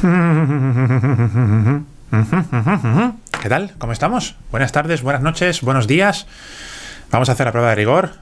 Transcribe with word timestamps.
¿Qué 0.00 0.06
tal? 3.50 3.74
¿Cómo 3.76 3.92
estamos? 3.92 4.34
Buenas 4.50 4.72
tardes, 4.72 5.02
buenas 5.02 5.20
noches, 5.20 5.60
buenos 5.60 5.86
días. 5.86 6.26
Vamos 7.10 7.28
a 7.28 7.32
hacer 7.32 7.44
la 7.44 7.52
prueba 7.52 7.68
de 7.68 7.74
rigor 7.74 8.12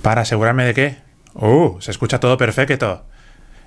para 0.00 0.22
asegurarme 0.22 0.64
de 0.64 0.72
que... 0.72 0.96
¡Uh! 1.34 1.78
Se 1.80 1.90
escucha 1.90 2.20
todo 2.20 2.38
perfecto. 2.38 3.04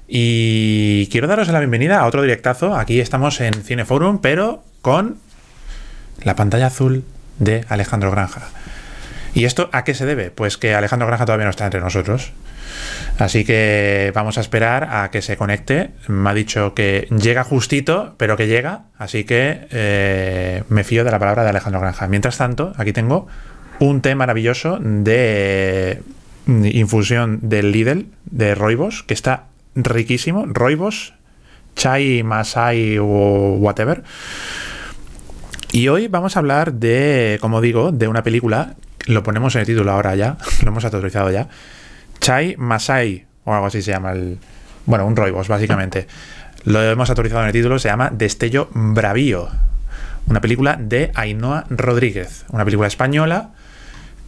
Y 0.07 1.07
quiero 1.11 1.27
daros 1.27 1.47
la 1.49 1.59
bienvenida 1.59 1.99
a 1.99 2.07
otro 2.07 2.23
directazo. 2.23 2.75
Aquí 2.75 3.01
estamos 3.01 3.39
en 3.39 3.53
Cineforum, 3.53 4.19
pero 4.19 4.63
con 4.81 5.19
la 6.23 6.35
pantalla 6.35 6.67
azul 6.67 7.03
de 7.37 7.65
Alejandro 7.69 8.09
Granja. 8.09 8.41
¿Y 9.35 9.45
esto 9.45 9.69
a 9.73 9.83
qué 9.83 9.93
se 9.93 10.07
debe? 10.07 10.31
Pues 10.31 10.57
que 10.57 10.73
Alejandro 10.73 11.05
Granja 11.05 11.25
todavía 11.25 11.45
no 11.45 11.51
está 11.51 11.65
entre 11.65 11.81
nosotros. 11.81 12.31
Así 13.19 13.43
que 13.45 14.11
vamos 14.13 14.37
a 14.37 14.41
esperar 14.41 14.89
a 14.91 15.09
que 15.09 15.21
se 15.21 15.37
conecte. 15.37 15.91
Me 16.07 16.29
ha 16.29 16.33
dicho 16.33 16.73
que 16.73 17.07
llega 17.09 17.43
justito, 17.43 18.13
pero 18.17 18.37
que 18.37 18.47
llega. 18.47 18.83
Así 18.97 19.23
que 19.23 19.67
eh, 19.71 20.63
me 20.69 20.83
fío 20.83 21.03
de 21.03 21.11
la 21.11 21.19
palabra 21.19 21.43
de 21.43 21.49
Alejandro 21.49 21.81
Granja. 21.81 22.07
Mientras 22.07 22.37
tanto, 22.37 22.73
aquí 22.77 22.93
tengo 22.93 23.27
un 23.79 24.01
té 24.01 24.13
maravilloso 24.15 24.77
de 24.79 26.01
infusión 26.45 27.39
del 27.41 27.71
Lidl, 27.71 28.05
de 28.25 28.55
Roibos, 28.55 29.03
que 29.03 29.15
está 29.15 29.45
riquísimo. 29.75 30.45
Roibos, 30.45 31.13
chai, 31.75 32.21
masai 32.21 32.99
o 32.99 33.55
whatever. 33.59 34.03
Y 35.71 35.87
hoy 35.87 36.07
vamos 36.07 36.35
a 36.35 36.39
hablar 36.39 36.73
de, 36.73 37.39
como 37.41 37.61
digo, 37.61 37.91
de 37.91 38.07
una 38.07 38.21
película. 38.21 38.75
Lo 39.07 39.23
ponemos 39.23 39.55
en 39.55 39.61
el 39.61 39.67
título 39.67 39.91
ahora 39.91 40.15
ya, 40.15 40.37
lo 40.63 40.69
hemos 40.69 40.85
autorizado 40.85 41.31
ya 41.31 41.49
Chai 42.19 42.55
Masai, 42.57 43.25
o 43.43 43.53
algo 43.53 43.67
así 43.67 43.81
se 43.81 43.91
llama 43.91 44.11
el. 44.11 44.37
Bueno, 44.85 45.05
un 45.05 45.15
roibos, 45.15 45.47
básicamente. 45.47 46.07
Lo 46.63 46.83
hemos 46.83 47.09
autorizado 47.09 47.41
en 47.41 47.47
el 47.47 47.53
título, 47.53 47.79
se 47.79 47.89
llama 47.89 48.09
Destello 48.11 48.69
Bravío. 48.73 49.49
Una 50.27 50.41
película 50.41 50.77
de 50.79 51.11
Ainhoa 51.15 51.65
Rodríguez. 51.69 52.45
Una 52.49 52.65
película 52.65 52.87
española 52.87 53.51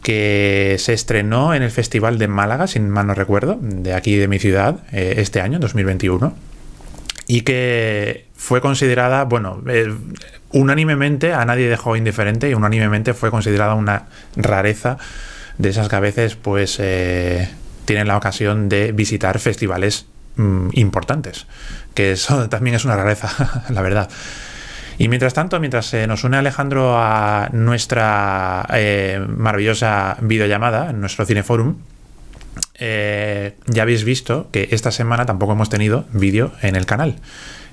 que 0.02 0.78
se 0.80 0.94
estrenó 0.94 1.54
en 1.54 1.64
el 1.64 1.72
Festival 1.72 2.18
de 2.18 2.28
Málaga, 2.30 2.68
sin 2.68 2.90
mal 2.90 3.08
no 3.08 3.14
recuerdo, 3.14 3.59
de 3.62 3.94
aquí 3.94 4.16
de 4.16 4.30
mi 4.30 4.40
ciudad, 4.40 4.80
eh, 4.94 5.16
este 5.18 5.42
año, 5.42 5.59
2021. 5.59 6.34
Y 7.28 7.42
que 7.42 8.26
fue 8.36 8.62
considerada, 8.62 9.26
bueno, 9.26 9.62
eh, 9.68 9.94
unánimemente, 10.52 11.34
a 11.34 11.44
nadie 11.46 11.68
dejó 11.68 11.96
indiferente 11.96 12.50
y 12.50 12.53
unánimemente 12.53 13.14
fue 13.14 13.30
considerada 13.30 13.76
una 13.76 14.08
rareza 14.36 14.98
de 15.58 15.70
esas 15.70 15.90
que 15.90 15.96
a 15.96 16.00
veces, 16.00 16.36
pues. 16.36 16.78
Eh, 16.80 17.50
tienen 17.90 18.08
la 18.08 18.18
ocasión 18.18 18.70
de 18.70 18.92
visitar 18.92 19.40
festivales 19.40 20.06
mm, 20.36 20.70
importantes, 20.73 21.48
que 21.96 22.12
eso 22.12 22.48
también 22.50 22.76
es 22.76 22.86
una 22.86 22.96
rareza, 22.96 23.64
la 23.70 23.81
verdad. 23.81 24.08
Y 25.00 25.08
mientras 25.08 25.34
tanto, 25.34 25.59
mientras 25.59 25.88
se 25.88 26.06
nos 26.06 26.23
une 26.23 26.38
Alejandro 26.38 27.00
a 27.00 27.50
nuestra 27.52 28.68
eh, 28.73 29.26
maravillosa 29.28 30.18
videollamada, 30.22 30.92
en 30.92 31.02
nuestro 31.02 31.26
Cineforum, 31.26 31.78
eh, 32.76 33.56
ya 33.66 33.81
habéis 33.81 34.03
visto 34.03 34.50
que 34.52 34.68
esta 34.70 34.92
semana 34.92 35.26
tampoco 35.26 35.53
hemos 35.53 35.70
tenido 35.70 36.06
vídeo 36.14 36.52
en 36.62 36.76
el 36.76 36.86
canal, 36.86 37.16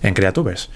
en 0.03 0.15
Creatubers. 0.15 0.71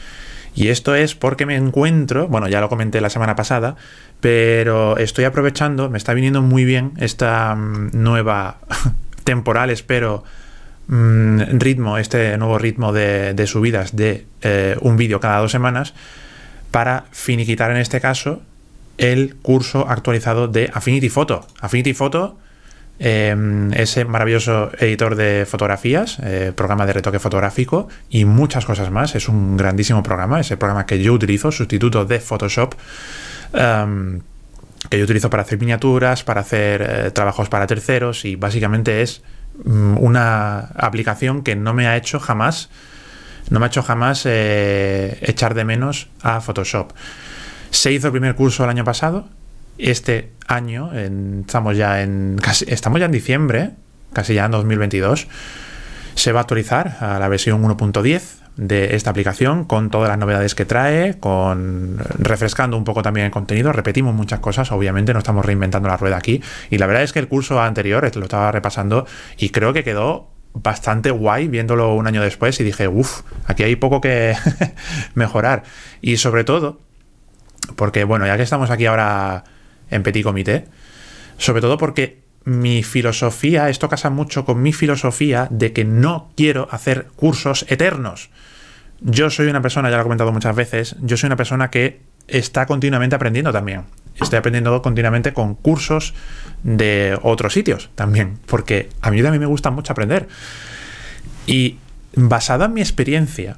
Y 0.54 0.68
esto 0.68 0.94
es 0.94 1.14
porque 1.14 1.46
me 1.46 1.56
encuentro, 1.56 2.28
bueno, 2.28 2.46
ya 2.46 2.60
lo 2.60 2.68
comenté 2.68 3.00
la 3.00 3.08
semana 3.08 3.36
pasada, 3.36 3.76
pero 4.20 4.98
estoy 4.98 5.24
aprovechando, 5.24 5.88
me 5.88 5.96
está 5.96 6.12
viniendo 6.12 6.42
muy 6.42 6.66
bien 6.66 6.92
esta 6.98 7.54
mm, 7.54 7.90
nueva 7.94 8.58
temporal, 9.24 9.70
espero, 9.70 10.24
mm, 10.88 11.58
ritmo, 11.58 11.98
este 11.98 12.36
nuevo 12.38 12.58
ritmo 12.58 12.92
de, 12.92 13.44
subidas 13.46 13.94
de 13.94 14.26
eh, 14.42 14.76
un 14.80 14.96
vídeo 14.96 15.20
cada 15.20 15.38
dos 15.38 15.52
semanas, 15.52 15.94
para 16.70 17.04
finiquitar 17.10 17.70
en 17.70 17.78
este 17.78 18.00
caso 18.00 18.42
el 18.98 19.36
curso 19.36 19.88
actualizado 19.88 20.46
de 20.46 20.70
Affinity 20.72 21.08
Photo. 21.08 21.46
Affinity 21.60 21.94
Photo, 21.94 22.38
em, 22.98 23.72
ese 23.72 24.04
maravilloso 24.04 24.70
editor 24.78 25.16
de 25.16 25.46
fotografías, 25.46 26.18
eh, 26.22 26.52
programa 26.54 26.84
de 26.84 26.92
retoque 26.92 27.18
fotográfico 27.18 27.88
y 28.10 28.26
muchas 28.26 28.66
cosas 28.66 28.90
más. 28.90 29.14
Es 29.14 29.28
un 29.28 29.56
grandísimo 29.56 30.02
programa, 30.02 30.40
ese 30.40 30.58
programa 30.58 30.84
que 30.84 31.02
yo 31.02 31.14
utilizo, 31.14 31.50
sustituto 31.50 32.04
de 32.04 32.20
Photoshop. 32.20 32.74
Em, 33.54 34.20
que 34.88 34.98
yo 34.98 35.04
utilizo 35.04 35.30
para 35.30 35.42
hacer 35.42 35.58
miniaturas, 35.58 36.24
para 36.24 36.40
hacer 36.40 36.82
eh, 36.82 37.10
trabajos 37.10 37.48
para 37.48 37.66
terceros 37.66 38.24
y 38.24 38.36
básicamente 38.36 39.02
es 39.02 39.22
mm, 39.64 39.98
una 39.98 40.60
aplicación 40.76 41.42
que 41.42 41.56
no 41.56 41.74
me 41.74 41.86
ha 41.86 41.96
hecho 41.96 42.18
jamás, 42.18 42.70
no 43.50 43.60
me 43.60 43.66
ha 43.66 43.68
hecho 43.68 43.82
jamás 43.82 44.22
eh, 44.24 45.18
echar 45.22 45.54
de 45.54 45.64
menos 45.64 46.08
a 46.22 46.40
Photoshop. 46.40 46.92
Se 47.70 47.92
hizo 47.92 48.08
el 48.08 48.12
primer 48.12 48.34
curso 48.34 48.64
el 48.64 48.70
año 48.70 48.84
pasado, 48.84 49.28
este 49.78 50.32
año, 50.46 50.92
estamos 50.92 51.76
ya 51.76 52.02
en 52.02 52.38
estamos 52.66 53.00
ya 53.00 53.06
en 53.06 53.12
diciembre, 53.12 53.70
casi 54.12 54.34
ya 54.34 54.44
en 54.44 54.50
2022, 54.50 55.28
se 56.14 56.32
va 56.32 56.40
a 56.40 56.42
actualizar 56.42 56.98
a 57.00 57.18
la 57.18 57.28
versión 57.28 57.62
1.10 57.62 58.39
de 58.56 58.94
esta 58.96 59.10
aplicación 59.10 59.64
con 59.64 59.90
todas 59.90 60.08
las 60.08 60.18
novedades 60.18 60.54
que 60.54 60.64
trae, 60.64 61.18
con 61.18 61.98
refrescando 62.18 62.76
un 62.76 62.84
poco 62.84 63.02
también 63.02 63.26
el 63.26 63.32
contenido, 63.32 63.72
repetimos 63.72 64.14
muchas 64.14 64.40
cosas, 64.40 64.70
obviamente 64.72 65.12
no 65.12 65.18
estamos 65.20 65.44
reinventando 65.44 65.88
la 65.88 65.96
rueda 65.96 66.16
aquí. 66.16 66.42
Y 66.70 66.78
la 66.78 66.86
verdad 66.86 67.02
es 67.02 67.12
que 67.12 67.18
el 67.18 67.28
curso 67.28 67.60
anterior 67.60 68.10
lo 68.16 68.22
estaba 68.24 68.52
repasando 68.52 69.06
y 69.38 69.50
creo 69.50 69.72
que 69.72 69.84
quedó 69.84 70.30
bastante 70.52 71.10
guay 71.10 71.48
viéndolo 71.48 71.94
un 71.94 72.06
año 72.06 72.22
después 72.22 72.58
y 72.60 72.64
dije, 72.64 72.88
uff, 72.88 73.22
aquí 73.46 73.62
hay 73.62 73.76
poco 73.76 74.00
que 74.00 74.34
mejorar 75.14 75.62
y 76.00 76.16
sobre 76.16 76.44
todo 76.44 76.80
porque 77.76 78.04
bueno, 78.04 78.26
ya 78.26 78.36
que 78.36 78.42
estamos 78.42 78.70
aquí 78.70 78.86
ahora 78.86 79.44
en 79.90 80.02
petit 80.02 80.24
comité, 80.24 80.66
sobre 81.38 81.60
todo 81.60 81.78
porque 81.78 82.22
mi 82.44 82.82
filosofía, 82.82 83.68
esto 83.68 83.88
casa 83.88 84.10
mucho 84.10 84.44
con 84.44 84.62
mi 84.62 84.72
filosofía 84.72 85.46
de 85.50 85.72
que 85.72 85.84
no 85.84 86.30
quiero 86.36 86.68
hacer 86.70 87.08
cursos 87.16 87.66
eternos. 87.68 88.30
Yo 89.00 89.30
soy 89.30 89.48
una 89.48 89.62
persona, 89.62 89.90
ya 89.90 89.96
lo 89.96 90.02
he 90.02 90.04
comentado 90.04 90.32
muchas 90.32 90.56
veces, 90.56 90.96
yo 91.00 91.16
soy 91.16 91.28
una 91.28 91.36
persona 91.36 91.70
que 91.70 92.00
está 92.28 92.66
continuamente 92.66 93.16
aprendiendo 93.16 93.52
también. 93.52 93.84
Estoy 94.20 94.38
aprendiendo 94.38 94.82
continuamente 94.82 95.32
con 95.32 95.54
cursos 95.54 96.14
de 96.62 97.18
otros 97.22 97.52
sitios 97.52 97.90
también, 97.94 98.38
porque 98.46 98.90
a 99.00 99.10
mí 99.10 99.22
también 99.22 99.40
me 99.40 99.46
gusta 99.46 99.70
mucho 99.70 99.92
aprender. 99.92 100.28
Y 101.46 101.78
basado 102.14 102.64
en 102.64 102.74
mi 102.74 102.80
experiencia, 102.80 103.56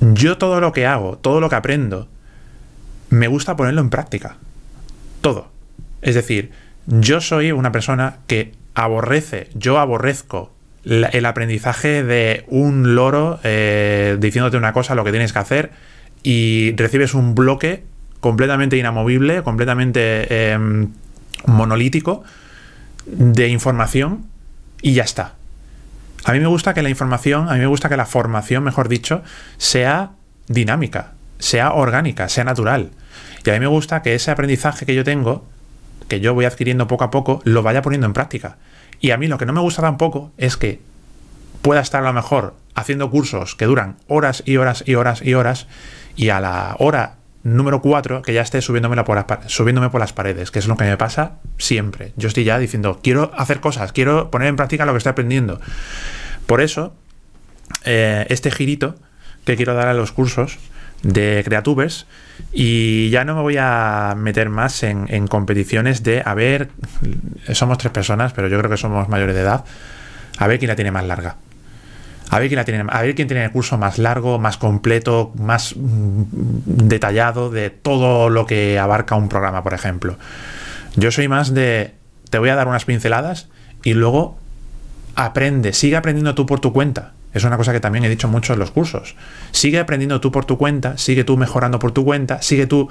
yo 0.00 0.38
todo 0.38 0.60
lo 0.60 0.72
que 0.72 0.86
hago, 0.86 1.18
todo 1.18 1.40
lo 1.40 1.48
que 1.48 1.56
aprendo, 1.56 2.08
me 3.10 3.28
gusta 3.28 3.56
ponerlo 3.56 3.82
en 3.82 3.90
práctica. 3.90 4.36
Todo. 5.20 5.50
Es 6.00 6.14
decir, 6.14 6.50
yo 6.86 7.20
soy 7.20 7.52
una 7.52 7.72
persona 7.72 8.18
que 8.26 8.52
aborrece, 8.74 9.48
yo 9.54 9.78
aborrezco 9.78 10.52
el 10.84 11.26
aprendizaje 11.26 12.02
de 12.02 12.44
un 12.48 12.94
loro 12.94 13.38
eh, 13.44 14.16
diciéndote 14.18 14.56
una 14.56 14.72
cosa, 14.72 14.94
lo 14.94 15.04
que 15.04 15.12
tienes 15.12 15.32
que 15.32 15.38
hacer, 15.38 15.70
y 16.22 16.74
recibes 16.76 17.14
un 17.14 17.34
bloque 17.34 17.84
completamente 18.20 18.76
inamovible, 18.76 19.42
completamente 19.42 20.52
em, 20.52 20.88
monolítico 21.46 22.22
de 23.06 23.48
información 23.48 24.26
y 24.80 24.94
ya 24.94 25.02
está. 25.02 25.34
A 26.24 26.32
mí 26.32 26.40
me 26.40 26.46
gusta 26.46 26.74
que 26.74 26.82
la 26.82 26.88
información, 26.88 27.48
a 27.48 27.54
mí 27.54 27.60
me 27.60 27.66
gusta 27.66 27.88
que 27.88 27.96
la 27.96 28.06
formación, 28.06 28.62
mejor 28.62 28.88
dicho, 28.88 29.22
sea 29.56 30.12
dinámica, 30.46 31.12
sea 31.38 31.72
orgánica, 31.72 32.28
sea 32.28 32.44
natural. 32.44 32.90
Y 33.44 33.50
a 33.50 33.54
mí 33.54 33.60
me 33.60 33.66
gusta 33.66 34.02
que 34.02 34.14
ese 34.14 34.30
aprendizaje 34.30 34.86
que 34.86 34.94
yo 34.94 35.02
tengo 35.02 35.44
que 36.12 36.20
yo 36.20 36.34
voy 36.34 36.44
adquiriendo 36.44 36.86
poco 36.86 37.04
a 37.04 37.10
poco, 37.10 37.40
lo 37.44 37.62
vaya 37.62 37.80
poniendo 37.80 38.06
en 38.06 38.12
práctica. 38.12 38.58
Y 39.00 39.12
a 39.12 39.16
mí 39.16 39.28
lo 39.28 39.38
que 39.38 39.46
no 39.46 39.54
me 39.54 39.62
gusta 39.62 39.80
tampoco 39.80 40.30
es 40.36 40.58
que 40.58 40.78
pueda 41.62 41.80
estar 41.80 42.02
a 42.02 42.06
lo 42.06 42.12
mejor 42.12 42.54
haciendo 42.74 43.10
cursos 43.10 43.54
que 43.54 43.64
duran 43.64 43.96
horas 44.08 44.42
y 44.44 44.58
horas 44.58 44.84
y 44.86 44.94
horas 44.94 45.22
y 45.22 45.32
horas 45.32 45.68
y 46.14 46.28
a 46.28 46.38
la 46.38 46.76
hora 46.80 47.14
número 47.44 47.80
4 47.80 48.20
que 48.20 48.34
ya 48.34 48.42
esté 48.42 48.60
subiéndome 48.60 49.02
por, 49.04 49.24
subiéndome 49.46 49.88
por 49.88 50.00
las 50.00 50.12
paredes, 50.12 50.50
que 50.50 50.58
es 50.58 50.68
lo 50.68 50.76
que 50.76 50.84
me 50.84 50.98
pasa 50.98 51.36
siempre. 51.56 52.12
Yo 52.18 52.28
estoy 52.28 52.44
ya 52.44 52.58
diciendo, 52.58 53.00
quiero 53.02 53.32
hacer 53.34 53.60
cosas, 53.60 53.92
quiero 53.92 54.30
poner 54.30 54.48
en 54.48 54.56
práctica 54.56 54.84
lo 54.84 54.92
que 54.92 54.98
estoy 54.98 55.12
aprendiendo. 55.12 55.62
Por 56.44 56.60
eso, 56.60 56.92
eh, 57.86 58.26
este 58.28 58.50
girito 58.50 58.96
que 59.46 59.56
quiero 59.56 59.72
dar 59.72 59.88
a 59.88 59.94
los 59.94 60.12
cursos 60.12 60.58
de 61.02 61.42
Creatubers 61.44 62.06
y 62.52 63.10
ya 63.10 63.24
no 63.24 63.34
me 63.34 63.42
voy 63.42 63.56
a 63.58 64.14
meter 64.16 64.48
más 64.48 64.82
en, 64.82 65.26
competiciones 65.26 66.02
de, 66.02 66.22
a 66.24 66.34
ver, 66.34 66.68
somos 67.52 67.78
tres 67.78 67.92
personas, 67.92 68.32
pero 68.32 68.48
yo 68.48 68.58
creo 68.58 68.70
que 68.70 68.76
somos 68.76 69.08
mayores 69.08 69.34
de 69.34 69.42
edad, 69.42 69.64
a 70.38 70.46
ver 70.46 70.58
quién 70.58 70.68
la 70.68 70.76
tiene 70.76 70.90
más 70.90 71.04
larga. 71.04 71.36
A 72.30 72.38
ver 72.38 72.48
quién 72.48 72.56
la 72.56 72.64
tiene, 72.64 72.86
a 72.88 73.02
ver 73.02 73.14
quién 73.14 73.28
tiene 73.28 73.44
el 73.44 73.50
curso 73.50 73.76
más 73.76 73.98
largo, 73.98 74.38
más 74.38 74.56
completo, 74.56 75.32
más 75.36 75.74
mm, 75.76 76.22
detallado 76.64 77.50
de 77.50 77.68
todo 77.68 78.30
lo 78.30 78.46
que 78.46 78.78
abarca 78.78 79.16
un 79.16 79.28
programa, 79.28 79.62
por 79.62 79.74
ejemplo. 79.74 80.16
Yo 80.96 81.10
soy 81.10 81.28
más 81.28 81.52
de, 81.52 81.92
te 82.30 82.38
voy 82.38 82.48
a 82.48 82.54
dar 82.54 82.68
unas 82.68 82.86
pinceladas 82.86 83.48
y 83.84 83.92
luego 83.92 84.38
aprende, 85.14 85.74
sigue 85.74 85.96
aprendiendo 85.96 86.34
tú 86.34 86.46
por 86.46 86.60
tu 86.60 86.72
cuenta. 86.72 87.12
Es 87.32 87.44
una 87.44 87.56
cosa 87.56 87.72
que 87.72 87.80
también 87.80 88.04
he 88.04 88.08
dicho 88.08 88.28
mucho 88.28 88.52
en 88.52 88.58
los 88.58 88.70
cursos. 88.70 89.16
Sigue 89.52 89.78
aprendiendo 89.78 90.20
tú 90.20 90.30
por 90.30 90.44
tu 90.44 90.58
cuenta, 90.58 90.98
sigue 90.98 91.24
tú 91.24 91.36
mejorando 91.36 91.78
por 91.78 91.92
tu 91.92 92.04
cuenta, 92.04 92.42
sigue 92.42 92.66
tú 92.66 92.90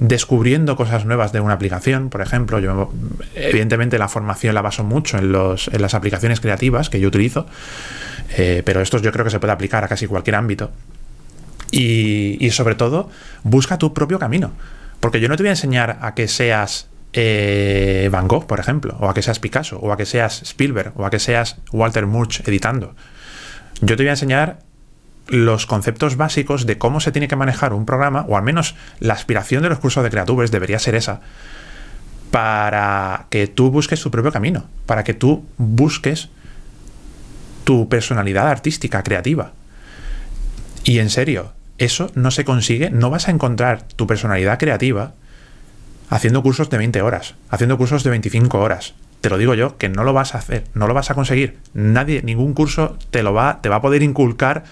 descubriendo 0.00 0.76
cosas 0.76 1.04
nuevas 1.04 1.32
de 1.32 1.40
una 1.40 1.54
aplicación. 1.54 2.08
Por 2.08 2.20
ejemplo, 2.20 2.60
yo 2.60 2.92
evidentemente 3.34 3.98
la 3.98 4.08
formación 4.08 4.54
la 4.54 4.62
baso 4.62 4.84
mucho 4.84 5.18
en, 5.18 5.32
los, 5.32 5.68
en 5.68 5.82
las 5.82 5.94
aplicaciones 5.94 6.40
creativas 6.40 6.88
que 6.88 7.00
yo 7.00 7.08
utilizo, 7.08 7.46
eh, 8.36 8.62
pero 8.64 8.80
esto 8.80 8.98
yo 8.98 9.12
creo 9.12 9.24
que 9.24 9.30
se 9.30 9.40
puede 9.40 9.52
aplicar 9.52 9.84
a 9.84 9.88
casi 9.88 10.06
cualquier 10.06 10.36
ámbito. 10.36 10.70
Y, 11.70 12.50
sobre 12.52 12.76
todo, 12.76 13.10
busca 13.42 13.78
tu 13.78 13.92
propio 13.92 14.20
camino. 14.20 14.52
Porque 15.00 15.18
yo 15.18 15.28
no 15.28 15.36
te 15.36 15.42
voy 15.42 15.48
a 15.48 15.52
enseñar 15.52 15.98
a 16.02 16.14
que 16.14 16.28
seas 16.28 16.88
eh, 17.12 18.08
Van 18.12 18.28
Gogh, 18.28 18.46
por 18.46 18.60
ejemplo, 18.60 18.96
o 19.00 19.08
a 19.08 19.14
que 19.14 19.22
seas 19.22 19.40
Picasso, 19.40 19.78
o 19.80 19.92
a 19.92 19.96
que 19.96 20.06
seas 20.06 20.42
Spielberg, 20.42 20.92
o 20.94 21.04
a 21.04 21.10
que 21.10 21.18
seas 21.18 21.56
Walter 21.72 22.06
Murch 22.06 22.46
editando. 22.46 22.94
Yo 23.80 23.96
te 23.96 24.02
voy 24.02 24.08
a 24.08 24.12
enseñar 24.12 24.60
los 25.26 25.66
conceptos 25.66 26.16
básicos 26.16 26.66
de 26.66 26.78
cómo 26.78 27.00
se 27.00 27.12
tiene 27.12 27.28
que 27.28 27.36
manejar 27.36 27.72
un 27.72 27.86
programa, 27.86 28.24
o 28.28 28.36
al 28.36 28.42
menos 28.42 28.74
la 29.00 29.14
aspiración 29.14 29.62
de 29.62 29.68
los 29.70 29.78
cursos 29.78 30.02
de 30.04 30.10
Creatubers 30.10 30.50
debería 30.50 30.78
ser 30.78 30.94
esa, 30.94 31.20
para 32.30 33.26
que 33.30 33.46
tú 33.46 33.70
busques 33.70 34.00
tu 34.00 34.10
propio 34.10 34.32
camino, 34.32 34.64
para 34.86 35.04
que 35.04 35.14
tú 35.14 35.44
busques 35.56 36.28
tu 37.64 37.88
personalidad 37.88 38.48
artística, 38.48 39.02
creativa. 39.02 39.52
Y 40.84 40.98
en 40.98 41.08
serio, 41.08 41.52
eso 41.78 42.10
no 42.14 42.30
se 42.30 42.44
consigue, 42.44 42.90
no 42.90 43.10
vas 43.10 43.28
a 43.28 43.30
encontrar 43.30 43.82
tu 43.82 44.06
personalidad 44.06 44.58
creativa 44.58 45.14
haciendo 46.10 46.42
cursos 46.42 46.68
de 46.70 46.78
20 46.78 47.00
horas, 47.02 47.34
haciendo 47.48 47.78
cursos 47.78 48.04
de 48.04 48.10
25 48.10 48.60
horas. 48.60 48.94
Te 49.24 49.30
lo 49.30 49.38
digo 49.38 49.54
yo, 49.54 49.78
que 49.78 49.88
no 49.88 50.04
lo 50.04 50.12
vas 50.12 50.34
a 50.34 50.38
hacer, 50.38 50.64
no 50.74 50.86
lo 50.86 50.92
vas 50.92 51.10
a 51.10 51.14
conseguir. 51.14 51.56
Nadie, 51.72 52.20
ningún 52.22 52.52
curso 52.52 52.98
te 53.10 53.22
lo 53.22 53.32
va, 53.32 53.62
te 53.62 53.70
va 53.70 53.76
a 53.76 53.80
poder 53.80 54.02
inculcar 54.02 54.64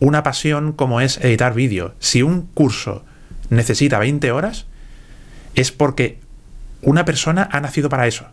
una 0.00 0.22
pasión 0.22 0.74
como 0.74 1.00
es 1.00 1.16
editar 1.24 1.54
vídeo. 1.54 1.94
Si 1.98 2.22
un 2.22 2.42
curso 2.42 3.06
necesita 3.48 3.98
20 3.98 4.30
horas, 4.32 4.66
es 5.54 5.72
porque 5.72 6.20
una 6.82 7.06
persona 7.06 7.48
ha 7.50 7.58
nacido 7.62 7.88
para 7.88 8.06
eso. 8.06 8.26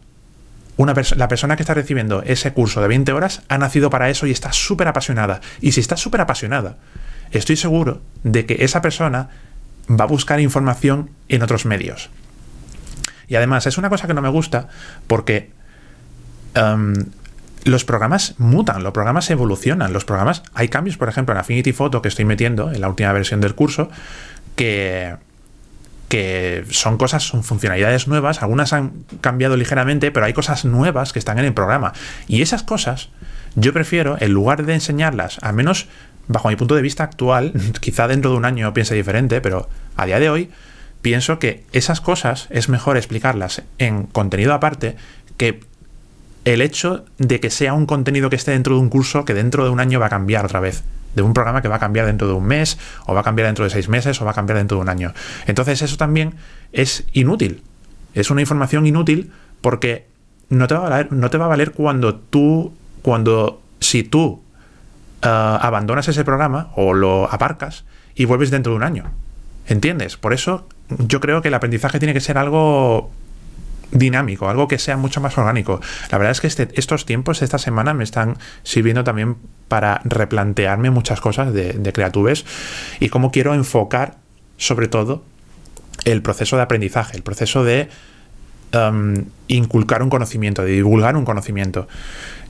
La 1.16 1.30
persona 1.30 1.56
que 1.56 1.64
está 1.64 1.74
recibiendo 1.74 2.24
ese 2.24 2.52
curso 2.52 2.82
de 2.82 2.90
20 2.90 3.14
horas 3.14 3.44
ha 3.48 3.58
nacido 3.58 3.90
para 3.90 4.10
eso 4.10 4.28
y 4.28 4.32
está 4.32 4.52
súper 4.52 4.90
apasionada. 4.90 5.40
Y 5.62 5.72
si 5.72 5.80
está 5.80 5.96
súper 5.96 6.20
apasionada, 6.20 6.76
estoy 7.32 7.56
seguro 7.56 8.02
de 8.24 8.46
que 8.46 8.66
esa 8.66 8.82
persona 8.82 9.30
va 9.90 10.04
a 10.04 10.08
buscar 10.08 10.42
información 10.42 11.12
en 11.30 11.42
otros 11.42 11.66
medios. 11.66 12.10
Y 13.28 13.36
además 13.36 13.66
es 13.68 13.78
una 13.78 13.90
cosa 13.90 14.08
que 14.08 14.14
no 14.14 14.22
me 14.22 14.30
gusta 14.30 14.68
porque 15.08 15.52
em, 16.56 16.94
los 17.66 17.86
programas 17.86 18.36
mutan, 18.38 18.84
los 18.84 18.94
programas 18.94 19.30
evolucionan, 19.30 19.94
los 19.94 20.06
programas, 20.06 20.44
hay 20.54 20.68
cambios, 20.68 20.98
por 20.98 21.10
ejemplo, 21.10 21.34
en 21.34 21.40
Affinity 21.40 21.74
Photo 21.74 22.02
que 22.02 22.10
estoy 22.10 22.26
metiendo 22.26 22.72
en 22.72 22.82
la 22.82 22.90
última 22.90 23.12
versión 23.14 23.42
del 23.42 23.56
curso, 23.56 23.90
que, 24.56 25.16
que 26.10 26.66
son 26.70 26.98
cosas, 26.98 27.24
son 27.24 27.44
funcionalidades 27.44 28.08
nuevas, 28.08 28.42
algunas 28.42 28.74
han 28.74 28.92
cambiado 29.22 29.56
ligeramente, 29.58 30.12
pero 30.12 30.26
hay 30.26 30.34
cosas 30.34 30.66
nuevas 30.66 31.14
que 31.14 31.20
están 31.20 31.40
en 31.40 31.46
el 31.46 31.54
programa. 31.54 31.94
Y 32.28 32.42
esas 32.42 32.64
cosas, 32.64 33.10
yo 33.56 33.74
prefiero, 33.74 34.18
en 34.20 34.32
lugar 34.32 34.66
de 34.66 34.74
enseñarlas, 34.74 35.40
al 35.42 35.54
menos 35.54 35.88
bajo 36.28 36.50
mi 36.50 36.56
punto 36.56 36.76
de 36.76 36.82
vista 36.82 37.04
actual, 37.04 37.54
quizá 37.80 38.08
dentro 38.08 38.32
de 38.32 38.38
un 38.38 38.46
año 38.46 38.74
piense 38.74 38.96
diferente, 38.96 39.42
pero 39.42 39.70
a 39.96 40.06
día 40.06 40.20
de 40.20 40.30
hoy, 40.30 40.50
pienso 41.04 41.38
que 41.38 41.64
esas 41.74 42.02
cosas 42.02 42.48
es 42.50 42.70
mejor 42.70 42.98
explicarlas 42.98 43.62
en 43.78 44.04
contenido 44.04 44.54
aparte 44.54 44.96
que 45.38 45.60
el 46.46 46.62
hecho 46.62 47.06
de 47.20 47.40
que 47.40 47.50
sea 47.50 47.74
un 47.74 47.86
contenido 47.86 48.30
que 48.30 48.38
esté 48.38 48.52
dentro 48.52 48.76
de 48.76 48.82
un 48.82 48.90
curso 48.90 49.26
que 49.26 49.34
dentro 49.34 49.66
de 49.66 49.70
un 49.70 49.80
año 49.80 50.00
va 50.00 50.08
a 50.08 50.10
cambiar 50.10 50.46
otra 50.46 50.60
vez. 50.60 50.84
De 51.14 51.22
un 51.22 51.34
programa 51.34 51.62
que 51.62 51.68
va 51.68 51.76
a 51.76 51.80
cambiar 51.80 52.08
dentro 52.08 52.28
de 52.28 52.34
un 52.34 52.46
mes, 52.46 52.80
o 53.06 53.14
va 53.14 53.20
a 53.20 53.24
cambiar 53.24 53.48
dentro 53.48 53.66
de 53.66 53.70
seis 53.70 53.88
meses, 53.88 54.20
o 54.20 54.26
va 54.26 54.32
a 54.32 54.34
cambiar 54.34 54.58
dentro 54.58 54.78
de 54.78 54.82
un 54.82 54.90
año. 54.90 55.14
Entonces 55.46 55.82
eso 55.84 55.96
también 55.96 56.36
es 56.72 57.06
inútil. 57.14 57.62
Es 58.16 58.32
una 58.32 58.42
información 58.42 58.88
inútil 58.88 59.32
porque 59.62 60.08
no 60.50 60.68
te 60.68 60.74
va 60.74 60.88
a 60.88 60.90
valer, 60.90 61.12
no 61.12 61.30
te 61.30 61.38
va 61.38 61.46
a 61.46 61.50
valer 61.50 61.72
cuando 61.72 62.16
tú, 62.16 62.74
cuando, 63.04 63.62
si 63.80 64.04
tú 64.04 64.42
eh, 65.22 65.28
abandonas 65.28 66.08
ese 66.08 66.24
programa 66.24 66.72
o 66.76 66.94
lo 66.94 67.32
aparcas 67.32 67.84
y 68.16 68.26
vuelves 68.26 68.50
dentro 68.50 68.72
de 68.72 68.78
un 68.78 68.84
año. 68.84 69.12
¿Entiendes? 69.68 70.18
Por 70.18 70.34
eso 70.34 70.68
yo 70.90 71.20
creo 71.20 71.42
que 71.42 71.48
el 71.48 71.54
aprendizaje 71.54 72.00
tiene 72.00 72.14
que 72.14 72.20
ser 72.20 72.38
algo 72.38 73.12
dinámico, 73.92 74.50
algo 74.50 74.68
que 74.68 74.80
sea 74.80 74.98
mucho 74.98 75.22
más 75.22 75.38
orgánico. 75.38 75.80
La 76.12 76.18
verdad 76.18 76.32
es 76.32 76.42
que 76.42 76.48
este, 76.48 76.70
estos 76.74 77.06
tiempos, 77.06 77.42
esta 77.42 77.58
semana, 77.58 77.94
me 77.94 78.04
están 78.04 78.38
sirviendo 78.64 79.04
también 79.04 79.38
para 79.68 80.02
replantearme 80.04 80.90
muchas 80.90 81.22
cosas 81.22 81.54
de, 81.54 81.74
de 81.74 81.94
Creatubes 81.94 82.46
y 83.00 83.10
cómo 83.10 83.32
quiero 83.32 83.54
enfocar, 83.54 84.18
sobre 84.58 84.88
todo, 84.88 85.24
el 86.06 86.22
proceso 86.22 86.58
de 86.58 86.64
aprendizaje, 86.64 87.16
el 87.16 87.24
proceso 87.24 87.64
de 87.64 87.90
um, 88.74 89.26
inculcar 89.48 90.04
un 90.04 90.10
conocimiento, 90.10 90.64
de 90.64 90.72
divulgar 90.72 91.16
un 91.16 91.26
conocimiento. 91.26 91.88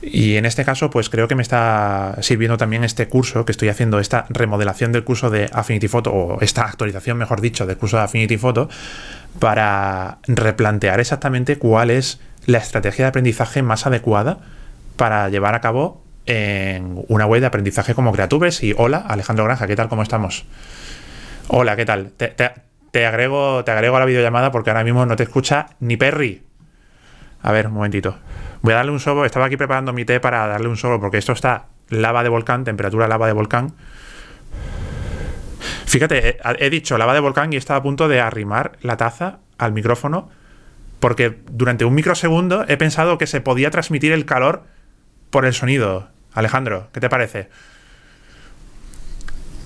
Y 0.02 0.36
en 0.36 0.44
este 0.44 0.64
caso, 0.64 0.90
pues 0.90 1.08
creo 1.08 1.28
que 1.28 1.34
me 1.34 1.42
está 1.42 2.16
sirviendo 2.20 2.56
también 2.56 2.84
este 2.84 3.08
curso 3.08 3.44
que 3.44 3.52
estoy 3.52 3.68
haciendo, 3.68 4.00
esta 4.00 4.26
remodelación 4.28 4.92
del 4.92 5.04
curso 5.04 5.30
de 5.30 5.48
Affinity 5.52 5.88
Photo, 5.88 6.12
o 6.12 6.40
esta 6.40 6.62
actualización, 6.62 7.16
mejor 7.16 7.40
dicho, 7.40 7.66
del 7.66 7.76
curso 7.76 7.96
de 7.96 8.02
Affinity 8.02 8.36
Photo, 8.36 8.68
para 9.38 10.18
replantear 10.26 11.00
exactamente 11.00 11.56
cuál 11.56 11.90
es 11.90 12.20
la 12.46 12.58
estrategia 12.58 13.06
de 13.06 13.08
aprendizaje 13.08 13.62
más 13.62 13.86
adecuada 13.86 14.38
para 14.96 15.28
llevar 15.28 15.54
a 15.54 15.60
cabo 15.60 16.02
en 16.26 17.04
una 17.08 17.26
web 17.26 17.40
de 17.40 17.46
aprendizaje 17.46 17.94
como 17.94 18.12
Creatubes. 18.12 18.62
Y 18.62 18.74
hola, 18.76 18.98
Alejandro 18.98 19.44
Granja, 19.44 19.66
¿qué 19.66 19.76
tal? 19.76 19.88
¿Cómo 19.88 20.02
estamos? 20.02 20.44
Hola, 21.48 21.76
¿qué 21.76 21.84
tal? 21.84 22.10
Te, 22.16 22.34
agrego, 23.06 23.64
te 23.64 23.72
agrego 23.72 23.96
a 23.96 24.00
la 24.00 24.06
videollamada 24.06 24.52
porque 24.52 24.70
ahora 24.70 24.84
mismo 24.84 25.04
no 25.06 25.16
te 25.16 25.24
escucha 25.24 25.66
ni 25.80 25.96
Perry. 25.96 26.42
A 27.42 27.52
ver, 27.52 27.66
un 27.66 27.74
momentito. 27.74 28.16
Voy 28.62 28.72
a 28.72 28.76
darle 28.76 28.92
un 28.92 29.00
sorbo. 29.00 29.24
Estaba 29.24 29.46
aquí 29.46 29.56
preparando 29.56 29.92
mi 29.92 30.04
té 30.04 30.20
para 30.20 30.46
darle 30.46 30.68
un 30.68 30.76
sorbo 30.76 31.00
porque 31.00 31.18
esto 31.18 31.32
está 31.32 31.66
lava 31.88 32.22
de 32.22 32.28
volcán, 32.28 32.64
temperatura 32.64 33.08
lava 33.08 33.26
de 33.26 33.32
volcán. 33.32 33.74
Fíjate, 35.86 36.38
he, 36.58 36.70
dicho 36.70 36.96
lava 36.96 37.14
de 37.14 37.20
volcán 37.20 37.52
y 37.52 37.56
estaba 37.56 37.80
a 37.80 37.82
punto 37.82 38.08
de 38.08 38.20
arrimar 38.20 38.78
la 38.80 38.96
taza 38.96 39.38
al 39.58 39.72
micrófono 39.72 40.30
porque 41.00 41.38
durante 41.50 41.84
un 41.84 41.94
microsegundo 41.94 42.64
he 42.68 42.76
pensado 42.76 43.18
que 43.18 43.26
se 43.26 43.40
podía 43.40 43.70
transmitir 43.70 44.12
el 44.12 44.24
calor 44.24 44.64
por 45.30 45.44
el 45.44 45.52
sonido. 45.52 46.08
Alejandro, 46.32 46.88
¿qué 46.92 47.00
te 47.00 47.10
parece? 47.10 47.48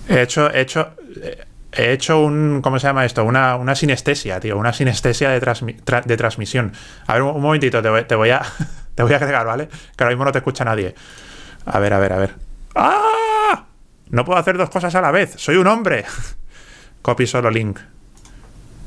He 0.08 0.22
hecho, 0.22 0.50
he 0.52 0.60
hecho, 0.60 0.94
he 1.78 1.92
hecho 1.92 2.20
un, 2.20 2.60
¿cómo 2.60 2.78
se 2.80 2.88
llama 2.88 3.04
esto? 3.04 3.24
Una, 3.24 3.54
una 3.56 3.74
sinestesia, 3.76 4.40
tío, 4.40 4.58
una 4.58 4.72
sinestesia 4.72 5.30
de, 5.30 5.38
de 5.38 6.16
transmisión. 6.16 6.72
A 7.06 7.14
ver, 7.14 7.22
un, 7.22 7.40
momentito, 7.40 7.80
te 7.80 7.88
voy, 7.88 8.04
te 8.04 8.16
voy, 8.16 8.30
a, 8.30 8.42
te 8.96 9.02
voy 9.04 9.12
a 9.12 9.16
agregar, 9.16 9.46
¿vale? 9.46 9.68
Que 9.96 10.04
ahora 10.04 10.10
mismo 10.10 10.24
no 10.24 10.32
te 10.32 10.38
escucha 10.38 10.64
nadie. 10.64 10.94
A 11.64 11.78
ver, 11.78 11.94
a 11.94 11.98
ver, 11.98 12.12
a 12.12 12.16
ver. 12.18 12.34
¡Ah! 12.74 13.64
No 14.10 14.24
puedo 14.24 14.38
hacer 14.38 14.58
dos 14.58 14.70
cosas 14.70 14.94
a 14.96 15.00
la 15.00 15.12
vez. 15.12 15.34
Soy 15.36 15.56
un 15.56 15.68
hombre. 15.68 16.04
Copy 17.02 17.26
solo 17.26 17.50
link. 17.50 17.78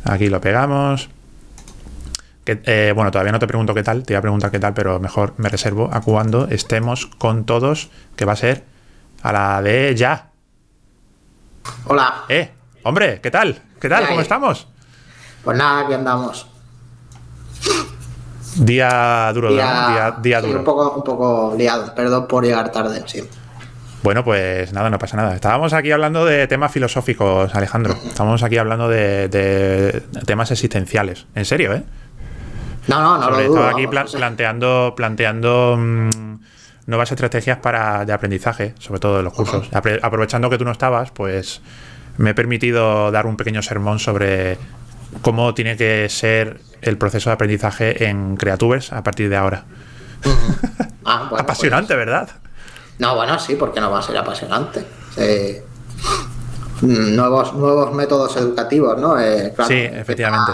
Aquí 0.03 0.27
lo 0.27 0.41
pegamos. 0.41 1.09
Eh, 2.45 2.91
bueno, 2.93 3.11
todavía 3.11 3.31
no 3.31 3.39
te 3.39 3.47
pregunto 3.47 3.73
qué 3.73 3.83
tal. 3.83 4.03
Te 4.03 4.13
voy 4.13 4.17
a 4.17 4.21
preguntar 4.21 4.51
qué 4.51 4.59
tal, 4.59 4.73
pero 4.73 4.99
mejor 4.99 5.35
me 5.37 5.47
reservo 5.47 5.89
a 5.93 6.01
cuando 6.01 6.47
estemos 6.49 7.05
con 7.05 7.45
todos, 7.45 7.89
que 8.17 8.25
va 8.25 8.33
a 8.33 8.35
ser 8.35 8.65
a 9.21 9.31
la 9.31 9.61
de 9.61 9.95
ya. 9.95 10.31
Hola. 11.85 12.25
Eh, 12.27 12.51
hombre, 12.83 13.19
¿qué 13.21 13.31
tal? 13.31 13.61
¿Qué 13.79 13.89
tal? 13.89 14.07
¿Cómo 14.07 14.21
estamos? 14.21 14.67
Pues 15.43 15.57
nada, 15.57 15.81
aquí 15.81 15.93
andamos. 15.93 16.47
Día 18.55 19.31
duro, 19.33 19.51
día, 19.51 20.17
día, 20.21 20.41
duro. 20.41 20.59
Un 20.59 20.65
poco, 20.65 20.91
un 20.91 21.03
poco 21.03 21.55
liado, 21.57 21.95
perdón 21.95 22.27
por 22.27 22.43
llegar 22.43 22.71
tarde, 22.71 23.03
sí. 23.05 23.23
Bueno, 24.03 24.23
pues 24.23 24.73
nada, 24.73 24.89
no 24.89 24.97
pasa 24.97 25.15
nada. 25.15 25.35
Estábamos 25.35 25.73
aquí 25.73 25.91
hablando 25.91 26.25
de 26.25 26.47
temas 26.47 26.71
filosóficos, 26.71 27.53
Alejandro. 27.53 27.93
Estábamos 27.93 28.41
aquí 28.41 28.57
hablando 28.57 28.89
de, 28.89 30.03
temas 30.25 30.51
existenciales. 30.51 31.27
En 31.35 31.45
serio, 31.45 31.73
¿eh? 31.73 31.83
No, 32.87 32.99
no, 32.99 33.17
no. 33.19 33.29
lo 33.29 33.43
dudo, 33.43 33.67
aquí 33.67 33.85
planteando, 33.85 34.93
planteando 34.97 35.77
mm, 35.77 36.39
nuevas 36.87 37.11
estrategias 37.11 37.59
para 37.59 38.05
de 38.05 38.13
aprendizaje, 38.13 38.73
sobre 38.79 38.99
todo 38.99 39.17
de 39.17 39.23
los 39.23 39.33
cursos. 39.33 39.69
aprovechando 39.71 40.49
que 40.49 40.57
tú 40.57 40.65
no 40.65 40.71
estabas, 40.71 41.11
pues 41.11 41.61
me 42.21 42.31
he 42.31 42.33
permitido 42.33 43.11
dar 43.11 43.25
un 43.25 43.37
pequeño 43.37 43.61
sermón 43.61 43.99
sobre 43.99 44.57
cómo 45.21 45.53
tiene 45.53 45.77
que 45.77 46.07
ser 46.09 46.61
el 46.81 46.97
proceso 46.97 47.29
de 47.29 47.33
aprendizaje 47.35 48.07
en 48.07 48.37
Creatubers 48.37 48.93
a 48.93 49.03
partir 49.03 49.29
de 49.29 49.37
ahora. 49.37 49.65
Ah, 51.05 51.29
Apasionante, 51.37 51.93
pues. 51.93 52.05
¿verdad? 52.05 52.29
No, 52.99 53.15
bueno, 53.15 53.37
sí, 53.39 53.55
porque 53.55 53.81
no 53.81 53.91
va 53.91 53.99
a 53.99 54.01
ser 54.03 54.17
apasionante. 54.17 54.85
nuevos, 56.81 57.53
nuevos 57.53 57.93
métodos 57.93 58.35
educativos, 58.37 58.97
¿no? 58.99 59.19
Eh, 59.19 59.53
sí, 59.67 59.75
efectivamente. 59.79 60.51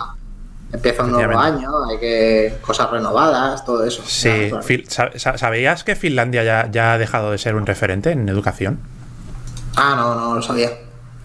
Empieza 0.71 1.03
un 1.03 1.11
nuevo 1.11 1.39
año, 1.39 1.85
hay 1.89 1.97
que 1.97 2.57
cosas 2.61 2.89
renovadas, 2.91 3.63
todo 3.63 3.85
eso. 3.85 4.03
Sí, 4.05 4.49
Claro, 4.49 5.11
claro. 5.13 5.37
¿sabías 5.37 5.83
que 5.85 5.95
Finlandia 5.95 6.43
ya, 6.43 6.69
ya 6.69 6.93
ha 6.93 6.97
dejado 6.97 7.31
de 7.31 7.37
ser 7.37 7.55
un 7.55 7.65
referente 7.65 8.11
en 8.11 8.27
educación? 8.27 8.79
Ah, 9.77 9.93
no, 9.95 10.15
no 10.15 10.35
lo 10.35 10.41
sabía. 10.41 10.71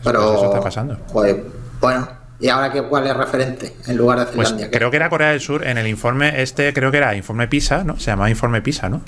Pero. 0.03 0.35
eso 0.35 0.47
está 0.47 0.61
pasando. 0.61 0.99
Pues, 1.13 1.37
bueno, 1.81 2.09
¿y 2.41 2.49
ahora 2.49 2.73
qué, 2.73 2.83
cuál 2.83 3.07
es 3.07 3.17
referente 3.17 3.77
en 3.87 3.97
lugar 3.97 4.21
de 4.21 4.27
Pues 4.27 4.49
Finlandia? 4.49 4.71
Creo 4.71 4.91
que 4.91 4.97
era 4.97 5.09
Corea 5.09 5.31
del 5.31 5.41
Sur 5.41 5.67
en 5.67 5.79
el 5.79 5.87
informe 5.87 6.43
este, 6.43 6.73
creo 6.73 6.91
que 6.91 6.99
era 6.99 7.15
informe 7.15 7.49
PISA, 7.49 7.85
¿no? 7.85 7.99
Se 7.99 8.11
llamaba 8.11 8.31
informe 8.31 8.63
PISA, 8.63 8.89
¿no? 8.89 9.03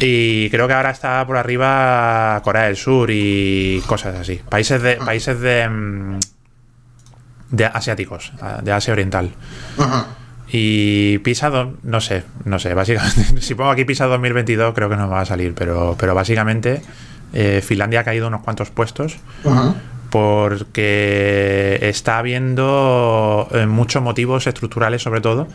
Y 0.00 0.48
creo 0.50 0.68
que 0.68 0.74
ahora 0.74 0.90
está 0.90 1.26
por 1.26 1.36
arriba 1.36 2.40
Corea 2.44 2.64
del 2.64 2.76
Sur 2.76 3.10
y 3.10 3.82
cosas 3.86 4.14
así. 4.14 4.40
Países 4.48 4.80
de 4.80 4.96
países 4.96 5.40
de 5.40 5.68
mm, 5.68 6.18
de 7.50 7.64
asiáticos, 7.64 8.32
de 8.62 8.72
Asia 8.72 8.92
Oriental. 8.92 9.30
Y 10.50 11.18
PISA, 11.18 11.50
no 11.82 12.00
sé, 12.00 12.24
no 12.44 12.58
sé, 12.58 12.72
básicamente, 12.74 13.40
si 13.40 13.54
pongo 13.54 13.70
aquí 13.70 13.84
PISA 13.84 14.06
2022 14.06 14.74
creo 14.74 14.88
que 14.88 14.96
no 14.96 15.06
me 15.06 15.14
va 15.14 15.20
a 15.20 15.26
salir, 15.26 15.54
pero, 15.54 15.96
pero 15.98 16.14
básicamente 16.14 16.80
eh, 17.32 17.60
Finlandia 17.64 18.00
ha 18.00 18.04
caído 18.04 18.28
unos 18.28 18.42
cuantos 18.42 18.70
puestos 18.70 19.16
porque 20.10 21.78
está 21.82 22.18
habiendo 22.18 23.48
eh, 23.52 23.66
muchos 23.66 24.02
motivos 24.02 24.46
estructurales, 24.46 25.02
sobre 25.02 25.20
todo, 25.20 25.46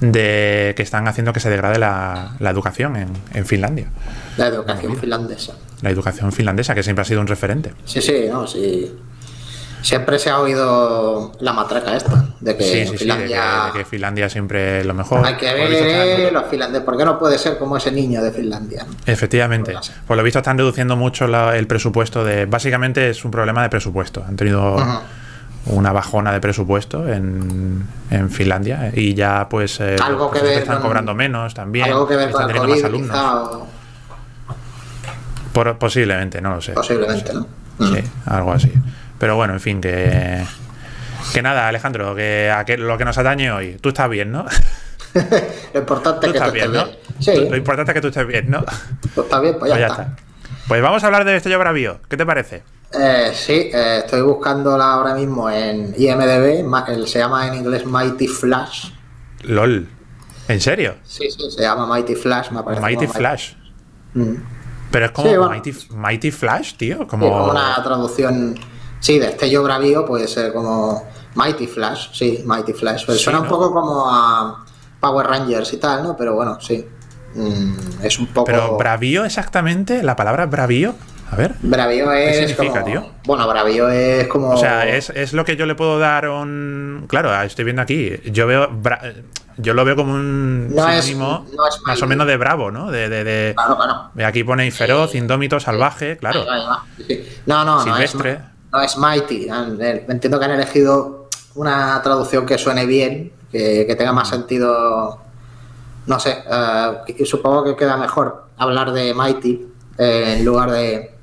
de 0.00 0.74
que 0.76 0.82
están 0.82 1.08
haciendo 1.08 1.32
que 1.32 1.40
se 1.40 1.50
degrade 1.50 1.78
la, 1.78 2.36
la 2.38 2.50
educación 2.50 2.96
en, 2.96 3.08
en 3.34 3.46
Finlandia. 3.46 3.88
La 4.36 4.46
educación 4.48 4.96
finlandesa. 4.96 5.54
La 5.80 5.90
educación 5.90 6.32
finlandesa, 6.32 6.74
que 6.74 6.82
siempre 6.82 7.02
ha 7.02 7.04
sido 7.04 7.20
un 7.20 7.26
referente. 7.26 7.72
Sí, 7.84 8.02
sí, 8.02 8.26
no, 8.30 8.46
sí. 8.46 8.94
Siempre 9.80 10.18
se 10.18 10.28
ha 10.30 10.40
oído 10.40 11.32
la 11.40 11.52
matraca 11.52 11.96
esta, 11.96 12.24
de 12.40 12.56
que 12.56 12.64
Sí, 12.64 12.78
en 12.80 12.88
sí, 12.88 12.98
sí, 12.98 13.04
de 13.06 13.12
que, 13.12 13.14
Finlandia 13.28 13.64
de 13.72 13.78
que 13.78 13.84
Finlandia 13.84 14.28
siempre 14.28 14.80
es 14.80 14.86
lo 14.86 14.92
mejor. 14.94 15.24
hay 15.24 15.36
que 15.36 15.52
ver 15.54 16.32
los 16.32 16.44
finlandeses. 16.46 16.84
¿Por 16.84 16.96
qué 16.96 17.04
no 17.04 17.18
puede 17.18 17.38
ser 17.38 17.58
como 17.58 17.76
ese 17.76 17.92
niño 17.92 18.22
de 18.22 18.32
Finlandia? 18.32 18.84
no? 18.86 18.94
Efectivamente. 19.06 19.74
Por 20.06 20.16
lo 20.16 20.22
visto 20.24 20.40
están 20.40 20.58
reduciendo 20.58 20.96
mucho 20.96 21.26
la- 21.28 21.56
el 21.56 21.66
presupuesto 21.68 22.24
de... 22.24 22.46
Básicamente 22.46 23.10
es 23.10 23.24
un 23.24 23.30
problema 23.30 23.62
de 23.62 23.68
presupuesto. 23.70 24.24
Han 24.26 24.34
tenido 24.36 24.76
una 25.66 25.92
bajona 25.92 26.32
de 26.32 26.40
presupuesto 26.40 27.06
en, 27.08 27.86
en 28.10 28.30
Finlandia 28.30 28.90
y 28.94 29.14
ya 29.14 29.48
pues 29.48 29.78
eh, 29.80 29.96
Algo 30.02 30.30
que 30.30 30.40
ver 30.40 30.58
están 30.60 30.76
con- 30.76 30.86
cobrando 30.86 31.14
menos 31.14 31.54
también. 31.54 31.84
Algo 31.86 32.08
que 32.08 32.16
ver 32.16 32.30
con 32.32 32.42
están 32.42 32.46
teniendo 32.54 32.74
más 32.74 32.84
alumnos. 32.84 33.10
quizá, 33.10 33.34
o 33.42 33.66
Por- 35.52 35.78
posiblemente, 35.78 36.40
no 36.40 36.54
lo 36.54 36.60
sé. 36.60 36.72
posiblemente, 36.72 37.32
¿no? 37.32 37.46
Sí, 37.80 38.02
algo 38.26 38.52
así. 38.52 38.72
Pero 39.18 39.36
bueno, 39.36 39.54
en 39.54 39.60
fin, 39.60 39.80
que... 39.80 40.44
Que 41.32 41.42
nada, 41.42 41.68
Alejandro, 41.68 42.14
que, 42.14 42.50
a 42.50 42.64
que 42.64 42.78
lo 42.78 42.96
que 42.96 43.04
nos 43.04 43.18
atañe 43.18 43.50
hoy. 43.52 43.76
Tú 43.80 43.90
estás 43.90 44.08
bien, 44.08 44.32
¿no? 44.32 44.46
Lo 45.74 45.80
importante 45.80 46.26
es 46.28 46.32
que 46.32 46.38
tú 46.40 46.52
bien, 46.52 46.66
estés 46.66 46.80
¿no? 46.80 46.84
bien. 46.86 46.98
Sí, 47.20 47.48
Lo 47.50 47.56
importante 47.56 47.90
es 47.92 47.94
que 47.94 48.00
tú 48.00 48.08
estés 48.08 48.26
bien, 48.26 48.50
¿no? 48.50 48.64
pues 49.14 49.26
está 49.26 49.40
bien, 49.40 49.56
pues 49.58 49.70
ya, 49.70 49.76
Pues 49.76 49.80
ya 49.80 49.86
está. 49.88 50.02
está. 50.02 50.16
Pues 50.68 50.82
vamos 50.82 51.02
a 51.02 51.06
hablar 51.06 51.24
de 51.24 51.32
Destello 51.32 51.58
Bravío. 51.58 52.00
¿Qué 52.08 52.16
te 52.16 52.24
parece? 52.24 52.62
Eh, 52.92 53.30
sí, 53.34 53.70
eh, 53.72 53.98
estoy 54.04 54.22
buscándola 54.22 54.92
ahora 54.92 55.14
mismo 55.14 55.50
en 55.50 55.94
IMDB, 55.96 57.06
se 57.06 57.18
llama 57.18 57.48
en 57.48 57.54
inglés 57.54 57.84
Mighty 57.84 58.28
Flash. 58.28 58.90
LOL. 59.42 59.88
¿En 60.48 60.60
serio? 60.60 60.94
Sí, 61.04 61.30
sí, 61.30 61.50
se 61.50 61.62
llama 61.62 61.86
Mighty 61.86 62.14
Flash, 62.14 62.50
me 62.50 62.62
parece. 62.62 62.82
Mighty 62.82 63.06
Flash. 63.06 63.52
Mm. 64.14 64.34
Pero 64.90 65.06
es 65.06 65.10
como 65.12 65.28
Sí, 65.28 65.36
bueno. 65.36 65.50
Mighty, 65.52 65.74
Mighty 65.90 66.30
Flash, 66.30 66.74
tío. 66.76 67.06
Como 67.06 67.50
una 67.50 67.82
traducción. 67.82 68.58
Sí, 69.00 69.18
de 69.18 69.28
Estello 69.28 69.62
Bravío 69.62 70.04
puede 70.04 70.26
ser 70.28 70.52
como 70.52 71.04
Mighty 71.34 71.66
Flash, 71.66 72.08
sí, 72.12 72.42
Mighty 72.44 72.72
Flash. 72.72 73.06
Sí, 73.06 73.18
suena 73.18 73.38
¿no? 73.38 73.44
un 73.44 73.48
poco 73.50 73.72
como 73.72 74.06
a 74.10 74.64
Power 75.00 75.26
Rangers 75.26 75.72
y 75.72 75.76
tal, 75.76 76.02
¿no? 76.02 76.16
Pero 76.16 76.34
bueno, 76.34 76.58
sí. 76.60 76.84
Mm, 77.34 77.74
es 78.02 78.18
un 78.18 78.26
poco. 78.28 78.46
Pero 78.46 78.76
bravío 78.76 79.24
exactamente, 79.24 80.02
la 80.02 80.16
palabra 80.16 80.46
bravío. 80.46 80.94
A 81.30 81.36
ver. 81.36 81.54
Bravío 81.60 82.10
es. 82.12 82.36
significa, 82.48 82.80
como- 82.80 82.84
tío? 82.86 83.10
Bueno, 83.26 83.46
Bravío 83.46 83.90
es 83.90 84.26
como. 84.28 84.48
O 84.50 84.56
sea, 84.56 84.88
es, 84.88 85.10
es 85.10 85.34
lo 85.34 85.44
que 85.44 85.56
yo 85.56 85.66
le 85.66 85.74
puedo 85.74 85.98
dar 85.98 86.26
un. 86.30 87.04
Claro, 87.06 87.30
ah, 87.30 87.44
estoy 87.44 87.64
viendo 87.66 87.82
aquí. 87.82 88.12
Yo 88.32 88.46
veo. 88.46 88.70
bra- 88.70 89.14
Yo 89.58 89.74
lo 89.74 89.84
veo 89.84 89.94
como 89.96 90.14
un 90.14 90.74
No 90.74 90.88
es- 90.88 91.14
no 91.16 91.44
es 91.68 91.82
más 91.84 92.00
o 92.00 92.06
menos 92.06 92.26
de 92.28 92.36
bravo, 92.38 92.70
¿no? 92.70 92.90
De, 92.90 93.08
de, 93.10 93.24
de- 93.24 93.54
Claro, 93.54 93.76
claro. 93.76 94.26
Aquí 94.26 94.42
pone 94.42 94.70
feroz, 94.70 95.14
indómito, 95.14 95.60
salvaje, 95.60 96.16
claro. 96.16 96.40
Ahí 96.42 96.46
va, 96.46 96.54
ahí 96.54 96.62
va. 96.66 96.84
Sí, 96.96 97.04
sí. 97.08 97.28
No, 97.44 97.64
no, 97.64 97.74
no 97.84 97.98
es, 97.98 98.10
Silvestre. 98.10 98.40
No 98.72 98.80
es 98.82 98.96
Mighty. 98.98 99.48
Han- 99.48 99.78
eh, 99.80 100.04
Entiendo 100.08 100.38
que 100.38 100.44
han 100.44 100.50
elegido 100.52 101.28
una 101.54 102.00
traducción 102.02 102.46
que 102.46 102.58
suene 102.58 102.86
bien, 102.86 103.32
que, 103.50 103.84
que 103.86 103.94
tenga 103.96 104.12
más 104.12 104.28
sentido. 104.28 105.20
No 106.06 106.18
sé, 106.18 106.38
y 107.18 107.24
supongo 107.26 107.64
que 107.64 107.76
queda 107.76 107.96
mejor 107.98 108.46
hablar 108.56 108.92
de 108.92 109.12
Mighty 109.12 109.66
eh, 109.98 110.36
en 110.38 110.44
lugar 110.44 110.70
de 110.70 111.14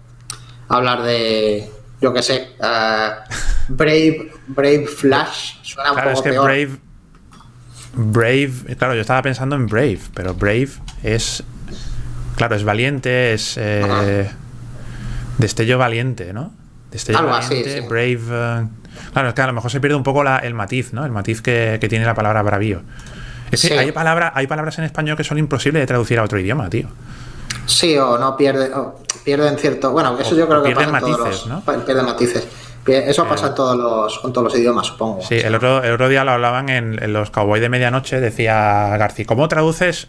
hablar 0.70 1.02
de, 1.02 1.72
yo 2.02 2.14
qué 2.14 2.22
sé, 2.22 2.50
eh, 2.62 3.10
Brave, 3.70 4.32
Brave 4.48 4.86
Flash. 4.88 5.56
Suena 5.64 5.90
un 5.92 5.96
Claro, 5.96 6.12
es 6.12 6.16
poco 6.18 6.24
que 6.24 6.30
peor. 6.32 6.46
Brave. 6.46 6.80
Brave. 7.94 8.76
Claro, 8.78 8.94
yo 8.96 9.02
estaba 9.02 9.22
pensando 9.22 9.56
en 9.56 9.68
Brave, 9.68 10.00
pero 10.14 10.34
Brave 10.34 10.70
es. 11.02 11.44
Claro, 12.36 12.56
es 12.56 12.64
valiente, 12.64 13.34
es. 13.34 13.56
eh, 13.58 14.30
destello 15.38 15.78
valiente, 15.78 16.34
¿no? 16.34 16.52
Destello 16.96 17.20
Algo 17.20 17.34
así, 17.34 17.64
sí. 17.64 17.82
Brave. 17.82 18.20
eh, 18.30 18.68
claro, 19.12 19.28
es 19.30 19.34
que 19.34 19.42
a 19.42 19.48
lo 19.48 19.54
mejor 19.54 19.70
se 19.70 19.80
pierde 19.82 19.96
un 19.98 20.04
poco 20.04 20.24
la- 20.24 20.38
el 20.40 20.54
matiz, 20.54 20.94
¿no? 20.94 21.06
El 21.06 21.12
matiz 21.12 21.42
que, 21.42 21.78
que 21.82 21.90
tiene 21.90 22.06
la 22.06 22.14
palabra 22.14 22.42
bravío. 22.42 22.82
Es 23.52 23.62
que 23.62 23.68
Sí. 23.68 23.74
hay, 23.74 23.92
palabra, 23.92 24.32
hay 24.36 24.48
palabras 24.48 24.78
en 24.80 24.86
español 24.86 25.18
que 25.18 25.24
son 25.24 25.38
imposibles 25.38 25.82
de 25.82 25.88
traducir 25.88 26.18
a 26.20 26.24
otro 26.24 26.40
idioma, 26.40 26.70
tío. 26.70 26.88
Sí, 27.66 27.98
o 27.98 28.18
no 28.18 28.38
pierde, 28.38 28.74
o 28.74 29.00
pierden 29.24 29.58
cierto. 29.58 29.92
Bueno, 29.92 30.18
eso 30.20 30.34
O 30.36 30.38
yo 30.38 30.48
creo 30.48 30.64
que 30.64 30.70
pierden 30.70 30.92
pasa 30.92 30.98
en 31.08 31.12
todos 31.14 31.20
matices, 31.28 31.48
los- 31.48 31.66
¿no? 31.68 31.86
Pierden 31.86 32.06
matices. 32.06 32.48
Eso 32.88 33.26
pasa 33.28 33.48
en 33.48 33.56
todos 33.56 33.76
los, 33.78 34.20
con 34.20 34.32
todos 34.32 34.46
los 34.52 34.58
idiomas, 34.60 34.86
supongo. 34.88 35.22
Sí, 35.22 35.36
el 35.36 35.56
otro, 35.56 35.84
el 35.84 35.92
otro 35.94 36.08
día 36.08 36.24
lo 36.24 36.32
hablaban 36.32 36.70
en, 36.70 37.02
en 37.02 37.14
los 37.14 37.32
Cowboys 37.32 37.60
de 37.62 37.68
Medianoche, 37.70 38.20
decía 38.22 38.96
García, 38.98 39.26
¿cómo 39.26 39.48
traduces 39.48 40.08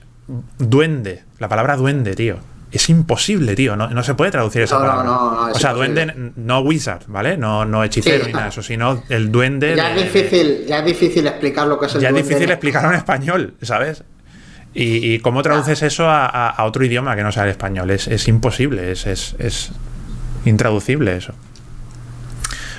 duende? 0.58 1.24
La 1.38 1.48
palabra 1.48 1.76
duende, 1.76 2.14
tío. 2.14 2.36
Es 2.72 2.88
imposible, 2.90 3.54
tío. 3.54 3.76
No, 3.76 3.88
no 3.88 4.02
se 4.02 4.14
puede 4.14 4.32
traducir 4.32 4.62
esa 4.62 4.76
No, 4.78 4.80
no, 4.84 4.86
palabra. 4.88 5.04
no, 5.10 5.30
no, 5.34 5.48
es 5.50 5.56
o 5.56 5.60
sea, 5.60 5.70
imposible. 5.70 6.04
duende, 6.06 6.32
no 6.36 6.60
wizard, 6.60 7.02
¿vale? 7.06 7.36
No, 7.36 7.64
no 7.64 7.84
hechicero 7.84 8.24
Sí. 8.24 8.26
ni 8.26 8.32
nada 8.32 8.44
de 8.46 8.50
eso, 8.50 8.62
sino 8.62 9.02
el 9.08 9.30
duende. 9.30 9.74
Ya 9.76 9.90
de- 9.94 10.00
es 10.04 10.12
difícil, 10.12 10.64
ya 10.66 10.78
es 10.80 10.84
difícil 10.84 11.26
explicar 11.26 11.66
lo 11.68 11.78
que 11.78 11.86
es 11.86 11.94
el 11.94 12.00
ya 12.00 12.08
es 12.08 12.12
duende. 12.14 12.28
difícil 12.28 12.50
explicarlo 12.50 12.90
en 12.90 12.96
español, 12.96 13.54
¿sabes? 13.62 14.02
Y, 14.74 15.14
y 15.14 15.18
cómo 15.20 15.42
traduces 15.42 15.80
eso 15.82 16.06
a, 16.08 16.26
a- 16.26 16.50
a 16.50 16.64
otro 16.64 16.84
idioma 16.84 17.14
que 17.16 17.22
no 17.22 17.30
sea 17.32 17.44
el 17.44 17.50
español. 17.50 17.90
Es, 17.90 18.08
es 18.08 18.26
imposible, 18.28 18.90
es, 18.90 19.06
es, 19.06 19.36
es 19.38 19.70
intraducible 20.44 21.16
eso. 21.16 21.32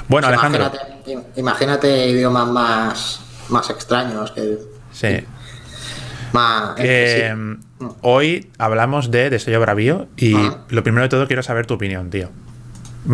Bueno, 0.10 0.27
Pues 0.27 0.38
Alejandro. 0.39 0.63
Imagínate, 0.65 1.12
im- 1.12 1.24
imagínate 1.38 2.08
idiomas 2.10 2.48
más, 2.50 3.20
más 3.50 3.70
extraños, 3.70 4.32
que 4.32 4.58
Sí. 4.91 5.25
más. 6.34 6.75
que 6.75 7.34
sí. 7.36 7.66
Mm, 7.79 7.88
hoy 8.01 8.51
hablamos 8.57 9.12
de 9.12 9.29
Destello 9.29 9.60
Bravío 9.62 10.07
y 10.17 10.36
Ajá. 10.36 10.60
lo 10.69 10.84
primero 10.84 11.03
de 11.03 11.10
todo 11.10 11.27
quiero 11.27 11.43
saber 11.43 11.65
tu 11.65 11.74
opinión, 11.75 12.10
tío. 12.10 12.29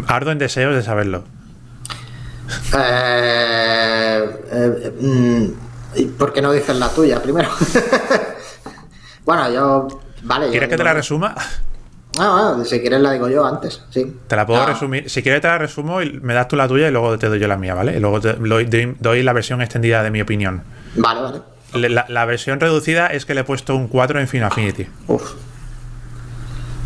Ardo 0.08 0.32
en 0.32 0.39
deseos 0.39 0.75
de 0.75 0.82
saberlo. 0.84 1.24
Eh, 2.75 4.39
eh, 4.51 4.91
mm, 5.00 5.46
¿y 5.96 6.05
¿Por 6.05 6.34
qué 6.34 6.41
no 6.41 6.51
dices 6.51 6.75
la 6.77 6.89
tuya 6.89 7.22
primero? 7.22 7.50
bueno, 9.25 9.51
yo. 9.51 9.88
Vale. 10.24 10.46
yo 10.46 10.51
¿Quieres 10.51 10.70
que 10.70 10.77
te 10.77 10.84
la 10.84 10.93
resuma? 10.93 11.36
Ah, 12.20 12.50
bueno, 12.51 12.65
si 12.65 12.79
quieres 12.79 13.01
la 13.01 13.12
digo 13.12 13.27
yo 13.27 13.43
antes, 13.46 13.82
sí. 13.89 14.17
Te 14.27 14.36
la 14.36 14.46
puedo 14.46 14.62
Ah, 14.62 14.67
resumir. 14.67 15.10
Si 15.10 15.24
quieres 15.24 15.41
te 15.41 15.48
la 15.48 15.58
resumo 15.58 16.01
y 16.01 16.20
me 16.20 16.34
das 16.36 16.48
tú 16.48 16.55
la 16.55 16.67
tuya 16.67 16.88
y 16.88 16.91
luego 16.91 17.17
te 17.17 17.27
doy 17.27 17.39
yo 17.39 17.48
la 17.48 17.58
mía, 17.58 17.74
¿vale? 17.74 17.98
Y 17.98 18.00
luego 18.00 18.22
te 18.22 18.34
doy 19.00 19.24
la 19.24 19.34
versión 19.34 19.62
extendida 19.62 20.03
de 20.03 20.12
mi 20.12 20.22
opinión. 20.22 20.63
Vale, 20.96 21.22
vale. 21.22 21.41
La, 21.74 22.06
la 22.08 22.25
versión 22.25 22.60
reducida 22.60 23.08
es 23.08 23.25
que 23.25 23.34
le 23.34 23.42
he 23.42 23.44
puesto 23.44 23.75
un 23.75 23.88
4 23.88 24.20
en 24.20 24.27
Final 24.27 24.48
Affinity. 24.48 24.88
Uf. 25.08 25.34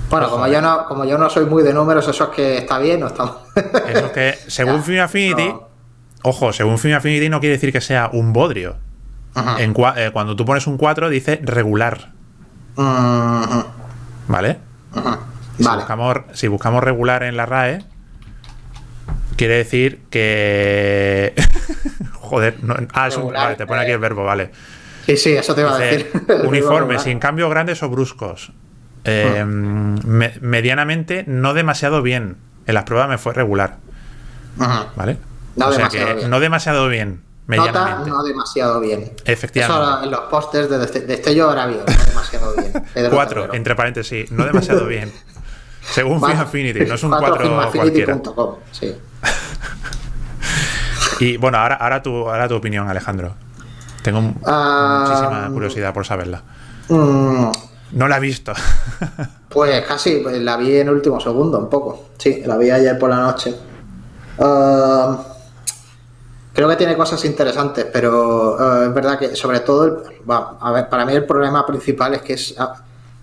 Bueno, 0.09 0.29
como 0.29 0.47
yo 0.47 0.61
no, 0.61 0.85
como 0.85 1.03
yo 1.05 1.17
no 1.17 1.29
soy 1.29 1.45
muy 1.45 1.63
de 1.63 1.73
números, 1.73 2.07
eso 2.07 2.23
es 2.25 2.29
que 2.29 2.57
está 2.59 2.79
bien 2.79 3.03
o 3.03 3.07
está 3.07 3.25
mal. 3.25 3.35
Eso 3.89 4.05
es 4.05 4.11
que, 4.13 4.37
según 4.47 4.81
Final 4.83 5.01
Affinity, 5.05 5.47
no. 5.49 5.67
ojo, 6.23 6.53
según 6.53 6.77
Final 6.79 6.99
Affinity 6.99 7.27
no 7.29 7.39
quiere 7.41 7.55
decir 7.55 7.73
que 7.73 7.81
sea 7.81 8.09
un 8.13 8.31
bodrio. 8.31 8.77
Ajá. 9.35 9.61
En 9.61 9.73
cua- 9.73 9.93
eh, 9.97 10.11
cuando 10.11 10.35
tú 10.35 10.45
pones 10.45 10.65
un 10.67 10.77
4 10.77 11.09
dice 11.09 11.39
regular, 11.43 12.13
¿vale? 14.27 14.57
ajá. 14.95 15.19
Si, 15.57 15.63
Vale. 15.63 15.77
buscamos, 15.79 16.17
si 16.33 16.47
buscamos 16.47 16.83
regular 16.83 17.23
en 17.23 17.35
la 17.35 17.45
RAE, 17.47 17.83
quiere 19.35 19.55
decir 19.57 20.03
que. 20.11 21.33
Joder, 22.13 22.63
no- 22.63 22.75
ah, 22.93 23.07
es 23.07 23.17
un- 23.17 23.33
vale, 23.33 23.55
te 23.55 23.65
pone 23.65 23.81
aquí 23.81 23.91
eh, 23.91 23.95
el 23.95 23.99
verbo, 23.99 24.23
vale. 24.23 24.51
Sí, 25.07 25.17
sí, 25.17 25.31
eso 25.31 25.55
te 25.55 25.61
iba 25.61 25.75
a 25.75 25.79
decir. 25.79 26.11
uniforme, 26.45 26.99
sin 26.99 27.17
cambios 27.17 27.49
grandes 27.49 27.81
o 27.81 27.89
bruscos. 27.89 28.51
Eh, 29.05 29.43
me- 29.45 30.33
medianamente, 30.41 31.23
no 31.25 31.53
demasiado 31.55 32.01
bien. 32.03 32.37
En 32.67 32.73
las 32.75 32.83
pruebas 32.83 33.09
me 33.09 33.17
fue 33.17 33.33
regular. 33.33 33.77
¿vale? 34.95 35.17
No 35.55 35.67
o 35.67 35.71
sea 35.71 35.77
demasiado 35.79 36.07
que 36.07 36.13
bien. 36.15 36.29
no 36.29 36.39
demasiado 36.39 36.87
bien. 36.89 37.21
Nota 37.47 38.03
no 38.05 38.23
demasiado 38.23 38.79
bien. 38.81 39.13
Efectivamente. 39.23 39.81
Eso 39.85 40.03
en 40.03 40.11
los 40.11 40.19
pósters 40.21 40.69
de, 40.69 40.77
de 40.79 40.99
Destello 41.01 41.47
ahora 41.49 41.65
bien, 41.67 41.79
no 41.87 42.05
demasiado 42.05 42.53
bien. 42.55 42.73
Cuatro, 43.09 43.53
entre 43.53 43.75
paréntesis, 43.75 44.29
no 44.31 44.45
demasiado 44.45 44.85
bien. 44.85 45.11
Según 45.81 46.19
Film 46.19 46.37
Affinity, 46.39 46.81
no 46.81 46.95
es 46.95 47.03
un 47.03 47.11
4 47.11 47.71
cualquiera. 47.73 48.19
Sí. 48.73 48.93
y 51.21 51.37
bueno, 51.37 51.57
ahora, 51.59 51.75
ahora, 51.75 52.01
tu, 52.03 52.29
ahora 52.29 52.47
tu 52.49 52.55
opinión, 52.55 52.89
Alejandro. 52.89 53.35
Tengo 54.07 54.35
ah, 54.45 55.05
muchísima 55.05 55.49
curiosidad 55.51 55.93
por 55.93 56.05
saberla. 56.05 56.41
Mm. 56.87 57.51
no 57.91 58.07
la 58.07 58.15
he 58.15 58.19
visto. 58.21 58.53
pues 59.49 59.85
casi, 59.85 60.21
pues 60.23 60.41
la 60.41 60.55
vi 60.55 60.77
en 60.77 60.87
último 60.87 61.19
segundo, 61.19 61.59
un 61.59 61.69
poco. 61.69 62.11
Sí, 62.17 62.41
la 62.45 62.55
vi 62.55 62.71
ayer 62.71 62.97
por 62.97 63.09
la 63.09 63.17
noche. 63.17 63.53
Ah, 64.39 65.21
creo 66.53 66.69
que 66.69 66.77
tiene 66.77 66.95
cosas 66.95 67.25
interesantes, 67.25 67.85
pero 67.91 68.55
ah, 68.57 68.85
es 68.85 68.93
verdad 68.93 69.19
que 69.19 69.35
sobre 69.35 69.59
todo, 69.59 70.03
a 70.29 70.71
ver, 70.71 70.87
para 70.87 71.05
mí 71.05 71.11
el 71.11 71.25
problema 71.25 71.65
principal 71.65 72.13
es 72.13 72.21
que 72.21 72.33
es 72.35 72.55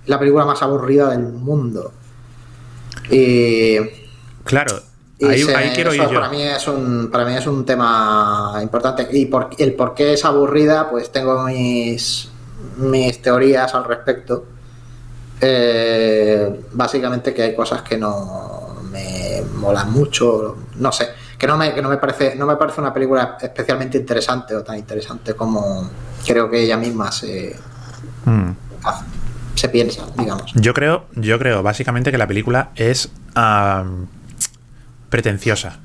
la 0.05 0.19
película 0.19 0.45
más 0.45 0.61
aburrida 0.61 1.09
del 1.09 1.23
mundo. 1.23 1.95
Y. 3.11 3.79
Claro, 4.45 4.83
ahí, 5.23 5.73
quiero 5.75 5.95
ir 5.95 6.03
yo. 6.03 6.15
Para 6.15 6.29
mí, 6.29 6.43
es 6.43 6.67
un, 6.69 7.11
para 7.11 7.25
mí 7.25 7.35
es 7.35 7.47
un 7.47 7.65
tema 7.65 8.59
importante. 8.63 9.09
Y 9.13 9.27
por, 9.27 9.51
el 9.59 9.75
por 9.75 9.95
qué 9.95 10.15
es 10.15 10.25
aburrida, 10.25 10.91
pues 10.91 11.11
tengo 11.13 11.45
mis, 11.45 12.29
mis 12.79 13.23
teorías 13.23 13.75
al 13.75 13.85
respecto. 13.85 14.47
Eh, 15.41 16.65
básicamente 16.73 17.35
que 17.35 17.43
hay 17.43 17.55
cosas 17.55 17.83
que 17.83 17.99
no 17.99 18.77
me 18.91 19.43
molan 19.57 19.93
mucho, 19.93 20.57
no 20.77 20.93
sé, 20.93 21.09
que 21.37 21.47
no 21.47 21.57
me, 21.57 21.75
que 21.75 21.83
no 21.83 21.89
me 21.89 21.97
parece, 21.97 22.37
no 22.37 22.47
me 22.47 22.57
parece 22.57 22.81
una 22.81 22.95
película 22.95 23.37
especialmente 23.41 23.99
interesante 23.99 24.55
o 24.55 24.63
tan 24.63 24.79
interesante 24.79 25.35
como 25.35 25.91
creo 26.25 26.49
que 26.49 26.63
ella 26.63 26.77
misma 26.77 27.11
se 27.11 27.57
mm. 28.25 28.51
hace 28.85 29.05
se 29.55 29.69
piensa, 29.69 30.07
digamos. 30.19 30.53
Yo 30.55 30.75
creo, 30.75 31.05
yo 31.15 31.39
creo 31.39 31.63
básicamente 31.63 32.11
que 32.11 32.19
la 32.19 32.27
película 32.27 32.71
es 32.75 33.11
pretenciosa. 35.15 35.79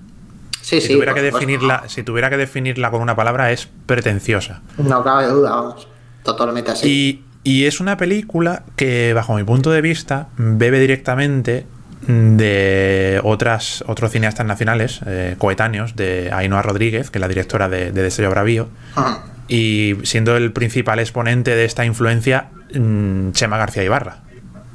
Sí, 0.62 0.82
si 0.82 0.88
sí, 0.88 0.94
tuviera 0.94 1.14
que 1.14 1.22
definirla, 1.22 1.84
si 1.88 2.04
tuviera 2.04 2.30
que 2.30 2.38
definirla 2.38 2.92
con 2.92 3.02
una 3.02 3.16
palabra 3.16 3.52
es 3.52 3.70
pretenciosa. 3.86 4.62
No 4.78 5.04
cabe 5.04 5.28
duda, 5.28 5.52
vamos. 5.52 5.88
Totalmente 6.24 6.72
así. 6.72 7.24
Y, 7.44 7.66
es 7.66 7.80
una 7.80 7.98
película 7.98 8.64
que, 8.76 9.14
bajo 9.14 9.36
mi 9.36 9.44
punto 9.44 9.72
de 9.72 9.82
vista, 9.82 10.30
bebe 10.38 10.80
directamente 10.80 11.66
de 12.08 13.20
otras 13.24 13.84
otros 13.88 14.12
cineastas 14.12 14.46
nacionales 14.46 15.00
eh, 15.06 15.36
coetáneos 15.38 15.96
de 15.96 16.32
Ainhoa 16.32 16.62
Rodríguez, 16.62 17.10
que 17.10 17.18
es 17.18 17.22
la 17.22 17.28
directora 17.28 17.70
de, 17.70 17.92
de 17.92 18.02
Destello 18.04 18.30
Bravío, 18.30 18.68
y 19.48 19.96
siendo 20.04 20.38
el 20.38 20.52
principal 20.52 21.00
exponente 21.00 21.56
de 21.56 21.66
esta 21.66 21.86
influencia 21.86 22.50
Mm, 22.74 23.32
Chema 23.32 23.58
García 23.58 23.84
Ibarra. 23.84 24.20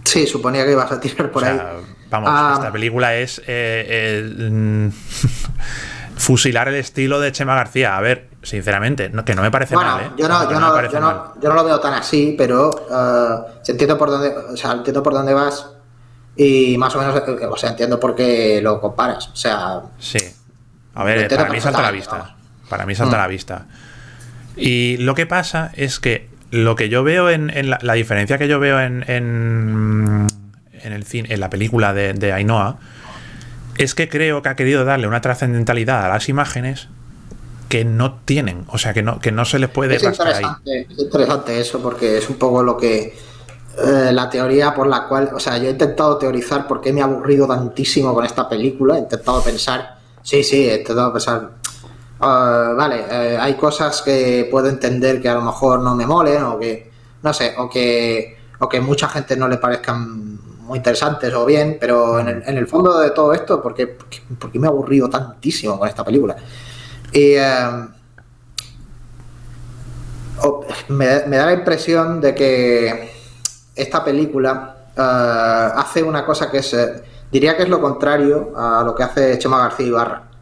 Sí, 0.04 0.26
suponía 0.26 0.64
que 0.64 0.72
ibas 0.72 0.90
a 0.90 1.00
tirar 1.00 1.30
por 1.30 1.44
ahí. 1.44 1.58
Vamos, 2.10 2.30
ah. 2.32 2.52
esta 2.54 2.72
película 2.72 3.14
es 3.14 3.42
eh, 3.46 4.30
mm, 4.50 4.88
fusilar 6.16 6.68
el 6.68 6.76
estilo 6.76 7.20
de 7.20 7.32
Chema 7.32 7.54
García. 7.54 7.96
A 7.96 8.00
ver, 8.00 8.28
sinceramente, 8.42 9.10
que 9.24 9.34
no 9.34 9.42
me 9.42 9.50
parece 9.50 9.74
mal. 9.76 10.00
¿eh? 10.00 10.10
Yo, 10.16 10.28
no, 10.28 10.50
yo, 10.50 10.60
no, 10.60 11.54
lo 11.54 11.64
veo 11.64 11.80
tan 11.80 11.94
así, 11.94 12.34
pero 12.36 12.70
uh, 12.70 13.44
entiendo 13.66 13.98
por 13.98 14.10
dónde, 14.10 14.28
o 14.28 14.56
sea, 14.56 14.72
entiendo 14.72 15.02
por 15.02 15.12
dónde 15.12 15.34
vas 15.34 15.70
y 16.36 16.76
más 16.78 16.94
o 16.96 16.98
menos, 16.98 17.22
o 17.50 17.56
sea, 17.56 17.70
entiendo 17.70 18.00
por 18.00 18.14
qué 18.14 18.60
lo 18.62 18.80
comparas. 18.80 19.28
O 19.28 19.36
sea, 19.36 19.82
sí. 19.98 20.18
A 20.94 21.04
ver, 21.04 21.28
para 21.28 21.50
mí 21.50 21.60
salta 21.60 21.80
a 21.80 21.82
la 21.82 21.90
vista. 21.90 22.36
Para 22.68 22.86
mí 22.86 22.94
salta 22.94 23.16
a 23.16 23.20
la 23.20 23.28
vista. 23.28 23.66
Y 24.56 24.96
lo 24.98 25.14
que 25.14 25.26
pasa 25.26 25.70
es 25.74 25.98
que 25.98 26.28
lo 26.50 26.76
que 26.76 26.88
yo 26.88 27.02
veo 27.02 27.30
en, 27.30 27.50
la, 27.68 27.94
diferencia 27.94 28.38
que 28.38 28.46
yo 28.46 28.60
veo 28.60 28.80
en, 28.80 29.04
en, 29.08 30.26
el 30.92 31.04
cine, 31.04 31.32
en 31.32 31.40
la 31.40 31.50
película 31.50 31.92
de, 31.92 32.12
de 32.12 32.32
Ainhoa 32.32 32.78
es 33.76 33.94
que 33.94 34.08
creo 34.08 34.42
que 34.42 34.48
ha 34.48 34.56
querido 34.56 34.84
darle 34.84 35.08
una 35.08 35.20
trascendentalidad 35.20 36.04
a 36.04 36.08
las 36.08 36.28
imágenes 36.28 36.88
que 37.68 37.84
no 37.84 38.20
tienen, 38.24 38.64
o 38.68 38.78
sea, 38.78 38.92
que 38.92 39.02
no, 39.02 39.18
que 39.18 39.32
no 39.32 39.44
se 39.44 39.58
les 39.58 39.68
puede 39.68 39.96
es 39.96 40.02
interesante, 40.04 40.86
Es 40.88 40.98
interesante 40.98 41.60
eso, 41.60 41.82
porque 41.82 42.18
es 42.18 42.30
un 42.30 42.36
poco 42.36 42.62
lo 42.62 42.76
que 42.76 43.16
eh, 43.78 44.10
la 44.12 44.30
teoría 44.30 44.72
por 44.72 44.86
la 44.86 45.08
cual, 45.08 45.30
o 45.34 45.40
sea, 45.40 45.58
yo 45.58 45.66
he 45.66 45.70
intentado 45.70 46.16
teorizar 46.18 46.68
por 46.68 46.80
qué 46.80 46.92
me 46.92 47.00
he 47.00 47.02
aburrido 47.02 47.48
tantísimo 47.48 48.14
con 48.14 48.24
esta 48.24 48.48
película, 48.48 48.96
he 48.96 49.00
intentado 49.00 49.42
pensar, 49.42 49.98
sí, 50.22 50.44
sí, 50.44 50.68
he 50.68 50.76
intentado 50.76 51.12
pensar, 51.12 51.50
Ah, 52.20 52.72
vale, 52.76 53.04
eh, 53.10 53.36
hay 53.38 53.54
cosas 53.54 54.00
que 54.00 54.48
puedo 54.50 54.68
entender 54.68 55.20
que 55.20 55.28
a 55.28 55.34
lo 55.34 55.42
mejor 55.42 55.80
no 55.80 55.94
me 55.94 56.06
molen 56.06 56.42
o 56.44 56.58
que, 56.58 56.90
no 57.22 57.34
sé, 57.34 57.54
o 57.58 57.68
que, 57.68 58.38
o 58.60 58.68
que 58.68 58.80
mucha 58.80 59.08
gente 59.08 59.36
no 59.36 59.48
le 59.48 59.58
parezcan 59.58 60.38
muy 60.64 60.78
interesantes 60.78 61.32
o 61.34 61.44
bien, 61.44 61.78
pero 61.80 62.18
en 62.18 62.28
el, 62.28 62.66
fondo 62.66 62.98
de 62.98 63.10
todo 63.10 63.32
esto, 63.32 63.62
porque, 63.62 63.86
porque, 64.38 64.58
me 64.58 64.66
he 64.66 64.70
aburrido 64.70 65.08
tantísimo 65.08 65.78
con 65.78 65.88
esta 65.88 66.04
película. 66.04 66.36
Y 67.12 67.34
eh, 67.36 67.86
me, 70.88 71.06
da 71.06 71.46
la 71.46 71.52
impresión 71.52 72.20
de 72.20 72.34
que 72.34 73.10
esta 73.74 74.04
película 74.04 74.76
eh, 74.96 75.70
hace 75.76 76.02
una 76.02 76.24
cosa 76.24 76.50
que 76.50 76.58
es, 76.58 76.76
diría 77.30 77.56
que 77.56 77.64
es 77.64 77.68
lo 77.68 77.80
contrario 77.80 78.52
a 78.56 78.82
lo 78.84 78.94
que 78.94 79.02
hace 79.02 79.38
Chema 79.38 79.58
García 79.58 79.86
Ibarra 79.86 80.34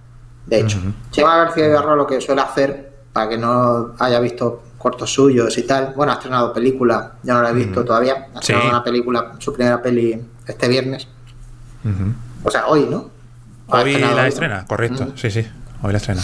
de 0.46 0.60
hecho. 0.60 0.78
Chema 1.10 1.36
García 1.36 1.66
Ibarra 1.66 1.96
lo 1.96 2.06
que 2.06 2.20
suele 2.20 2.40
hacer, 2.40 2.92
para 3.12 3.28
que 3.28 3.38
no 3.38 3.94
haya 3.98 4.18
visto 4.20 4.62
cortos 4.82 5.12
suyos 5.12 5.56
y 5.58 5.62
tal, 5.62 5.92
bueno, 5.94 6.10
ha 6.10 6.16
estrenado 6.16 6.52
película, 6.52 7.12
ya 7.22 7.34
no 7.34 7.42
la 7.42 7.50
he 7.50 7.54
visto 7.54 7.84
todavía, 7.84 8.26
ha 8.34 8.40
estrenado 8.40 8.68
una 8.68 8.82
película, 8.82 9.34
su 9.38 9.52
primera 9.52 9.80
peli 9.80 10.20
este 10.44 10.68
viernes. 10.68 11.06
O 12.42 12.50
sea, 12.50 12.66
hoy, 12.66 12.88
¿no? 12.90 13.08
Hoy 13.68 13.96
la 13.96 14.26
estrena, 14.26 14.66
correcto, 14.66 15.12
sí, 15.14 15.30
sí, 15.30 15.46
hoy 15.82 15.92
la 15.92 15.98
estrena. 15.98 16.22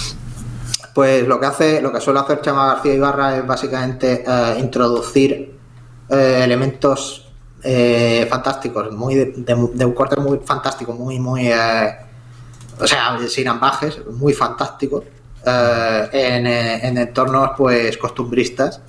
Pues 0.93 1.29
lo 1.29 1.39
que 1.39 1.47
hace, 1.47 1.81
lo 1.81 1.93
que 1.93 2.01
suele 2.01 2.19
hacer 2.19 2.41
Chema 2.41 2.75
García 2.75 2.95
Ibarra 2.95 3.37
es 3.37 3.47
básicamente 3.47 4.25
eh, 4.27 4.57
introducir 4.59 5.57
eh, 6.09 6.41
elementos 6.43 7.31
eh, 7.63 8.27
fantásticos, 8.29 8.91
muy 8.93 9.15
de, 9.15 9.55
un 9.55 9.93
corte 9.93 10.21
muy 10.21 10.41
fantástico, 10.45 10.95
muy, 10.95 11.21
muy 11.21 11.53
o 11.53 12.87
sea, 12.87 13.19
sin 13.29 13.47
ambajes, 13.47 14.05
muy 14.07 14.33
fantástico, 14.33 15.05
eh, 15.49 16.09
eh, 16.13 16.81
en, 16.83 16.99
entornos 16.99 17.51
pues 17.57 17.97
costumbristas. 17.97 18.81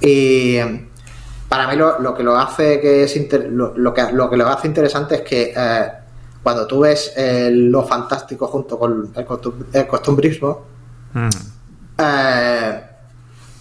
Y 0.00 0.58
para 1.48 1.66
mí 1.68 1.76
lo, 1.76 2.14
que 2.14 2.22
lo 2.22 2.38
hace 2.38 2.80
que 2.80 3.04
es 3.04 3.16
lo, 3.50 3.94
que, 3.94 4.12
lo 4.12 4.28
que 4.28 4.36
lo 4.36 4.48
hace 4.48 4.66
interesante 4.66 5.16
es 5.16 5.22
que 5.22 5.54
eh, 5.56 5.92
cuando 6.42 6.66
tú 6.66 6.80
ves 6.80 7.14
lo 7.50 7.82
fantástico 7.84 8.46
junto 8.46 8.78
con 8.78 9.12
el, 9.72 9.86
costumbrismo, 9.86 10.66
mm. 11.14 11.28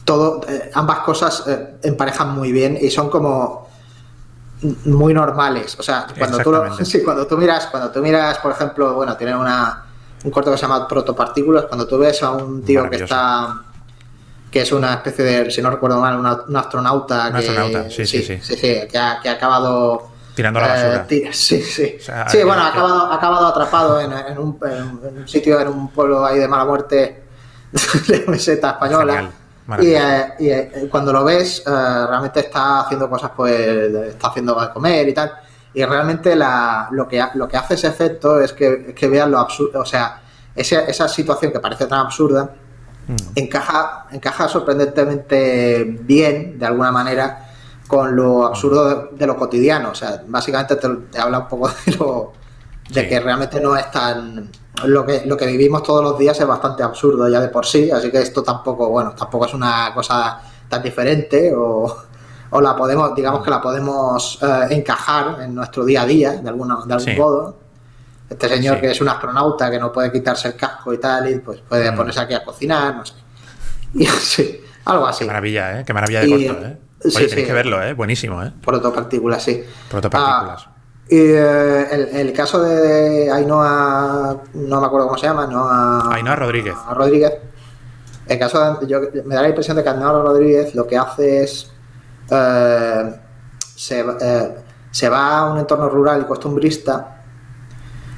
todo, 0.03 0.41
ambas 0.73 0.99
cosas 0.99 1.43
emparejan 1.81 2.35
muy 2.35 2.51
bien 2.51 2.77
y 2.79 2.89
son 2.89 3.09
como 3.09 3.67
muy 4.85 5.13
normales. 5.13 5.77
O 5.79 5.83
sea, 5.83 6.07
cuando 6.17 6.37
tú, 6.39 6.51
cuando 7.05 7.27
tú 7.27 7.37
miras, 7.37 7.67
cuando 7.67 7.91
tú 7.91 8.01
miras, 8.01 8.37
por 8.39 8.51
ejemplo, 8.51 8.93
bueno, 8.93 9.15
tiene 9.17 9.35
una, 9.35 9.86
un 10.23 10.31
corto 10.31 10.51
que 10.51 10.57
se 10.57 10.63
llama 10.63 10.87
Protopartículas, 10.87 11.65
cuando 11.65 11.87
tú 11.87 11.97
ves 11.97 12.21
a 12.23 12.31
un 12.31 12.63
tío 12.63 12.89
que 12.89 12.97
está 12.97 13.63
que 14.51 14.61
es 14.61 14.71
una 14.71 14.93
especie 14.93 15.25
de, 15.25 15.51
si 15.51 15.61
no 15.61 15.69
recuerdo 15.69 15.99
mal, 15.99 16.17
un 16.17 16.55
astronauta, 16.55 17.33
que, 17.33 17.89
sí, 17.91 18.05
sí, 18.07 18.39
sí, 18.41 18.55
que, 18.55 18.97
ha, 18.97 19.19
que 19.21 19.27
ha 19.27 19.33
acabado 19.33 20.09
tirando 20.33 20.61
la 20.61 20.67
basura. 20.67 21.05
Eh, 21.09 21.29
sí, 21.33 21.61
sí. 21.61 21.97
sí, 21.99 22.43
bueno, 22.43 22.61
ha 22.61 22.69
acabado, 22.69 23.11
acabado 23.11 23.47
atrapado 23.47 23.99
en, 23.99 24.13
en, 24.13 24.37
un, 24.37 24.57
en, 24.63 25.17
un, 25.17 25.27
sitio, 25.27 25.59
en 25.59 25.67
un 25.67 25.89
pueblo 25.89 26.25
ahí 26.25 26.39
de 26.39 26.47
mala 26.47 26.63
muerte 26.63 27.23
de 28.07 28.25
meseta 28.27 28.71
española. 28.71 29.31
Y, 29.79 29.87
eh, 29.87 30.33
eh, 30.39 30.87
cuando 30.89 31.11
lo 31.11 31.25
ves, 31.25 31.59
eh, 31.59 31.69
realmente 31.69 32.39
está 32.39 32.81
haciendo 32.81 33.09
cosas, 33.09 33.31
pues 33.35 33.59
está 34.07 34.29
haciendo 34.29 34.59
de 34.59 34.69
comer 34.69 35.09
y 35.09 35.13
tal. 35.13 35.33
Y 35.77 35.85
realmente 35.85 36.35
la, 36.35 36.87
lo, 36.89 37.07
que, 37.07 37.23
lo 37.35 37.47
que 37.47 37.55
hace 37.55 37.75
ese 37.75 37.85
efecto 37.85 38.39
es 38.39 38.51
que, 38.51 38.95
que 38.95 39.07
vean 39.07 39.29
lo 39.29 39.37
absurdo, 39.37 39.81
o 39.81 39.85
sea, 39.85 40.23
esa, 40.55 40.79
esa 40.85 41.07
situación 41.07 41.51
que 41.51 41.59
parece 41.59 41.85
tan 41.85 41.99
absurda, 41.99 42.49
mm. 43.07 43.15
encaja, 43.35 44.07
encaja 44.09 44.47
sorprendentemente 44.49 45.85
bien, 46.01 46.57
de 46.57 46.65
alguna 46.65 46.91
manera, 46.91 47.51
con 47.85 48.15
lo 48.15 48.47
absurdo 48.47 49.09
de, 49.11 49.27
lo 49.27 49.37
cotidiano. 49.37 49.91
O 49.91 49.93
sea, 49.93 50.23
básicamente 50.25 50.77
te, 50.77 51.19
habla 51.19 51.41
un 51.41 51.47
poco 51.47 51.69
de 51.85 51.95
lo 51.95 52.33
de 52.89 53.07
que 53.07 53.19
realmente 53.19 53.61
no 53.61 53.75
es 53.75 53.91
tan 53.91 54.49
lo 54.83 55.05
que, 55.05 55.27
lo 55.27 55.37
que 55.37 55.45
vivimos 55.45 55.83
todos 55.83 56.03
los 56.03 56.17
días 56.17 56.39
es 56.39 56.47
bastante 56.47 56.81
absurdo 56.81 57.29
ya 57.29 57.39
de 57.39 57.49
por 57.49 57.67
sí, 57.67 57.91
así 57.91 58.09
que 58.09 58.23
esto 58.23 58.41
tampoco, 58.41 58.89
bueno, 58.89 59.11
tampoco 59.11 59.45
es 59.45 59.53
una 59.53 59.91
cosa 59.93 60.41
tan 60.67 60.81
diferente 60.81 61.53
o, 61.55 61.95
o 62.49 62.61
la 62.61 62.75
podemos, 62.75 63.13
digamos 63.15 63.43
que 63.43 63.49
la 63.49 63.61
podemos 63.61 64.39
eh, 64.41 64.67
encajar 64.71 65.41
en 65.41 65.55
nuestro 65.55 65.85
día 65.85 66.03
a 66.03 66.05
día 66.05 66.31
de, 66.33 66.49
alguna, 66.49 66.77
de 66.85 66.93
algún 66.93 67.17
modo. 67.17 67.59
Este 68.29 68.49
señor 68.49 68.81
que 68.81 68.91
es 68.91 68.99
un 68.99 69.07
astronauta 69.07 69.71
que 69.71 69.79
no 69.79 69.91
puede 69.91 70.11
quitarse 70.11 70.49
el 70.49 70.55
casco 70.55 70.93
y 70.93 70.97
tal, 70.97 71.29
y 71.29 71.39
pues 71.39 71.61
puede 71.61 71.91
mm. 71.91 71.95
ponerse 71.95 72.19
aquí 72.19 72.33
a 72.33 72.43
cocinar, 72.43 72.95
no 72.95 73.05
sé. 73.05 73.13
Y, 73.93 74.05
sí, 74.05 74.61
algo 74.83 75.07
así. 75.07 75.19
Qué 75.19 75.27
maravilla, 75.27 75.79
¿eh? 75.79 75.83
Qué 75.85 75.93
maravilla 75.93 76.21
de 76.21 76.29
corto, 76.29 76.65
¿eh? 76.65 76.77
Oye, 77.05 77.11
sí, 77.11 77.17
tenéis 77.17 77.33
sí. 77.33 77.45
que 77.45 77.53
verlo, 77.53 77.81
¿eh? 77.81 77.93
Buenísimo, 77.93 78.43
¿eh? 78.43 78.51
Protopartículas, 78.61 79.43
sí. 79.43 79.63
Protopartículas. 79.89 80.65
Ah, 80.67 80.77
y 81.09 81.15
eh, 81.19 81.87
el, 81.89 82.07
el 82.17 82.33
caso 82.33 82.61
de 82.61 83.31
Ainhoa, 83.31 84.41
no 84.53 84.81
me 84.81 84.87
acuerdo 84.87 85.07
cómo 85.07 85.17
se 85.17 85.27
llama, 85.27 85.45
Ainhoa, 85.45 86.13
Ainhoa 86.13 86.35
Rodríguez. 86.35 86.75
Rodríguez. 86.91 87.33
El 88.27 88.39
caso 88.39 88.79
de, 88.79 88.87
yo, 88.87 88.99
me 89.23 89.35
da 89.35 89.41
la 89.41 89.49
impresión 89.49 89.77
de 89.77 89.83
que 89.83 89.89
Ainhoa 89.89 90.11
Rodríguez 90.11 90.75
lo 90.75 90.85
que 90.85 90.97
hace 90.97 91.43
es 91.43 91.71
eh, 92.29 93.15
se, 93.75 93.99
eh, 94.21 94.55
se 94.91 95.09
va 95.09 95.37
a 95.39 95.51
un 95.51 95.57
entorno 95.59 95.89
rural 95.89 96.21
y 96.21 96.25
costumbrista 96.25 97.13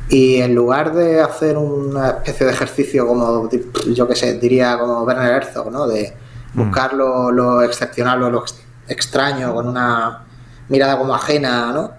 y 0.10 0.42
en 0.42 0.56
lugar 0.56 0.94
de 0.94 1.22
hacer 1.22 1.56
una 1.58 2.10
especie 2.10 2.46
de 2.48 2.52
ejercicio 2.54 3.06
como, 3.06 3.48
yo 3.94 4.08
que 4.08 4.16
sé, 4.16 4.40
diría 4.40 4.78
como 4.80 5.04
Werner 5.04 5.32
Herzog, 5.34 5.72
¿no? 5.72 5.88
De 5.88 6.14
buscar 6.54 6.94
lo, 6.94 7.32
lo 7.32 7.62
excepcional 7.62 8.24
o 8.24 8.30
lo 8.32 8.40
ex- 8.42 8.60
extraño 8.88 9.54
con 9.54 9.68
una 9.68 10.26
mirada 10.68 10.98
como 10.98 11.14
ajena, 11.14 11.72
¿no? 11.72 11.92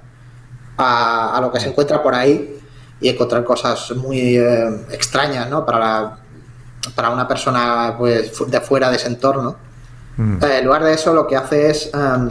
A, 0.76 1.36
a 1.36 1.40
lo 1.40 1.52
que 1.52 1.60
se 1.60 1.68
encuentra 1.68 2.02
por 2.02 2.14
ahí 2.14 2.58
y 3.00 3.08
encontrar 3.08 3.44
cosas 3.44 3.92
muy 3.92 4.36
eh, 4.38 4.86
extrañas, 4.90 5.48
¿no? 5.48 5.64
Para, 5.64 5.78
la- 5.78 6.18
para 6.96 7.10
una 7.10 7.28
persona 7.28 7.94
pues, 7.96 8.32
de 8.50 8.60
fuera 8.60 8.90
de 8.90 8.96
ese 8.96 9.06
entorno. 9.06 9.54
Mm. 10.20 10.44
Eh, 10.44 10.58
en 10.58 10.64
lugar 10.66 10.84
de 10.84 10.92
eso, 10.92 11.14
lo 11.14 11.26
que 11.26 11.34
hace 11.36 11.70
es 11.70 11.90
em, 11.94 12.30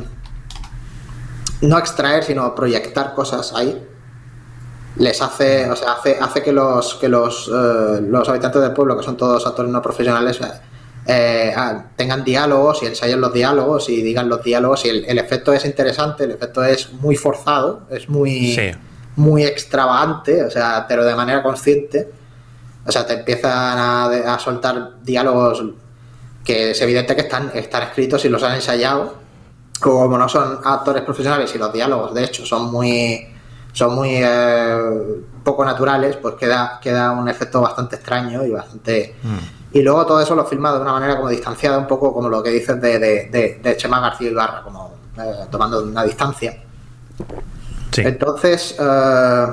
no 1.61 1.77
extraer, 1.79 2.23
sino 2.23 2.53
proyectar 2.53 3.15
cosas 3.15 3.51
ahí. 3.55 3.83
Les 4.97 5.21
hace, 5.21 5.69
o 5.69 5.75
sea, 5.75 5.93
hace, 5.93 6.17
hace 6.19 6.43
que 6.43 6.51
los 6.51 6.95
que 6.95 7.07
los, 7.09 7.47
eh, 7.51 8.01
los 8.01 8.27
habitantes 8.29 8.61
del 8.61 8.73
pueblo, 8.73 8.95
que 8.97 9.03
son 9.03 9.17
todos 9.17 9.45
actores 9.47 9.71
no 9.71 9.81
profesionales, 9.81 10.39
eh, 11.07 11.51
ah, 11.55 11.85
tengan 11.95 12.23
diálogos 12.23 12.83
y 12.83 12.85
ensayen 12.87 13.19
los 13.19 13.33
diálogos 13.33 13.89
y 13.89 14.01
digan 14.03 14.29
los 14.29 14.43
diálogos. 14.43 14.85
Y 14.85 14.89
el, 14.89 15.05
el 15.05 15.17
efecto 15.17 15.51
es 15.53 15.65
interesante, 15.65 16.25
el 16.25 16.31
efecto 16.31 16.63
es 16.63 16.93
muy 16.93 17.15
forzado, 17.15 17.87
es 17.89 18.07
muy, 18.07 18.53
Sí. 18.53 18.71
muy 19.15 19.43
extravagante, 19.45 20.43
o 20.43 20.51
sea, 20.51 20.85
pero 20.87 21.03
de 21.05 21.15
manera 21.15 21.41
consciente. 21.41 22.11
O 22.85 22.91
sea, 22.91 23.05
te 23.05 23.13
empiezan 23.13 23.77
a, 23.77 24.05
a 24.33 24.39
soltar 24.39 25.01
diálogos 25.03 25.63
que 26.49 26.71
es 26.71 26.81
evidente 26.81 27.15
que 27.15 27.21
están, 27.21 27.51
están 27.53 27.83
escritos 27.83 28.25
y 28.25 28.29
los 28.29 28.41
han 28.41 28.55
ensayado. 28.55 29.13
Como 29.79 30.17
no 30.17 30.27
son 30.27 30.59
actores 30.63 31.03
profesionales 31.03 31.53
y 31.53 31.59
los 31.59 31.71
diálogos, 31.71 32.11
de 32.11 32.23
hecho, 32.23 32.43
son 32.43 32.71
muy 32.71 33.27
son 33.71 33.93
muy 33.93 34.13
eh, 34.15 35.21
poco 35.43 35.63
naturales, 35.63 36.17
pues 36.17 36.33
queda, 36.35 36.79
queda 36.81 37.11
un 37.11 37.29
efecto 37.29 37.61
bastante 37.61 37.97
extraño 37.97 38.43
y 38.43 38.49
bastante. 38.49 39.15
Mm. 39.21 39.77
Y 39.77 39.83
luego 39.83 40.07
todo 40.07 40.21
eso 40.21 40.33
lo 40.33 40.43
filma 40.43 40.73
de 40.73 40.81
una 40.81 40.91
manera 40.91 41.17
como 41.17 41.29
distanciada, 41.29 41.77
un 41.77 41.85
poco 41.85 42.11
como 42.15 42.27
lo 42.27 42.41
que 42.41 42.49
dices 42.49 42.81
de, 42.81 42.97
de, 42.97 43.29
de, 43.29 43.59
de 43.61 43.77
Chema 43.77 43.99
García 43.99 44.31
Ibarra, 44.31 44.63
como 44.63 44.95
eh, 45.17 45.45
tomando 45.51 45.83
una 45.83 46.03
distancia. 46.03 46.63
Sí. 47.91 48.01
Entonces, 48.01 48.75
eh, 48.79 49.45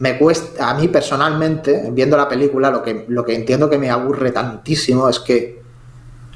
me 0.00 0.16
cuesta, 0.18 0.70
a 0.70 0.74
mí 0.74 0.88
personalmente, 0.88 1.90
viendo 1.92 2.16
la 2.16 2.26
película, 2.26 2.70
lo 2.70 2.82
que, 2.82 3.04
lo 3.08 3.22
que 3.22 3.34
entiendo 3.34 3.68
que 3.68 3.76
me 3.76 3.90
aburre 3.90 4.32
tantísimo 4.32 5.10
es 5.10 5.20
que 5.20 5.60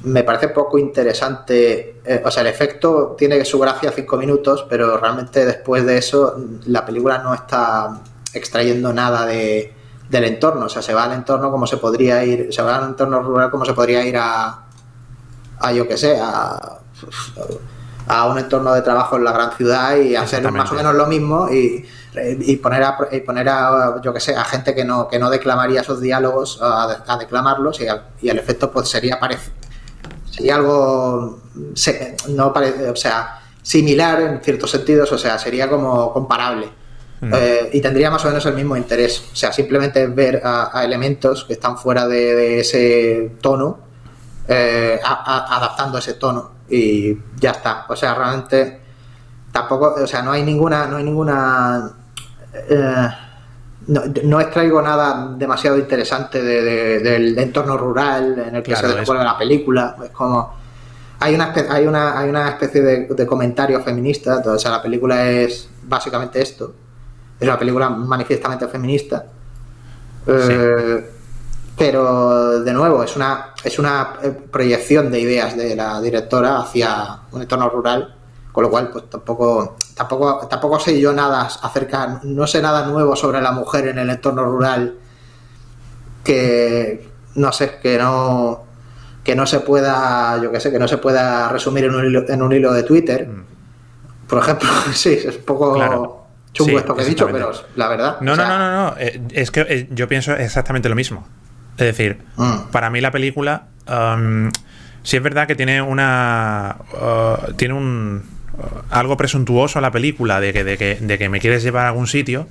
me 0.03 0.23
parece 0.23 0.49
poco 0.49 0.77
interesante, 0.77 2.01
eh, 2.05 2.23
o 2.23 2.31
sea, 2.31 2.43
el 2.43 2.49
efecto 2.49 3.15
tiene 3.17 3.43
su 3.47 3.59
gracia 3.59 3.91
cinco 3.91 4.19
minutos, 4.19 4.67
pero 4.69 4.99
realmente 4.99 5.47
después 5.47 5.87
de 5.87 5.97
eso 5.97 6.37
la 6.67 6.85
película 6.85 7.19
no 7.19 7.33
está 7.33 8.03
extrayendo 8.35 8.93
nada 8.93 9.25
de, 9.25 9.73
del 10.11 10.25
entorno, 10.25 10.67
o 10.67 10.69
sea, 10.69 10.83
se 10.83 10.93
va 10.93 11.05
al 11.05 11.13
entorno 11.13 11.51
como 11.51 11.67
se 11.67 11.79
podría 11.79 12.23
ir, 12.23 12.53
se 12.53 12.61
va 12.61 12.77
al 12.77 12.91
entorno 12.91 13.23
rural 13.23 13.51
como 13.51 13.65
se 13.65 13.73
podría 13.73 14.05
ir 14.05 14.19
a, 14.19 14.67
a 15.59 15.73
yo 15.73 15.89
que 15.89 15.97
sé, 15.97 16.19
a, 16.21 16.81
a 18.09 18.27
un 18.27 18.39
entorno 18.39 18.75
de 18.75 18.83
trabajo 18.83 19.17
en 19.17 19.25
la 19.25 19.33
gran 19.33 19.53
ciudad 19.53 19.97
y 19.97 20.17
hacer 20.17 20.51
más 20.53 20.71
o 20.71 20.75
menos 20.75 20.95
lo 20.95 21.07
mismo 21.07 21.49
y, 21.49 21.87
y 22.41 22.57
poner 22.57 22.83
a 22.85 22.97
y 23.11 23.21
poner 23.21 23.49
a 23.49 24.01
yo 24.03 24.13
que 24.15 24.21
sé 24.21 24.37
a 24.37 24.45
gente 24.45 24.75
que 24.75 24.85
no 24.85 25.09
que 25.09 25.19
no 25.19 25.31
declamaría 25.31 25.81
esos 25.81 26.01
diálogos 26.01 26.61
a, 26.63 27.03
a 27.07 27.17
declamarlos 27.19 27.81
y, 27.81 27.89
a- 27.89 28.05
y 28.23 28.29
el 28.29 28.39
efecto 28.39 28.71
pues 28.71 28.89
sería 28.89 29.19
parecido 29.19 29.53
sería 30.31 30.57
algo 30.57 31.41
se- 31.75 32.17
no 32.29 32.53
parece 32.53 32.89
o 32.91 32.97
sea 32.97 33.41
similar 33.63 34.21
en 34.21 34.41
ciertos 34.43 34.71
sentidos 34.71 35.11
o 35.13 35.19
sea 35.19 35.39
sería 35.39 35.69
como 35.69 36.13
comparable. 36.13 36.69
Mm. 37.21 37.33
Eh, 37.33 37.71
y 37.73 37.81
tendría 37.81 38.11
más 38.11 38.23
o 38.25 38.29
menos 38.29 38.45
el 38.45 38.55
mismo 38.55 38.77
interés. 38.77 39.25
O 39.33 39.37
sea 39.37 39.53
simplemente 39.53 40.07
ver 40.09 40.43
a, 40.45 40.77
a 40.79 40.85
elementos 40.85 41.45
que 41.45 41.55
están 41.55 41.79
fuera 41.79 42.07
de, 42.07 42.35
de 42.35 42.61
ese 42.61 43.37
tono 43.41 43.79
eh, 44.47 45.01
adaptando 45.03 45.97
ese 45.99 46.15
tono 46.15 46.51
y 46.69 47.17
ya 47.41 47.53
está. 47.53 47.87
O 47.89 47.97
sea 47.97 48.15
realmente 48.15 48.81
tampoco 49.53 49.95
o 50.03 50.07
sea 50.07 50.21
no 50.23 50.33
hay 50.33 50.43
ninguna 50.43 50.87
no 50.87 50.97
hay 50.97 51.05
ninguna 51.05 51.93
eh, 52.69 53.09
no, 53.89 54.03
no 54.25 54.41
extraigo 54.41 54.81
nada 54.81 55.35
demasiado 55.37 55.77
interesante 55.79 56.41
de- 56.43 56.63
de- 56.63 56.99
del 57.01 57.39
entorno 57.39 57.77
rural 57.77 58.39
en 58.39 58.57
el 58.57 58.63
que 58.63 58.73
Claro, 58.73 58.81
se 58.81 58.87
es- 58.87 59.01
desenvuelve 59.01 59.25
la 59.25 59.37
película. 59.39 59.97
Es 60.05 60.11
como 60.11 60.55
hay 61.21 61.35
una 61.35 61.55
espe- 61.55 61.69
hay 61.71 61.87
una 61.87 62.19
hay 62.19 62.29
una 62.29 62.49
especie 62.51 62.81
de, 62.83 63.07
de 63.07 63.27
comentario 63.27 63.81
feminista 63.83 64.43
o 64.45 64.59
sea 64.59 64.71
la 64.71 64.83
película 64.83 65.29
es 65.31 65.69
básicamente 65.83 66.41
esto. 66.41 66.75
Es 67.39 67.47
una 67.47 67.59
película 67.59 67.91
manifiestamente 67.91 68.69
feminista. 68.69 69.25
Eh, 70.27 71.11
pero 71.77 72.61
de 72.61 72.73
nuevo 72.73 73.03
es 73.03 73.17
una 73.17 73.47
es 73.63 73.79
una 73.79 74.15
eh, 74.23 74.31
proyección 74.31 75.11
de 75.11 75.21
ideas 75.21 75.57
de 75.57 75.75
la 75.77 76.01
directora 76.01 76.59
hacia 76.61 77.19
un 77.33 77.43
entorno 77.43 77.69
rural 77.69 78.15
con 78.55 78.63
lo 78.63 78.71
cual 78.71 78.89
pues 78.91 79.11
tampoco 79.11 79.77
tampoco 79.97 80.47
tampoco 80.49 80.79
sé 80.79 81.01
yo 81.01 81.13
nada 81.13 81.43
acerca 81.43 82.21
no 82.23 82.47
sé 82.47 82.63
nada 82.63 82.87
nuevo 82.87 83.17
sobre 83.17 83.43
la 83.43 83.51
mujer 83.51 83.89
en 83.89 83.99
el 83.99 84.09
entorno 84.11 84.45
rural 84.45 84.95
que 86.23 87.09
no 87.35 87.53
sé 87.53 87.79
que 87.83 87.99
no 87.99 88.63
que 89.25 89.35
no 89.35 89.47
se 89.47 89.61
pueda 89.61 90.41
yo 90.41 90.53
que 90.53 90.61
sé 90.61 90.71
que 90.71 90.79
no 90.79 90.87
se 90.89 90.99
pueda 90.99 91.49
resumir 91.49 91.85
en 91.85 91.95
un 91.95 92.05
hilo, 92.07 92.25
en 92.29 92.43
un 92.43 92.53
hilo 92.53 92.73
de 92.73 92.83
Twitter 92.85 93.29
por 94.29 94.39
ejemplo 94.39 94.69
sí 94.95 95.13
es 95.25 95.37
un 95.37 95.43
poco 95.45 95.73
Mm. 95.73 95.77
Claro. 95.77 96.25
chungo 96.53 96.71
Sí, 96.71 96.77
esto 96.77 96.95
que 96.95 97.03
he 97.03 97.07
dicho 97.07 97.27
pero 97.33 97.51
la 97.75 97.89
verdad 97.89 98.21
No, 98.21 98.33
o 98.33 98.37
sea, 98.37 98.47
no, 98.49 98.59
no, 98.59 98.71
no, 98.71 98.91
no. 98.91 98.95
eh, 98.99 99.21
es 99.33 99.51
que 99.51 99.63
eh, 99.69 99.89
yo 99.91 100.07
pienso 100.07 100.33
exactamente 100.35 100.89
lo 100.89 100.95
mismo. 100.95 101.27
Es 101.77 101.87
decir, 101.87 102.23
Mm. 102.37 102.71
para 102.71 102.89
mí 102.91 103.01
la 103.01 103.11
película 103.11 103.65
um, 103.89 104.49
sí 105.03 105.17
es 105.17 105.23
verdad 105.25 105.49
que 105.49 105.57
tiene 105.57 105.83
una 105.83 106.77
uh, 106.93 107.53
tiene 107.55 107.75
un 107.75 108.23
algo 108.91 109.17
presuntuoso 109.17 109.81
la 109.81 109.91
película 109.91 110.41
de 110.41 110.53
que, 110.53 110.65
de 110.65 110.77
que, 110.79 110.97
de 111.01 111.19
que 111.19 111.29
me 111.29 111.41
quieres 111.41 111.63
llevar 111.63 111.87
a 111.87 111.89
algún 111.89 112.07
sitio, 112.07 112.47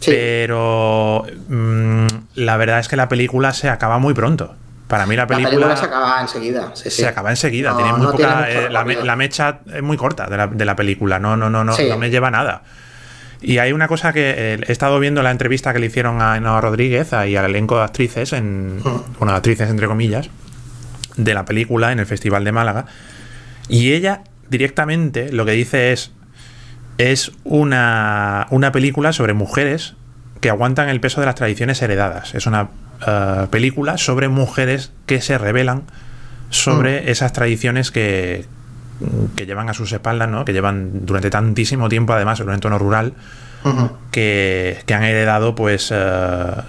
sí. 0.00 0.10
pero 0.10 1.24
mm, 1.48 2.06
la 2.34 2.56
verdad 2.56 2.80
es 2.80 2.88
que 2.88 2.96
la 2.96 3.08
película 3.08 3.52
se 3.52 3.68
acaba 3.68 3.98
muy 3.98 4.14
pronto. 4.14 4.54
Para 4.88 5.06
mí 5.06 5.16
la 5.16 5.22
la 5.22 5.26
película, 5.28 5.50
película 5.50 5.76
se 5.76 5.86
acaba 5.86 6.20
enseguida 6.20 6.70
sí, 6.74 6.90
sí. 6.90 7.02
se 7.02 7.06
acaba 7.06 7.30
enseguida. 7.30 7.70
No, 7.70 7.76
tiene 7.76 7.92
muy 7.92 8.02
no 8.02 8.12
poca, 8.12 8.44
tiene 8.46 8.66
eh, 8.66 8.70
la, 8.70 8.80
me- 8.80 8.88
recorrido. 8.88 9.04
la 9.06 9.16
mecha 9.16 9.60
es 9.72 9.82
muy 9.82 9.96
corta 9.96 10.26
de 10.26 10.36
la, 10.36 10.46
de 10.48 10.64
la 10.66 10.76
película. 10.76 11.18
No, 11.18 11.36
no, 11.36 11.48
no, 11.48 11.64
no, 11.64 11.74
no 11.78 11.98
me 11.98 12.10
lleva 12.10 12.28
a 12.28 12.32
nada. 12.32 12.62
Y 13.40 13.58
hay 13.58 13.72
una 13.72 13.88
cosa 13.88 14.12
que 14.12 14.34
eh, 14.36 14.60
he 14.66 14.70
estado 14.70 15.00
viendo 15.00 15.22
la 15.22 15.30
entrevista 15.30 15.72
que 15.72 15.78
le 15.78 15.86
hicieron 15.86 16.20
a 16.20 16.34
Ainhoa 16.34 16.60
Rodríguez 16.60 17.10
y 17.26 17.36
al 17.36 17.46
elenco 17.46 17.78
de 17.78 17.84
actrices, 17.84 18.32
en, 18.34 18.82
bueno, 19.18 19.34
actrices 19.34 19.70
entre 19.70 19.86
comillas, 19.86 20.28
de 21.16 21.34
la 21.34 21.44
película 21.44 21.90
en 21.92 21.98
el 21.98 22.06
Festival 22.06 22.44
de 22.44 22.52
Málaga. 22.52 22.84
Y 23.68 23.92
ella 23.94 24.20
directamente 24.52 25.32
lo 25.32 25.44
que 25.44 25.52
dice 25.52 25.92
es, 25.92 26.12
es 26.98 27.32
una, 27.42 28.46
una 28.50 28.70
película 28.70 29.12
sobre 29.12 29.32
mujeres 29.32 29.94
que 30.40 30.50
aguantan 30.50 30.88
el 30.88 31.00
peso 31.00 31.20
de 31.20 31.26
las 31.26 31.34
tradiciones 31.34 31.80
heredadas. 31.82 32.34
Es 32.34 32.46
una 32.46 32.68
eh, 33.06 33.46
película 33.50 33.96
sobre 33.96 34.28
mujeres 34.28 34.92
que 35.06 35.20
se 35.20 35.38
rebelan 35.38 35.84
sobre 36.50 37.10
esas 37.10 37.32
tradiciones 37.32 37.90
que, 37.90 38.44
que 39.36 39.46
llevan 39.46 39.70
a 39.70 39.74
sus 39.74 39.90
espaldas, 39.90 40.28
¿no? 40.28 40.44
que 40.44 40.52
llevan 40.52 41.06
durante 41.06 41.30
tantísimo 41.30 41.88
tiempo, 41.88 42.12
además, 42.12 42.38
en 42.40 42.48
un 42.48 42.54
entorno 42.54 42.78
rural, 42.78 43.14
que, 44.10 44.82
que 44.84 44.92
han 44.92 45.04
heredado 45.04 45.54
pues 45.54 45.90
eh, 45.92 45.96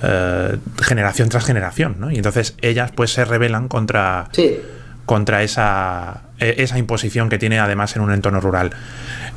eh, 0.04 0.58
generación 0.82 1.28
tras 1.28 1.44
generación. 1.44 1.98
¿no? 2.00 2.12
Y 2.12 2.16
entonces 2.16 2.56
ellas 2.62 2.92
pues 2.96 3.12
se 3.12 3.26
rebelan 3.26 3.68
contra, 3.68 4.30
sí 4.32 4.62
contra 5.06 5.44
esa, 5.44 6.22
e- 6.40 6.56
esa 6.60 6.78
imposición 6.78 7.30
que 7.30 7.38
tiene 7.38 7.60
además 7.60 7.96
en 7.96 8.02
un 8.02 8.12
entorno 8.14 8.40
rural. 8.40 8.72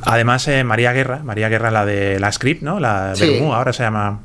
Además, 0.03 0.47
eh, 0.47 0.63
María 0.63 0.93
Guerra, 0.93 1.19
María 1.23 1.49
Guerra, 1.49 1.71
la 1.71 1.85
de 1.85 2.19
la 2.19 2.31
Script, 2.31 2.61
¿no? 2.63 2.79
La 2.79 3.13
Sí. 3.15 3.29
Bermú, 3.29 3.53
ahora 3.53 3.73
se 3.73 3.83
llama. 3.83 4.19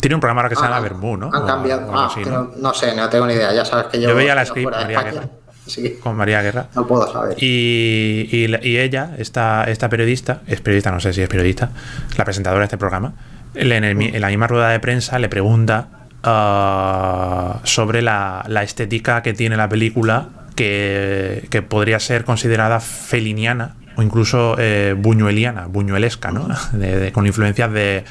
Tiene 0.00 0.16
un 0.16 0.20
programa 0.20 0.40
ahora 0.40 0.48
que 0.48 0.56
se 0.56 0.62
Ah, 0.62 0.68
llama 0.68 0.80
Bermú, 0.80 1.16
¿no? 1.16 1.30
Han 1.32 1.42
O 1.42 1.46
cambiado. 1.46 1.80
algo 1.82 1.98
Ah, 1.98 2.06
así, 2.06 2.20
¿no? 2.24 2.74
sé, 2.74 2.94
no 2.96 3.08
tengo 3.08 3.26
ni 3.26 3.34
idea. 3.34 3.52
Ya 3.54 3.64
sabes 3.64 3.86
que 3.86 4.00
yo. 4.00 4.08
Yo 4.08 4.14
veía 4.16 4.34
la 4.34 4.44
script, 4.44 4.70
María 4.72 4.98
España. 4.98 5.10
Guerra. 5.12 5.28
Sí, 5.66 5.98
Con 6.02 6.16
María 6.16 6.42
Guerra. 6.42 6.66
no 6.74 6.86
puedo 6.86 7.10
saber. 7.10 7.36
Y, 7.42 8.28
y 8.30 8.48
la- 8.48 8.62
y 8.62 8.76
ella, 8.78 9.12
esta, 9.16 9.64
esta 9.64 9.88
periodista, 9.88 10.40
es 10.46 10.60
periodista, 10.60 10.90
no 10.90 11.00
sé 11.00 11.12
si 11.14 11.22
es 11.22 11.28
periodista, 11.28 11.70
la 12.18 12.24
presentadora 12.24 12.60
de 12.60 12.64
este 12.64 12.76
programa, 12.76 13.14
el 13.54 13.72
en 13.72 14.20
la 14.20 14.28
misma 14.28 14.46
rueda 14.46 14.68
de 14.70 14.80
prensa 14.80 15.18
le 15.18 15.30
pregunta 15.30 15.88
ah, 16.22 17.60
sobre 17.62 18.02
la, 18.02 18.44
la 18.48 18.62
estética 18.62 19.22
que 19.22 19.32
tiene 19.32 19.56
la 19.56 19.68
película, 19.68 20.28
que, 20.54 21.46
que 21.50 21.62
podría 21.62 21.98
ser 22.00 22.24
considerada 22.24 22.80
feliniana 22.80 23.74
o 23.96 24.02
incluso 24.02 24.56
eh, 24.58 24.94
buñueliana, 24.98 25.66
buñuelesca, 25.66 26.30
¿no? 26.32 26.48
De- 26.72 26.98
de- 26.98 27.12
con 27.12 27.26
influencias 27.26 27.72
de, 27.72 28.04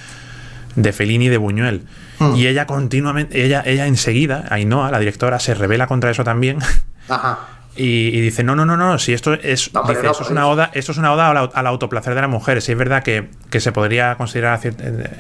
de 0.76 0.94
Fellini 0.94 1.26
y 1.26 1.30
de 1.30 1.38
Buñuel. 1.38 1.84
Mm. 2.20 2.36
Y 2.36 2.48
ella 2.48 2.66
continuamente, 2.66 3.44
ella, 3.46 3.64
ella 3.66 3.86
enseguida, 3.88 4.46
Ainhoa, 4.50 4.92
la 4.92 5.00
directora, 5.00 5.40
se 5.40 5.54
revela 5.56 5.88
contra 5.88 6.12
eso 6.12 6.24
también. 6.24 6.60
Ajá. 7.10 7.40
Y, 7.76 8.10
y 8.16 8.22
dice, 8.22 8.44
no, 8.44 8.56
no, 8.56 8.68
no, 8.68 8.78
no, 8.78 9.00
si 9.00 9.14
esto 9.14 9.34
es, 9.34 9.74
No, 9.74 9.82
pero 9.82 9.94
dice, 10.00 10.04
no, 10.04 10.12
esto 10.12 10.22
es 10.22 10.28
pero 10.30 10.40
una 10.40 10.48
oda, 10.48 10.70
esto 10.76 10.92
es 10.92 10.98
una 11.00 11.12
oda 11.12 11.32
al, 11.32 11.38
au- 11.38 11.52
al 11.56 11.66
autoplacer 11.66 12.14
de 12.14 12.22
la 12.22 12.28
mujer. 12.28 12.62
Si 12.62 12.72
es 12.72 12.78
verdad 12.78 13.02
que, 13.02 13.30
que 13.50 13.60
se 13.60 13.72
podría 13.72 14.14
considerar 14.14 14.60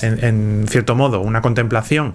en 0.04 0.66
cierto 0.70 0.94
modo 0.94 1.20
una 1.22 1.42
contemplación 1.42 2.14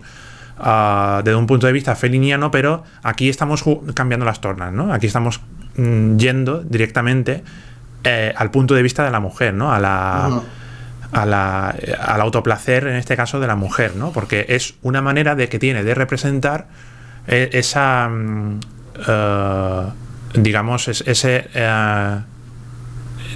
ah, 0.58 1.22
desde 1.24 1.36
un 1.36 1.46
punto 1.46 1.66
de 1.66 1.72
vista 1.72 1.94
feliniano, 1.96 2.50
pero 2.50 2.84
aquí 3.02 3.28
estamos 3.28 3.64
cambiando 3.94 4.26
las 4.26 4.40
tornas, 4.40 4.72
¿no? 4.72 4.92
Aquí 4.92 5.06
estamos 5.06 5.40
mm, 5.76 6.16
yendo 6.16 6.62
directamente 6.62 7.42
eh, 8.04 8.32
al 8.36 8.50
punto 8.50 8.74
de 8.74 8.82
vista 8.82 9.04
de 9.04 9.10
la 9.10 9.20
mujer, 9.20 9.54
¿no? 9.54 9.72
A 9.72 9.78
la, 9.78 10.26
a 11.12 11.26
la- 11.26 11.74
al 12.00 12.20
autoplacer, 12.20 12.86
en 12.86 12.96
este 12.96 13.16
caso, 13.16 13.40
de 13.40 13.46
la 13.46 13.56
mujer, 13.56 13.96
¿no? 13.96 14.12
Porque 14.12 14.46
es 14.50 14.74
una 14.82 15.00
manera 15.02 15.34
de 15.34 15.48
que 15.48 15.58
tiene 15.58 15.82
de 15.84 15.94
representar 15.94 16.66
eh, 17.26 17.50
esa, 17.52 18.08
mm, 18.08 18.60
eh, 19.08 19.82
digamos, 20.34 20.88
es- 20.88 21.02
ese 21.06 21.48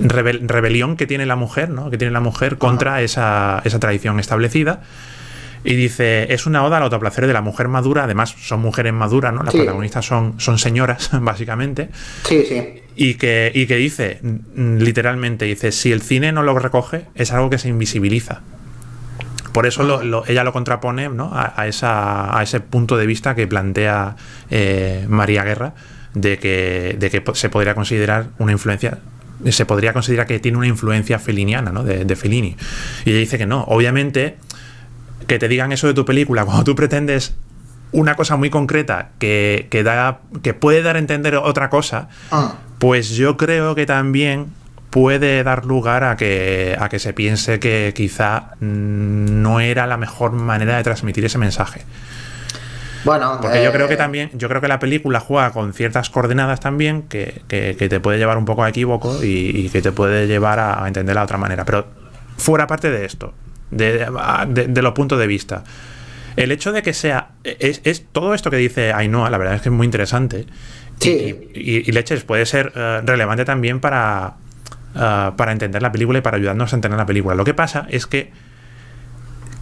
rebel- 0.01 0.47
rebelión 0.49 0.97
que 0.97 1.07
tiene 1.07 1.27
la 1.27 1.37
mujer, 1.37 1.69
¿no? 1.71 1.91
Que 1.91 1.99
tiene 1.99 2.13
la 2.13 2.21
mujer 2.21 2.59
contra 2.59 3.01
esa, 3.03 3.61
esa 3.65 3.79
tradición 3.79 4.19
establecida. 4.21 4.81
Y 5.64 5.75
dice, 5.77 6.33
es 6.33 6.46
una 6.46 6.64
oda 6.64 6.79
al 6.79 6.83
autoplacer 6.85 7.27
de 7.27 7.33
la 7.33 7.40
mujer 7.40 7.68
madura, 7.68 8.05
además 8.05 8.35
son 8.40 8.61
mujeres 8.61 8.92
maduras, 8.92 9.33
¿no? 9.33 9.42
Las 9.42 9.53
Sí. 9.53 9.59
protagonistas 9.59 10.05
son, 10.05 10.35
son 10.40 10.59
señoras, 10.59 11.11
básicamente. 11.20 11.88
Sí, 12.25 12.44
sí. 12.48 12.81
Y 12.96 13.14
que, 13.14 13.51
y 13.55 13.66
que 13.66 13.77
dice, 13.77 14.18
mm, 14.22 14.79
literalmente, 14.79 15.44
dice, 15.44 15.70
si 15.72 15.92
el 15.92 16.03
cine 16.03 16.33
no 16.33 16.42
lo 16.42 16.59
recoge, 16.59 17.07
es 17.14 17.33
algo 17.33 17.48
que 17.48 17.59
se 17.59 17.68
invisibiliza. 17.68 18.40
Por 19.53 19.66
eso 19.66 19.83
lo- 19.83 20.03
lo- 20.03 20.27
ella 20.27 20.44
lo 20.44 20.53
contrapone 20.53 21.09
¿no? 21.11 21.31
a, 21.33 21.53
a 21.61 21.66
esa, 21.66 22.37
a 22.37 22.42
ese 22.42 22.61
punto 22.61 22.96
de 22.96 23.07
vista 23.07 23.35
que 23.35 23.46
plantea 23.46 24.16
eh, 24.51 25.05
María 25.09 25.44
Guerra, 25.44 25.75
de 26.14 26.38
que, 26.38 26.96
de 26.98 27.11
que 27.11 27.22
se 27.35 27.48
podría 27.51 27.75
considerar 27.75 28.29
una 28.38 28.53
influencia, 28.53 28.98
se 29.51 29.66
podría 29.66 29.92
considerar 29.92 30.27
que 30.27 30.38
tiene 30.38 30.59
una 30.59 30.66
influencia 30.66 31.18
feliniana, 31.18 31.70
¿no? 31.70 31.85
de, 31.85 32.05
de 32.05 32.16
Fellini. 32.16 32.57
Y 33.05 33.11
ella 33.11 33.18
dice 33.18 33.38
que 33.38 33.46
no. 33.46 33.62
Obviamente, 33.64 34.37
que 35.27 35.39
te 35.39 35.49
digan 35.49 35.73
eso 35.73 35.87
de 35.87 35.95
tu 35.95 36.05
película 36.05 36.45
cuando 36.45 36.65
tú 36.65 36.75
pretendes 36.75 37.35
una 37.93 38.15
cosa 38.15 38.37
muy 38.37 38.49
concreta 38.51 39.11
que, 39.19 39.67
que, 39.71 39.83
da, 39.83 40.21
que 40.43 40.55
puede 40.55 40.83
dar 40.83 40.97
a 40.97 40.99
entender 40.99 41.37
otra 41.37 41.69
cosa, 41.71 42.09
Ah. 42.31 42.55
pues 42.79 43.11
yo 43.11 43.37
creo 43.37 43.75
que 43.75 43.85
también 43.87 44.47
puede 44.91 45.43
dar 45.43 45.65
lugar 45.67 46.05
a 46.05 46.17
que, 46.17 46.77
a 46.79 46.89
que 46.89 46.99
se 46.99 47.13
piense 47.13 47.59
que 47.61 47.93
quizá 47.95 48.55
mm, 48.61 49.43
no 49.43 49.61
era 49.61 49.87
la 49.87 49.97
mejor 49.97 50.33
manera 50.33 50.77
de 50.77 50.83
transmitir 50.83 51.25
ese 51.25 51.39
mensaje. 51.39 51.83
Bueno, 53.05 53.39
Porque 53.43 53.63
yo 53.65 53.71
eh, 53.71 53.73
creo 53.73 53.89
que 53.89 53.97
también, 53.97 54.31
yo 54.35 54.49
creo 54.49 54.61
que 54.61 54.69
la 54.69 54.79
película 54.79 55.19
juega 55.19 55.51
con 55.51 55.73
ciertas 55.75 56.09
coordenadas 56.09 56.61
también 56.61 57.03
que, 57.03 57.43
que- 57.49 57.75
que 57.77 57.89
te 57.89 57.99
puede 57.99 58.19
llevar 58.19 58.39
un 58.39 58.45
poco 58.45 58.63
a 58.63 58.69
equívoco 58.69 59.25
y, 59.25 59.51
y 59.67 59.69
que 59.71 59.83
te 59.83 59.91
puede 59.91 60.29
llevar 60.29 60.61
a, 60.61 60.85
a 60.85 60.89
entenderla 60.89 61.23
de 61.23 61.25
otra 61.25 61.39
manera. 61.39 61.65
Pero 61.65 61.87
fuera 62.37 62.67
parte 62.69 62.91
de 62.91 63.05
esto, 63.05 63.35
de, 63.73 64.07
de- 64.49 64.67
de 64.69 64.83
los 64.83 64.93
puntos 64.93 65.19
de 65.19 65.27
vista. 65.27 65.65
El 66.37 66.53
hecho 66.53 66.73
de 66.73 66.83
que 66.83 66.93
sea. 66.95 67.31
Es, 67.45 67.81
es 67.85 68.07
todo 68.13 68.33
esto 68.35 68.51
que 68.51 68.57
dice 68.57 68.93
Ainhoa, 68.93 69.29
la 69.29 69.37
verdad 69.39 69.55
es 69.57 69.63
que 69.63 69.69
es 69.69 69.75
muy 69.75 69.85
interesante. 69.85 70.47
Sí. 71.01 71.37
Y, 71.55 71.59
y- 71.61 71.83
y 71.89 71.93
leches 71.93 72.23
puede 72.25 72.47
ser 72.47 72.73
eh, 72.77 73.01
relevante 73.05 73.45
también 73.45 73.81
para, 73.81 74.35
eh, 74.95 75.31
para 75.37 75.53
entender 75.53 75.83
la 75.83 75.91
película 75.93 76.21
y 76.21 76.23
para 76.23 76.37
ayudarnos 76.37 76.73
a 76.73 76.77
entender 76.77 76.97
la 76.99 77.07
película. 77.07 77.35
Lo 77.35 77.45
que 77.45 77.55
pasa 77.55 77.87
es 77.91 78.07
que 78.07 78.31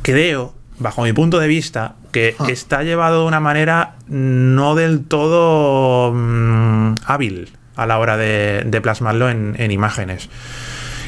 creo, 0.02 0.54
bajo 0.78 1.02
mi 1.02 1.12
punto 1.12 1.38
de 1.38 1.48
vista, 1.48 1.96
que 2.12 2.34
Ah. 2.38 2.46
está 2.48 2.82
llevado 2.82 3.22
de 3.22 3.26
una 3.28 3.40
manera 3.40 3.94
no 4.08 4.74
del 4.74 5.04
todo 5.04 6.12
mm, 6.12 6.94
hábil 7.06 7.50
a 7.76 7.86
la 7.86 7.98
hora 7.98 8.16
de, 8.16 8.62
de 8.66 8.80
plasmarlo 8.80 9.28
en, 9.30 9.54
en 9.58 9.70
imágenes. 9.70 10.28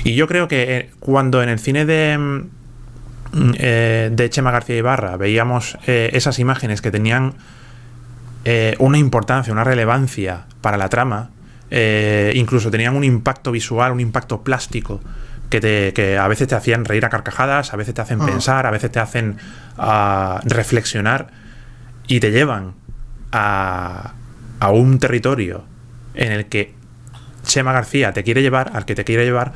Y 0.05 0.15
yo 0.15 0.27
creo 0.27 0.49
que 0.49 0.77
eh, 0.77 0.91
cuando 1.01 1.43
en 1.43 1.49
el 1.49 1.59
cine 1.59 1.85
de, 1.85 2.17
mm, 2.19 2.49
eh, 3.59 4.11
de 4.12 4.31
Chema 4.31 4.51
García 4.51 4.77
Ibarra 4.77 5.16
veíamos 5.16 5.79
eh, 5.87 6.11
esas 6.12 6.38
imágenes 6.38 6.83
que 6.83 6.90
tenían 6.90 7.35
eh, 8.45 8.75
una 8.79 8.99
importancia, 8.99 9.53
una 9.53 9.64
relevancia 9.64 10.45
para 10.61 10.77
la 10.77 10.88
trama, 10.88 11.31
incluso 12.35 12.71
tenían 12.71 12.95
un 12.97 13.05
impacto 13.05 13.51
visual, 13.53 13.92
un 13.92 14.01
impacto 14.01 14.42
plástico, 14.42 15.01
que, 15.49 15.61
te- 15.61 15.92
que 15.95 16.18
a 16.18 16.29
veces 16.29 16.47
te 16.49 16.55
hacían 16.55 16.85
reír 16.85 17.05
a 17.07 17.09
carcajadas, 17.09 17.73
a 17.73 17.77
veces 17.77 17.95
te 17.95 18.01
hacen 18.03 18.21
Ah. 18.21 18.27
pensar, 18.27 18.66
a 18.66 18.71
veces 18.71 18.90
te 18.92 19.01
hacen 19.01 19.37
ah, 19.79 20.40
reflexionar 20.45 21.29
y 22.09 22.21
te 22.21 22.31
llevan 22.31 22.75
a, 23.33 24.12
a 24.61 24.71
un 24.71 24.99
territorio 24.99 25.64
en 26.14 26.33
el 26.33 26.47
que 26.47 26.75
Chema 27.45 27.73
García 27.73 28.12
te 28.12 28.23
quiere 28.23 28.42
llevar, 28.42 28.71
al 28.75 28.85
que 28.85 28.95
te 28.95 29.05
quiere 29.05 29.25
llevar, 29.25 29.53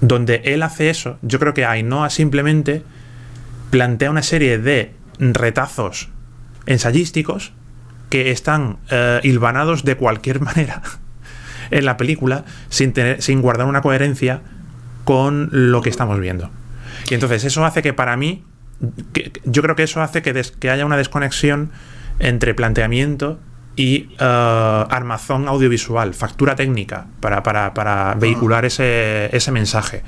donde 0.00 0.42
él 0.44 0.62
hace 0.62 0.90
eso, 0.90 1.18
yo 1.22 1.38
creo 1.40 1.54
que 1.54 1.64
Ainhoa 1.66 2.08
simplemente 2.10 2.82
plantea 3.72 4.10
una 4.10 4.22
serie 4.22 4.58
de 4.58 4.92
retazos 5.18 6.10
ensayísticos 6.66 7.52
que 8.10 8.30
están 8.30 8.76
eh, 8.90 9.20
hilvanados 9.22 9.82
de 9.84 9.96
cualquier 9.96 10.40
manera 10.48 10.82
en 11.70 11.84
la 11.86 11.96
película 11.96 12.44
sin, 12.68 12.92
tener, 12.92 13.22
sin 13.22 13.40
guardar 13.40 13.66
una 13.66 13.80
coherencia 13.80 14.42
con 15.04 15.48
lo 15.50 15.80
que 15.80 15.88
estamos 15.88 16.20
viendo. 16.20 16.50
Y 17.10 17.14
entonces 17.14 17.44
eso 17.44 17.64
hace 17.64 17.80
que 17.82 17.94
para 17.94 18.16
mí, 18.18 18.44
que- 19.14 19.32
yo 19.44 19.62
creo 19.62 19.74
que 19.74 19.84
eso 19.84 20.02
hace 20.02 20.20
que, 20.20 20.32
des- 20.34 20.50
que 20.52 20.68
haya 20.70 20.84
una 20.84 20.98
desconexión 20.98 21.70
entre 22.18 22.52
planteamiento 22.54 23.40
y 23.74 24.10
eh, 24.20 24.84
armazón 24.90 25.48
audiovisual, 25.48 26.12
factura 26.12 26.56
técnica 26.56 27.06
para, 27.20 27.42
para- 27.42 27.72
para 27.72 28.14
vehicular 28.16 28.66
ese, 28.66 29.34
ese 29.34 29.50
mensaje. 29.50 30.02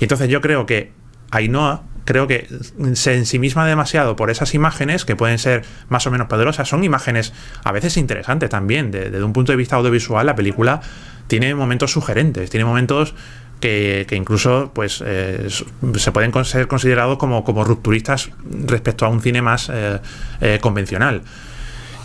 Y 0.00 0.04
entonces 0.04 0.28
yo 0.28 0.40
creo 0.40 0.66
que 0.66 0.90
Ainhoa 1.30 1.84
creo 2.04 2.26
que 2.26 2.46
se 2.94 3.14
ensimisma 3.14 3.66
demasiado 3.66 4.16
por 4.16 4.30
esas 4.30 4.54
imágenes 4.54 5.04
que 5.04 5.16
pueden 5.16 5.38
ser 5.38 5.64
más 5.88 6.06
o 6.06 6.10
menos 6.10 6.26
poderosas. 6.28 6.68
Son 6.68 6.84
imágenes 6.84 7.32
a 7.64 7.72
veces 7.72 7.96
interesantes 7.96 8.50
también. 8.50 8.90
de- 8.90 9.10
Desde 9.10 9.24
un 9.24 9.32
punto 9.32 9.52
de 9.52 9.56
vista 9.56 9.76
audiovisual, 9.76 10.26
la 10.26 10.34
película 10.36 10.80
tiene 11.26 11.54
momentos 11.54 11.92
sugerentes, 11.92 12.50
tiene 12.50 12.64
momentos 12.66 13.14
que, 13.60 14.04
que 14.08 14.16
incluso 14.16 14.72
pues 14.74 15.02
eh, 15.06 15.48
se 15.96 16.12
pueden 16.12 16.32
ser 16.44 16.66
considerados 16.68 17.16
como, 17.16 17.44
como 17.44 17.64
rupturistas 17.64 18.28
respecto 18.66 19.06
a 19.06 19.08
un 19.08 19.22
cine 19.22 19.40
más 19.40 19.70
eh, 19.72 20.00
eh, 20.42 20.58
convencional. 20.60 21.22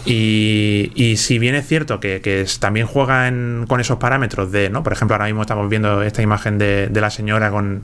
Y, 0.06 0.92
y 0.96 1.18
si 1.18 1.40
bien 1.40 1.56
es 1.56 1.68
cierto 1.68 2.00
que, 2.00 2.46
también 2.60 2.88
juega 2.88 3.28
en- 3.28 3.66
con 3.68 3.82
esos 3.82 3.98
parámetros 3.98 4.52
de, 4.52 4.70
¿no? 4.70 4.82
Por 4.84 4.94
ejemplo, 4.94 5.16
ahora 5.16 5.26
mismo 5.26 5.42
estamos 5.42 5.70
viendo 5.70 6.02
esta 6.04 6.22
imagen 6.22 6.58
de 6.58 6.90
la 6.94 7.10
señora 7.10 7.52
con... 7.52 7.82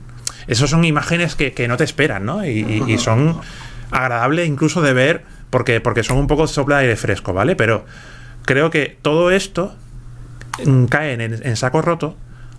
Esos 0.48 0.70
son 0.70 0.86
imágenes 0.86 1.36
que, 1.36 1.54
que 1.54 1.68
no 1.68 1.78
te 1.78 1.84
esperan, 1.84 2.26
¿no? 2.26 2.46
Y, 2.46 2.98
son 2.98 3.40
agradables 3.92 4.48
incluso 4.48 4.82
de 4.82 4.94
ver 4.94 5.24
porque, 5.50 5.80
porque 5.80 6.04
son 6.04 6.18
un 6.18 6.28
poco 6.28 6.48
sopla 6.48 6.78
de 6.78 6.84
aire 6.84 6.96
fresco, 6.96 7.34
¿vale? 7.34 7.56
Pero 7.56 7.86
creo 8.44 8.70
que 8.70 8.98
todo 9.02 9.32
esto 9.32 9.76
mm, 10.66 10.86
cae 10.86 11.14
en, 11.14 11.22
en 11.22 11.56
saco 11.56 11.82
roto 11.82 12.18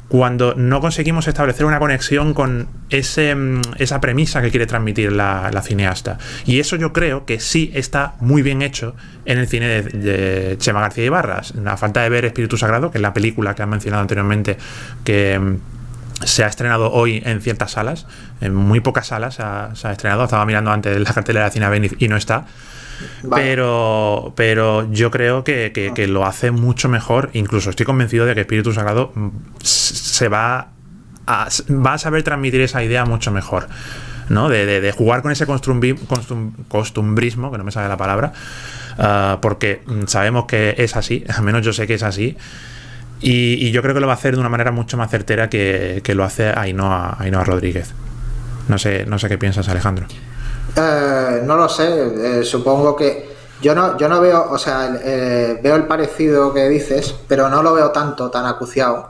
cuando 0.09 0.55
no 0.55 0.81
conseguimos 0.81 1.27
establecer 1.27 1.67
una 1.67 1.79
conexión 1.79 2.33
con 2.33 2.69
ese, 2.91 3.35
mm, 3.35 3.61
esa 3.79 4.01
premisa 4.01 4.41
que 4.41 4.51
quiere 4.51 4.67
transmitir 4.67 5.13
la, 5.13 5.51
la 5.53 5.63
cineasta. 5.63 6.19
Y 6.45 6.61
eso 6.61 6.77
yo 6.77 6.93
creo 6.93 7.25
que 7.25 7.41
sí 7.41 7.71
está 7.75 8.15
muy 8.21 8.43
bien 8.43 8.63
hecho 8.63 8.95
en 9.25 9.39
el 9.39 9.49
cine 9.49 9.83
de, 9.83 10.57
Chema 10.59 10.81
García 10.81 11.05
Ibarras. 11.05 11.55
A 11.65 11.77
falta 11.77 12.03
de 12.03 12.09
ver 12.09 12.25
Espíritu 12.25 12.57
Sagrado, 12.57 12.91
que 12.91 12.99
es 12.99 13.03
la 13.03 13.13
película 13.13 13.55
que 13.55 13.63
han 13.63 13.71
mencionado 13.71 14.03
anteriormente, 14.03 14.57
que 15.03 15.39
mm, 15.39 15.57
se 16.25 16.45
ha 16.45 16.47
estrenado 16.47 16.91
hoy 16.93 17.23
en 17.25 17.41
ciertas 17.41 17.73
salas, 17.73 18.07
en 18.41 18.55
muy 18.55 18.81
pocas 18.81 19.09
salas 19.09 19.35
se 19.35 19.43
ha, 19.43 19.71
se 19.75 19.89
ha 19.89 19.93
estrenado. 19.93 20.25
Estaba 20.25 20.47
mirando 20.47 20.71
antes 20.71 20.99
la 21.01 21.13
cartelera 21.13 21.45
de 21.47 21.51
Cine 21.51 21.91
y 21.99 22.09
no 22.09 22.17
está. 22.17 22.47
Vale. 23.23 23.43
Pero, 23.45 24.33
pero 24.37 24.91
yo 24.91 25.11
creo 25.11 25.45
que, 25.45 25.73
que- 25.75 25.93
que 25.95 26.07
lo 26.07 26.25
hace 26.25 26.51
mucho 26.51 26.89
mejor. 26.89 27.29
Incluso 27.35 27.69
estoy 27.71 27.85
convencido 27.85 28.25
de 28.25 28.35
que 28.35 28.41
Espíritu 28.43 28.73
Sagrado 28.73 29.13
mm, 29.15 29.29
se 29.63 30.29
va 30.29 30.69
a, 31.27 31.49
va 31.71 31.93
a 31.95 31.99
saber 31.99 32.23
transmitir 32.23 32.61
esa 32.63 32.83
idea 32.83 33.05
mucho 33.05 33.31
mejor. 33.33 33.69
¿no? 34.31 34.49
De, 34.49 34.65
de- 34.67 34.81
de 34.81 34.93
jugar 34.93 35.21
con 35.23 35.31
ese 35.33 35.47
costum- 35.47 36.53
costumbrismo, 36.69 37.53
que 37.53 37.59
no 37.59 37.65
me 37.65 37.71
sale 37.71 37.89
la 37.89 37.97
palabra, 37.97 38.33
ah, 38.99 39.39
porque 39.43 39.83
mm, 39.87 40.07
sabemos 40.07 40.47
que 40.47 40.75
es 40.79 40.97
así, 40.97 41.25
al 41.37 41.43
menos 41.43 41.65
yo 41.65 41.73
sé 41.73 41.87
que 41.87 41.95
es 41.95 42.03
así. 42.03 42.37
Y, 43.21 43.55
y 43.67 43.71
yo 43.73 43.81
creo 43.83 43.95
que 43.95 44.01
lo 44.01 44.07
va 44.07 44.13
a 44.13 44.17
hacer 44.17 44.35
de 44.35 44.41
una 44.41 44.49
manera 44.51 44.71
mucho 44.73 44.97
más 44.97 45.11
certera 45.11 45.49
que, 45.49 46.01
que 46.05 46.15
lo 46.15 46.23
hace 46.25 46.49
Ainhoa, 46.55 47.17
Ainhoa 47.19 47.45
Rodríguez. 47.45 47.93
No 48.69 48.79
sé, 48.79 49.07
no 49.07 49.19
sé 49.19 49.29
qué 49.29 49.39
piensas, 49.39 49.69
Alejandro. 49.69 50.07
Eh, 50.77 51.41
no 51.45 51.57
lo 51.57 51.69
sé, 51.69 52.41
eh, 52.41 52.45
supongo 52.45 52.95
que 52.95 53.35
yo 53.63 53.75
no, 53.75 53.97
yo 53.97 54.09
no 54.09 54.21
veo, 54.21 54.51
o 54.51 54.59
sea, 54.59 54.91
eh, 55.03 55.59
veo 55.63 55.77
el 55.77 55.85
parecido 55.85 56.53
que 56.53 56.69
dices, 56.69 57.15
pero 57.27 57.49
no 57.49 57.63
lo 57.63 57.73
veo 57.73 57.91
tanto, 57.91 58.31
tan 58.31 58.45
acuciado 58.45 59.09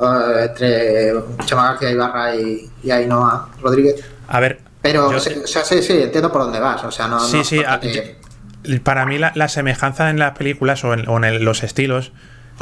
eh, 0.00 0.46
entre 0.48 1.12
Chema 1.44 1.68
García 1.70 1.90
Ibarra 1.90 2.34
y, 2.34 2.68
y 2.82 2.90
Ainhoa 2.90 3.48
Rodríguez. 3.62 4.02
A 4.26 4.40
ver. 4.40 4.60
Pero, 4.82 5.08
o 5.08 5.20
sea, 5.20 5.62
sí, 5.64 5.82
sí, 5.82 6.02
entiendo 6.02 6.32
por 6.32 6.42
dónde 6.42 6.58
vas, 6.58 6.82
o 6.84 6.90
sea, 6.90 7.06
no... 7.06 7.20
Sí, 7.20 7.36
no- 7.38 7.44
sí, 7.44 7.62
a- 7.64 7.78
yo- 7.80 8.82
para 8.82 9.06
mí 9.06 9.18
la, 9.18 9.32
la 9.36 9.48
semejanza 9.48 10.10
en 10.10 10.18
las 10.18 10.36
películas 10.36 10.82
o 10.84 10.92
en, 10.94 11.08
o 11.08 11.16
en 11.18 11.24
el- 11.24 11.44
los 11.44 11.62
estilos. 11.62 12.12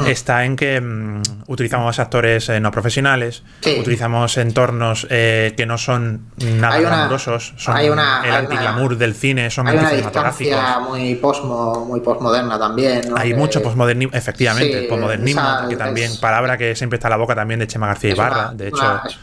Está 0.07 0.45
en 0.45 0.55
que 0.55 0.79
mm, 0.79 1.21
utilizamos 1.47 1.99
actores 1.99 2.47
eh, 2.49 2.59
no 2.59 2.71
profesionales, 2.71 3.43
Sí. 3.61 3.77
utilizamos 3.79 4.37
entornos 4.37 5.07
eh, 5.09 5.53
que 5.57 5.65
no 5.65 5.77
son 5.77 6.21
nada 6.37 6.75
Hay 6.75 6.81
glamurosos, 6.83 7.53
son 7.57 7.75
hay 7.75 7.89
una- 7.89 8.21
el 8.25 8.33
antiglamour 8.33 8.97
del 8.97 9.13
cine, 9.13 9.49
son 9.49 9.67
Hay 9.67 9.77
una 9.77 9.91
distancia 9.91 10.79
muy 10.79 11.15
posmo, 11.15 11.85
muy 11.85 11.99
posmoderna 11.99 12.57
también, 12.57 13.09
¿no? 13.09 13.17
Hay 13.17 13.33
mucho 13.33 13.61
posmodernismo, 13.61 14.15
efectivamente, 14.15 14.71
sí, 14.73 14.79
el 14.83 14.87
posmodernismo, 14.87 15.41
esa- 15.41 15.67
que 15.69 15.75
también, 15.75 16.11
es- 16.11 16.17
palabra 16.17 16.57
que 16.57 16.75
siempre 16.75 16.97
está 16.97 17.07
en 17.07 17.11
la 17.11 17.17
boca 17.17 17.35
también 17.35 17.59
de 17.59 17.67
Chema 17.67 17.87
García 17.87 18.11
Ibarra, 18.11 18.47
una- 18.49 18.53
de 18.53 18.67
hecho. 18.69 18.77
una- 18.77 19.03
es- 19.05 19.17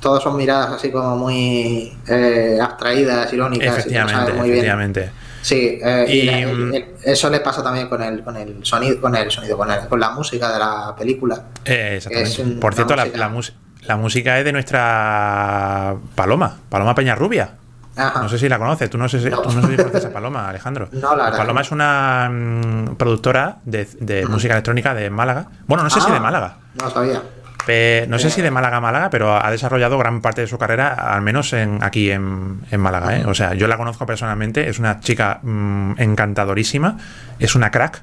todos 0.00 0.22
son 0.22 0.36
miradas 0.36 0.70
así 0.72 0.90
como 0.90 1.16
muy 1.16 1.92
eh, 2.08 2.58
abstraídas, 2.60 3.32
irónicas. 3.32 3.64
y 3.66 3.68
que 3.68 3.68
no 3.68 3.76
Efectivamente, 3.78 5.00
bien. 5.00 5.12
Sí, 5.42 5.78
eh, 5.82 6.04
y, 6.08 6.12
Y, 6.12 6.22
la- 6.26 6.38
el- 6.40 6.56
mm, 6.56 6.74
el- 6.74 6.86
eso 7.04 7.30
le 7.30 7.40
pasa 7.40 7.62
también 7.62 7.88
con 7.88 8.02
el, 8.02 8.22
con 8.22 8.36
el 8.36 8.64
sonido, 8.64 9.00
con 9.00 9.14
el 9.16 9.30
sonido, 9.30 9.56
con, 9.56 9.70
el- 9.70 9.88
con 9.88 9.98
la 9.98 10.10
música 10.10 10.52
de 10.52 10.58
la 10.58 10.94
película. 10.98 11.44
Eh, 11.64 11.94
exactamente. 11.96 12.42
Un- 12.42 12.60
Por 12.60 12.74
cierto, 12.74 12.94
la, 12.96 13.04
música- 13.04 13.18
la 13.18 13.28
mus- 13.28 13.52
la 13.82 13.96
música 13.96 14.38
es 14.38 14.44
de 14.44 14.52
nuestra 14.52 15.94
Paloma, 16.14 16.56
Paloma 16.68 16.94
Peñarrubia. 16.94 17.54
Ajá. 17.96 18.22
No 18.22 18.28
sé 18.28 18.38
si 18.38 18.48
la 18.48 18.58
conoces, 18.58 18.88
tú 18.88 18.96
no 18.98 19.08
sé 19.08 19.20
si, 19.20 19.28
No. 19.30 19.38
tú 19.42 19.50
no 19.50 19.62
sé 19.66 19.68
si 19.72 19.76
conoces 19.76 20.04
a 20.06 20.12
Paloma, 20.12 20.48
Alejandro. 20.48 20.88
No, 20.92 21.16
la 21.16 21.24
verdad 21.24 21.38
Paloma 21.38 21.60
es 21.62 21.70
una 21.72 22.28
mm, 22.30 22.96
productora 22.96 23.56
de, 23.64 23.88
de 23.98 24.26
música 24.26 24.54
electrónica 24.54 24.94
de 24.94 25.10
Málaga. 25.10 25.46
Bueno, 25.66 25.82
no 25.82 25.90
sé 25.90 26.00
si 26.00 26.06
Ah, 26.10 26.14
de 26.14 26.20
Málaga. 26.20 26.56
No 26.78 26.84
lo 26.84 26.90
sabía. 26.90 27.22
Pe- 27.66 28.06
no 28.08 28.18
sé 28.18 28.30
si 28.30 28.42
de 28.42 28.50
Málaga 28.50 28.78
a 28.78 28.80
Málaga, 28.80 29.10
pero 29.10 29.34
ha 29.36 29.50
desarrollado 29.50 29.98
gran 29.98 30.20
parte 30.22 30.40
de 30.40 30.46
su 30.46 30.56
carrera, 30.58 30.88
al 30.94 31.20
menos 31.22 31.52
en, 31.52 31.82
aquí 31.82 32.10
en, 32.10 32.60
en 32.70 32.80
Málaga. 32.80 33.16
¿eh? 33.18 33.24
O 33.26 33.34
sea, 33.34 33.54
yo 33.54 33.68
la 33.68 33.76
conozco 33.76 34.06
personalmente, 34.06 34.68
es 34.68 34.78
una 34.78 35.00
chica 35.00 35.40
mm, 35.42 35.92
encantadorísima, 35.98 36.96
es 37.38 37.54
una 37.54 37.70
crack 37.70 38.02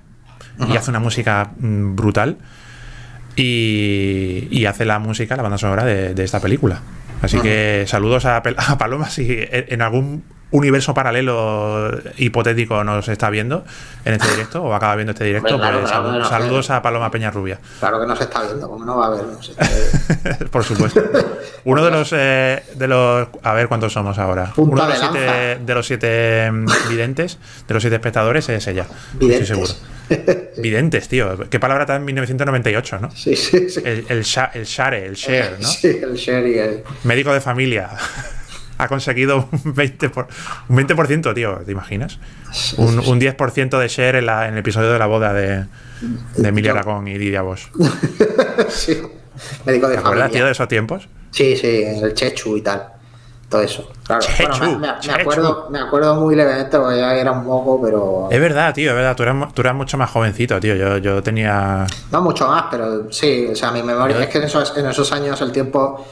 y 0.69 0.75
hace 0.77 0.89
una 0.89 0.99
música 0.99 1.49
mm, 1.59 1.95
brutal 1.95 2.37
y, 3.35 4.47
y 4.51 4.65
hace 4.65 4.85
la 4.85 4.99
música, 4.99 5.35
la 5.35 5.43
banda 5.43 5.57
sonora 5.57 5.83
de, 5.85 6.13
de 6.13 6.23
esta 6.23 6.39
película. 6.39 6.79
Así 7.21 7.39
que 7.39 7.83
saludos 7.87 8.25
a, 8.25 8.37
a 8.37 8.77
Paloma 8.77 9.09
si 9.09 9.27
en 9.29 9.65
en 9.69 9.81
algún 9.81 10.23
universo 10.51 10.93
paralelo 10.93 11.91
hipotético 12.17 12.83
nos 12.83 13.07
está 13.09 13.29
viendo 13.29 13.65
en 14.05 14.13
este 14.13 14.29
directo 14.31 14.63
o 14.63 14.73
acaba 14.73 14.95
viendo 14.95 15.11
este 15.11 15.25
directo. 15.25 15.55
Hombre, 15.55 15.69
claro, 15.69 15.79
pues 15.81 15.91
claro, 15.91 16.07
salu- 16.07 16.15
claro, 16.19 16.29
saludos 16.29 16.69
a 16.69 16.81
Paloma 16.81 17.11
Peñarrubia. 17.11 17.59
Claro 17.79 17.99
que 17.99 18.07
no 18.07 18.15
se 18.15 18.23
está 18.23 18.43
viendo, 18.43 18.69
como 18.69 18.85
no 18.85 18.97
va 18.97 19.07
a 19.07 19.09
ver. 19.09 19.23
No 19.25 19.43
sé, 19.43 19.51
eh, 19.59 20.45
Por 20.51 20.63
supuesto. 20.63 21.03
Uno 21.65 21.83
de 21.83 21.91
los 21.91 22.09
eh, 22.15 22.63
de 22.75 22.87
los 22.87 23.27
a 23.43 23.53
ver 23.53 23.67
cuántos 23.67 23.91
somos 23.93 24.17
ahora. 24.17 24.53
Punta 24.55 24.73
Uno 24.75 24.87
de 24.87 24.93
los 24.99 25.01
de 25.13 25.19
siete 25.19 25.59
de 25.65 25.73
los 25.73 25.85
siete 25.87 26.51
mm, 26.51 26.65
videntes, 26.89 27.37
de 27.67 27.73
los 27.73 27.83
siete 27.83 27.95
espectadores 27.97 28.47
es 28.49 28.65
ella. 28.67 28.85
videntes. 29.13 29.49
Estoy 29.49 29.65
seguro. 29.67 29.97
Videntes, 30.57 31.09
tío. 31.09 31.37
Qué 31.49 31.59
palabra 31.59 31.85
tan 31.85 32.05
1998, 32.05 32.99
¿no? 33.01 33.11
Sí, 33.11 33.35
sí, 33.35 33.69
sí. 33.69 33.81
El, 33.83 34.05
el, 34.07 34.17
el 34.19 34.23
share, 34.23 34.93
el 35.03 35.15
share, 35.15 35.57
¿no? 35.59 35.67
Sí, 35.67 35.99
el 36.01 36.13
share 36.15 36.47
y 36.47 36.57
el. 36.57 36.83
Médico 37.03 37.33
de 37.33 37.41
familia. 37.41 37.89
Ha 38.79 38.87
conseguido 38.87 39.47
un 39.51 39.73
20%, 39.75 40.11
por, 40.11 40.27
un 40.69 40.77
20%, 40.77 41.33
tío, 41.33 41.55
¿te 41.65 41.71
imaginas? 41.71 42.19
Un, 42.77 42.99
un 42.99 43.19
10% 43.19 43.79
de 43.79 43.87
share 43.87 44.15
en, 44.17 44.25
la- 44.27 44.47
en 44.47 44.53
el 44.53 44.59
episodio 44.59 44.91
de 44.91 44.99
la 44.99 45.07
boda 45.07 45.33
de, 45.33 45.65
de 46.37 46.47
Emilia 46.49 46.71
Yo- 46.73 46.75
Aragón 46.79 47.07
y 47.07 47.17
Lidia 47.17 47.41
Bosch. 47.41 47.69
sí. 48.69 49.01
Médico 49.65 49.87
de 49.87 49.95
¿Te 49.95 49.99
acuerdas, 49.99 50.31
tío, 50.31 50.45
de 50.45 50.51
esos 50.51 50.67
tiempos? 50.67 51.07
Sí, 51.31 51.55
sí, 51.55 51.83
el 51.83 52.13
Chechu 52.13 52.57
y 52.57 52.61
tal. 52.61 52.87
Todo 53.49 53.61
eso. 53.61 53.89
Claro. 54.05 54.21
Chechu, 54.21 54.43
bueno, 54.59 54.79
me, 54.79 54.87
me- 54.87 54.93
me 54.93 54.99
Chechu. 54.99 55.19
acuerdo, 55.21 55.67
me 55.69 55.79
acuerdo 55.79 56.15
muy 56.15 56.35
levemente 56.35 56.77
porque 56.77 56.97
ya 56.97 57.15
era 57.15 57.31
un 57.31 57.45
poco, 57.45 57.81
pero. 57.81 58.27
Es 58.31 58.39
verdad, 58.41 58.73
tío, 58.73 58.89
es 58.91 58.95
verdad. 58.95 59.15
Tú 59.15 59.23
eras, 59.23 59.53
tú 59.53 59.61
eras 59.61 59.73
mucho 59.75 59.97
más 59.97 60.09
jovencito, 60.09 60.59
tío. 60.59 60.75
Yo, 60.75 60.97
yo 60.97 61.23
tenía. 61.23 61.85
No 62.11 62.21
mucho 62.21 62.47
más, 62.47 62.65
pero 62.69 63.11
sí, 63.11 63.47
o 63.51 63.55
sea, 63.55 63.71
mi 63.71 63.81
memoria. 63.83 64.19
Es 64.21 64.27
que 64.27 64.39
en 64.39 64.43
esos, 64.45 64.75
en 64.77 64.85
esos 64.87 65.11
años 65.11 65.39
el 65.41 65.51
tiempo. 65.51 66.05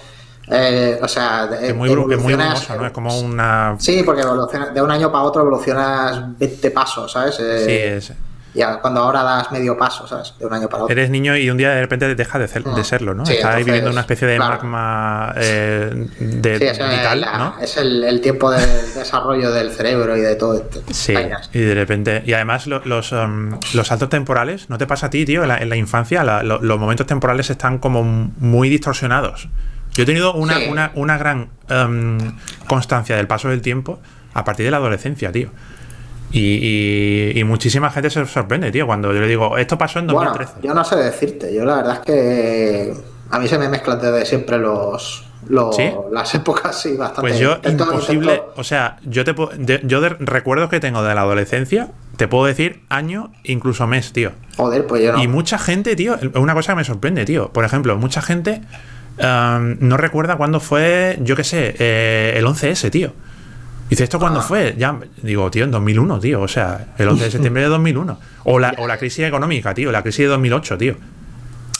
Eh, 0.47 0.99
o 1.01 1.08
sea, 1.08 1.49
Es 1.62 1.75
muy, 1.75 1.89
es 1.89 2.19
muy 2.19 2.36
¿no? 2.36 2.53
Es 2.86 2.91
como 2.91 3.17
una. 3.19 3.75
Sí, 3.79 4.03
porque 4.05 4.21
evoluciona- 4.21 4.69
de 4.69 4.81
un 4.81 4.91
año 4.91 5.12
para 5.12 5.23
otro 5.23 5.41
evolucionas 5.41 6.38
20 6.38 6.71
pasos, 6.71 7.12
¿sabes? 7.12 7.38
Eh, 7.39 7.63
Sí, 7.65 8.12
es- 8.12 8.13
Ya 8.53 8.79
cuando 8.79 9.01
ahora 9.01 9.21
das 9.21 9.51
medio 9.51 9.77
paso, 9.77 10.08
¿sabes? 10.08 10.34
De 10.39 10.45
un 10.45 10.53
año 10.53 10.69
para 10.69 10.84
otro. 10.84 10.93
Eres 10.93 11.10
niño 11.10 11.36
y 11.36 11.49
un 11.49 11.58
día 11.58 11.71
de 11.71 11.81
repente 11.81 12.15
deja 12.15 12.39
de, 12.39 12.47
ser- 12.47 12.63
de 12.63 12.84
serlo, 12.86 13.13
¿no? 13.13 13.25
Sí, 13.25 13.34
Estás 13.34 13.55
ahí 13.55 13.65
viviendo 13.65 13.91
una 13.91 13.99
especie 13.99 14.25
de 14.29 14.38
claro. 14.38 14.53
magma 14.55 15.34
eh, 15.36 16.08
de, 16.19 16.58
Sí, 16.60 16.63
es, 16.63 16.77
vital, 16.77 17.19
la- 17.19 17.38
¿no? 17.38 17.55
es 17.60 17.75
el, 17.75 18.01
el 18.05 18.21
tiempo 18.21 18.49
de 18.51 18.65
desarrollo 18.95 19.51
del 19.51 19.71
cerebro 19.71 20.15
y 20.15 20.21
de 20.21 20.36
todo 20.38 20.53
esto. 20.53 20.79
Sí, 20.93 21.13
vainas. 21.13 21.49
y 21.53 21.60
de 21.60 21.75
repente. 21.75 22.23
Y 22.25 22.31
además, 22.31 22.65
lo- 22.65 22.81
los, 22.86 23.12
um, 23.12 23.60
los 23.73 23.88
saltos 23.89 24.08
temporales, 24.08 24.69
¿no 24.69 24.77
te 24.77 24.88
pasa 24.88 25.08
a 25.08 25.10
ti, 25.10 25.25
tío? 25.25 25.41
En 25.41 25.49
la, 25.49 25.58
en 25.58 25.67
la 25.67 25.75
infancia, 25.75 26.23
la- 26.23 26.41
lo- 26.41 26.62
los 26.62 26.79
momentos 26.79 27.05
temporales 27.08 27.49
están 27.49 27.77
como 27.79 28.03
muy 28.03 28.69
distorsionados. 28.69 29.49
Yo 29.95 30.03
he 30.03 30.05
tenido 30.05 30.34
una, 30.34 30.60
Sí. 30.60 30.67
una, 30.69 30.91
una 30.95 31.17
gran 31.17 31.49
um, 31.69 32.17
constancia 32.67 33.15
del 33.15 33.27
paso 33.27 33.49
del 33.49 33.62
tiempo 33.62 33.99
a 34.34 34.43
partir 34.43 34.65
de 34.65 34.71
la 34.71 34.77
adolescencia, 34.77 35.31
tío. 35.31 35.49
Y, 36.31 36.39
y- 36.62 37.39
y 37.39 37.43
muchísima 37.45 37.89
gente 37.91 38.10
se 38.10 38.25
sorprende, 38.25 38.71
tío, 38.71 38.86
cuando 38.88 39.13
yo 39.13 39.21
le 39.21 39.27
digo, 39.27 39.58
esto 39.58 39.77
pasó 39.77 39.99
en 39.99 40.08
Bueno, 40.08 40.31
2013. 40.31 40.67
yo 40.67 40.73
no 40.73 40.84
sé 40.84 40.95
decirte. 40.97 41.53
Yo 41.53 41.63
la 41.65 41.75
verdad 41.77 41.93
es 41.95 41.99
que 42.01 42.93
a 43.31 43.39
mí 43.39 43.47
se 43.47 43.58
me 43.58 43.69
mezclan 43.69 44.01
desde 44.01 44.25
siempre 44.25 44.58
los, 44.58 45.23
los 45.47 45.75
¿Sí? 45.75 45.89
las 46.12 46.36
épocas, 46.36 46.81
sí, 46.81 46.97
bastante. 46.97 47.21
Pues 47.21 47.39
yo, 47.39 47.55
Intento- 47.55 47.86
imposible. 47.86 48.34
intento- 48.34 48.53
O 48.58 48.63
sea, 48.65 48.97
yo 49.05 49.23
te 49.23 49.34
de- 49.58 49.81
yo 49.86 50.01
de 50.01 50.10
recuerdos 50.10 50.69
que 50.69 50.81
tengo 50.81 51.03
de 51.03 51.15
la 51.15 51.21
adolescencia, 51.21 51.89
te 52.17 52.27
puedo 52.27 52.45
decir 52.45 52.81
año, 52.89 53.31
incluso 53.43 53.88
mes, 53.88 54.12
tío. 54.12 54.31
Joder, 54.58 54.86
pues 54.88 55.03
yo 55.03 55.13
no. 55.13 55.23
Y 55.23 55.27
mucha 55.29 55.58
gente, 55.58 55.95
tío, 55.95 56.15
es 56.15 56.23
una 56.36 56.53
cosa 56.53 56.73
que 56.73 56.77
me 56.77 56.84
sorprende, 56.84 57.23
tío. 57.23 57.49
Por 57.53 57.63
ejemplo, 57.63 57.95
mucha 57.97 58.21
gente 58.21 58.62
um, 59.19 59.78
no 59.80 59.97
recuerda 59.97 60.36
cuándo 60.38 60.60
fue, 60.60 61.17
yo 61.21 61.36
qué 61.36 61.43
sé, 61.43 61.75
eh, 61.80 62.34
el 62.38 62.45
11S, 62.45 62.89
tío. 62.91 63.13
Dice, 63.89 64.04
¿esto 64.04 64.17
cuándo 64.19 64.39
Ah. 64.39 64.43
fue? 64.43 64.73
Ya, 64.78 64.97
digo, 65.21 65.51
tío, 65.51 65.63
en 65.63 65.71
2001, 65.71 66.19
tío. 66.19 66.41
O 66.41 66.47
sea, 66.47 66.88
el 66.97 67.08
11 67.08 67.25
de 67.25 67.32
septiembre 67.32 67.62
de 67.63 67.69
2001. 67.69 68.19
O 68.45 68.58
la, 68.60 68.73
o 68.80 68.88
la 68.88 68.97
crisis 68.97 69.25
económica, 69.25 69.73
tío. 69.75 69.91
La 69.91 70.01
crisis 70.01 70.21
de 70.21 70.28
2008, 70.28 70.78
tío. 70.80 70.95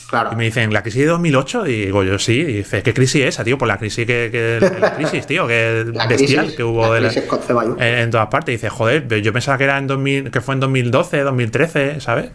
claro. 0.08 0.30
Y 0.32 0.36
me 0.36 0.44
dicen, 0.44 0.72
¿la 0.72 0.82
crisis 0.82 1.00
de 1.00 1.08
2008? 1.08 1.66
Y 1.66 1.86
digo, 1.86 2.04
yo 2.04 2.16
sí. 2.20 2.34
Y 2.34 2.44
dice, 2.58 2.84
¿qué 2.84 2.94
crisis 2.94 3.22
es 3.22 3.28
esa, 3.34 3.42
tío? 3.42 3.58
Pues 3.58 3.66
la 3.66 3.76
crisis 3.78 4.06
que, 4.06 4.28
que- 4.30 4.78
la 4.80 4.94
crisis, 4.94 5.26
tío, 5.26 5.48
que 5.48 5.84
La 5.94 6.06
bestial 6.06 6.44
crisis- 6.44 6.56
que 6.56 6.62
hubo 6.62 6.82
la 6.86 6.94
de 6.94 7.00
la- 7.00 7.84
en, 7.88 7.98
en 7.98 8.10
todas 8.12 8.28
partes. 8.28 8.52
Y 8.52 8.56
dice, 8.56 8.68
joder, 8.68 9.08
yo 9.20 9.32
pensaba 9.32 9.58
que 9.58 9.64
era 9.64 9.76
en 9.76 9.88
2000, 9.88 10.30
que 10.30 10.40
fue 10.40 10.54
en 10.54 10.60
2012, 10.60 11.22
2013, 11.22 12.00
¿sabes? 12.00 12.30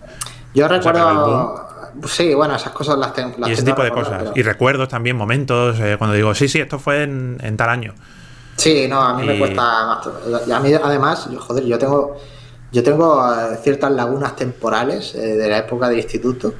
Yo 0.53 0.67
sea, 0.67 0.77
recuerdo. 0.79 1.67
Sí, 2.07 2.33
bueno, 2.33 2.55
esas 2.55 2.71
cosas 2.73 2.97
las 2.97 3.13
tengo. 3.13 3.35
las 3.37 3.49
y 3.49 3.53
ese 3.53 3.63
tipo 3.63 3.81
de 3.81 3.89
recordar, 3.89 4.11
cosas. 4.19 4.23
pero- 4.33 4.39
Y 4.39 4.43
recuerdos 4.43 4.89
también, 4.89 5.15
momentos, 5.15 5.79
eh, 5.79 5.95
cuando 5.97 6.15
digo, 6.15 6.33
sí, 6.35 6.47
sí, 6.47 6.59
esto 6.59 6.79
fue 6.79 7.03
en, 7.03 7.37
en 7.41 7.57
tal 7.57 7.69
año. 7.69 7.93
Sí, 8.57 8.87
no, 8.87 9.01
a 9.01 9.13
mí 9.17 9.25
me 9.25 9.39
cuesta 9.39 9.61
más. 9.61 10.07
A 10.51 10.59
mí, 10.59 10.73
además, 10.73 11.27
yo, 11.31 11.39
joder, 11.39 11.63
yo 11.65 11.77
tengo. 11.79 12.17
Yo 12.73 12.83
tengo 12.83 13.21
eh, 13.35 13.57
ciertas 13.61 13.91
lagunas 13.91 14.35
temporales 14.37 15.13
eh, 15.15 15.35
de 15.35 15.49
la 15.49 15.57
época 15.57 15.89
del 15.89 15.97
instituto 15.99 16.53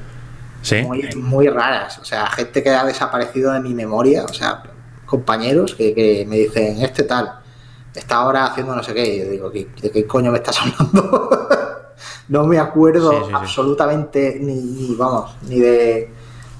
Sí. 0.61 0.81
muy, 0.83 1.07
muy 1.15 1.47
raras. 1.47 1.99
O 1.99 2.05
sea, 2.05 2.27
gente 2.27 2.61
que 2.61 2.69
ha 2.69 2.83
desaparecido 2.83 3.53
de 3.53 3.61
mi 3.61 3.73
memoria. 3.73 4.25
O 4.25 4.33
sea, 4.33 4.61
compañeros 5.05 5.73
que, 5.73 5.93
que 5.95 6.25
me 6.27 6.35
dicen, 6.37 6.81
este 6.81 7.03
tal, 7.03 7.31
está 7.95 8.15
ahora 8.17 8.45
haciendo 8.47 8.75
no 8.75 8.83
sé 8.83 8.93
qué. 8.93 9.15
Y 9.15 9.19
yo 9.19 9.31
digo, 9.31 9.51
¿qué- 9.51 9.69
¿de 9.81 9.89
qué 9.89 10.05
coño 10.05 10.31
me 10.31 10.39
estás 10.39 10.59
hablando? 10.61 11.29
No 12.29 12.45
me 12.45 12.59
acuerdo 12.59 13.11
Sí, 13.11 13.17
sí, 13.19 13.25
sí. 13.27 13.31
absolutamente 13.33 14.37
ni, 14.39 14.55
ni, 14.55 14.95
vamos, 14.95 15.35
ni 15.47 15.59
de 15.59 16.09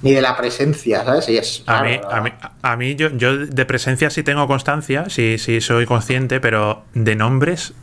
ni 0.01 0.13
de 0.13 0.21
la 0.21 0.36
presencia, 0.36 1.03
¿sabes? 1.05 1.30
Y 1.30 1.38
es 1.38 1.63
A 1.68 1.84
mí, 1.84 1.99
a 2.09 2.22
mí, 2.22 2.32
a 2.61 2.76
mí 2.76 2.95
yo, 2.95 3.09
yo 3.09 3.38
de 3.38 3.66
presencia 3.66 4.09
sí 4.09 4.24
tengo 4.24 4.47
constancia, 4.47 5.05
sí, 5.09 5.38
sí 5.38 5.61
soy 5.61 5.86
consciente, 5.86 6.39
pero 6.39 6.84
de 6.93 7.16
nombres, 7.16 7.74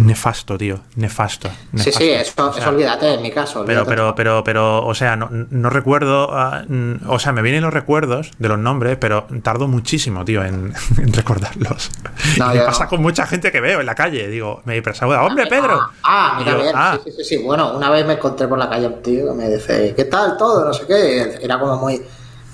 nefasto, 0.00 0.56
tío. 0.58 0.80
Nefasto. 0.96 1.48
Sí, 1.48 1.54
nefasto. 1.72 1.98
sí, 1.98 2.10
eso, 2.10 2.48
O 2.48 2.52
sea, 2.52 2.62
eso 2.62 2.70
olvídate 2.70 3.14
en 3.14 3.22
mi 3.22 3.30
caso. 3.30 3.64
Pero, 3.64 3.84
pero, 3.84 4.14
pero, 4.14 4.42
pero, 4.44 4.84
o 4.86 4.94
sea, 4.94 5.16
no, 5.16 5.28
no 5.30 5.70
recuerdo. 5.70 6.28
ah, 6.32 6.64
o 7.06 7.18
sea, 7.18 7.32
me 7.32 7.42
vienen 7.42 7.62
los 7.62 7.72
recuerdos 7.72 8.30
de 8.38 8.48
los 8.48 8.58
nombres, 8.58 8.96
pero 9.00 9.26
tardo 9.42 9.68
muchísimo, 9.68 10.24
tío, 10.24 10.44
en, 10.44 10.72
en 10.98 11.12
recordarlos. 11.12 11.90
No, 12.38 12.54
y 12.54 12.58
me 12.58 12.64
pasa 12.64 12.84
no. 12.84 12.90
con 12.90 13.02
mucha 13.02 13.26
gente 13.26 13.50
que 13.52 13.60
veo 13.60 13.80
en 13.80 13.86
la 13.86 13.94
calle. 13.94 14.28
Digo, 14.28 14.62
me 14.64 14.82
saluda, 14.94 15.22
¡hombre, 15.24 15.46
Pedro! 15.46 15.78
Ah, 15.80 15.90
ah, 16.02 16.34
mira 16.38 16.52
yo, 16.52 16.62
bien. 16.62 16.72
"Ah". 16.74 16.98
Sí, 17.04 17.10
sí, 17.10 17.16
sí, 17.18 17.24
sí. 17.36 17.42
Bueno, 17.44 17.76
una 17.76 17.90
vez 17.90 18.06
me 18.06 18.14
encontré 18.14 18.48
por 18.48 18.58
la 18.58 18.68
calle 18.68 18.86
un 18.86 19.02
tío 19.02 19.26
que 19.28 19.34
me 19.34 19.48
dice, 19.50 19.94
¿qué 19.96 20.04
tal 20.04 20.36
todo? 20.36 20.64
No 20.64 20.72
sé 20.72 20.86
qué. 20.86 21.38
Era 21.42 21.58
como 21.58 21.76
muy. 21.76 22.00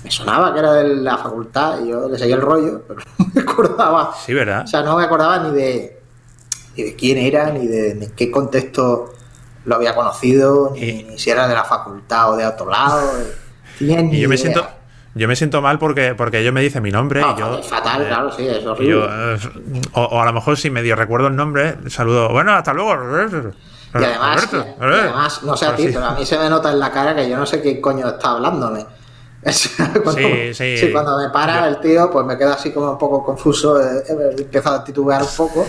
me 0.03 0.11
sonaba 0.11 0.53
que 0.53 0.59
era 0.59 0.73
de 0.73 0.95
la 0.97 1.17
facultad 1.17 1.79
y 1.83 1.89
yo 1.89 2.07
le 2.07 2.17
seguía 2.17 2.35
el 2.35 2.41
rollo, 2.41 2.83
pero 2.87 2.99
no 3.17 3.25
me 3.33 3.41
acordaba. 3.41 4.13
Sí, 4.25 4.33
¿verdad? 4.33 4.63
O 4.63 4.67
sea, 4.67 4.81
no 4.83 4.97
me 4.97 5.03
acordaba 5.03 5.39
ni 5.39 5.51
de, 5.55 5.99
ni 6.75 6.83
de 6.83 6.95
quién 6.95 7.17
era, 7.17 7.51
ni 7.51 7.67
de 7.67 7.91
en 7.91 8.11
qué 8.15 8.29
contexto 8.31 9.13
lo 9.65 9.75
había 9.75 9.95
conocido, 9.95 10.71
ni, 10.73 10.79
Y- 10.81 11.03
ni 11.03 11.17
si 11.19 11.29
era 11.29 11.47
de 11.47 11.53
la 11.55 11.63
facultad 11.63 12.31
o 12.33 12.35
de 12.37 12.45
otro 12.45 12.69
lado. 12.69 13.01
Y 13.79 14.19
yo 14.21 14.29
me 14.29 14.37
siento, 14.37 14.65
yo 15.15 15.27
me 15.27 15.35
siento 15.35 15.61
mal 15.61 15.79
porque, 15.79 16.15
porque 16.15 16.39
ellos 16.39 16.53
me 16.53 16.61
dicen 16.61 16.81
mi 16.81 16.91
nombre 16.91 17.19
No, 17.19 17.33
y 17.35 17.39
yo. 17.39 17.57
es 17.59 17.65
fatal, 17.67 18.03
eh, 18.03 18.07
claro, 18.07 18.31
sí, 18.31 18.47
es 18.47 18.63
y 18.63 18.65
horrible. 18.67 18.89
yo, 18.93 19.05
eh, 19.05 19.37
o, 19.93 20.01
o 20.03 20.21
a 20.21 20.25
lo 20.25 20.31
mejor 20.31 20.57
si 20.57 20.69
medio 20.69 20.95
recuerdo 20.95 21.27
el 21.27 21.35
nombre, 21.35 21.75
saludo. 21.89 22.29
Bueno, 22.29 22.53
hasta 22.53 22.71
luego. 22.73 22.91
Y 22.91 22.93
además, 22.95 24.49
Roberto, 24.51 24.65
y 24.79 24.83
además, 24.83 25.43
no 25.43 25.57
sé 25.57 25.65
a 25.65 25.75
ti, 25.75 25.83
Así. 25.85 25.93
pero 25.93 26.05
a 26.05 26.11
mí 26.15 26.25
se 26.25 26.37
me 26.37 26.49
nota 26.49 26.71
en 26.71 26.79
la 26.79 26.89
cara 26.91 27.15
que 27.15 27.29
yo 27.29 27.35
no 27.37 27.45
sé 27.45 27.61
quién 27.61 27.81
coño 27.81 28.07
está 28.07 28.31
hablándome. 28.31 28.85
Cuando, 30.03 30.21
Sí, 30.53 30.77
sí. 30.77 30.89
cuando 30.91 31.17
me 31.17 31.29
para 31.29 31.61
Yo- 31.61 31.65
el 31.67 31.79
tío, 31.79 32.09
pues 32.09 32.25
me 32.25 32.37
quedo 32.37 32.53
así 32.53 32.71
como 32.71 32.91
un 32.91 32.97
poco 32.97 33.23
confuso, 33.23 33.79
eh, 33.79 34.03
eh, 34.09 34.35
empiezo 34.39 34.69
a 34.69 34.83
titubear 34.83 35.21
un 35.21 35.29
poco. 35.37 35.65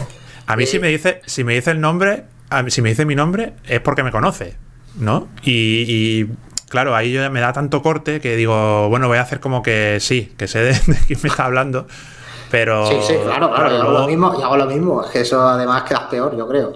A 0.46 0.56
mí 0.56 0.66
si 0.66 0.78
me 0.78 0.88
dice, 0.88 1.20
si 1.26 1.44
me 1.44 1.54
dice 1.54 1.70
el 1.72 1.80
nombre, 1.80 2.24
si 2.68 2.82
me 2.82 2.90
dice 2.90 3.04
mi 3.04 3.14
nombre, 3.14 3.54
es 3.66 3.80
porque 3.80 4.02
me 4.02 4.10
conoce, 4.12 4.54
¿no? 4.98 5.28
Y, 5.42 5.84
y, 5.88 6.30
claro, 6.68 6.94
ahí 6.94 7.12
yo 7.12 7.28
me 7.30 7.40
da 7.40 7.52
tanto 7.52 7.82
corte 7.82 8.20
que 8.20 8.36
digo, 8.36 8.88
bueno, 8.88 9.08
voy 9.08 9.18
a 9.18 9.22
hacer 9.22 9.40
como 9.40 9.62
que 9.62 9.98
sí, 10.00 10.32
que 10.36 10.46
sé 10.46 10.60
de, 10.60 10.72
de 10.86 10.96
quién 11.06 11.18
me 11.22 11.28
está 11.28 11.46
hablando. 11.46 11.86
Pero. 12.50 12.86
Sí, 12.86 12.96
sí, 13.06 13.14
claro, 13.24 13.50
claro, 13.52 13.70
yo 13.70 13.74
hago 13.76 13.82
luego- 13.90 13.98
lo 14.00 14.06
mismo, 14.06 14.38
yo 14.38 14.44
hago 14.44 14.56
lo 14.56 14.66
mismo, 14.66 15.04
es 15.04 15.10
que 15.10 15.20
eso 15.22 15.46
además 15.48 15.82
quedas 15.82 16.04
peor, 16.04 16.36
yo 16.36 16.46
creo. 16.46 16.72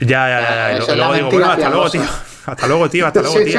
Ya, 0.00 0.28
ya, 0.28 0.40
ya. 0.78 0.86
ya, 0.86 0.94
luego 0.96 1.14
digo, 1.14 1.30
bueno, 1.30 1.46
hasta 1.50 1.70
luego, 1.70 1.90
tío. 1.90 2.02
Hasta 2.46 2.66
luego, 2.66 2.90
tío. 2.90 3.06
Hasta 3.06 3.22
luego, 3.22 3.38
sí, 3.38 3.54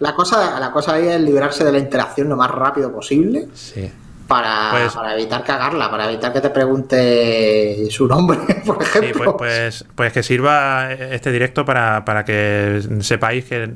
la 0.00 0.12
cosa, 0.16 0.58
la 0.58 0.72
cosa 0.72 0.94
ahí 0.94 1.06
es 1.06 1.20
librarse 1.20 1.62
de 1.64 1.70
la 1.70 1.78
interacción 1.78 2.28
lo 2.28 2.34
más 2.36 2.50
rápido 2.50 2.90
posible 2.92 3.46
Sí. 3.54 3.88
Para, 4.26 4.68
Pues- 4.70 4.92
para 4.94 5.14
evitar 5.14 5.44
cagarla, 5.44 5.90
para 5.90 6.10
evitar 6.10 6.32
que 6.32 6.40
te 6.40 6.50
pregunte 6.50 7.86
su 7.90 8.06
nombre, 8.06 8.38
por 8.66 8.82
Sí, 8.84 8.98
ejemplo. 8.98 9.36
pues, 9.36 9.84
pues, 9.84 9.84
pues 9.94 10.12
que 10.12 10.22
sirva 10.22 10.92
este 10.92 11.30
directo 11.32 11.64
para, 11.64 12.04
para 12.04 12.24
que 12.24 12.80
sepáis 13.00 13.44
que 13.44 13.68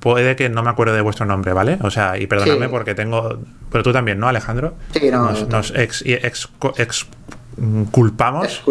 puede 0.00 0.36
que 0.36 0.48
no 0.48 0.62
me 0.62 0.70
acuerdo 0.70 0.94
de 0.94 1.00
vuestro 1.00 1.26
nombre, 1.26 1.52
¿vale? 1.52 1.78
O 1.82 1.90
sea, 1.90 2.18
y 2.18 2.26
perdonadme 2.26 2.66
Sí. 2.66 2.70
porque 2.70 2.94
tengo. 2.94 3.38
Pero 3.70 3.82
tú 3.84 3.92
también, 3.92 4.18
¿no, 4.18 4.28
Alejandro? 4.28 4.74
Sí, 4.92 5.10
no, 5.10 5.30
Nos, 5.30 5.48
nos 5.48 5.70
ex, 5.74 6.02
ex- 6.06 6.48
ex- 6.76 7.06
culpamos. 7.90 8.62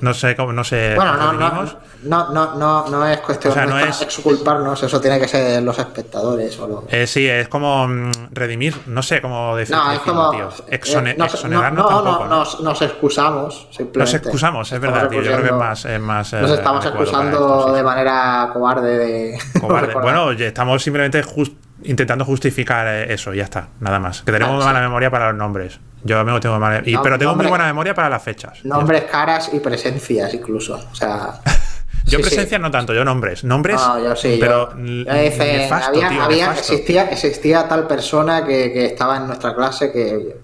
No 0.00 0.14
sé 0.14 0.34
cómo, 0.36 0.52
no 0.52 0.64
sé. 0.64 0.94
Bueno, 0.94 1.14
no, 1.14 1.32
lo 1.32 1.38
no, 1.38 1.64
no, 2.04 2.30
no, 2.32 2.54
no, 2.56 2.88
no 2.88 3.06
es 3.06 3.18
cuestión 3.18 3.50
O 3.52 3.54
sea, 3.54 3.66
no 3.66 3.78
no 3.78 3.84
es 3.84 4.02
exculparnos, 4.02 4.82
eso 4.82 5.00
tiene 5.00 5.18
que 5.18 5.26
ser 5.28 5.62
los 5.62 5.78
espectadores 5.78 6.58
o 6.60 6.66
los... 6.68 6.84
Eh, 6.88 7.06
sí, 7.06 7.26
es 7.28 7.48
como 7.48 7.88
mm, 7.88 8.10
redimir, 8.30 8.74
no 8.86 9.02
sé 9.02 9.20
cómo 9.20 9.56
decir, 9.56 9.74
No, 9.74 9.90
es 9.90 9.98
decirlo, 9.98 10.14
como... 10.14 10.30
tío. 10.30 10.48
eh, 10.68 11.14
nos- 11.16 11.34
exonerarnos 11.34 11.84
no, 11.84 11.90
no, 11.90 12.02
tampoco. 12.04 12.24
no, 12.24 12.30
¿no? 12.30 12.38
nos, 12.38 12.60
nos 12.60 12.82
excusamos, 12.82 13.66
simplemente. 13.70 13.98
Nos 13.98 14.14
excusamos, 14.14 14.72
es 14.72 14.80
verdad, 14.80 15.08
tío. 15.08 15.22
Yo 15.22 15.32
creo 15.32 15.42
que 15.42 15.48
es 15.48 15.52
más. 15.54 15.84
Es 15.84 16.00
más 16.00 16.32
Nos 16.34 16.50
eh, 16.50 16.54
estamos 16.54 16.84
excusando 16.86 17.30
esto, 17.30 17.68
sí, 17.68 17.74
de 17.74 17.82
manera 17.82 18.50
cobarde 18.52 18.98
de... 18.98 19.38
Cobarde. 19.60 19.94
Bueno, 20.00 20.24
oye, 20.26 20.46
estamos 20.46 20.82
simplemente 20.82 21.22
jus- 21.22 21.52
intentando 21.82 22.24
justificar 22.24 22.86
eh, 22.86 23.12
eso, 23.12 23.32
ya 23.34 23.44
está, 23.44 23.68
nada 23.80 23.98
más. 23.98 24.22
Que 24.22 24.32
tenemos 24.32 24.64
mala 24.64 24.78
sí. 24.80 24.82
memoria 24.84 25.10
para 25.10 25.28
los 25.28 25.36
nombres. 25.36 25.80
Yo 26.04 26.24
me 26.24 26.38
tengo 26.40 26.58
mala, 26.58 26.82
y- 26.84 26.92
No, 26.92 27.02
pero 27.02 27.18
tengo 27.18 27.34
muy 27.34 27.46
buena 27.46 27.66
memoria 27.66 27.94
para 27.94 28.08
las 28.08 28.22
fechas. 28.22 28.64
Nombres, 28.64 29.04
caras 29.04 29.50
y 29.52 29.60
presencias 29.60 30.32
incluso, 30.34 30.80
o 30.90 30.94
sea... 30.94 31.40
Yo 32.04 32.16
sí, 32.18 32.24
sí. 32.24 32.30
presencia 32.30 32.58
no 32.58 32.70
tanto, 32.70 32.94
yo 32.94 33.04
nombres. 33.04 33.44
Nombres, 33.44 33.76
No, 33.76 34.02
yo 34.02 34.16
sí. 34.16 34.38
pero 34.40 34.70
yo, 34.72 34.78
n- 34.78 35.04
yo 35.04 35.12
dice, 35.14 35.58
nefasto, 35.58 35.88
había, 35.90 36.08
tío, 36.08 36.22
había- 36.22 36.52
existía, 36.52 37.02
existía 37.10 37.68
tal 37.68 37.86
persona 37.86 38.46
que, 38.46 38.72
que 38.72 38.86
estaba 38.86 39.18
en 39.18 39.26
nuestra 39.26 39.54
clase 39.54 39.92
que. 39.92 40.38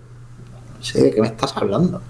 Sí, 0.81 1.01
¿de 1.01 1.11
qué 1.15 1.23
me 1.23 1.29
estás 1.29 1.57
hablando? 1.57 2.03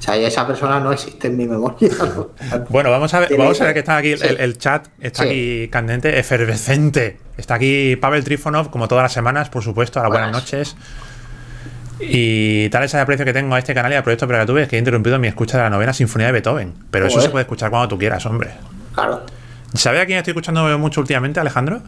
O 0.00 0.02
sea, 0.02 0.16
esa 0.16 0.46
persona 0.46 0.80
no 0.80 0.92
existe 0.92 1.28
en 1.28 1.36
mi 1.36 1.46
memoria. 1.46 1.90
¿no? 2.16 2.30
Bueno, 2.70 2.90
vamos 2.90 3.12
a 3.14 3.20
ver, 3.20 3.36
vamos 3.36 3.56
a 3.56 3.58
que- 3.60 3.64
ver 3.66 3.74
que 3.74 3.78
está 3.80 3.96
aquí 3.98 4.12
el, 4.12 4.18
sí. 4.18 4.26
el 4.38 4.56
chat, 4.58 4.88
está 4.98 5.24
Sí. 5.24 5.28
aquí 5.28 5.68
candente, 5.70 6.18
efervescente. 6.18 7.18
Está 7.36 7.54
aquí 7.54 7.96
Pavel 7.96 8.24
Trifonov, 8.24 8.70
como 8.70 8.88
todas 8.88 9.02
las 9.02 9.12
semanas, 9.12 9.50
por 9.50 9.62
supuesto. 9.62 10.00
A 10.00 10.04
las 10.04 10.10
buenas, 10.10 10.30
Buenas. 10.30 10.42
noches. 10.42 10.76
Y 12.00 12.70
tal 12.70 12.84
es 12.84 12.94
el 12.94 13.00
aprecio 13.00 13.26
que 13.26 13.34
tengo 13.34 13.54
a 13.54 13.58
este 13.58 13.74
canal 13.74 13.92
y 13.92 13.94
al 13.94 14.02
proyecto 14.02 14.26
Pregatube 14.26 14.62
es 14.62 14.68
que 14.68 14.76
he 14.76 14.78
interrumpido 14.78 15.18
mi 15.18 15.28
escucha 15.28 15.58
de 15.58 15.64
la 15.64 15.70
novena 15.70 15.92
sinfonía 15.92 16.28
de 16.28 16.32
Beethoven. 16.32 16.72
Pero 16.90 17.06
eso 17.06 17.20
se 17.20 17.28
puede 17.28 17.42
escuchar 17.42 17.68
cuando 17.68 17.88
tú 17.88 17.98
quieras, 17.98 18.24
hombre. 18.24 18.52
Claro. 18.94 19.26
¿Sabes 19.74 20.00
a 20.02 20.06
quién 20.06 20.16
estoy 20.18 20.30
escuchando 20.32 20.78
mucho 20.78 21.02
últimamente, 21.02 21.40
Alejandro? 21.40 21.82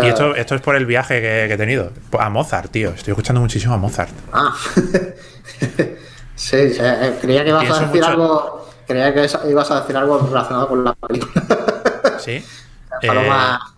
Y 0.00 0.06
Eh, 0.06 0.08
esto, 0.10 0.36
esto 0.36 0.54
es 0.54 0.60
por 0.60 0.76
el 0.76 0.86
viaje 0.86 1.20
que, 1.20 1.44
que 1.48 1.54
he 1.54 1.56
tenido. 1.56 1.92
A 2.20 2.30
Mozart, 2.30 2.70
tío. 2.70 2.90
Estoy 2.90 3.10
escuchando 3.12 3.40
muchísimo 3.40 3.74
a 3.74 3.78
Mozart. 3.78 4.12
Ah. 4.32 4.54
sí, 6.38 6.70
sí, 6.74 6.80
eh, 6.82 7.18
creía 7.20 7.42
que 7.44 7.50
ibas 7.50 7.70
a 7.70 7.80
decir 7.80 8.00
mucho- 8.00 8.06
algo. 8.06 8.68
Creía 8.86 9.12
que 9.12 9.26
ibas 9.50 9.70
a 9.70 9.80
decir 9.82 9.96
algo 9.96 10.18
relacionado 10.18 10.68
con 10.68 10.82
la 10.84 10.94
película. 10.94 11.44
¿Sí? 12.18 12.42
La 12.90 12.98
Eh, 13.02 13.06
paloma. 13.06 13.74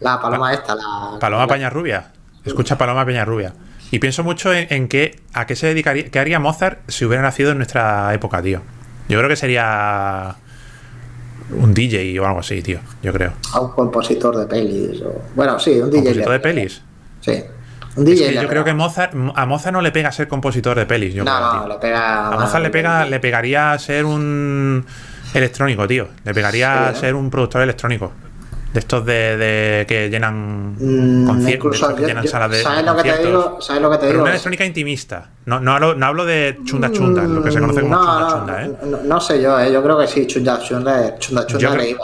la 0.00 0.20
paloma 0.20 0.52
esta, 0.52 0.74
la. 0.74 1.18
Paloma 1.20 1.46
Peñarrubia. 1.46 2.10
Escucha 2.44 2.76
Paloma 2.76 3.06
Peñarrubia. 3.06 3.52
Y 3.92 4.00
pienso 4.00 4.24
mucho 4.24 4.52
en, 4.52 4.66
en 4.70 4.88
qué, 4.88 5.20
a 5.32 5.46
qué 5.46 5.54
se 5.54 5.68
dedicaría, 5.68 6.10
qué 6.10 6.18
haría 6.18 6.40
Mozart 6.40 6.80
si 6.90 7.04
hubiera 7.04 7.22
nacido 7.22 7.52
en 7.52 7.58
nuestra 7.58 8.12
época, 8.12 8.42
tío. 8.42 8.60
Yo 9.08 9.18
creo 9.18 9.28
que 9.28 9.36
sería 9.36 10.34
un 11.50 11.72
DJ 11.74 12.18
o 12.18 12.26
algo 12.26 12.40
así, 12.40 12.60
tío. 12.60 12.80
Yo 13.02 13.12
creo. 13.12 13.34
A 13.52 13.60
un 13.60 13.70
compositor 13.70 14.36
de 14.36 14.46
pelis. 14.46 15.00
O... 15.02 15.22
Bueno, 15.36 15.60
sí, 15.60 15.78
un 15.78 15.90
DJ. 15.90 16.02
Compositor 16.02 16.32
de 16.32 16.40
pelis. 16.40 16.82
Sí. 17.20 17.44
Es 17.96 18.20
que 18.20 18.34
yo 18.34 18.48
creo 18.48 18.64
que 18.64 18.74
Mozart, 18.74 19.14
a 19.34 19.46
Mozart 19.46 19.72
no 19.72 19.80
le 19.80 19.92
pega 19.92 20.10
ser 20.12 20.26
compositor 20.28 20.76
de 20.76 20.86
pelis. 20.86 21.14
Yo 21.14 21.24
No, 21.24 21.30
creo, 21.36 21.62
no, 21.62 21.68
le 21.68 21.74
pega. 21.76 22.28
A 22.28 22.36
Mozart 22.38 22.62
le 22.62 22.70
pega, 22.70 23.04
le 23.04 23.20
pegaría 23.20 23.78
ser 23.78 24.04
un 24.04 24.84
electrónico, 25.32 25.86
tío. 25.86 26.08
Le 26.24 26.34
pegaría 26.34 26.88
Sí, 26.88 26.94
¿no? 26.94 27.00
ser 27.00 27.14
un 27.14 27.30
productor 27.30 27.62
electrónico. 27.62 28.12
De 28.72 28.80
estos 28.80 29.06
de, 29.06 29.36
de 29.36 29.86
que 29.86 30.10
llenan 30.10 30.74
Mm, 30.76 31.26
conciertos, 31.26 31.78
que 31.94 32.02
yo- 32.02 32.08
llenan 32.08 32.24
yo- 32.24 32.30
salas 32.30 32.50
de 32.50 32.60
¿sabes 32.60 32.84
lo 32.84 32.96
que 32.96 33.02
te 33.04 33.24
digo? 33.24 33.58
¿Sabes 33.60 33.80
lo 33.82 33.88
que 33.88 33.96
te 33.98 34.00
Pero 34.00 34.12
digo? 34.14 34.22
una 34.22 34.30
electrónica 34.32 34.64
intimista. 34.64 35.30
No, 35.46 35.60
no, 35.60 35.74
hablo, 35.74 35.94
no 35.94 36.06
hablo 36.06 36.24
de 36.24 36.58
chunda 36.64 36.90
chunda, 36.90 37.22
lo 37.28 37.40
que 37.44 37.52
se 37.52 37.60
conoce 37.60 37.82
como 37.82 37.94
no, 37.94 38.04
chunda 38.04 38.32
chunda, 38.32 38.64
¿eh? 38.64 38.70
No, 38.90 38.98
no 39.04 39.20
sé 39.20 39.40
yo, 39.40 39.60
¿eh? 39.60 39.72
yo 39.72 39.80
creo 39.80 39.96
que 40.00 40.08
sí, 40.08 40.26
chunda 40.26 40.58
chunda, 40.58 41.16
chunda, 41.20 41.46
chunda 41.46 41.68
Yo 41.70 41.76
le 41.76 41.90
iba. 41.90 42.00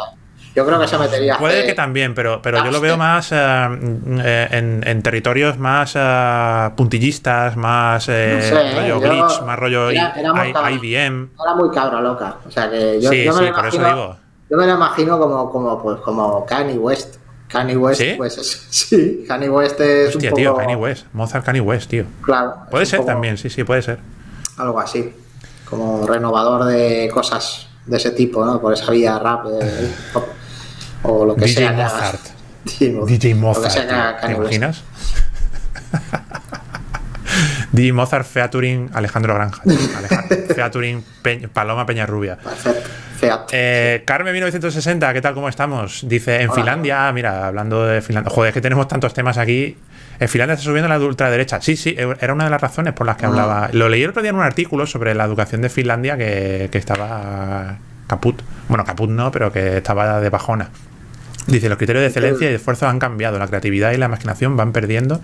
Yo 0.61 0.67
creo 0.67 0.79
que 0.79 0.87
se 0.89 0.99
metería. 0.99 1.39
Puede 1.39 1.65
que 1.65 1.73
también, 1.75 2.15
pero, 2.15 2.43
pero 2.43 2.63
yo 2.65 2.71
lo 2.71 2.81
veo 2.81 2.97
más 2.99 3.33
eh, 3.33 3.37
eh, 3.39 4.49
en, 4.51 4.83
en 4.87 5.03
territorios 5.03 5.57
más 5.59 5.93
eh, 5.95 6.71
puntillistas, 6.77 7.57
más 7.57 8.07
eh, 8.11 8.35
No 8.37 8.43
sé, 8.43 8.75
rollo 8.75 9.01
Yo- 9.01 9.01
glitch, 9.01 9.43
más 9.47 9.59
rollo 9.59 9.91
era- 9.91 10.13
era 10.17 10.33
muy 10.35 10.49
I-. 10.49 10.75
IBM. 10.97 11.29
Era 11.43 11.55
muy 11.55 11.71
cabra 11.71 12.01
loca. 12.01 12.37
O 12.47 12.51
sea 12.51 12.71
que 12.71 13.01
yo, 13.01 13.11
Sí, 13.11 13.25
yo 13.25 13.33
me 13.33 13.39
sí, 13.41 13.47
lo 13.47 13.55
por 13.55 13.67
eso 13.67 13.77
imagino- 13.79 13.97
digo. 14.03 14.17
Yo 14.51 14.57
me 14.57 14.67
lo 14.67 14.75
imagino 14.75 15.19
como, 15.19 15.51
como, 15.51 15.83
pues, 15.83 16.01
como 16.01 16.45
Kanye 16.45 16.77
West. 16.77 17.17
Kanye 17.49 17.77
West, 17.77 18.01
¿Sí? 18.01 18.15
pues 18.17 18.37
es- 18.39 18.67
sí, 18.71 19.25
Kanye 19.27 19.49
West 19.49 19.81
es 19.81 20.09
Hostia, 20.15 20.29
un 20.29 20.31
poco. 20.33 20.37
tío, 20.41 20.57
Kanye 20.57 20.77
West. 20.77 21.07
Mozart 21.15 21.45
Kanye 21.45 21.61
West, 21.61 21.89
tío. 21.91 22.05
Claro. 22.23 22.55
Puede 22.71 22.85
ser 22.87 22.99
poco 22.99 23.13
también, 23.13 23.39
sí, 23.39 23.49
sí, 23.49 23.65
puede 23.65 23.83
ser. 23.83 23.99
Algo 24.59 24.79
así. 24.79 25.15
Como 25.69 26.07
renovador 26.07 26.65
de 26.65 27.09
cosas 27.15 27.69
de 27.87 27.97
ese 27.97 28.11
tipo, 28.11 28.45
¿no? 28.45 28.61
Por 28.61 28.73
esa 28.75 28.91
vía 28.91 29.19
rap 29.19 29.45
de 29.47 29.85
hip 29.85 29.91
hop, 30.17 30.25
o 31.03 31.25
lo 31.25 31.35
que 31.37 31.47
DJ 31.47 31.55
sea. 31.57 31.73
Mozart. 31.73 32.21
Mo- 32.95 33.07
DJ 33.07 33.35
Mozart, 33.35 33.71
sea 33.71 34.17
¿te 34.21 34.33
imaginas? 34.33 34.83
DJ 37.73 37.93
Mozart, 37.93 38.27
featuring 38.27 38.91
Alejandro 38.93 39.35
Granja. 39.35 39.63
Alejandro, 39.97 40.37
featuring 40.55 41.05
Pe- 41.23 41.49
Paloma 41.49 41.87
Peñarrubia. 41.87 42.39
Eh, 43.53 44.03
Carmen 44.07 44.33
1960, 44.33 45.13
¿qué 45.13 45.21
tal? 45.21 45.35
¿Cómo 45.35 45.49
estamos? 45.49 46.01
Dice, 46.09 46.37
en 46.41 46.49
Hola. 46.49 46.55
Finlandia, 46.55 47.13
mira, 47.13 47.47
hablando 47.47 47.85
de 47.87 48.01
Finlandia, 48.01 48.31
joder, 48.35 48.49
es 48.49 48.55
que 48.55 48.61
tenemos 48.61 48.89
tantos 48.89 49.13
temas 49.15 49.37
aquí. 49.39 49.77
En 50.19 50.29
Finlandia 50.29 50.55
está 50.55 50.65
subiendo 50.65 50.89
la 50.89 50.99
ultraderecha. 50.99 51.61
Sí, 51.61 51.77
sí, 51.77 51.95
era 51.97 52.33
una 52.33 52.45
de 52.45 52.51
las 52.51 52.61
razones 52.61 52.93
por 52.95 53.07
las 53.07 53.17
que 53.17 53.27
Ah. 53.27 53.29
hablaba. 53.29 53.71
Lo 53.73 53.89
leí 53.89 54.03
el 54.03 54.11
otro 54.11 54.23
día 54.23 54.31
en 54.31 54.37
un 54.37 54.43
artículo 54.43 54.87
sobre 54.87 55.15
la 55.15 55.25
educación 55.25 55.61
de 55.63 55.69
Finlandia 55.69 56.17
que, 56.17 56.69
que 56.73 56.79
estaba 56.79 57.77
caput. 58.07 58.43
Bueno, 58.69 58.85
caput 58.85 59.09
no, 59.11 59.31
pero 59.31 59.53
que 59.53 59.77
estaba 59.79 60.21
de 60.21 60.29
bajona. 60.31 60.71
Dice, 61.51 61.69
los 61.69 61.77
criterios 61.79 62.03
de 62.03 62.07
excelencia 62.09 62.47
y 62.47 62.51
de 62.51 62.57
esfuerzo 62.57 62.89
han 62.89 62.99
cambiado. 62.99 63.39
La 63.39 63.47
creatividad 63.49 63.93
y 63.93 63.97
la 63.97 64.07
imaginación 64.07 64.57
van 64.57 64.73
perdiendo 64.73 65.21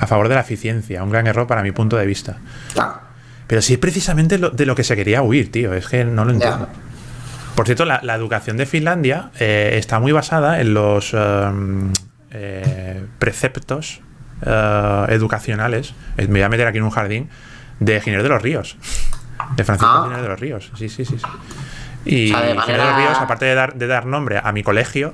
a 0.00 0.06
favor 0.06 0.28
de 0.28 0.34
la 0.34 0.40
eficiencia. 0.40 1.02
Un 1.02 1.10
gran 1.10 1.26
error 1.26 1.46
para 1.46 1.62
mi 1.62 1.72
punto 1.72 1.96
de 1.96 2.06
vista. 2.06 2.38
Claro. 2.72 3.00
Pero 3.46 3.62
sí 3.62 3.74
es 3.74 3.78
precisamente 3.78 4.38
lo- 4.38 4.50
de 4.50 4.66
lo 4.66 4.74
que 4.74 4.84
se 4.84 4.96
quería 4.96 5.22
huir, 5.22 5.52
tío. 5.52 5.72
Es 5.74 5.86
que 5.88 6.04
no 6.04 6.24
lo 6.24 6.32
entiendo. 6.32 6.68
Por 7.54 7.66
cierto, 7.66 7.84
la, 7.84 8.00
la 8.02 8.14
educación 8.14 8.56
de 8.56 8.64
Finlandia 8.66 9.30
eh, 9.38 9.74
está 9.74 10.00
muy 10.00 10.10
basada 10.12 10.60
en 10.60 10.72
los 10.74 11.12
em, 11.12 11.92
eh, 12.30 13.04
preceptos 13.18 14.00
eh, 14.44 15.04
educacionales. 15.10 15.94
Me 16.16 16.26
voy 16.26 16.42
a 16.42 16.48
meter 16.48 16.66
aquí 16.66 16.78
en 16.78 16.84
un 16.84 16.90
jardín 16.90 17.28
de 17.78 18.00
Ginebra 18.00 18.22
de 18.22 18.28
los 18.30 18.42
Ríos. 18.42 18.76
De 19.56 19.64
Francisco 19.64 19.90
Ah. 19.92 20.00
Ginebra 20.04 20.22
de 20.22 20.28
los 20.28 20.40
Ríos. 20.40 20.70
Sí, 20.78 20.88
sí, 20.88 21.04
sí. 21.04 21.18
sí. 21.18 21.24
Y 22.04 22.32
O 22.32 22.38
sea, 22.38 22.46
de 22.48 22.54
manera- 22.54 22.86
los 22.90 22.96
Ríos, 22.96 23.18
aparte 23.18 23.44
de 23.44 23.54
dar, 23.54 23.74
de 23.74 23.86
dar 23.86 24.06
nombre 24.06 24.40
a 24.42 24.50
mi 24.52 24.62
colegio, 24.62 25.12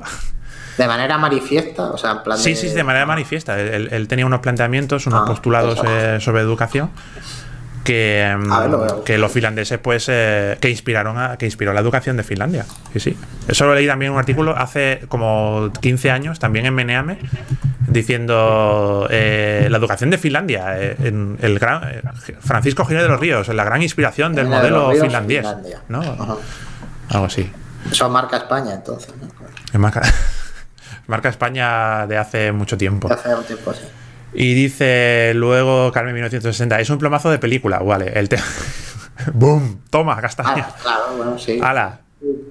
de 0.78 0.86
manera 0.86 1.18
manifiesta, 1.18 1.90
o 1.90 1.98
sea, 1.98 2.12
en 2.12 2.22
plan 2.22 2.38
Sí, 2.38 2.54
sí, 2.54 2.68
sí, 2.68 2.74
de 2.74 2.84
manera 2.84 3.04
manifiesta. 3.04 3.60
Él, 3.60 3.88
él 3.90 4.08
tenía 4.08 4.24
unos 4.24 4.40
planteamientos, 4.40 5.06
unos 5.06 5.22
Ah, 5.22 5.26
postulados 5.26 5.80
eh, 5.84 6.18
sobre 6.20 6.40
educación 6.40 6.90
que, 7.88 8.36
ver, 8.38 8.70
lo 8.70 9.02
que 9.02 9.16
los 9.16 9.32
finlandeses, 9.32 9.78
pues, 9.78 10.06
eh, 10.08 10.58
que 10.60 10.68
inspiraron 10.68 11.16
a, 11.18 11.38
que 11.38 11.46
inspiró 11.46 11.72
la 11.72 11.80
educación 11.80 12.18
de 12.18 12.22
Finlandia. 12.22 12.66
Sí, 12.92 13.00
sí. 13.00 13.16
Eso 13.48 13.64
lo 13.64 13.74
leí 13.74 13.86
también 13.86 14.12
un 14.12 14.18
artículo 14.18 14.54
hace 14.56 15.00
como 15.08 15.70
15 15.80 16.10
años, 16.10 16.38
también 16.38 16.66
en 16.66 16.74
Meneame, 16.74 17.18
diciendo 17.86 19.06
eh, 19.10 19.68
la 19.70 19.78
educación 19.78 20.10
de 20.10 20.18
Finlandia, 20.18 20.78
eh, 20.78 20.96
en 21.02 21.38
el 21.40 21.58
gran 21.58 21.82
eh, 21.88 22.02
Francisco 22.40 22.84
Gil 22.84 22.98
de 22.98 23.08
los 23.08 23.18
Ríos, 23.18 23.48
la 23.48 23.64
gran 23.64 23.82
inspiración 23.82 24.34
del 24.34 24.50
de 24.50 24.56
modelo 24.56 24.90
finlandés. 24.92 25.46
¿no? 25.88 26.02
Algo 27.08 27.24
así. 27.24 27.50
Eso 27.90 28.10
marca 28.10 28.36
España, 28.36 28.74
entonces, 28.74 29.14
¿no? 29.18 29.28
Es 29.72 29.80
marca, 29.80 30.02
marca 31.08 31.28
España 31.28 32.06
de 32.06 32.16
hace 32.16 32.52
mucho 32.52 32.78
tiempo. 32.78 33.12
Hace 33.12 33.34
un 33.34 33.44
tiempo 33.44 33.70
así. 33.72 33.82
Y 34.34 34.54
dice 34.54 35.32
luego 35.34 35.90
Carmen 35.90 36.14
1960, 36.14 36.78
es 36.80 36.90
un 36.90 36.98
plomazo 36.98 37.30
de 37.30 37.38
película, 37.38 37.80
vale. 37.80 38.12
El 38.14 38.28
te 38.28 38.38
¡Boom! 39.32 39.80
Toma, 39.90 40.20
castaña. 40.20 40.66
Ah, 40.68 40.76
claro, 40.80 41.16
bueno, 41.16 41.38
sí. 41.38 41.58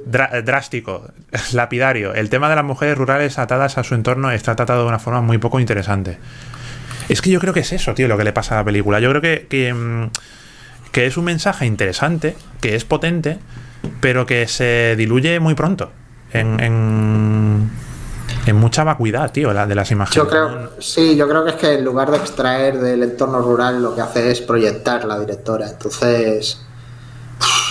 Dra- 0.10 0.42
drástico, 0.44 1.12
lapidario. 1.54 2.14
El 2.14 2.30
tema 2.30 2.50
de 2.50 2.56
las 2.56 2.64
mujeres 2.66 2.98
rurales 2.98 3.38
atadas 3.38 3.78
a 3.78 3.84
su 3.84 3.96
entorno 3.96 4.32
está 4.32 4.56
tratado 4.56 4.82
de 4.84 4.88
una 4.88 5.00
forma 5.00 5.22
muy 5.22 5.38
poco 5.38 5.60
interesante. 5.60 6.18
Es 7.10 7.22
que 7.22 7.30
yo 7.30 7.40
creo 7.40 7.54
que 7.54 7.60
es 7.62 7.72
eso, 7.74 7.94
tío, 7.94 8.08
lo 8.08 8.18
que 8.18 8.24
le 8.24 8.34
pasa 8.34 8.56
a 8.56 8.58
la 8.60 8.64
película. 8.66 9.00
Yo 9.00 9.10
creo 9.10 9.22
que, 9.22 9.48
que, 9.50 9.74
mm, 9.74 10.10
que 10.92 11.06
es 11.06 11.16
un 11.18 11.26
mensaje 11.26 11.66
interesante, 11.66 12.36
que 12.62 12.76
es 12.76 12.86
potente, 12.86 13.40
pero 14.02 14.26
que 14.26 14.48
se 14.48 14.96
diluye 14.98 15.40
muy 15.40 15.54
pronto. 15.54 15.92
En, 16.34 16.60
en, 16.60 17.70
en 18.48 18.56
mucha 18.58 18.84
vacuidad, 18.84 19.32
tío, 19.32 19.54
la, 19.54 19.66
de 19.68 19.76
las 19.76 19.90
imágenes. 19.92 20.16
Yo 20.16 20.28
creo, 20.30 20.72
sí, 20.80 21.16
yo 21.16 21.28
creo 21.28 21.44
que 21.44 21.52
es 21.52 21.56
que 21.58 21.74
en 21.76 21.86
lugar 21.86 22.10
de 22.12 22.18
extraer 22.18 22.80
del 22.80 23.04
entorno 23.04 23.40
rural, 23.42 23.82
lo 23.82 23.94
que 23.96 24.02
hace 24.02 24.32
es 24.32 24.42
proyectar 24.42 25.06
la 25.06 25.20
directora. 25.20 25.68
Entonces, 25.70 26.62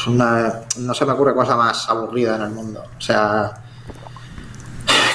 una- 0.07 0.61
no 0.79 0.95
se 0.95 1.05
me 1.05 1.13
ocurre 1.13 1.35
cosa 1.35 1.57
más 1.57 1.89
aburrida 1.89 2.37
en 2.37 2.43
el 2.43 2.51
mundo. 2.51 2.83
O 2.97 3.01
sea, 3.01 3.53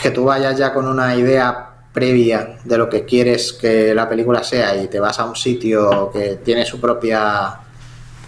que 0.04 0.12
tú 0.12 0.26
vayas 0.26 0.58
ya 0.58 0.74
con 0.74 0.88
una 0.88 1.16
idea 1.16 1.68
previa 1.94 2.58
de 2.64 2.78
lo 2.78 2.90
que 2.90 3.06
quieres 3.06 3.54
que 3.54 3.94
la 3.94 4.08
película 4.08 4.44
sea 4.44 4.76
y 4.82 4.88
te 4.88 5.00
vas 5.00 5.20
a 5.20 5.26
un 5.26 5.36
sitio 5.36 6.10
que 6.12 6.38
tiene 6.44 6.66
su 6.66 6.80
propia 6.80 7.56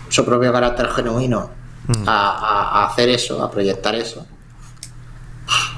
su 0.09 0.23
propio 0.25 0.51
carácter 0.51 0.89
genuino 0.89 1.49
Mm. 1.88 2.07
a, 2.07 2.29
a- 2.29 2.81
a 2.81 2.86
hacer 2.88 3.09
eso, 3.09 3.43
a 3.43 3.51
proyectar 3.51 3.93
eso, 3.95 4.25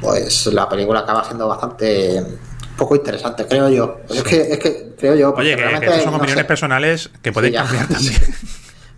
pues 0.02 0.48
la 0.48 0.68
película 0.70 1.00
acaba 1.02 1.24
siendo 1.24 1.48
bastante 1.48 2.24
poco 2.78 2.96
interesante, 2.96 3.46
creo 3.48 3.70
yo. 3.70 4.00
Es, 4.10 4.24
que, 4.24 4.42
es 4.42 4.60
que 4.60 4.94
creo 4.98 5.16
yo. 5.16 5.34
Oye, 5.36 5.52
que, 5.52 5.56
que 5.56 5.62
realmente, 5.62 5.86
estas 5.88 6.04
son 6.04 6.12
no 6.12 6.18
opiniones 6.18 6.44
sé, 6.44 6.48
personales 6.48 7.10
que 7.22 7.32
pueden 7.32 7.52
Sí, 7.52 7.58
cambiar 7.58 7.88
también. 7.90 8.14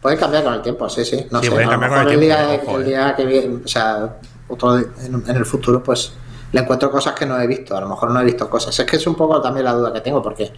Pueden 0.01 0.19
cambiar 0.19 0.43
con 0.43 0.53
el 0.53 0.61
tiempo, 0.61 0.89
sí, 0.89 1.05
sí. 1.05 1.25
No 1.31 1.39
Sí, 1.39 1.45
sé, 1.45 1.51
pueden 1.51 1.69
cambiar 1.69 1.91
con 1.91 1.99
el 2.01 2.07
tiempo, 2.19 2.77
el 2.77 2.85
día 2.85 3.15
que 3.15 3.25
viene, 3.25 3.61
o 3.63 3.67
sea, 3.67 4.17
otro 4.47 4.77
en, 4.77 5.23
en 5.27 5.35
el 5.35 5.45
futuro, 5.45 5.81
pues 5.83 6.13
le 6.51 6.61
encuentro 6.61 6.89
cosas 6.89 7.13
que 7.13 7.25
no 7.25 7.39
he 7.39 7.47
visto. 7.47 7.75
A 7.75 7.81
lo 7.81 7.89
mejor 7.89 8.11
no 8.11 8.19
he 8.21 8.23
visto 8.23 8.49
cosas. 8.49 8.77
Es 8.79 8.85
que 8.85 8.95
es 8.95 9.07
un 9.07 9.15
poco 9.15 9.41
también 9.41 9.65
la 9.65 9.73
duda 9.73 9.91
que 9.93 10.01
tengo, 10.01 10.21
porque 10.21 10.51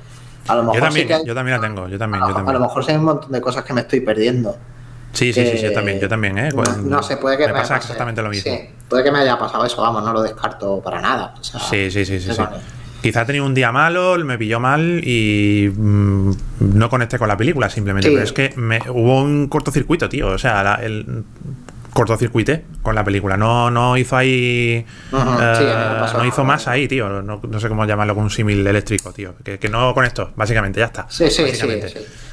a 0.47 0.55
lo 0.55 0.64
mejor 0.64 0.76
Yo 0.76 0.82
también, 0.86 1.03
sí 1.03 1.07
que 1.07 1.14
hay- 1.16 1.26
yo 1.26 1.34
también 1.36 1.57
la 1.60 1.68
tengo, 1.68 1.88
yo 1.88 1.97
también, 1.97 2.24
a, 2.24 2.30
yo 2.30 2.38
a 2.47 2.53
lo 2.53 2.60
mejor 2.60 2.84
sí 2.86 2.91
hay 2.91 2.97
un 2.97 3.05
montón 3.05 3.32
de 3.32 3.41
cosas 3.41 3.64
que 3.64 3.74
me 3.74 3.82
estoy 3.82 4.01
perdiendo. 4.01 4.55
Sí, 5.14 5.34
sí, 5.34 5.43
sí, 5.45 5.57
sí, 5.57 5.64
yo 5.64 5.70
que- 5.70 5.76
también, 5.76 5.99
yo 5.99 6.07
también, 6.07 6.38
¿eh? 6.38 6.49
No, 6.49 6.64
Con- 6.64 6.89
no 6.89 7.03
sé, 7.03 7.18
puede 7.18 7.38
que 7.38 7.47
me 7.47 7.53
pasa 7.53 7.76
pase- 7.76 7.86
exactamente 7.88 8.22
lo 8.22 8.30
mismo. 8.30 8.51
Sí, 8.51 8.60
puede 8.88 9.03
que 9.03 9.12
me 9.12 9.20
haya 9.20 9.38
pasado 9.38 9.66
eso, 9.66 9.82
vamos, 9.82 10.03
no 10.03 10.14
lo 10.14 10.22
descarto 10.22 10.82
para 10.82 11.01
nada. 11.01 11.34
o 11.39 11.43
sea, 11.43 11.60
Sí, 11.60 11.89
sí, 11.91 12.05
sí, 12.05 12.20
sí. 12.20 12.32
sí. 12.34 12.41
Quizá 13.01 13.22
he 13.22 13.26
tenido 13.26 13.45
un 13.45 13.53
día 13.53 13.72
malo, 13.72 14.18
me 14.26 14.38
pilló 14.38 14.60
mal 14.60 15.01
y 15.05 15.72
mm, 15.74 16.32
no 16.60 16.89
conecté 16.89 17.18
con 17.18 17.28
la 17.30 17.38
película 17.38 17.70
simplemente. 17.70 18.10
Sí. 18.10 18.14
Pero 18.14 18.26
es 18.26 18.34
que 18.34 18.53
me, 18.57 18.80
hubo 18.89 19.22
un 19.24 19.47
cortocircuito, 19.47 20.10
tío. 20.10 20.28
O 20.28 20.38
sea, 20.38 20.62
la- 20.64 20.76
el 20.76 21.24
cortocircuité 21.93 22.65
con 22.81 22.95
la 22.95 23.03
película. 23.03 23.37
No, 23.37 23.69
no 23.71 23.97
hizo 23.97 24.15
ahí. 24.17 24.85
A 25.11 25.57
eh, 25.59 25.97
pasó. 25.99 26.17
no 26.17 26.25
hizo 26.25 26.43
más 26.43 26.67
ahí, 26.67 26.87
tío. 26.87 27.09
No, 27.21 27.39
no 27.47 27.59
sé 27.59 27.67
cómo 27.69 27.85
llamarlo 27.85 28.15
con 28.15 28.23
un 28.25 28.29
símil 28.29 28.65
eléctrico, 28.65 29.11
tío. 29.11 29.35
Que, 29.43 29.59
que 29.59 29.69
no 29.69 29.93
conectó, 29.93 30.31
básicamente, 30.35 30.79
ya 30.79 30.87
está. 30.87 31.05
Sí, 31.09 31.29
sí, 31.29 31.43
sí. 31.53 31.67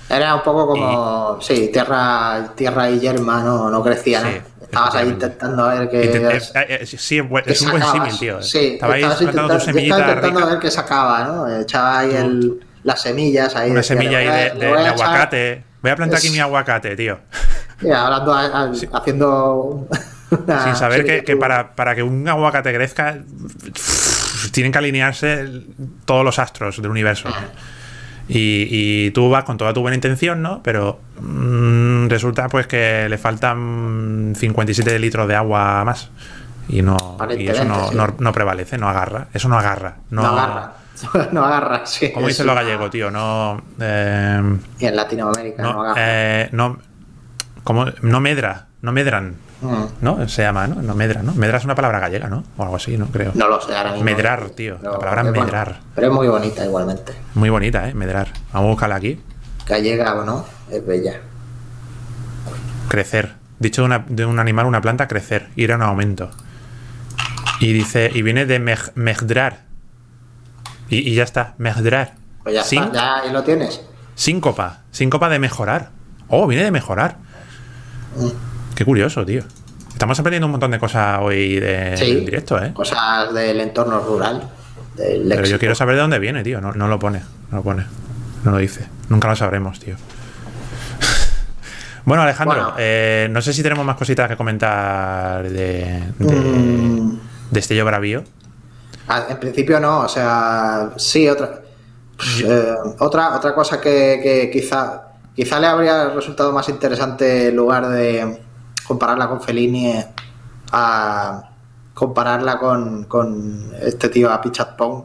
Era 0.09 0.37
un 0.37 0.43
poco 0.43 0.69
como, 0.69 1.39
sí, 1.41 1.69
tierra, 1.73 2.53
tierra 2.55 2.89
y 2.91 3.01
yerma 3.01 3.43
no, 3.43 3.69
no 3.71 3.83
crecía, 3.83 4.21
¿no? 4.21 4.29
Sí, 4.31 4.37
Estabas 4.63 4.95
ahí 4.95 5.09
intentando 5.09 5.67
ver 5.69 5.89
que... 5.89 6.13
Intent- 6.13 6.51
eh, 6.55 6.79
eh, 6.83 6.87
sí, 6.87 7.19
es, 7.19 7.29
buen- 7.29 7.45
es 7.47 7.61
un 7.63 7.71
buen 7.73 7.83
símil, 7.83 8.19
tío. 8.19 8.43
Sí, 8.43 8.75
estabas 8.75 9.19
tu 9.19 9.25
intentando, 9.25 9.55
yo 9.55 9.61
semillita 9.61 9.97
estaba 9.97 10.13
intentando 10.13 10.41
rica. 10.41 10.51
ver 10.53 10.59
qué 10.61 10.71
sacaba, 10.71 11.25
¿no? 11.25 11.61
Echaba 11.61 11.99
ahí 12.01 12.15
el, 12.15 12.61
las 12.85 13.03
semillas 13.03 13.55
ahí. 13.57 13.71
Una 13.73 13.83
semilla 13.83 14.19
ahí 14.19 14.27
a- 14.29 14.55
de, 14.55 14.69
a 14.69 14.91
aguacate. 14.91 15.65
Voy 15.87 15.93
a 15.93 15.97
plantar 15.97 16.19
aquí 16.19 16.31
mi 16.31 16.41
aguacate, 16.41 16.97
tío. 16.97 17.19
Hablando, 17.95 18.35
a- 18.35 18.47
a- 18.65 18.73
haciendo... 18.95 19.87
una 20.31 20.65
Sin 20.65 20.75
saber 20.75 21.23
que, 21.25 21.37
para, 21.37 21.77
para 21.77 21.95
que 21.95 22.03
un 22.03 22.27
aguacate 22.29 22.75
crezca, 22.75 23.19
tienen 24.51 24.73
que 24.73 24.79
alinearse 24.79 25.49
todos 26.05 26.25
los 26.25 26.41
astros 26.41 26.83
del 26.83 26.91
universo. 26.91 27.29
Y, 28.29 28.67
y 28.69 29.11
tú 29.13 29.31
vas 29.31 29.45
con 29.45 29.57
toda 29.57 29.73
tu 29.73 29.83
buena 29.83 29.95
intención, 29.95 30.43
¿no? 30.43 30.61
Pero 30.65 30.99
mm, 31.21 32.09
resulta 32.09 32.49
pues 32.49 32.67
que 32.67 33.07
le 33.09 33.19
faltan 33.19 34.33
57 34.37 34.99
litros 34.99 35.29
de 35.29 35.37
agua 35.37 35.85
más. 35.85 36.11
Y 36.69 36.83
no 36.83 37.17
y 37.39 37.47
eso 37.47 37.65
no, 37.65 37.91
sí. 37.91 37.95
no, 37.95 38.17
no 38.19 38.33
prevalece, 38.33 38.77
no 38.79 38.89
agarra. 38.89 39.29
Eso 39.33 39.49
no 39.49 39.57
agarra. 39.57 39.99
No, 40.11 40.23
No, 40.23 40.29
agarra. 40.31 40.73
no 41.33 41.45
agarra, 41.45 41.85
sí. 41.87 42.13
Como 42.13 42.27
dicen 42.29 42.47
los 42.47 42.55
gallegos, 42.55 42.91
tío, 42.91 43.11
no. 43.11 43.63
eh, 43.81 44.41
Y 44.79 44.87
en 44.87 44.97
Latinoamérica 44.97 45.63
no, 45.63 45.73
no, 45.75 45.81
agarra. 45.83 46.01
eh, 46.05 46.49
no, 46.53 46.79
como, 47.65 47.87
no 48.03 48.21
medra, 48.21 48.67
no 48.83 48.93
medran, 48.93 49.35
Mm. 49.59 49.85
¿no? 50.03 50.29
Se 50.29 50.43
llama, 50.43 50.67
¿no? 50.67 50.83
No 50.83 50.95
medra, 50.95 51.23
¿no? 51.23 51.33
Medra 51.35 51.57
es 51.57 51.65
una 51.65 51.75
palabra 51.75 51.99
gallega, 51.99 52.29
¿no? 52.29 52.45
O 52.59 52.63
algo 52.63 52.77
así, 52.77 52.99
¿no? 52.99 53.07
Creo. 53.07 53.33
No 53.35 53.49
lo 53.49 53.59
sé 53.59 53.75
ahora 53.75 53.93
mismo. 53.93 54.05
Medrar, 54.05 54.51
tío. 54.51 54.77
La 54.83 54.99
palabra 54.99 55.23
es 55.23 55.29
bueno, 55.29 55.45
medrar. 55.45 55.81
pero 55.95 56.09
es 56.09 56.13
muy 56.13 56.29
bonita 56.29 56.63
igualmente. 56.63 57.15
Muy 57.35 57.49
bonita, 57.49 57.89
¿eh? 57.89 57.95
Medrar. 57.95 58.29
Vamos 58.53 58.67
a 58.69 58.71
buscarla 58.73 58.97
aquí. 58.97 59.19
Gallega 59.67 60.15
o 60.15 60.25
no, 60.27 60.45
es 60.71 60.87
bella. 60.87 61.21
Crecer. 62.89 63.33
Dicho 63.59 63.81
de, 63.83 63.87
una- 63.87 64.05
de 64.07 64.27
un 64.27 64.39
animal, 64.39 64.67
una 64.67 64.81
planta, 64.83 65.09
crecer. 65.09 65.49
Ir 65.57 65.71
en 65.71 65.81
aumento. 65.83 66.31
Y 67.61 67.73
dice, 67.73 68.11
y 68.13 68.21
viene 68.23 68.45
de 68.47 68.61
mej- 68.61 68.93
mejdrar. 68.95 69.61
Y, 70.89 71.11
y 71.11 71.15
ya 71.15 71.25
está, 71.25 71.55
mejdrar. 71.59 72.15
Pues 72.43 72.55
ya 72.55 72.63
Sin- 72.65 72.85
está, 72.85 72.95
ya 72.95 73.17
ahí 73.23 73.33
lo 73.33 73.43
tienes. 73.43 73.81
Síncopa. 74.15 74.83
Síncopa 74.91 75.29
de 75.29 75.39
mejorar. 75.39 75.91
Oh, 76.29 76.47
viene 76.47 76.65
de 76.65 76.71
mejorar. 76.71 77.17
Qué 78.75 78.85
curioso, 78.85 79.25
tío. 79.27 79.43
Estamos 79.93 80.19
aprendiendo 80.21 80.47
un 80.47 80.53
montón 80.53 80.71
de 80.71 80.79
cosas 80.79 81.19
hoy 81.23 81.59
de, 81.59 81.97
Sí. 81.97 82.11
en 82.11 82.25
directo, 82.25 82.63
¿eh? 82.63 82.73
Cosas 82.75 83.33
del 83.35 83.61
entorno 83.61 84.01
rural. 84.01 84.49
Del 84.95 85.27
Pero 85.29 85.47
yo 85.47 85.59
quiero 85.59 85.75
saber 85.75 85.97
de 85.97 86.03
dónde 86.03 86.19
viene, 86.19 86.43
tío. 86.43 86.61
No, 86.61 86.73
no 86.73 86.89
lo 86.89 86.99
pone. 86.99 87.21
No 87.51 87.59
lo 87.59 87.63
pone. 87.63 87.85
No 88.45 88.53
lo 88.53 88.59
dice. 88.59 88.87
Nunca 89.09 89.29
lo 89.29 89.37
sabremos, 89.37 89.79
tío. 89.81 89.97
bueno, 92.05 92.23
Alejandro, 92.23 92.57
Bueno. 92.57 92.75
eh, 92.79 93.29
no 93.31 93.43
sé 93.43 93.53
si 93.53 93.63
tenemos 93.63 93.85
más 93.85 93.97
cositas 93.97 94.29
que 94.29 94.37
comentar 94.37 95.43
de, 95.49 96.03
de, 96.19 96.37
Mm. 96.37 97.19
de 97.51 97.61
Estello 97.61 97.85
Bravío. 97.85 98.25
En 99.09 99.39
principio 99.39 99.79
no, 99.79 100.01
o 100.01 100.09
sea, 100.09 100.91
sí, 100.97 101.29
otra, 101.29 101.61
eh, 102.45 102.75
otra, 102.99 103.37
otra 103.37 103.55
cosa 103.55 103.81
que, 103.81 104.21
que 104.23 104.51
quizá, 104.53 105.13
quizá 105.35 105.61
le 105.61 105.69
habría 105.69 106.09
resultado 106.09 106.53
más 106.53 106.69
interesante 106.69 107.49
en 107.49 107.57
lugar 107.57 107.89
de 107.89 108.43
compararla 108.87 109.29
con 109.29 109.41
Fellini 109.41 109.93
eh, 109.93 110.07
a 110.73 111.51
compararla 111.95 112.59
con, 112.59 113.05
con 113.05 113.73
este 113.81 114.09
tío 114.09 114.31
a 114.31 114.41
Pichat 114.41 114.77
Pong. 114.77 115.05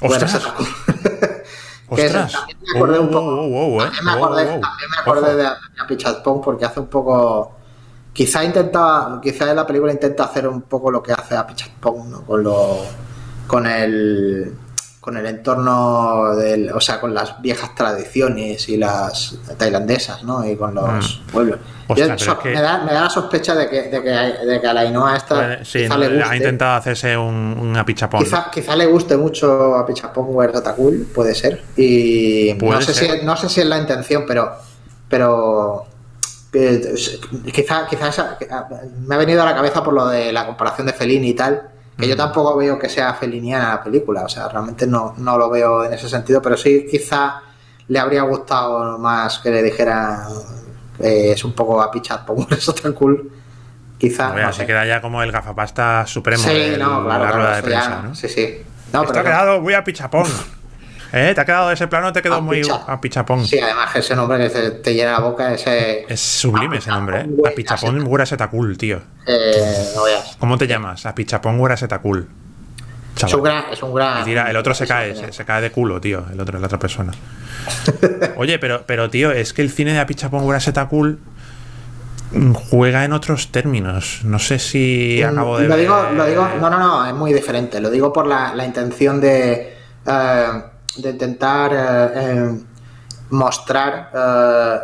¡Ostras! 0.00 0.34
¡Ostras! 1.88 2.32
también 2.32 2.58
me 2.62 2.78
acordé 2.78 2.98
un 2.98 3.10
poco. 3.10 3.78
también 3.82 4.04
me 4.04 4.12
acordé, 4.12 4.44
wow. 4.44 4.60
también 4.60 4.90
me 4.90 4.98
acordé 4.98 5.28
Ojo. 5.28 5.36
de, 5.36 5.44
de 5.44 5.84
Pichat 5.88 6.22
Pong 6.22 6.40
porque 6.42 6.64
hace 6.64 6.80
un 6.80 6.88
poco. 6.88 7.52
Quizá 8.14 8.42
intentaba, 8.42 9.20
quizá 9.20 9.50
en 9.50 9.56
la 9.56 9.66
película 9.66 9.92
intenta 9.92 10.24
hacer 10.24 10.48
un 10.48 10.62
poco 10.62 10.90
lo 10.90 11.02
que 11.02 11.12
hace 11.12 11.36
a 11.36 11.46
Pichat 11.46 11.70
Pong, 11.72 12.08
¿no? 12.08 12.22
Con 12.22 12.42
lo, 12.42 12.78
con 13.46 13.66
el, 13.66 14.52
con 15.00 15.16
el 15.16 15.26
entorno 15.26 16.34
del, 16.34 16.70
o 16.72 16.80
sea, 16.80 16.98
con 17.00 17.14
las 17.14 17.40
viejas 17.40 17.74
tradiciones 17.74 18.68
y 18.68 18.76
las 18.76 19.36
tailandesas, 19.56 20.24
¿no? 20.24 20.44
Y 20.48 20.56
con 20.56 20.74
los 20.74 21.22
pueblos. 21.32 21.58
Mm. 21.88 21.94
Yo- 21.94 22.04
es 22.14 22.24
que- 22.42 22.48
me, 22.52 22.60
da, 22.60 22.78
me 22.82 22.92
da 22.92 23.02
la 23.04 23.10
sospecha 23.10 23.54
de 23.54 23.68
que, 23.70 23.82
de 23.84 24.02
que, 24.02 24.10
de 24.10 24.60
que 24.60 24.66
a 24.66 24.74
la 24.74 24.80
Ainhoa 24.80 25.16
esta 25.16 25.34
Puede- 25.36 25.64
sí, 25.64 25.78
quizá 25.82 25.94
no, 25.94 25.98
le 26.00 26.06
ha 26.06 26.22
guste. 26.24 26.36
intentado 26.38 26.74
hacerse 26.76 27.16
un, 27.16 27.34
un 27.60 27.76
apichapón. 27.76 28.24
Quizá, 28.24 28.50
quizá 28.52 28.74
le 28.74 28.86
guste 28.86 29.16
mucho 29.16 29.76
a 29.76 29.86
Pichapong 29.86 30.36
Otakul, 30.56 31.06
puede 31.14 31.34
ser. 31.36 31.62
Y 31.76 32.54
Puede 32.54 32.72
no 32.72 32.80
sé, 32.80 32.92
ser. 32.92 33.20
Si, 33.20 33.24
no 33.24 33.36
sé 33.36 33.48
si 33.48 33.60
es 33.60 33.66
la 33.66 33.78
intención, 33.78 34.24
pero. 34.26 34.50
Pero. 35.08 35.84
eh, 36.52 36.94
Quizá, 37.54 37.86
quizá 37.86 38.08
esa- 38.08 38.38
me 39.06 39.14
ha 39.14 39.18
venido 39.18 39.42
a 39.42 39.44
la 39.44 39.54
cabeza 39.54 39.84
por 39.84 39.94
lo 39.94 40.08
de 40.08 40.32
la 40.32 40.46
comparación 40.46 40.86
de 40.88 40.92
Fellini 40.92 41.28
y 41.28 41.34
tal. 41.34 41.68
Que 41.98 42.06
yo 42.08 42.14
Mm. 42.14 42.18
tampoco 42.18 42.56
veo 42.56 42.78
que 42.78 42.88
sea 42.88 43.14
feliniana 43.14 43.70
la 43.70 43.82
película, 43.82 44.22
o 44.24 44.28
sea, 44.28 44.48
realmente 44.48 44.86
no, 44.86 45.14
no 45.18 45.38
lo 45.38 45.48
veo 45.48 45.84
en 45.84 45.94
ese 45.94 46.08
sentido, 46.08 46.42
pero 46.42 46.56
sí 46.56 46.86
quizá 46.90 47.40
le 47.88 47.98
habría 47.98 48.22
gustado 48.22 48.98
más 48.98 49.38
que 49.38 49.50
le 49.50 49.62
dijera 49.62 50.26
eh, 50.98 51.32
es 51.32 51.44
un 51.44 51.52
poco 51.54 51.80
a 51.80 51.90
pichar 51.90 52.24
por 52.26 52.36
eso 52.52 52.74
tan 52.74 52.92
cool. 52.92 53.30
Quizá. 53.98 54.32
Oye, 54.32 54.42
no 54.42 54.48
así 54.48 54.60
sé. 54.60 54.66
queda 54.66 54.84
ya 54.84 55.00
como 55.00 55.22
el 55.22 55.32
gafapasta 55.32 56.06
supremo 56.06 56.42
Sí, 56.42 56.50
de 56.52 56.76
no, 56.78 57.02
claro, 57.04 57.08
la 57.08 57.16
claro, 57.30 57.36
rueda 57.36 57.50
de 57.52 57.58
eso 57.60 57.68
ya- 57.68 57.80
prensa, 57.80 58.02
¿no? 58.02 58.14
Sí, 58.14 58.28
sí. 58.28 58.62
No, 58.92 59.00
Esto 59.02 59.12
pero 59.14 59.20
ha 59.20 59.24
quedado 59.24 59.60
muy 59.62 59.72
a 59.74 59.82
pichapón. 59.84 60.26
¿Eh? 61.16 61.32
¿Te 61.34 61.40
ha 61.40 61.44
quedado 61.44 61.70
ese 61.70 61.86
plano? 61.88 62.12
Te 62.12 62.20
quedó 62.20 62.34
A 62.36 62.40
muy 62.40 62.60
a 62.86 63.00
pichapón. 63.00 63.44
Sí, 63.46 63.58
además 63.58 63.90
que 63.92 64.00
ese 64.00 64.14
nombre 64.14 64.38
que 64.38 64.50
te, 64.50 64.70
te 64.70 64.94
llena 64.94 65.12
la 65.12 65.20
boca, 65.20 65.54
ese. 65.54 66.04
Es 66.08 66.20
sublime 66.20 66.76
ese 66.78 66.90
nombre, 66.90 67.20
¿eh? 67.22 67.28
A 67.46 67.50
pichapón 67.50 68.04
Gurasetakul, 68.04 68.76
tío. 68.76 69.00
Eh, 69.26 69.92
no 69.94 70.04
veas. 70.04 70.36
¿Cómo 70.38 70.58
te 70.58 70.66
llamas? 70.66 71.06
A 71.06 71.14
pichapón 71.14 71.56
Gurasetakul. 71.58 72.28
Es 73.24 73.32
un 73.32 73.42
gran. 73.42 73.64
Es 73.72 73.82
un 73.82 73.94
gran 73.94 74.24
tira, 74.24 74.50
el 74.50 74.56
otro 74.58 74.74
se 74.74 74.86
cae, 74.86 75.16
se, 75.16 75.32
se 75.32 75.44
cae 75.46 75.62
de 75.62 75.70
culo, 75.72 76.00
tío, 76.02 76.26
el 76.30 76.38
otro, 76.38 76.58
la 76.58 76.66
otra 76.66 76.78
persona. 76.78 77.12
Oye, 78.36 78.58
pero, 78.58 78.84
pero 78.86 79.08
tío, 79.08 79.32
es 79.32 79.52
que 79.54 79.62
el 79.62 79.70
cine 79.70 79.92
de 79.94 80.00
Apichapón 80.00 80.42
Gurasetakul 80.44 81.18
mm, 82.32 82.52
juega 82.52 83.04
en 83.06 83.14
otros 83.14 83.50
términos. 83.52 84.20
No 84.24 84.38
sé 84.38 84.58
si 84.58 85.22
acabo 85.22 85.56
de 85.58 85.64
lo 85.64 85.70
ver- 85.76 85.80
digo, 85.80 86.08
lo 86.14 86.26
digo, 86.26 86.46
no, 86.60 86.68
no, 86.68 86.78
no, 86.78 87.06
es 87.06 87.14
muy 87.14 87.32
diferente. 87.32 87.80
Lo 87.80 87.88
digo 87.90 88.12
por 88.12 88.26
la, 88.26 88.54
la 88.54 88.66
intención 88.66 89.18
de, 89.18 89.74
eh, 90.06 90.46
de 90.98 91.10
intentar 91.10 91.72
eh, 91.72 92.10
eh, 92.14 92.60
mostrar 93.30 94.10
eh, 94.14 94.78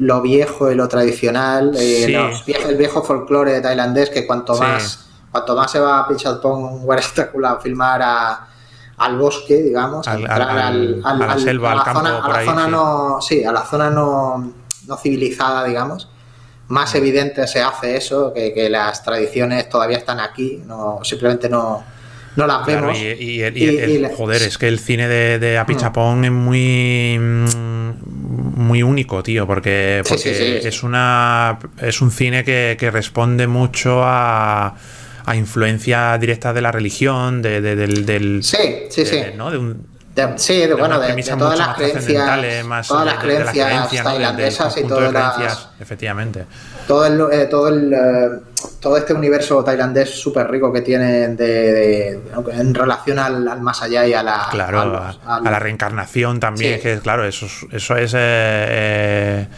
lo 0.00 0.20
viejo 0.20 0.70
y 0.70 0.74
lo 0.74 0.88
tradicional, 0.88 1.72
Sí. 1.76 2.12
los 2.12 2.44
vie- 2.46 2.66
el 2.68 2.76
viejo 2.76 3.02
folclore 3.02 3.60
tailandés 3.60 4.10
que 4.10 4.26
cuanto 4.26 4.54
Sí. 4.54 4.60
más 4.62 5.04
cuanto 5.30 5.54
más 5.54 5.70
se 5.70 5.78
va 5.78 6.00
a 6.00 6.08
Pichatpong 6.08 6.86
a 7.44 7.56
filmar 7.60 8.00
a, 8.02 8.46
al 8.96 9.16
bosque, 9.18 9.56
digamos, 9.62 10.08
a 10.08 10.12
Al- 10.12 10.20
entrar 10.20 10.40
al- 10.58 11.02
a 11.04 11.14
la 11.14 11.38
selva, 11.38 11.72
al 11.72 11.82
campo, 11.84 12.00
zona, 12.00 12.18
a 12.24 12.28
la 12.28 12.34
ahí, 12.38 12.46
zona 12.46 12.64
sí. 12.64 12.70
no, 12.70 13.20
sí, 13.20 13.44
a 13.44 13.52
la 13.52 13.62
zona 13.62 13.90
no, 13.90 14.52
no 14.86 14.96
civilizada, 14.96 15.64
digamos, 15.64 16.08
más 16.68 16.94
evidente 16.94 17.46
se 17.46 17.62
hace 17.62 17.96
eso, 17.96 18.32
que, 18.32 18.52
que 18.52 18.68
las 18.68 19.02
tradiciones 19.04 19.68
todavía 19.68 19.98
están 19.98 20.18
aquí, 20.18 20.62
no 20.66 20.98
simplemente 21.04 21.48
no, 21.48 21.84
no 22.38 22.46
las 22.46 22.64
Claro, 22.64 22.86
vemos. 22.86 22.98
y, 22.98 23.02
y 23.06 23.42
y 23.44 23.64
Y- 23.64 23.78
el- 24.04 24.08
joder, 24.16 24.42
es 24.42 24.56
que 24.58 24.68
el 24.68 24.78
cine 24.78 25.08
de, 25.08 25.38
de 25.38 25.58
Apichapón 25.58 26.24
es 26.24 26.30
muy 26.30 27.18
mm, 27.18 27.48
muy 28.56 28.82
único, 28.82 29.22
tío, 29.22 29.46
porque, 29.46 30.02
Sí, 30.04 30.08
porque 30.08 30.22
sí, 30.22 30.34
sí, 30.34 30.58
sí. 30.62 30.68
es 30.68 30.82
una 30.82 31.58
es 31.80 32.00
un 32.00 32.10
cine 32.10 32.44
que, 32.44 32.76
que 32.78 32.90
responde 32.90 33.46
mucho 33.46 34.02
a, 34.04 34.74
a 35.26 35.36
influencia 35.36 36.16
directa 36.18 36.52
de 36.52 36.60
la 36.62 36.72
religión, 36.72 37.42
de, 37.42 37.60
de- 37.60 37.76
del, 37.76 38.06
del- 38.06 38.42
Sí, 38.42 38.56
sí, 38.90 39.04
sí. 39.06 39.16
de- 39.16 39.34
¿no? 39.36 39.50
de 39.50 39.58
un, 39.58 39.86
De- 40.14 40.36
sí, 40.38 40.56
de, 40.66 40.74
bueno, 40.74 40.98
de, 40.98 41.22
todas 41.22 41.58
las 41.58 41.68
más 41.68 41.76
creencias, 41.76 42.64
más 42.66 42.88
todas 42.88 43.04
de- 43.04 43.10
las 43.12 43.22
creencias 43.52 44.04
tailandesas 44.04 44.76
y 44.76 44.82
todas 44.84 45.12
las, 45.12 45.68
efectivamente. 45.80 46.44
Todo 46.88 47.06
el, 47.06 47.20
eh, 47.30 47.46
todo 47.46 47.68
el 47.68 47.92
eh, 47.92 48.30
todo 48.80 48.96
este 48.96 49.12
universo 49.14 49.62
tailandés 49.62 50.10
súper 50.20 50.50
rico 50.50 50.72
que 50.72 50.80
tienen 50.80 51.36
de, 51.36 51.46
de- 51.72 52.20
en 52.52 52.74
relación 52.74 53.18
al, 53.20 53.46
al 53.46 53.60
más 53.60 53.80
allá 53.82 54.04
y 54.06 54.14
a 54.14 54.22
la 54.24 54.48
Claro, 54.50 54.80
a 54.80 54.84
los- 54.86 55.44
la 55.44 55.58
reencarnación 55.60 56.40
también, 56.40 56.76
Sí. 56.76 56.82
que 56.82 56.98
claro, 56.98 57.24
eso, 57.24 57.46
es- 57.46 57.66
eso 57.70 57.94
es... 57.96 58.14
eh, 58.14 58.18
eh, 58.18 59.48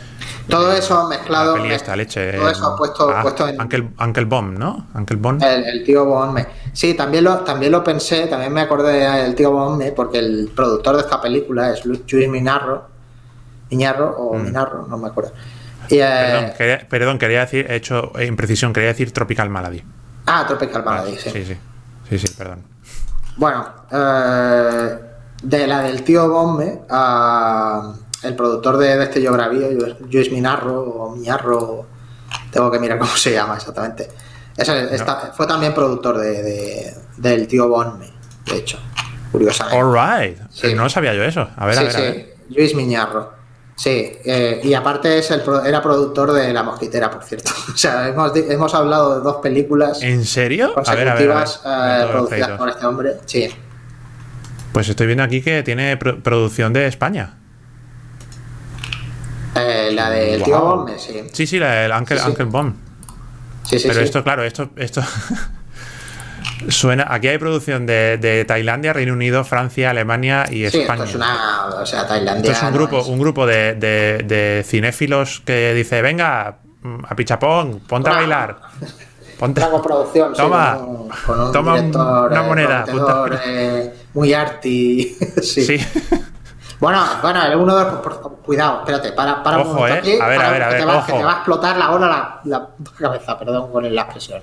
todo 0.49 0.73
eso 0.73 1.07
mezclado 1.09 1.57
la 1.57 1.63
peli 1.63 1.73
mez- 1.73 1.77
esta 1.77 1.97
leche. 1.97 2.33
todo 2.33 2.51
eso 2.51 2.75
puesto, 2.77 3.09
ah, 3.11 3.23
puesto 3.23 3.47
en 3.49 3.61
Uncle, 3.61 3.89
Uncle 4.01 4.25
Bomb, 4.25 4.59
¿no? 4.59 4.87
Uncle 4.95 5.17
Bomb. 5.17 5.43
el, 5.43 5.65
el 5.65 5.85
tío 5.85 6.05
Bonme 6.05 6.47
sí 6.73 6.95
también 6.95 7.25
lo 7.25 7.39
también 7.39 7.73
lo 7.73 7.83
pensé 7.85 8.27
también 8.27 8.53
me 8.53 8.61
acordé 8.61 8.93
del 9.23 9.35
tío 9.35 9.51
Bonme 9.53 9.93
porque 9.93 10.19
el 10.19 10.51
productor 10.55 10.97
de 10.97 11.03
esta 11.03 11.21
película 11.21 11.71
es 11.73 11.87
Lu- 11.87 12.03
Luis 12.11 12.29
Minarro 12.29 12.85
Miñarro 13.71 14.11
o 14.19 14.35
Minarro 14.37 14.87
no 14.89 14.99
me 14.99 15.09
acuerdo 15.09 15.31
Mm. 15.33 15.60
Perdón, 15.99 16.53
quería, 16.57 16.89
perdón, 16.89 17.19
quería 17.19 17.41
decir, 17.41 17.67
he 17.71 17.77
hecho 17.77 18.13
eh, 18.19 18.27
imprecisión, 18.27 18.73
quería 18.73 18.89
decir 18.91 19.13
Tropical 19.13 19.51
Malady. 19.51 19.83
ah 20.27 20.45
Tropical 20.47 20.85
Malady 20.85 21.17
sí. 21.17 21.31
sí, 21.31 21.45
sí. 21.45 21.57
Sí, 22.09 22.19
sí, 22.19 22.35
perdón. 22.37 22.63
Bueno, 23.37 23.67
eh, 23.91 24.99
de 25.43 25.67
la 25.67 25.83
del 25.83 26.03
tío 26.03 26.29
Bombe, 26.29 26.83
a 26.91 27.93
el 28.23 28.35
productor 28.37 28.77
de, 28.77 28.97
de 28.99 29.05
este 29.05 29.23
Yo 29.23 29.33
Bravío, 29.33 29.69
Luis 30.11 30.31
Minarro 30.31 30.83
o 30.83 31.17
Miñarro, 31.17 31.87
tengo 32.51 32.71
que 32.71 32.79
mirar 32.79 32.99
cómo 32.99 33.17
se 33.17 33.33
llama 33.33 33.57
exactamente. 33.57 34.09
Está- 34.57 35.33
fue 35.35 35.47
también 35.47 35.73
productor 35.73 36.19
de, 36.19 36.43
de- 36.43 36.95
del 37.17 37.47
tío 37.47 37.69
Bombe, 37.69 38.11
de 38.47 38.57
hecho, 38.57 38.79
curiosamente. 39.33 39.81
All 39.81 39.93
right. 39.95 40.39
Sí. 40.51 40.75
No 40.75 40.89
sabía 40.91 41.15
yo 41.15 41.23
eso. 41.25 41.49
A 41.57 41.65
ver, 41.67 41.75
sí, 41.77 41.81
a 41.81 41.85
ver, 41.85 41.97
a 41.97 41.99
sí, 41.99 42.03
ver. 42.03 42.35
Luis 42.51 42.75
Miñarro. 42.75 43.40
Sí, 43.83 44.13
eh, 44.27 44.61
y 44.63 44.75
aparte 44.75 45.17
es 45.19 45.31
el, 45.31 45.41
pro- 45.41 45.65
era 45.65 45.81
productor 45.81 46.33
de 46.35 46.53
La 46.53 46.63
Mosquitera, 46.63 47.11
por 47.11 47.25
cierto. 47.25 47.51
O 47.75 47.77
sea, 47.79 48.09
hemos, 48.09 48.37
hemos 48.37 48.75
hablado 48.75 49.17
de 49.17 49.25
dos 49.25 49.37
películas 49.37 50.03
¿En 50.03 50.27
serio? 50.27 50.75
A 50.77 50.95
ver, 50.95 51.09
a 51.09 51.15
ver. 51.15 51.31
a 51.33 51.33
ver. 51.33 51.39
consecutivas 51.39 51.63
eh, 51.65 52.07
producidas 52.11 52.51
por 52.59 52.69
este 52.69 52.85
hombre. 52.87 53.13
Sí, 53.25 53.49
Pues 54.73 54.87
estoy 54.91 55.07
viendo 55.07 55.25
aquí 55.25 55.41
que 55.41 55.63
tiene 55.63 55.97
pro- 55.97 56.23
producción 56.23 56.75
de 56.75 56.87
España. 56.89 57.39
Eh, 59.55 59.91
la 59.95 60.11
del 60.11 60.43
tío 60.43 60.61
Guau. 60.61 60.77
Bombe, 60.77 60.99
sí. 60.99 61.23
Sí, 61.33 61.47
sí, 61.47 61.59
la 61.59 61.71
del 61.77 61.93
Uncle, 61.93 62.17
Sí, 62.19 62.23
sí. 62.23 62.29
Uncle 62.31 62.45
Bomb. 62.45 62.75
Sí, 63.65 63.79
sí, 63.79 63.89
Pero 63.89 64.01
esto, 64.03 64.23
claro, 64.23 64.45
esto, 64.45 64.71
esto 64.77 65.03
suena. 66.69 67.07
Aquí 67.09 67.29
hay 67.29 67.39
producción 67.39 67.87
de, 67.87 68.19
de 68.19 68.45
Tailandia, 68.45 68.93
Reino 68.93 69.13
Unido, 69.13 69.45
Francia, 69.45 69.91
Alemania 69.91 70.45
y 70.51 70.69
Sí, 70.71 70.81
España. 70.81 71.05
esto 71.05 71.11
es 71.11 71.15
una. 71.17 71.67
O 71.81 71.87
sea, 71.87 72.07
Tailandia. 72.07 72.53
Esto 72.53 72.53
es 72.53 72.63
un 72.63 72.71
no 72.79 72.79
grupo, 72.87 73.01
es- 73.01 73.07
un 73.09 73.19
grupo 73.19 73.47
de, 73.47 73.75
de- 73.75 74.23
de 74.25 74.63
cinéfilos 74.67 75.43
que 75.45 75.75
dice, 75.75 76.03
venga, 76.03 76.59
mm, 76.83 77.05
a 77.09 77.15
pichapón, 77.17 77.81
ponte 77.81 78.11
a 78.11 78.15
bailar. 78.15 78.57
Ponte. 79.39 79.61
Una 79.61 79.71
coproducción, 79.71 80.35
sí, 80.37 80.43
Toma, 80.43 80.77
con 80.77 80.89
un- 80.89 81.09
con 81.27 81.41
un 81.41 81.53
toma 81.53 81.73
un- 81.75 81.79
director, 81.81 82.31
una 82.31 82.41
eh, 82.41 82.47
moneda, 82.47 82.85
eh, 83.47 83.95
muy 84.15 84.35
arty. 84.35 85.17
sí. 85.43 85.65
Sí. 85.65 85.79
Bueno, 86.79 87.05
bueno, 87.23 87.45
el 87.45 87.57
uno 87.57 87.77
de 87.77 87.87
Cuidado, 88.45 88.79
espérate, 88.81 89.13
para, 89.13 89.43
para 89.43 89.59
un 89.59 89.63
Ojo, 89.67 89.75
momento 89.75 89.97
eh. 89.97 89.99
aquí. 90.15 90.21
A 90.21 90.27
ver, 90.29 90.41
a 90.43 90.51
ver, 90.51 90.63
a 90.63 90.69
te 90.71 90.75
ver, 90.77 90.89
va- 90.89 90.97
ojo. 90.99 91.07
Que 91.07 91.13
te 91.13 91.23
va 91.25 91.31
a 91.33 91.37
explotar 91.37 91.77
la 91.77 91.91
hora 91.91 92.09
la, 92.09 92.41
la 92.45 92.69
cabeza, 92.99 93.39
perdón 93.39 93.71
con 93.71 93.95
la 93.95 94.03
expresión. 94.03 94.43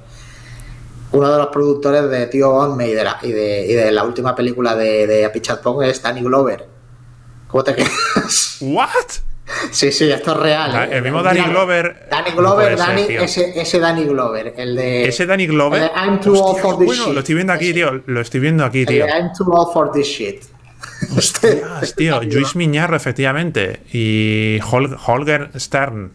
Uno 1.18 1.32
de 1.32 1.38
los 1.38 1.47
productores 1.47 2.09
de 2.09 2.28
Tío 2.28 2.51
Onme 2.51 2.88
y 2.89 2.93
de 2.93 3.03
la, 3.03 3.18
y 3.22 3.32
de, 3.32 3.65
y 3.65 3.74
de 3.74 3.91
la 3.91 4.03
última 4.03 4.36
película 4.36 4.76
de, 4.76 5.07
de 5.07 5.26
Apichatpong 5.26 5.84
es 5.84 6.01
Danny 6.01 6.22
Glover. 6.22 6.65
¿Cómo 7.47 7.63
te 7.63 7.74
quedas? 7.76 8.57
¿What? 8.61 8.89
Sí, 9.72 9.91
sí, 9.93 10.11
esto 10.11 10.32
es 10.34 10.38
real. 10.38 10.72
Da- 10.74 10.86
¿eh? 10.86 10.89
el 10.97 11.01
mismo 11.01 11.24
Danny 11.24 11.39
Glover- 11.39 12.07
Danny 12.11 12.32
no 12.32 12.36
Glover, 12.36 12.78
Danny, 12.78 13.03
tío. 13.07 13.22
ese, 13.22 13.59
ese 13.59 13.80
Danny 13.80 14.03
Glover, 14.03 14.53
el 14.57 14.76
de. 14.76 15.07
Ese 15.07 15.26
Danny 15.26 15.47
Glover. 15.47 15.82
el 15.84 15.88
de 15.89 15.93
I'm 15.95 16.20
too 16.20 16.34
old 16.38 16.59
for 16.61 16.78
this 16.78 16.86
bueno, 16.88 17.05
shit. 17.05 17.13
lo 17.13 17.20
estoy 17.22 17.36
viendo 17.36 17.53
aquí, 17.53 17.74
tío. 17.74 18.03
Lo 18.05 18.20
estoy 18.22 18.39
viendo 18.41 18.65
aquí, 18.65 18.82
el 18.82 18.86
tío. 18.88 19.05
de 19.05 19.11
I'm 19.11 19.32
too 19.38 19.49
old 19.49 19.72
for 19.74 19.91
this 19.91 20.05
shit. 20.07 20.43
Este- 21.18 21.63
Hostias, 21.63 21.95
tío. 21.95 22.22
Luis 22.24 22.55
Miñarro, 22.57 22.97
efectivamente. 22.97 23.82
Y 23.93 24.59
Hol- 24.70 24.97
Holger 25.05 25.49
Stern. 25.57 26.13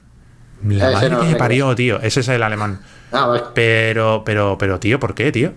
La 0.69 0.91
madre 0.93 1.09
no 1.11 1.21
que 1.23 1.27
me 1.29 1.37
parió, 1.37 1.75
tío. 1.75 2.01
Ese 2.01 2.21
es 2.21 2.29
el 2.29 2.43
alemán. 2.43 2.81
Ah, 3.13 3.27
vale. 3.27 3.43
Pero, 3.55 4.23
pero, 4.25 4.57
pero, 4.59 4.81
tío, 4.81 4.99
¿por 4.99 5.15
qué, 5.15 5.31
tío? 5.33 5.53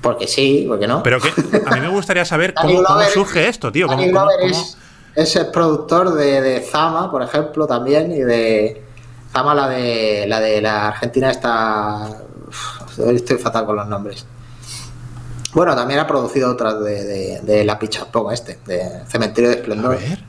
Porque 0.00 0.26
sí, 0.26 0.64
porque 0.68 0.86
no. 0.86 1.02
Pero 1.02 1.20
que 1.20 1.28
a 1.66 1.74
mí 1.74 1.80
me 1.80 1.88
gustaría 1.88 2.24
saber 2.24 2.54
cómo, 2.60 2.82
surge 3.12 3.48
esto, 3.48 3.70
tío. 3.72 3.86
¿Cómo, 3.86 4.02
Es, 4.42 4.76
es 5.14 5.36
el 5.36 5.50
productor 5.50 6.14
de, 6.14 6.40
de 6.40 6.60
Zama, 6.60 7.10
por 7.10 7.22
ejemplo, 7.22 7.66
también, 7.66 8.10
y 8.12 8.20
de 8.20 8.82
Zama, 9.32 9.54
la 9.54 9.68
de 9.68 10.26
la 10.28 10.40
de 10.40 10.60
la 10.60 10.88
Argentina 10.88 11.30
está. 11.30 12.08
Uf, 12.48 12.98
Estoy 12.98 13.38
fatal 13.38 13.64
con 13.64 13.76
los 13.76 13.86
nombres. 13.86 14.26
Bueno, 15.54 15.74
también 15.76 16.00
ha 16.00 16.06
producido 16.06 16.50
otras 16.50 16.82
de, 16.82 17.04
de, 17.04 17.40
de 17.42 17.64
la 17.64 17.78
Pichapong 17.78 18.32
este, 18.32 18.58
de 18.66 19.02
Cementerio 19.06 19.50
de 19.50 19.56
A 19.56 19.58
Esplendor. 19.60 19.98
ver. 19.98 20.24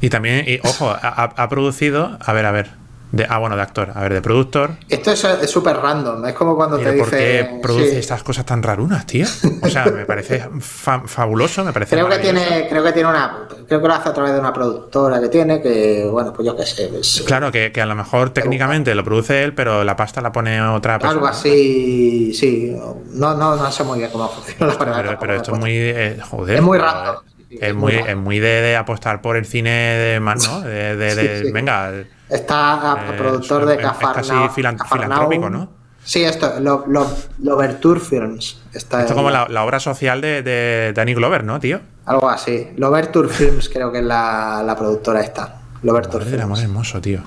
Y 0.00 0.08
también, 0.10 0.44
y, 0.46 0.58
ojo, 0.66 0.88
ha- 0.90 1.32
ha 1.36 1.48
producido. 1.48 2.16
A 2.20 2.32
ver, 2.32 2.46
a 2.46 2.52
ver. 2.52 2.79
De, 3.12 3.26
ah, 3.28 3.38
bueno, 3.38 3.56
de 3.56 3.62
actor. 3.62 3.90
A 3.92 4.02
ver, 4.02 4.14
de 4.14 4.22
productor. 4.22 4.70
Esto 4.88 5.10
es 5.10 5.50
súper 5.50 5.76
random, 5.76 6.24
es 6.26 6.34
como 6.34 6.54
cuando 6.54 6.78
te 6.78 6.92
¿por 6.92 7.06
dice. 7.10 7.16
qué 7.16 7.58
produce 7.60 7.90
sí. 7.90 7.96
estas 7.96 8.22
cosas 8.22 8.46
tan 8.46 8.62
rarunas, 8.62 9.04
tío? 9.04 9.26
O 9.62 9.68
sea, 9.68 9.86
me 9.86 10.04
parece 10.06 10.44
fa- 10.60 11.02
fabuloso, 11.06 11.64
me 11.64 11.72
parece 11.72 11.96
Creo 11.96 12.08
que 12.08 12.18
tiene, 12.18 12.68
creo 12.68 12.84
que 12.84 12.92
tiene 12.92 13.08
una, 13.10 13.48
creo 13.66 13.80
que 13.82 13.88
lo 13.88 13.94
hace 13.94 14.10
a 14.10 14.14
través 14.14 14.32
de 14.32 14.38
una 14.38 14.52
productora 14.52 15.20
que 15.20 15.28
tiene, 15.28 15.60
que 15.60 16.06
bueno, 16.08 16.32
pues 16.32 16.46
yo 16.46 16.56
qué 16.56 16.64
sé, 16.64 16.88
es- 17.00 17.24
Claro, 17.26 17.50
que, 17.50 17.72
que 17.72 17.80
a 17.80 17.86
lo 17.86 17.96
mejor 17.96 18.30
técnicamente 18.30 18.94
lo 18.94 19.02
produce 19.02 19.42
él, 19.42 19.54
pero 19.54 19.82
la 19.82 19.96
pasta 19.96 20.20
la 20.20 20.30
pone 20.30 20.60
otra 20.62 20.98
persona. 21.00 21.12
algo 21.14 21.26
así, 21.26 22.32
sí, 22.32 22.76
no, 23.12 23.34
no, 23.34 23.56
no 23.56 23.72
sé 23.72 23.82
muy 23.82 23.98
bien 23.98 24.10
cómo 24.12 24.28
funciona 24.30 24.72
la 24.72 24.96
verdad. 24.96 25.16
Pero, 25.20 25.34
esto 25.34 25.52
es 25.54 25.58
muy. 25.58 25.72
eh, 25.74 26.18
joder. 26.30 26.56
Es 26.58 26.62
muy 26.62 26.78
random, 26.78 27.16
Es 27.50 27.74
muy, 27.74 27.94
es 27.94 28.16
muy 28.16 28.38
de, 28.38 28.60
de 28.62 28.76
apostar 28.76 29.20
por 29.20 29.36
el 29.36 29.46
cine 29.46 29.70
de 29.70 30.20
más, 30.20 30.46
¿no? 30.48 30.60
De, 30.60 30.94
de- 30.96 31.10
Sí, 31.14 31.16
de- 31.16 31.44
sí. 31.46 31.50
venga. 31.50 31.90
Está 32.30 32.92
a- 32.92 33.10
Eh, 33.14 33.16
productor 33.18 33.62
es- 33.62 33.68
de 33.68 33.74
es 33.74 33.80
casi 33.80 33.98
Cafarnao. 34.00 34.48
filan- 34.50 34.76
Cafarnaum. 34.76 35.08
filantrópico, 35.10 35.50
¿no? 35.50 35.70
Sí, 36.02 36.24
esto, 36.24 36.54
lo, 36.60 36.84
lo, 36.88 37.06
Loverture 37.42 38.00
Films. 38.00 38.60
Está 38.72 39.00
Esto 39.00 39.12
es 39.12 39.16
como 39.16 39.30
la, 39.30 39.46
la 39.48 39.64
obra 39.64 39.78
social 39.80 40.20
de, 40.20 40.42
de 40.42 40.92
Danny 40.94 41.12
Glover, 41.14 41.44
¿no, 41.44 41.60
tío? 41.60 41.80
Algo 42.06 42.28
así. 42.30 42.68
Loverture 42.76 43.28
Films 43.28 43.68
creo 43.68 43.92
que 43.92 43.98
es 43.98 44.04
la, 44.04 44.62
la 44.64 44.76
productora 44.76 45.20
esta. 45.20 45.60
Loverture 45.82 46.24
amor 46.42 46.56
Films. 46.56 46.62
hermoso, 46.62 47.00
tío. 47.00 47.20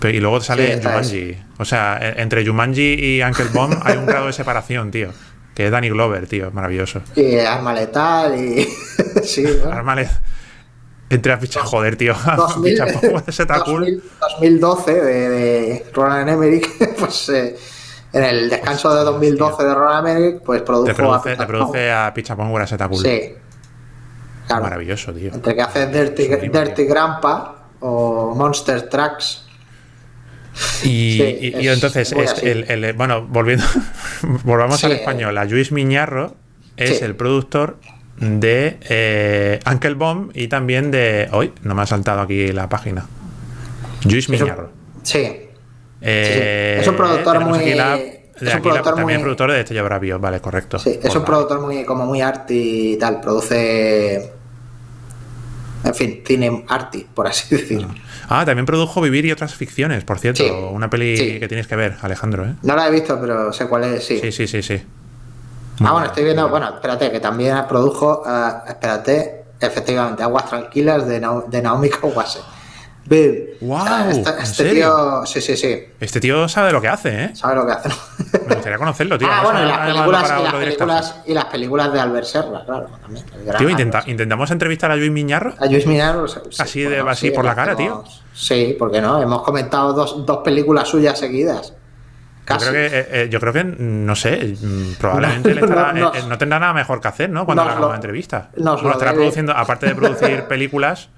Pero- 0.00 0.16
y 0.16 0.20
luego 0.20 0.40
sale 0.40 0.76
Sí, 0.76 0.82
Jumanji. 0.82 1.36
O 1.58 1.64
sea, 1.64 1.98
e- 2.00 2.22
entre 2.22 2.46
Jumanji 2.46 2.94
y 2.98 3.22
Uncle 3.22 3.46
Bomb 3.52 3.74
hay 3.84 3.96
un 3.98 4.06
grado 4.06 4.26
de 4.26 4.32
separación, 4.32 4.90
tío. 4.90 5.10
Que 5.54 5.66
es 5.66 5.70
Danny 5.70 5.88
Glover, 5.90 6.26
tío. 6.26 6.50
Maravilloso. 6.50 7.00
Y 7.14 7.36
Arma 7.38 7.72
Letal 7.74 8.34
y... 8.42 8.66
sí, 9.22 9.44
¿no? 9.64 9.70
Armales. 9.70 10.10
Entre 11.10 11.30
las 11.30 11.40
fichas, 11.40 11.62
joder, 11.64 11.96
tío. 11.96 12.14
2000, 12.36 12.72
Ficha 12.72 12.86
pongo 13.00 13.20
de 13.20 13.32
Zeta 13.32 13.60
Cool. 13.62 13.80
2000, 13.80 14.02
2012 14.20 14.92
de, 14.94 15.28
de 15.30 15.86
Roland 15.92 16.28
Emmerich, 16.28 16.68
pues 16.98 17.28
eh, 17.28 17.56
en 18.12 18.24
el 18.24 18.48
descanso 18.50 18.94
de 18.94 19.04
2012 19.04 19.64
de 19.64 19.74
Roland 19.74 20.08
Emmerich, 20.08 20.42
pues 20.42 20.62
produjo 20.62 20.86
Te 20.86 20.92
a 20.92 20.94
produce, 20.94 21.22
Peter 21.30 21.38
te 21.38 21.46
produce 21.46 21.90
a 21.92 22.12
Picha 22.14 22.34
Pongo 22.36 22.58
a 22.58 22.66
Zeta 22.66 22.88
Cool. 22.88 23.02
Pan. 23.02 23.12
Sí. 23.12 23.34
Claro. 24.46 24.62
Maravilloso, 24.64 25.12
tío. 25.12 25.32
Entre 25.32 25.54
que 25.54 25.62
hace 25.62 25.86
Dirty, 25.86 26.24
Sublime, 26.24 26.48
Dirty 26.64 26.84
Grandpa 26.84 27.66
o 27.80 28.34
Monster 28.34 28.88
Tracks. 28.88 29.42
Y, 30.84 31.18
Sí, 31.18 31.38
y- 31.40 31.56
y 31.64 31.68
es 31.68 31.74
entonces, 31.74 32.12
es 32.12 32.42
el, 32.42 32.64
el- 32.70 32.92
bueno, 32.92 33.26
volviendo, 33.26 33.64
volvamos 34.44 34.80
Sí, 34.80 34.86
al 34.86 34.92
eh. 34.92 34.96
español. 34.96 35.36
A 35.38 35.44
Luis 35.44 35.72
Miñarro 35.72 36.34
es 36.76 36.98
Sí. 36.98 37.04
el 37.04 37.16
productor 37.16 37.78
de 38.18 38.78
eh, 38.88 39.60
Uncle 39.70 39.94
Bomb 39.94 40.30
y 40.34 40.48
también 40.48 40.90
de. 40.90 41.28
Hoy, 41.32 41.52
no 41.62 41.74
me 41.74 41.82
ha 41.82 41.86
saltado 41.86 42.20
aquí 42.20 42.48
la 42.52 42.68
página. 42.68 43.06
Luis 44.08 44.28
Miñarro. 44.28 44.70
Sí. 45.02 45.40
Eh, 46.00 46.78
Es 46.80 46.86
un 46.88 46.96
productor 46.96 47.40
muy- 47.44 47.74
la- 47.74 47.96
es 47.96 48.40
de 48.40 48.46
un 48.46 48.46
la- 48.56 48.60
productor 48.62 48.94
también 48.96 49.18
muy- 49.18 49.22
productor 49.24 49.52
de 49.52 49.60
Estrella 49.60 49.82
Bravio, 49.82 50.18
vale, 50.18 50.40
correcto. 50.40 50.78
Sí, 50.78 50.90
es 50.90 51.04
un 51.06 51.22
vale. 51.22 51.24
productor 51.26 51.60
muy 51.60 51.84
como 51.84 52.04
muy 52.04 52.20
arty 52.20 52.92
y 52.94 52.96
tal, 52.98 53.20
produce 53.20 54.30
en 55.84 55.94
fin, 55.94 56.22
cine 56.26 56.64
arty, 56.68 57.06
por 57.14 57.26
así 57.26 57.54
decirlo. 57.56 57.88
Ah, 58.28 58.44
también 58.44 58.64
produjo 58.66 59.00
Vivir 59.00 59.24
y 59.26 59.32
otras 59.32 59.54
ficciones, 59.54 60.04
por 60.04 60.18
cierto. 60.18 60.42
Sí, 60.42 60.50
Una 60.50 60.88
peli 60.90 61.16
sí. 61.16 61.38
que 61.40 61.48
tienes 61.48 61.66
que 61.66 61.76
ver, 61.76 61.96
Alejandro, 62.02 62.44
¿eh? 62.46 62.54
No 62.62 62.74
la 62.74 62.88
he 62.88 62.90
visto, 62.90 63.18
pero 63.20 63.52
sé 63.52 63.66
cuál 63.66 63.84
es, 63.84 64.04
sí. 64.04 64.18
Sí, 64.20 64.32
sí, 64.32 64.46
sí, 64.46 64.62
sí. 64.62 64.82
Ah, 65.82 65.92
bueno, 65.92 66.06
estoy 66.06 66.24
viendo, 66.24 66.48
bueno, 66.48 66.68
espérate, 66.74 67.10
que 67.10 67.20
también 67.20 67.56
produjo, 67.68 68.22
ah, 68.24 68.64
espérate, 68.68 69.44
efectivamente, 69.60 70.22
Aguas 70.22 70.46
Tranquilas 70.48 71.06
de, 71.06 71.20
Nao- 71.20 71.46
de 71.48 71.62
Naomi 71.62 71.88
Kawase. 71.90 72.40
Boom. 73.06 73.34
Guau, 73.60 73.84
Ah, 73.86 74.06
este, 74.10 74.30
¿en 74.30 74.38
este 74.38 74.64
tío, 74.70 75.26
sí, 75.26 75.40
sí, 75.42 75.56
sí, 75.58 75.78
Este 76.00 76.20
tío 76.20 76.48
sabe 76.48 76.72
lo 76.72 76.80
que 76.80 76.88
hace, 76.88 77.24
¿eh? 77.24 77.36
sabe 77.36 77.56
lo 77.56 77.66
que 77.66 77.72
hace. 77.72 77.90
Me 78.48 78.54
gustaría 78.54 78.78
conocerlo, 78.78 79.18
tío. 79.18 79.28
ah, 79.30 79.42
Vamos 79.42 79.52
bueno, 79.52 79.66
y 79.66 79.68
las 79.68 79.78
películas, 79.86 80.24
y 80.24 80.42
las 80.42 80.54
películas, 80.54 81.14
y 81.26 81.34
las 81.34 81.44
películas 81.46 81.92
de 81.92 82.00
Albert 82.00 82.26
Serra, 82.26 82.64
claro, 82.64 82.86
también. 83.02 83.26
Tío, 83.58 83.68
intenta- 83.68 84.04
intentamos 84.06 84.50
entrevistar 84.52 84.90
a 84.90 84.96
Luis 84.96 85.10
Miñarro. 85.10 85.52
A 85.58 85.66
Luis 85.66 85.86
Minar, 85.86 86.16
sí, 86.28 86.38
Así 86.58 86.80
de- 86.82 87.00
así 87.00 87.28
sí, 87.28 87.32
por 87.34 87.44
la 87.44 87.54
cara, 87.54 87.72
hacemos- 87.72 88.22
Sí, 88.32 88.74
porque 88.78 89.02
no, 89.02 89.20
hemos 89.20 89.42
comentado 89.42 89.92
dos, 89.92 90.24
dos 90.24 90.38
películas 90.38 90.88
suyas 90.88 91.18
seguidas. 91.18 91.74
Yo 92.46 92.54
Casi. 92.56 92.68
creo, 92.68 92.72
que, 92.90 92.98
eh, 92.98 93.06
eh, 93.10 93.28
yo 93.30 93.40
creo 93.40 93.52
que, 93.54 93.64
mm, 93.64 94.04
no 94.04 94.14
sé, 94.14 94.54
mm, 94.60 94.94
probablemente 95.00 95.50
él 95.50 95.60
No, 95.60 95.66
estará- 95.66 95.92
no, 95.94 96.14
eh, 96.14 96.22
no 96.28 96.36
tendrá 96.36 96.58
nada 96.58 96.74
mejor 96.74 97.00
que 97.00 97.08
hacer, 97.08 97.30
¿no? 97.30 97.46
Cuando 97.46 97.64
le 97.64 97.70
hagamos 97.70 97.86
una 97.88 97.96
entrevista. 97.96 98.50
nos 98.56 98.74
Bueno, 98.74 98.88
lo 98.88 98.92
estará 98.92 99.10
debe. 99.12 99.22
produciendo, 99.22 99.52
aparte 99.56 99.86
de 99.86 99.94
producir 99.94 100.44
películas, 100.48 101.08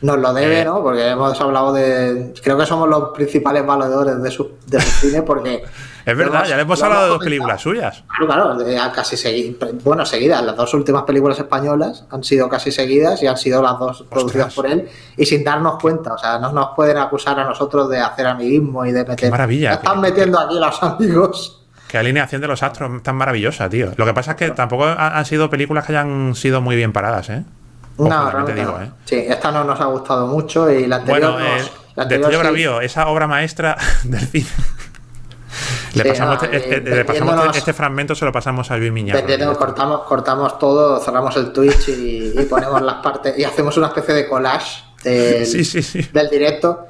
Nos 0.00 0.16
lo 0.18 0.32
debe, 0.32 0.64
¿no? 0.64 0.80
Porque 0.80 1.08
hemos 1.08 1.40
hablado 1.40 1.72
de. 1.72 2.32
Creo 2.44 2.56
que 2.56 2.64
somos 2.66 2.88
los 2.88 3.08
principales 3.12 3.66
valedores 3.66 4.22
de 4.22 4.30
su, 4.30 4.52
de 4.66 4.80
su 4.80 4.90
cine, 5.08 5.22
porque. 5.22 5.64
Es 6.10 6.16
verdad, 6.16 6.46
ya 6.46 6.56
le 6.56 6.62
hemos 6.62 6.82
hablado 6.82 7.04
de 7.04 7.08
dos 7.10 7.18
películas 7.24 7.60
suyas. 7.60 8.02
Claro, 8.08 8.26
claro, 8.26 8.54
de- 8.56 8.80
casi 8.94 9.16
seguidas. 9.16 9.70
Bueno, 9.84 10.04
seguidas. 10.06 10.42
Las 10.42 10.56
dos 10.56 10.72
últimas 10.74 11.02
películas 11.02 11.38
españolas 11.38 12.04
han 12.10 12.24
sido 12.24 12.48
casi 12.48 12.72
seguidas 12.72 13.22
y 13.22 13.26
han 13.26 13.36
sido 13.36 13.62
las 13.62 13.78
dos 13.78 14.04
producidas 14.10 14.54
por 14.54 14.66
él 14.66 14.88
y 15.16 15.26
sin 15.26 15.44
darnos 15.44 15.78
cuenta. 15.80 16.14
O 16.14 16.18
sea, 16.18 16.38
no 16.38 16.52
nos 16.52 16.70
pueden 16.74 16.96
acusar 16.98 17.38
a 17.38 17.44
nosotros 17.44 17.88
de 17.90 18.00
hacer 18.00 18.26
amiguismo 18.26 18.84
y 18.86 18.92
de 18.92 19.04
meter. 19.04 19.30
maravilla, 19.30 19.70
"Ya 19.70 19.74
Están 19.76 19.94
que- 19.96 20.00
metiendo 20.00 20.38
aquí 20.38 20.58
los 20.58 20.82
amigos. 20.82 21.54
Qué 21.88 21.96
alineación 21.98 22.40
de 22.42 22.48
los 22.48 22.62
astros 22.62 23.02
tan 23.02 23.16
maravillosa, 23.16 23.68
tío. 23.68 23.92
Lo 23.96 24.04
que 24.04 24.12
pasa 24.12 24.32
es 24.32 24.36
que 24.36 24.50
tampoco 24.50 24.84
ha- 24.84 25.18
han 25.18 25.24
sido 25.24 25.48
películas 25.48 25.86
que 25.86 25.92
hayan 25.92 26.34
sido 26.34 26.60
muy 26.60 26.76
bien 26.76 26.92
paradas, 26.92 27.30
¿eh? 27.30 27.44
Ojo, 27.96 28.08
No, 28.10 28.14
también 28.14 28.26
te 28.26 28.52
realmente 28.52 28.60
digo, 28.60 28.78
no. 28.78 28.84
¿eh? 28.84 28.90
Sí, 29.06 29.16
esta 29.28 29.50
no 29.50 29.64
nos 29.64 29.80
ha 29.80 29.86
gustado 29.86 30.26
mucho 30.26 30.70
y 30.70 30.86
la 30.86 30.96
anterior 30.96 31.32
Bueno, 31.32 31.38
nos- 31.56 31.62
eh, 31.66 31.70
la 31.96 32.02
anterior 32.04 32.30
sí. 32.32 32.36
Bravío, 32.38 32.80
esa 32.82 33.08
obra 33.08 33.26
maestra 33.26 33.76
del 34.04 34.20
cine. 34.20 34.46
Le 35.94 36.02
Sí, 36.02 36.08
pasamos, 36.10 36.42
no, 36.42 36.48
este, 36.50 36.56
eh, 36.56 36.76
este- 36.78 36.90
le 36.90 37.04
pasamos 37.04 37.34
vendiéndonos- 37.34 37.56
este 37.56 37.72
fragmento, 37.72 38.14
se 38.14 38.24
lo 38.24 38.32
pasamos 38.32 38.70
a 38.70 38.76
Luis 38.76 38.92
Miñarro. 38.92 39.56
Cortamos, 39.56 40.02
cortamos 40.02 40.58
todo, 40.58 40.98
cerramos 41.00 41.36
el 41.36 41.52
Twitch 41.52 41.88
y, 41.88 42.32
y 42.38 42.44
ponemos 42.44 42.80
las 42.82 42.96
partes 42.96 43.38
y 43.38 43.44
hacemos 43.44 43.76
una 43.76 43.88
especie 43.88 44.14
de 44.14 44.28
collage 44.28 44.82
del, 45.04 45.46
Sí, 45.46 45.64
sí, 45.64 45.82
sí. 45.82 46.08
del 46.12 46.28
directo. 46.28 46.84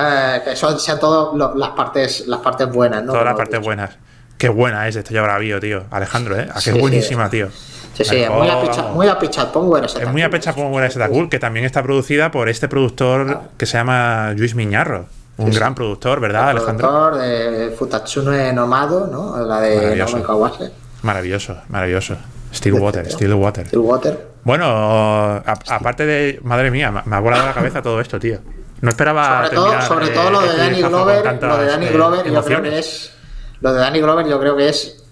eh, 0.00 0.42
que 0.44 0.54
son 0.54 0.78
sean 0.78 1.00
todas 1.00 1.34
las 1.56 1.70
partes 1.70 2.26
las 2.28 2.38
partes 2.40 2.70
buenas, 2.70 3.02
¿no? 3.02 3.12
Todas 3.12 3.24
las 3.26 3.34
partes 3.36 3.60
buenas. 3.60 3.96
Qué 4.38 4.48
buena 4.48 4.86
es 4.86 4.94
Destello 4.94 5.24
Bravío, 5.24 5.58
tío. 5.58 5.84
Alejandro, 5.90 6.38
¿eh? 6.38 6.46
Ah, 6.54 6.60
qué 6.62 6.70
buenísima, 6.72 7.28
tío. 7.28 7.48
Sí, 7.94 8.04
sí, 8.04 8.16
Mejor, 8.18 8.38
muy 8.38 8.48
a 8.48 8.60
picha, 8.60 8.82
vamos. 8.82 8.94
muy 8.94 9.08
a 9.08 9.18
picha, 9.18 9.50
pongo 9.50 9.76
en 9.76 9.84
ese 9.86 10.00
Es 10.00 10.08
muy 10.08 10.22
a 10.22 10.30
pecha 10.30 10.52
como 10.52 10.70
buena 10.70 10.86
esta 10.86 11.08
cool, 11.08 11.28
que 11.28 11.40
también 11.40 11.66
está 11.66 11.82
producida 11.82 12.30
por 12.30 12.48
este 12.48 12.68
productor 12.68 13.40
que 13.56 13.66
se 13.66 13.76
llama 13.76 14.34
Luis 14.36 14.54
Miñarro. 14.54 15.06
Un 15.38 15.50
gran 15.50 15.74
productor, 15.74 16.20
¿verdad, 16.20 16.50
Alejandro? 16.50 16.88
Productor 16.88 17.20
de 17.22 17.74
Futatsune 17.78 18.52
Nomado, 18.52 19.06
¿no? 19.06 19.36
La 19.44 19.60
de 19.60 19.76
Maravilloso. 19.76 20.22
Kawase, 20.22 20.70
Maravilloso, 21.02 21.56
maravilloso. 21.68 22.16
Stillwater, 22.52 23.10
Stillwater. 23.10 23.66
Stillwater. 23.68 24.28
Bueno, 24.42 24.64
a- 24.66 25.42
aparte 25.68 26.06
de. 26.06 26.40
Madre 26.42 26.70
mía, 26.70 26.90
me- 27.04 27.16
ha 27.16 27.20
volado 27.20 27.44
la 27.46 27.52
cabeza 27.54 27.80
todo 27.82 28.00
esto, 28.00 28.18
tío. 28.18 28.38
No 28.80 28.88
esperaba. 28.90 29.44
Sobre 29.44 29.56
todo, 29.56 29.82
sobre 29.82 30.06
eh, 30.06 30.10
todo 30.10 30.30
lo 30.30 30.40
de 30.40 30.46
este 30.48 30.58
Danny 30.60 30.82
Glover, 30.82 31.22
tantas, 31.22 31.50
lo 31.50 31.58
de 31.58 31.66
Danny 31.66 31.86
eh, 31.86 31.90
Glover 31.92 32.30
yo 32.32 32.44
creo 32.44 32.62
que 32.62 32.78
es 32.78 33.12
lo 33.60 33.72
de 33.72 33.80
Danny 33.80 34.00
Glover 34.00 34.26
yo 34.26 34.38
creo 34.40 34.56
que 34.56 34.68
es 34.68 35.04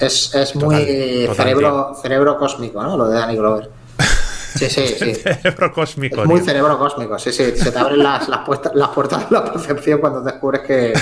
es, 0.00 0.34
es 0.34 0.54
muy 0.56 0.74
Total, 0.76 1.26
total, 1.26 1.36
cerebro 1.36 1.96
cerebro 2.02 2.38
cósmico, 2.38 2.82
¿no? 2.82 2.96
Lo 2.96 3.08
de 3.08 3.18
Danny 3.18 3.36
Glover. 3.36 3.70
Sí, 4.56 4.68
sí, 4.70 4.86
sí. 4.98 5.14
Cerebro 5.14 5.72
cósmico, 5.72 6.22
Es 6.22 6.26
muy 6.26 6.36
tío. 6.40 6.46
cerebro 6.46 6.78
cósmico, 6.78 7.18
sí, 7.18 7.32
sí. 7.32 7.52
Se 7.56 7.70
te 7.72 7.78
abren 7.78 8.02
las, 8.02 8.28
las, 8.28 8.40
puestas- 8.40 8.72
las 8.74 8.88
puertas 8.88 9.28
de 9.28 9.36
la 9.36 9.44
percepción 9.52 10.00
cuando 10.00 10.20
descubres 10.22 10.62
que. 10.62 10.92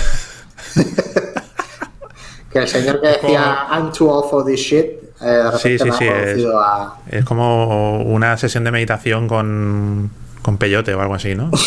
que 2.53 2.59
el 2.59 2.69
señor 2.69 3.01
que 3.01 3.09
decía 3.09 3.67
I'm 3.71 3.93
too 3.93 4.09
old 4.09 4.31
for 4.31 4.45
this 4.45 4.61
shit, 4.61 4.87
eh, 5.21 5.43
Sí, 5.59 5.79
sí, 5.79 5.91
sí, 5.99 6.05
es- 6.07 6.45
a. 6.55 6.97
Es 7.11 7.25
como 7.25 8.03
una 8.03 8.37
sesión 8.37 8.65
de 8.65 8.71
meditación 8.71 9.27
con, 9.29 10.11
con 10.43 10.59
peyote 10.59 10.95
o 10.95 11.01
algo 11.01 11.15
así, 11.15 11.35
¿no? 11.35 11.51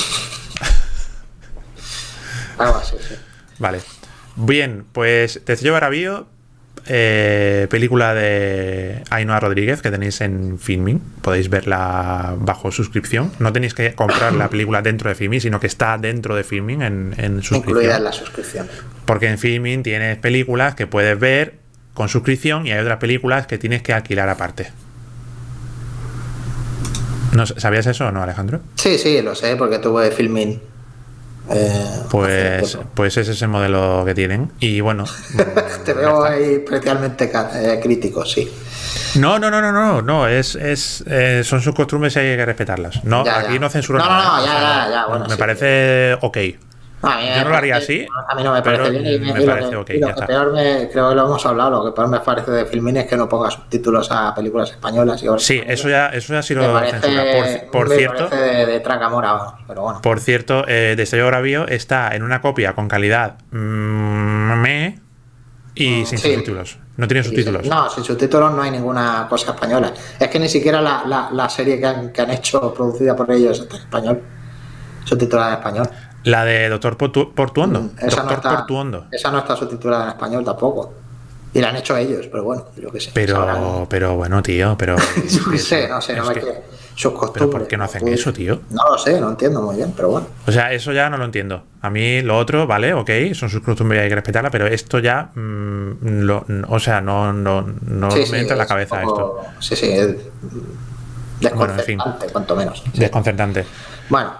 algo 2.58 2.76
así, 2.78 2.96
sí. 3.08 3.16
Vale. 3.60 3.82
Bien, 4.36 4.86
pues 4.92 5.42
Destello 5.46 5.74
Bravío, 5.74 6.28
eh, 6.88 7.68
película 7.70 8.14
de 8.14 9.04
Ainhoa 9.10 9.40
Rodríguez 9.40 9.82
que 9.82 9.92
tenéis 9.92 10.22
en 10.22 10.60
Filming. 10.60 11.00
Podéis 11.22 11.50
verla 11.50 12.36
bajo 12.38 12.72
suscripción. 12.72 13.32
No 13.40 13.54
tenéis 13.54 13.74
que 13.74 13.94
comprar 13.94 14.34
la 14.34 14.50
película 14.50 14.82
dentro 14.82 15.10
de 15.10 15.16
Filming, 15.16 15.42
sino 15.42 15.60
que 15.60 15.68
está 15.68 15.98
dentro 15.98 16.36
de 16.36 16.44
Filming 16.44 16.82
en, 16.82 17.14
en 17.18 17.42
suscripción. 17.42 17.70
Incluida 17.70 17.98
en 17.98 18.04
la 18.04 18.12
suscripción. 18.12 18.68
Porque 19.06 19.28
en 19.28 19.38
Filming 19.38 19.84
tienes 19.84 20.18
películas 20.18 20.76
que 20.76 20.88
puedes 20.88 21.20
ver 21.20 21.56
con 21.94 22.10
suscripción 22.10 22.68
y 22.68 22.72
hay 22.72 22.80
otras 22.80 22.98
películas 22.98 23.48
que 23.48 23.58
tienes 23.58 23.82
que 23.82 23.94
alquilar 23.94 24.30
aparte. 24.30 24.72
¿No, 27.34 27.46
¿Sabías 27.46 27.86
eso 27.88 28.08
o 28.08 28.12
no, 28.12 28.24
Alejandro? 28.24 28.62
Sí, 28.76 28.98
sí, 28.98 29.22
lo 29.22 29.36
sé, 29.36 29.56
porque 29.56 29.80
tuve 29.80 30.12
filming. 30.12 30.60
Eh, 31.50 32.02
Pues, 32.10 32.78
pues 32.94 33.18
ese 33.18 33.32
es 33.32 33.42
el 33.42 33.48
modelo 33.50 34.04
que 34.06 34.14
tienen. 34.14 34.52
Y 34.60 34.82
bueno. 34.82 35.06
Te 35.86 35.94
veo 35.94 36.24
ahí 36.24 36.56
especialmente 36.66 37.32
eh, 37.56 37.80
crítico, 37.82 38.26
sí. 38.26 38.52
No, 39.16 39.40
no, 39.40 39.50
no, 39.50 39.62
no, 39.62 39.72
no, 39.72 40.02
no, 40.02 40.28
es, 40.28 40.56
es, 40.56 41.04
eh, 41.08 41.42
son 41.44 41.62
sus 41.62 41.74
costumbres 41.74 42.16
y 42.16 42.20
hay 42.20 42.38
que 42.38 42.46
respetarlas. 42.46 43.04
No, 43.04 43.24
Ya, 43.26 43.40
aquí 43.40 43.54
ya. 43.54 43.60
no 43.60 43.70
censuro 43.70 44.00
No, 44.00 44.06
no, 44.06 44.12
nada, 44.12 44.38
no, 44.40 44.46
ya, 44.46 44.52
O 44.52 44.60
sea, 44.60 44.86
ya, 44.86 44.92
ya, 44.92 45.06
bueno, 45.08 45.26
me 45.26 45.32
sí. 45.34 45.38
parece 45.40 46.18
ok. 46.22 46.38
A 47.00 47.18
mí 47.18 47.28
Yo 47.36 47.44
no 47.44 47.50
lo 47.52 47.56
haría 47.58 47.78
así, 47.78 48.08
A 48.28 48.34
mí 48.36 48.44
no 48.44 48.54
me 48.54 48.62
parece 48.64 48.90
bien. 48.90 49.06
Y, 49.06 49.20
me 49.20 49.40
y 49.40 49.46
lo 49.46 49.46
parece 49.46 49.70
que, 49.70 49.76
ok, 49.76 49.90
y 49.92 50.00
lo 50.00 50.08
ya 50.08 50.14
que 50.16 50.20
está. 50.22 50.26
peor 50.26 50.52
me, 50.54 50.90
creo 50.92 51.10
que 51.10 51.16
lo 51.16 51.26
hemos 51.26 51.46
hablado, 51.46 51.70
lo 51.70 51.86
que 51.86 51.92
peor 51.96 52.08
me 52.08 52.20
parece 52.22 52.50
de 52.52 52.66
Filmin 52.66 52.98
es 52.98 53.06
que 53.06 53.16
no 53.16 53.30
ponga 53.30 53.52
subtítulos 53.52 54.10
a 54.12 54.34
películas 54.34 54.72
españolas. 54.72 55.22
Y 55.22 55.28
Sí, 55.38 55.62
eso 55.68 55.90
ya, 55.90 56.08
eso 56.10 56.34
ya 56.34 56.42
sí 56.42 56.56
lo 56.56 56.74
parece, 56.74 57.00
censura. 57.00 57.24
Por, 57.70 57.72
por 57.72 57.90
me 57.90 57.96
cierto, 57.98 58.30
parece 58.30 58.44
de, 58.56 58.66
de 58.66 58.80
tracamora, 58.80 59.40
pero 59.68 59.82
bueno. 59.84 60.02
por 60.02 60.20
cierto, 60.20 60.66
eh, 60.68 60.96
Destello 60.98 61.28
Bravío 61.28 61.68
está 61.68 62.16
en 62.16 62.24
una 62.24 62.42
copia 62.42 62.74
con 62.74 62.88
calidad 62.88 63.38
mm, 63.52 64.60
me 64.62 65.00
y 65.76 66.02
Mm, 66.02 66.06
sin 66.08 66.18
sí. 66.18 66.34
subtítulos. 66.34 66.80
No 66.98 67.08
tiene 67.08 67.24
subtítulos. 67.24 67.68
No, 67.68 67.88
sin 67.92 68.04
subtítulos 68.04 68.52
no 68.54 68.64
hay 68.64 68.72
ninguna 68.72 69.28
cosa 69.30 69.52
española. 69.52 69.94
Es 70.20 70.28
que 70.30 70.40
ni 70.40 70.50
siquiera 70.50 70.82
la, 70.82 71.04
la, 71.06 71.30
la 71.32 71.48
serie 71.48 71.80
que 71.80 71.86
han, 71.86 72.12
que 72.12 72.22
han 72.24 72.32
hecho 72.32 72.74
producida 72.74 73.16
por 73.16 73.32
ellos 73.32 73.60
está 73.60 73.76
en 73.76 73.82
español. 73.84 74.24
Subtitulada 75.06 75.50
en 75.50 75.58
español. 75.60 75.90
La 76.28 76.46
de 76.46 76.70
Doctor 76.70 76.98
Portu- 76.98 77.34
Portuondo. 77.34 77.82
Mm, 77.82 77.90
esa, 78.00 78.06
no 78.08 78.16
Doctor 78.24 78.34
está, 78.38 78.50
Portuondo. 78.58 79.06
esa 79.12 79.32
no 79.32 79.40
está 79.40 79.56
subtitulada 79.56 80.04
en 80.04 80.10
español 80.10 80.44
tampoco. 80.46 80.94
Y 81.54 81.62
la 81.62 81.70
han 81.70 81.78
hecho 81.78 81.96
ellos, 81.98 82.28
pero 82.32 82.44
bueno, 82.44 82.66
yo 82.76 82.92
qué 82.92 83.00
sé. 83.00 83.12
sabrán. 83.28 83.56
Pero, 83.56 83.88
pero 83.90 84.16
bueno, 84.16 84.44
tío, 84.44 84.76
pero. 84.78 84.96
Qué 85.52 85.58
sé, 85.58 85.88
no 85.88 86.00
sé, 86.02 86.16
no 86.16 86.26
me 86.26 86.34
que- 86.36 86.78
Sus 86.94 87.14
costumbres. 87.14 87.34
Pero 87.34 87.50
¿por 87.52 87.68
qué 87.68 87.78
no 87.78 87.84
hacen 87.86 88.08
eso, 88.10 88.34
tío? 88.34 88.60
No 88.72 88.82
lo 88.90 88.98
sé, 88.98 89.20
no 89.22 89.30
entiendo 89.30 89.62
muy 89.62 89.76
bien, 89.78 89.94
pero 89.96 90.10
bueno. 90.10 90.28
O 90.46 90.52
sea, 90.52 90.72
eso 90.74 90.92
ya 90.94 91.10
no 91.10 91.18
lo 91.18 91.26
entiendo. 91.26 91.64
A 91.82 91.90
mí 91.90 92.22
lo 92.22 92.38
otro, 92.38 92.68
vale, 92.68 92.94
ok, 92.94 93.10
son 93.34 93.50
sus 93.50 93.62
costumbres 93.62 94.00
y 94.00 94.04
hay 94.04 94.10
que 94.10 94.16
respetarla, 94.16 94.50
pero 94.52 94.68
esto 94.68 95.00
ya, 95.00 95.30
mm, 95.34 95.92
lo- 96.02 96.46
o 96.68 96.80
sea, 96.80 97.00
no, 97.02 97.32
no, 97.34 97.62
no 97.88 98.12
Sí, 98.12 98.20
me 98.20 98.26
sí, 98.26 98.36
entra 98.36 98.54
en 98.56 98.60
la 98.60 98.66
cabeza 98.68 99.02
esto. 99.02 99.42
Sí, 99.60 99.76
sí, 99.76 99.90
es 99.92 100.16
Bueno, 101.56 101.74
en 101.74 101.80
fin. 101.80 101.98
desconcertante, 101.98 102.28
cuanto 102.34 102.56
menos. 102.56 102.84
Sí. 102.94 103.00
Desconcertante. 103.00 103.66
Bueno, 104.10 104.34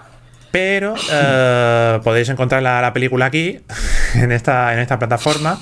Pero 0.52 0.96
eh, 1.12 2.00
podéis 2.04 2.30
encontrar 2.30 2.64
la, 2.64 2.82
la 2.82 2.94
película 2.94 3.26
aquí, 3.26 3.60
en 4.16 4.32
esta, 4.32 4.74
en 4.74 4.80
esta 4.80 4.98
plataforma. 5.00 5.60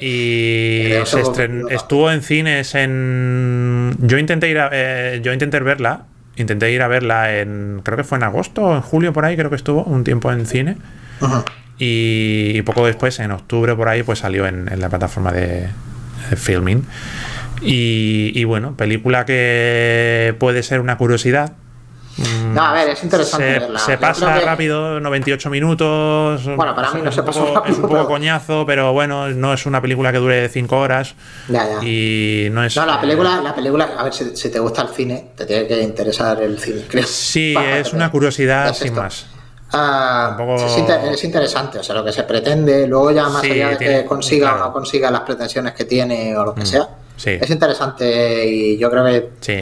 Y 0.00 0.90
se 1.04 1.22
estren- 1.22 1.70
estuvo 1.70 2.10
en 2.10 2.22
cines 2.22 2.74
en. 2.74 3.94
Yo 4.00 4.18
intenté 4.18 4.48
ir 4.48 4.58
a, 4.58 4.70
eh, 4.72 5.20
yo 5.22 5.32
intenté 5.32 5.60
verla. 5.60 6.02
Intenté 6.36 6.70
ir 6.72 6.82
a 6.82 6.88
verla 6.88 7.36
en. 7.38 7.80
Creo 7.84 7.96
que 7.96 8.04
fue 8.04 8.18
en 8.18 8.24
agosto 8.24 8.62
o 8.62 8.74
en 8.76 8.80
julio 8.82 9.12
por 9.12 9.24
ahí, 9.24 9.36
creo 9.36 9.50
que 9.50 9.56
estuvo 9.56 9.82
un 9.84 10.04
tiempo 10.04 10.30
en 10.32 10.46
cine. 10.46 10.76
Y, 11.78 12.52
y 12.54 12.62
poco 12.62 12.86
después, 12.86 13.18
en 13.20 13.30
octubre 13.30 13.74
por 13.76 13.88
ahí, 13.88 14.02
pues 14.02 14.18
salió 14.20 14.46
en, 14.46 14.68
en 14.70 14.80
la 14.80 14.88
plataforma 14.88 15.32
de, 15.32 15.68
de 16.30 16.36
filming. 16.36 16.84
Y, 17.60 18.32
y 18.34 18.44
bueno, 18.44 18.76
película 18.76 19.24
que 19.24 20.34
puede 20.38 20.62
ser 20.62 20.80
una 20.80 20.96
curiosidad. 20.96 21.52
Mm, 22.18 22.54
No, 22.54 22.62
a 22.64 22.72
ver, 22.72 22.88
es 22.90 23.02
interesante 23.04 23.46
Se, 23.54 23.58
verla. 23.60 23.78
se 23.78 23.96
pasa 23.98 24.38
que- 24.38 24.44
rápido, 24.44 24.98
98 25.00 25.50
minutos. 25.50 26.44
Bueno, 26.56 26.74
para 26.74 26.90
mí 26.92 27.00
no 27.02 27.08
es 27.10 27.14
se 27.14 27.20
un 27.20 27.26
pasa 27.26 27.40
rápido, 27.44 27.64
Es 27.66 27.76
un 27.76 27.82
poco 27.82 27.94
pero- 27.94 28.06
coñazo, 28.08 28.64
pero 28.66 28.92
bueno, 28.92 29.28
no 29.28 29.52
es 29.54 29.64
una 29.66 29.80
película 29.80 30.10
que 30.12 30.18
dure 30.18 30.48
5 30.48 30.78
horas. 30.78 31.14
Ya, 31.48 31.64
ya. 31.80 31.84
Y 31.86 32.48
no 32.50 32.64
es. 32.64 32.76
No, 32.76 32.84
la 32.86 33.00
película, 33.00 33.40
la 33.40 33.54
película, 33.54 33.88
a 33.96 34.02
ver, 34.02 34.12
si, 34.12 34.36
si 34.36 34.50
te 34.50 34.58
gusta 34.58 34.82
el 34.82 34.88
cine, 34.88 35.30
te 35.36 35.46
tiene 35.46 35.66
que 35.66 35.80
interesar 35.80 36.42
el 36.42 36.58
cine, 36.58 36.84
creo. 36.88 37.04
Sí, 37.06 37.54
es 37.74 37.92
una 37.92 38.10
curiosidad 38.10 38.70
es 38.70 38.78
sin 38.78 38.94
más. 38.94 39.26
Ah, 39.70 40.34
Tampoco- 40.36 40.64
es, 40.66 40.78
inter- 40.78 41.00
es 41.12 41.24
interesante, 41.24 41.78
o 41.78 41.82
sea, 41.82 41.94
lo 41.94 42.04
que 42.04 42.10
se 42.12 42.22
pretende, 42.22 42.86
luego 42.86 43.10
ya 43.10 43.28
más 43.28 43.42
Sí, 43.42 43.50
allá 43.52 43.68
de 43.68 43.76
tiene- 43.76 43.96
que 44.00 44.04
consiga 44.06 44.48
claro. 44.48 44.62
o 44.64 44.66
no 44.68 44.72
consiga 44.72 45.10
las 45.10 45.20
pretensiones 45.20 45.74
que 45.74 45.84
tiene 45.84 46.34
o 46.36 46.44
lo 46.46 46.54
que 46.54 46.62
Mm, 46.62 46.66
sea, 46.66 46.88
sí. 47.16 47.30
es 47.38 47.50
interesante 47.50 48.46
y 48.46 48.78
yo 48.78 48.90
creo 48.90 49.04
que, 49.04 49.28
Sí. 49.40 49.60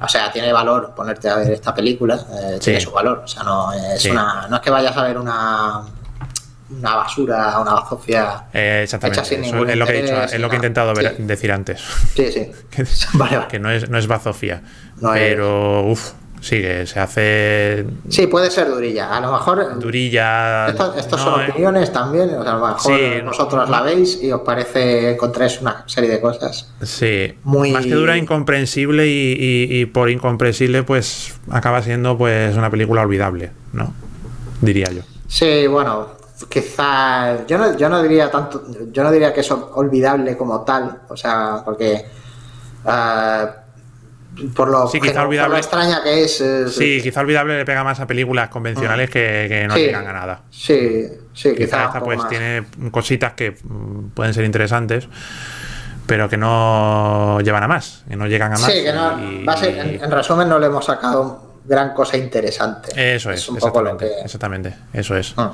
O 0.00 0.08
sea, 0.08 0.30
tiene 0.32 0.52
valor 0.52 0.92
ponerte 0.94 1.28
a 1.28 1.36
ver 1.36 1.50
esta 1.52 1.74
película, 1.74 2.18
eh, 2.32 2.58
tiene 2.60 2.80
su 2.80 2.90
valor, 2.90 3.22
o 3.24 3.28
sea, 3.28 3.42
no 3.42 3.72
es, 3.72 4.00
Sí. 4.02 4.10
una, 4.10 4.46
no 4.48 4.56
es 4.56 4.62
que 4.62 4.70
vayas 4.70 4.96
a 4.96 5.02
ver 5.02 5.18
una, 5.18 5.82
una 6.70 6.96
basura, 6.96 7.58
una 7.60 7.74
bazofia. 7.74 8.44
Eh, 8.52 8.80
exactamente. 8.84 9.18
Hecha 9.20 9.28
sin 9.28 9.44
Eso 9.44 9.52
ningún 9.54 9.70
es 9.70 9.76
lo 9.76 9.86
que 9.86 9.98
he 9.98 10.02
dicho, 10.02 10.22
es 10.22 10.38
lo 10.40 10.48
que 10.48 10.54
he 10.54 10.58
intentado 10.58 10.94
ver- 10.94 11.16
Sí. 11.16 11.22
decir 11.24 11.52
antes. 11.52 11.82
Sí, 12.14 12.30
sí. 12.32 12.50
Que- 12.70 12.86
Vale, 13.14 13.36
vale. 13.38 13.48
que 13.48 13.58
no 13.58 13.70
es, 13.70 13.90
no 13.90 13.98
es 13.98 14.06
bazofia. 14.06 14.62
No 15.00 15.14
es- 15.14 15.20
pero, 15.20 15.82
uff, 15.86 16.12
sí, 16.40 16.60
que 16.60 16.86
se 16.86 16.98
hace 17.00 17.86
Sí, 18.08 18.26
puede 18.26 18.50
ser 18.50 18.68
durilla. 18.68 19.16
A 19.16 19.20
lo 19.20 19.32
mejor 19.32 19.78
durilla. 19.78 20.68
Esto- 20.68 20.94
Estos 20.96 21.24
no, 21.24 21.30
son 21.32 21.40
eh, 21.42 21.48
opiniones 21.50 21.92
también, 21.92 22.30
o 22.34 22.42
sea, 22.42 22.52
a 22.52 22.56
lo 22.56 22.66
mejor 22.66 22.80
Sí, 22.98 23.02
no- 23.22 23.26
vosotros 23.30 23.68
la 23.70 23.82
veis 23.82 24.18
y 24.22 24.32
os 24.32 24.40
parece 24.40 25.12
encontráis 25.12 25.60
una 25.60 25.84
serie 25.86 26.10
de 26.10 26.20
cosas. 26.20 26.72
Sí, 26.82 27.34
muy- 27.44 27.72
más 27.72 27.84
que 27.86 27.94
dura 27.94 28.16
incomprensible 28.16 29.06
y, 29.06 29.32
y- 29.38 29.80
y 29.80 29.86
por 29.86 30.10
incomprensible 30.10 30.82
pues 30.82 31.34
acaba 31.50 31.82
siendo 31.82 32.16
pues 32.18 32.56
una 32.56 32.70
película 32.70 33.02
olvidable, 33.02 33.50
¿no? 33.72 33.92
Diría 34.60 34.90
yo. 34.90 35.02
Sí, 35.28 35.66
bueno, 35.66 36.08
quizá 36.48 37.46
yo 37.46 37.56
no, 37.58 37.76
yo 37.76 37.88
no 37.88 38.02
diría 38.02 38.30
tanto, 38.30 38.64
yo 38.90 39.02
no 39.04 39.10
diría 39.12 39.32
que 39.32 39.40
es 39.40 39.50
olvidable 39.50 40.36
como 40.36 40.62
tal, 40.62 41.02
o 41.08 41.16
sea, 41.16 41.62
porque 41.64 42.04
ah, 42.84 43.50
por 44.54 44.68
lo, 44.68 44.86
Sí, 44.88 45.00
quizá 45.00 45.14
por 45.20 45.24
olvidable. 45.28 45.52
lo 45.52 45.58
extraña 45.58 46.02
que 46.02 46.24
es, 46.24 46.40
es- 46.40 46.74
Sí, 46.74 47.00
quizá 47.02 47.20
olvidable 47.20 47.56
le 47.58 47.64
pega 47.64 47.82
más 47.84 48.00
a 48.00 48.06
películas 48.06 48.48
convencionales 48.48 49.10
que, 49.10 49.46
que 49.48 49.66
no 49.68 49.74
Mm. 49.74 49.76
Sí. 49.76 49.82
llegan 49.84 50.06
a 50.08 50.12
nada. 50.12 50.42
sí, 50.50 51.06
sí, 51.32 51.50
Quizá 51.54 51.64
quizá 51.66 51.84
esta 51.86 52.00
pues 52.00 52.18
más. 52.18 52.28
tiene 52.28 52.64
cositas 52.90 53.32
que 53.34 53.52
mm, 53.62 54.08
pueden 54.14 54.34
ser 54.34 54.44
interesantes, 54.44 55.08
pero 56.06 56.28
que 56.28 56.36
no 56.36 57.38
llevan 57.40 57.62
a 57.62 57.68
más, 57.68 58.04
que 58.08 58.16
no 58.16 58.26
llegan 58.26 58.52
a 58.52 58.58
más. 58.58 58.72
Sí, 58.72 58.82
que 58.82 58.92
no, 58.92 59.18
y- 59.22 59.44
base- 59.44 59.78
en, 59.80 60.02
en 60.02 60.10
resumen 60.10 60.48
no 60.48 60.58
le 60.58 60.66
hemos 60.66 60.84
sacado 60.84 61.50
gran 61.64 61.92
cosa 61.94 62.16
interesante. 62.16 62.90
Eso 63.16 63.30
es, 63.30 63.48
un 63.48 63.56
poco 63.58 63.80
lo 63.82 63.90
exactamente, 63.90 64.16
que... 64.18 64.24
exactamente, 64.24 64.74
eso 64.92 65.16
es. 65.16 65.34
Ah. 65.36 65.52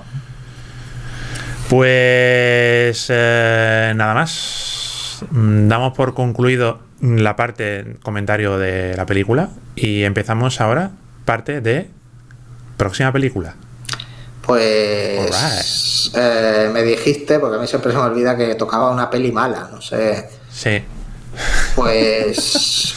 Pues 1.69 3.07
eh, 3.11 3.93
nada 3.97 4.15
más. 4.15 5.25
Mm, 5.31 5.69
Damos 5.69 5.95
por 5.95 6.15
concluido 6.15 6.79
la 7.01 7.37
parte 7.37 7.97
comentario 8.03 8.59
de 8.59 8.97
la 8.97 9.07
película 9.07 9.51
y 9.75 10.03
empezamos 10.05 10.61
ahora 10.61 10.91
parte 11.25 11.61
de 11.61 11.91
próxima 12.77 13.13
película. 13.13 13.55
Pues 14.47 16.13
eh, 16.15 16.71
me 16.73 16.83
dijiste, 16.83 17.39
porque 17.39 17.57
a 17.57 17.61
mí 17.61 17.67
siempre 17.67 17.91
se 17.93 17.99
me 17.99 18.05
olvida 18.05 18.37
que 18.37 18.55
tocaba 18.55 18.91
una 18.91 19.11
peli 19.11 19.33
mala, 19.33 19.69
no 19.73 19.81
sé. 19.81 20.29
Sí. 20.51 20.83
Pues 21.75 22.95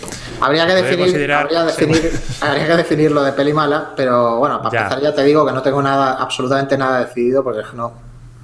habría 0.40 0.66
que 0.66 0.74
definir, 0.74 1.32
habría, 1.32 1.64
definir 1.64 2.20
habría 2.40 2.66
que 2.66 2.76
definir 2.76 3.10
lo 3.12 3.22
de 3.22 3.32
peli 3.32 3.52
mala, 3.52 3.92
pero 3.96 4.36
bueno, 4.38 4.58
para 4.60 4.72
Ya. 4.72 4.80
empezar 4.82 5.02
ya 5.02 5.14
te 5.14 5.22
digo 5.24 5.46
que 5.46 5.52
no 5.52 5.62
tengo 5.62 5.80
nada, 5.82 6.14
absolutamente 6.14 6.76
nada 6.76 7.04
decidido, 7.04 7.42
porque 7.44 7.62
no, 7.74 7.92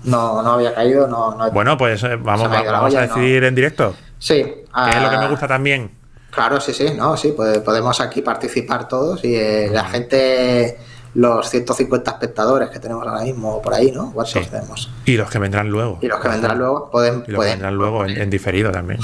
no, 0.05 0.43
no 0.43 0.53
había 0.53 0.75
caído, 0.75 1.07
no, 1.09 1.35
no 1.35 1.51
Bueno, 1.51 1.77
pues 1.77 2.03
eh, 2.05 2.17
vamos, 2.17 2.49
a 2.95 3.01
decidir 3.01 3.45
en 3.45 3.55
directo. 3.55 3.95
Sí, 4.19 4.35
Que 4.43 4.91
es 4.91 5.03
lo 5.03 5.11
que 5.11 5.19
me 5.19 5.25
ah, 5.25 5.29
gusta 5.29 5.47
también. 5.49 5.91
Claro, 6.31 6.61
sí, 6.61 6.73
sí, 6.73 6.93
no, 6.97 7.17
sí, 7.17 7.33
pues 7.37 7.59
podemos 7.59 8.01
aquí 8.01 8.21
participar 8.23 8.89
todos 8.89 9.25
y 9.25 9.35
eh, 9.37 9.69
la 9.71 9.85
gente, 9.85 10.79
los 11.15 11.49
150 11.49 12.11
espectadores 12.11 12.71
que 12.71 12.81
tenemos 12.81 13.07
ahora 13.07 13.23
mismo 13.23 13.63
por 13.63 13.73
ahí, 13.75 13.93
¿no? 13.93 14.13
¿Cuántos 14.13 14.33
Sí. 14.45 14.51
tenemos? 14.51 14.91
Y 15.05 15.17
los 15.17 15.31
que 15.31 15.39
vendrán 15.39 15.69
luego. 15.71 15.99
Y 16.03 16.09
los 16.09 16.19
que 16.21 16.29
vendrán 16.29 16.59
luego 16.59 16.91
pueden... 16.91 17.15
Y 17.15 17.17
los 17.19 17.27
que 17.27 17.35
pueden 17.37 17.53
vendrán 17.53 17.75
luego 17.77 18.05
en, 18.05 18.21
en 18.21 18.31
diferido 18.31 18.73
también. 18.73 18.99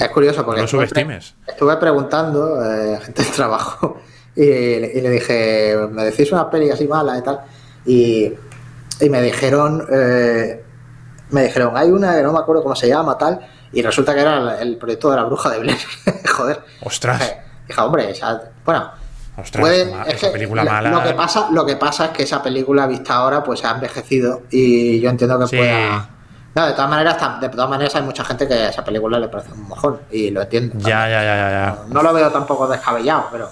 Es 0.00 0.08
curioso 0.08 0.44
porque 0.44 0.60
No 0.60 0.64
estuve, 0.64 0.86
subestimes. 0.88 1.34
estuve 1.46 1.76
preguntando 1.76 2.62
eh, 2.64 2.96
a 2.96 3.00
gente 3.04 3.22
del 3.22 3.32
trabajo 3.32 3.98
y, 4.34 4.42
y 4.42 5.00
le 5.00 5.10
dije, 5.10 5.76
me 5.90 6.04
decís 6.04 6.30
una 6.32 6.50
peli 6.50 6.70
así 6.70 6.86
mala 6.88 7.16
y 7.18 7.22
tal. 7.22 7.40
Y, 7.86 8.32
y 9.00 9.08
me 9.10 9.20
dijeron, 9.22 9.86
eh, 9.90 10.62
me 11.30 11.44
dijeron, 11.44 11.76
hay 11.76 11.90
una 11.90 12.14
que 12.16 12.22
no 12.22 12.32
me 12.32 12.38
acuerdo 12.38 12.62
cómo 12.62 12.76
se 12.76 12.88
llama, 12.88 13.16
tal. 13.18 13.40
Y 13.72 13.82
resulta 13.82 14.14
que 14.14 14.20
era 14.20 14.60
el, 14.60 14.76
proyecto 14.76 15.10
de 15.10 15.16
la 15.16 15.24
bruja 15.24 15.50
de 15.50 15.58
Blair. 15.58 15.78
Joder. 16.36 16.60
Ostras. 16.82 17.18
Dije, 17.20 17.42
dije, 17.68 17.80
hombre, 17.80 18.10
esa- 18.10 18.42
bueno. 18.64 18.90
Ostras, 19.38 19.60
puede- 19.60 19.92
ma- 19.94 20.04
es 20.04 20.14
esa 20.14 20.26
que 20.28 20.32
película 20.32 20.64
lo- 20.64 20.70
mala. 20.70 20.90
Lo 20.90 21.02
que, 21.02 21.12
pasa, 21.12 21.48
lo 21.50 21.66
que 21.66 21.76
pasa 21.76 22.06
es 22.06 22.10
que 22.12 22.22
esa 22.22 22.42
película 22.42 22.86
vista 22.86 23.16
ahora 23.16 23.42
pues 23.44 23.62
ha 23.64 23.72
envejecido 23.72 24.42
y 24.50 24.98
yo 25.00 25.10
entiendo 25.10 25.38
que 25.40 25.46
Sí. 25.48 25.56
pueda... 25.58 26.08
No, 26.54 26.66
de 26.66 26.72
todas 26.72 26.88
maneras, 26.88 27.18
de 27.42 27.48
todas 27.50 27.68
maneras 27.68 27.94
hay 27.96 28.02
mucha 28.02 28.24
gente 28.24 28.48
que 28.48 28.54
a 28.54 28.68
esa 28.70 28.82
película 28.82 29.18
le 29.18 29.28
parece 29.28 29.52
un 29.52 29.68
mojón 29.68 30.00
y 30.10 30.30
lo 30.30 30.40
entiendo. 30.40 30.74
Ya, 30.78 31.06
ya, 31.06 31.22
ya, 31.22 31.36
ya, 31.36 31.50
ya. 31.50 31.78
No 31.88 32.02
lo 32.02 32.14
veo 32.14 32.30
tampoco 32.30 32.66
descabellado, 32.66 33.26
pero 33.30 33.50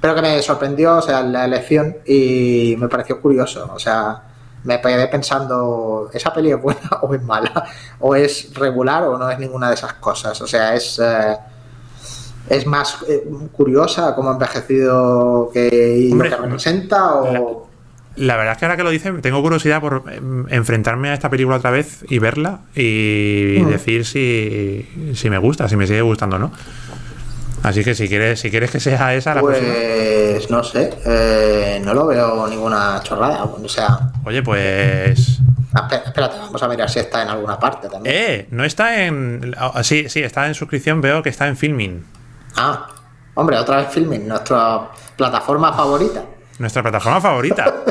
pero 0.00 0.14
que 0.14 0.22
me 0.22 0.40
sorprendió, 0.42 0.96
o 0.96 1.02
sea, 1.02 1.22
la 1.22 1.44
elección 1.44 1.96
y 2.06 2.76
me 2.78 2.88
pareció 2.88 3.20
curioso, 3.20 3.70
o 3.74 3.78
sea, 3.78 4.22
me 4.64 4.80
quedé 4.80 5.06
pensando, 5.08 6.10
¿esa 6.12 6.32
peli 6.32 6.50
es 6.52 6.60
buena 6.60 6.80
o 7.02 7.14
es 7.14 7.22
mala? 7.22 7.64
¿O 8.00 8.14
es 8.14 8.52
regular 8.54 9.04
o 9.04 9.18
no 9.18 9.30
es 9.30 9.38
ninguna 9.38 9.68
de 9.68 9.74
esas 9.74 9.94
cosas? 9.94 10.40
O 10.40 10.46
sea, 10.46 10.74
es 10.74 10.98
eh, 11.02 11.36
es 12.48 12.66
más 12.66 12.98
eh, 13.08 13.24
curiosa 13.52 14.14
cómo 14.14 14.30
ha 14.30 14.32
envejecido 14.34 15.50
que 15.52 16.08
Hombre, 16.12 16.28
que 16.30 16.36
representa 16.36 17.14
o 17.14 17.68
La 18.16 18.36
verdad 18.36 18.52
es 18.52 18.58
que 18.58 18.64
ahora 18.66 18.76
que 18.76 18.84
lo 18.84 18.90
dicen, 18.90 19.20
tengo 19.22 19.42
curiosidad 19.42 19.80
por 19.80 20.04
em, 20.12 20.46
enfrentarme 20.50 21.08
a 21.08 21.14
esta 21.14 21.30
película 21.30 21.56
otra 21.56 21.70
vez 21.70 22.04
y 22.08 22.18
verla 22.18 22.60
y 22.74 23.58
Mm. 23.60 23.68
decir 23.68 24.04
si, 24.04 24.88
si 25.14 25.30
me 25.30 25.38
gusta, 25.38 25.68
si 25.68 25.76
me 25.76 25.86
sigue 25.86 26.02
gustando 26.02 26.36
o 26.36 26.38
no. 26.38 26.52
Así 27.64 27.82
que 27.82 27.94
si 27.94 28.08
quieres, 28.08 28.38
si 28.38 28.50
quieres 28.50 28.70
que 28.70 28.78
sea 28.78 29.14
esa 29.14 29.34
la 29.34 29.40
próxima. 29.42 29.66
pues 29.72 30.50
no 30.50 30.62
sé, 30.62 30.90
eh, 31.06 31.80
no 31.82 31.94
lo 31.94 32.06
veo 32.06 32.46
ninguna 32.46 33.00
chorrada, 33.02 33.42
o 33.44 33.68
sea, 33.68 33.98
Oye, 34.24 34.42
pues. 34.42 35.38
ah, 35.74 35.88
espé- 35.90 36.02
espérate, 36.06 36.36
vamos 36.38 36.62
a 36.62 36.68
mirar 36.68 36.90
si 36.90 36.98
está 37.00 37.22
en 37.22 37.28
alguna 37.30 37.58
parte 37.58 37.88
también. 37.88 38.14
¡Eh! 38.16 38.46
No 38.50 38.64
está 38.64 39.04
en. 39.04 39.54
ah, 39.58 39.82
Sí, 39.82 40.08
sí, 40.08 40.22
está 40.22 40.46
en 40.46 40.54
suscripción, 40.54 41.00
veo 41.00 41.22
que 41.22 41.30
está 41.30 41.48
en 41.48 41.56
filming. 41.56 42.04
Ah, 42.56 42.86
hombre, 43.34 43.56
otra 43.58 43.78
vez 43.78 43.88
Filming, 43.88 44.28
nuestra 44.28 44.82
plataforma 45.16 45.72
favorita. 45.72 46.22
Nuestra 46.58 46.82
plataforma 46.82 47.20
favorita. 47.20 47.74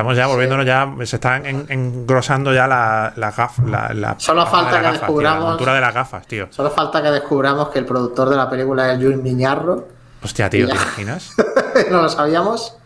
Estamos 0.00 0.16
ya 0.16 0.26
volviéndonos 0.28 0.64
ya. 0.64 0.90
Se 1.04 1.16
están 1.16 1.44
en- 1.44 1.66
engrosando 1.68 2.54
ya 2.54 2.66
la, 2.66 3.12
la. 3.16 3.30
La, 3.66 3.92
la- 3.92 4.14
Solo 4.18 4.46
falta 4.46 4.76
de 4.76 4.76
que 4.78 4.82
gafas, 4.84 5.00
tío, 5.00 5.06
descubramos- 5.08 5.42
la 5.44 5.50
montura 5.50 5.74
de 5.74 5.80
las 5.82 5.94
gafas, 5.94 6.26
tío. 6.26 6.46
Solo 6.50 6.70
falta 6.70 7.02
que 7.02 7.10
descubramos 7.10 7.68
que 7.68 7.78
el 7.80 7.84
productor 7.84 8.30
de 8.30 8.36
la 8.36 8.48
película 8.48 8.92
es 8.92 8.98
Luis 9.00 9.16
Miñarro. 9.18 9.88
Hostia, 10.22 10.48
tío, 10.48 10.66
¿te 10.66 10.72
imaginas? 10.74 11.32
no 11.90 12.00
lo 12.02 12.08
sabíamos. 12.08 12.76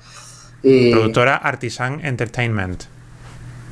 Y 0.65 0.91
Productora 0.93 1.37
Artisan 1.37 2.05
Entertainment. 2.05 2.85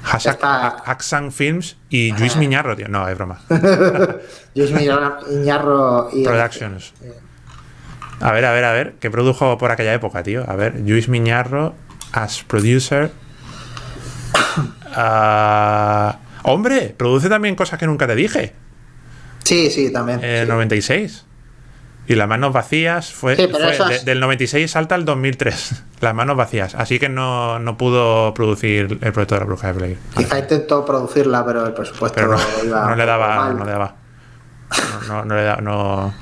Hashtag 0.05 1.33
Films 1.33 1.77
y 1.89 2.13
Luis 2.13 2.37
Miñarro, 2.37 2.77
tío. 2.77 2.87
No, 2.89 3.09
es 3.09 3.17
broma. 3.17 3.41
Luis 4.55 4.71
Iñarro 4.71 6.11
y 6.13 6.25
Productions. 6.25 6.93
A 8.21 8.31
ver, 8.31 8.45
a 8.45 8.53
ver, 8.53 8.65
a 8.65 8.73
ver. 8.73 8.95
¿Qué 9.01 9.11
produjo 9.11 9.59
por 9.59 9.71
aquella 9.73 9.95
época, 9.95 10.23
tío? 10.23 10.45
A 10.49 10.55
ver, 10.55 10.81
Luis 10.87 11.09
Miñarro 11.09 11.75
as 12.13 12.45
producer. 12.45 13.11
Ah, 14.95 16.19
hombre, 16.43 16.95
produce 16.97 17.29
también 17.29 17.55
cosas 17.55 17.79
que 17.79 17.87
nunca 17.87 18.07
te 18.07 18.15
dije. 18.15 18.55
Sí, 19.45 19.71
sí, 19.71 19.93
también. 19.93 20.23
En 20.23 20.45
sí. 20.47 20.51
96. 20.51 21.25
Y 22.09 22.15
las 22.17 22.27
manos 22.29 22.53
vacías 22.53 23.13
fue, 23.13 23.37
Sí, 23.37 23.47
pero 23.47 23.65
fue 23.65 23.73
esas- 23.73 23.89
de- 23.89 23.99
del 24.01 24.21
96 24.21 24.71
salta 24.71 24.95
al 24.97 25.05
2003. 25.05 25.85
Las 26.01 26.15
manos 26.15 26.37
vacías. 26.37 26.75
Así 26.75 26.99
que 26.99 27.09
no, 27.09 27.59
no 27.61 27.77
pudo 27.77 28.35
producir 28.35 28.99
el 29.01 29.13
proyecto 29.13 29.37
de 29.37 29.41
la 29.41 29.47
bruja 29.47 29.69
de 29.69 29.73
Blair. 29.75 29.99
Quizá 30.17 30.39
intentó 30.41 30.85
producirla, 30.85 31.45
pero 31.47 31.65
el 31.65 31.73
presupuesto 31.73 32.17
Pero 32.17 32.33
no, 32.37 32.41
iba 32.65 32.87
no 32.91 32.97
le 32.97 33.07
daba. 33.07 33.51
No 33.53 33.65
le 33.65 33.71
daba. 33.71 33.95
No, 35.07 35.25
le 35.37 35.43
da- 35.45 35.57
no- 35.59 36.13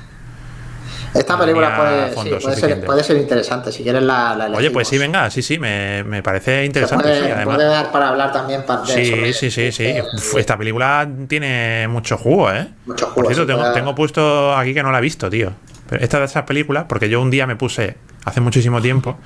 Esta 1.13 1.37
película 1.37 1.75
puede, 1.75 2.07
sí, 2.09 2.15
fondos 2.15 2.43
puede, 2.43 2.55
ser, 2.55 2.85
puede 2.85 3.03
ser 3.03 3.17
interesante. 3.17 3.71
Si 3.71 3.83
quieres 3.83 4.01
la, 4.03 4.33
la 4.35 4.57
Oye, 4.57 4.71
pues 4.71 4.87
sí, 4.87 4.97
venga, 4.97 5.29
sí, 5.29 5.41
sí, 5.41 5.59
me, 5.59 6.03
me 6.05 6.23
parece 6.23 6.63
interesante. 6.65 7.03
puede, 7.03 7.25
sí, 7.25 7.31
además. 7.31 7.55
puede 7.57 7.67
dar 7.67 7.91
para 7.91 8.09
hablar 8.09 8.31
también 8.31 8.65
para 8.65 8.85
Sí, 8.85 9.05
sobre- 9.09 9.33
sí, 9.33 9.51
sí, 9.51 9.71
sí. 9.71 9.83
eh, 9.83 10.03
Uf, 10.11 10.35
Esta 10.37 10.57
película 10.57 11.07
tiene 11.27 11.87
mucho 11.89 12.17
jugo, 12.17 12.51
¿eh? 12.51 12.67
Mucho 12.85 13.05
jugo, 13.07 13.15
Por 13.15 13.25
cierto, 13.27 13.45
tengo, 13.45 13.59
puede- 13.61 13.73
tengo 13.73 13.93
puesto 13.95 14.55
aquí 14.55 14.73
que 14.73 14.83
no 14.83 14.91
la 14.91 14.99
he 14.99 15.01
visto, 15.01 15.29
tío. 15.29 15.51
Pero 15.89 16.01
esta 16.03 16.19
de 16.19 16.25
esas 16.25 16.43
películas, 16.43 16.85
porque 16.87 17.09
yo 17.09 17.21
un 17.21 17.29
día 17.29 17.45
me 17.45 17.57
puse, 17.57 17.97
hace 18.23 18.39
muchísimo 18.39 18.81
tiempo, 18.81 19.17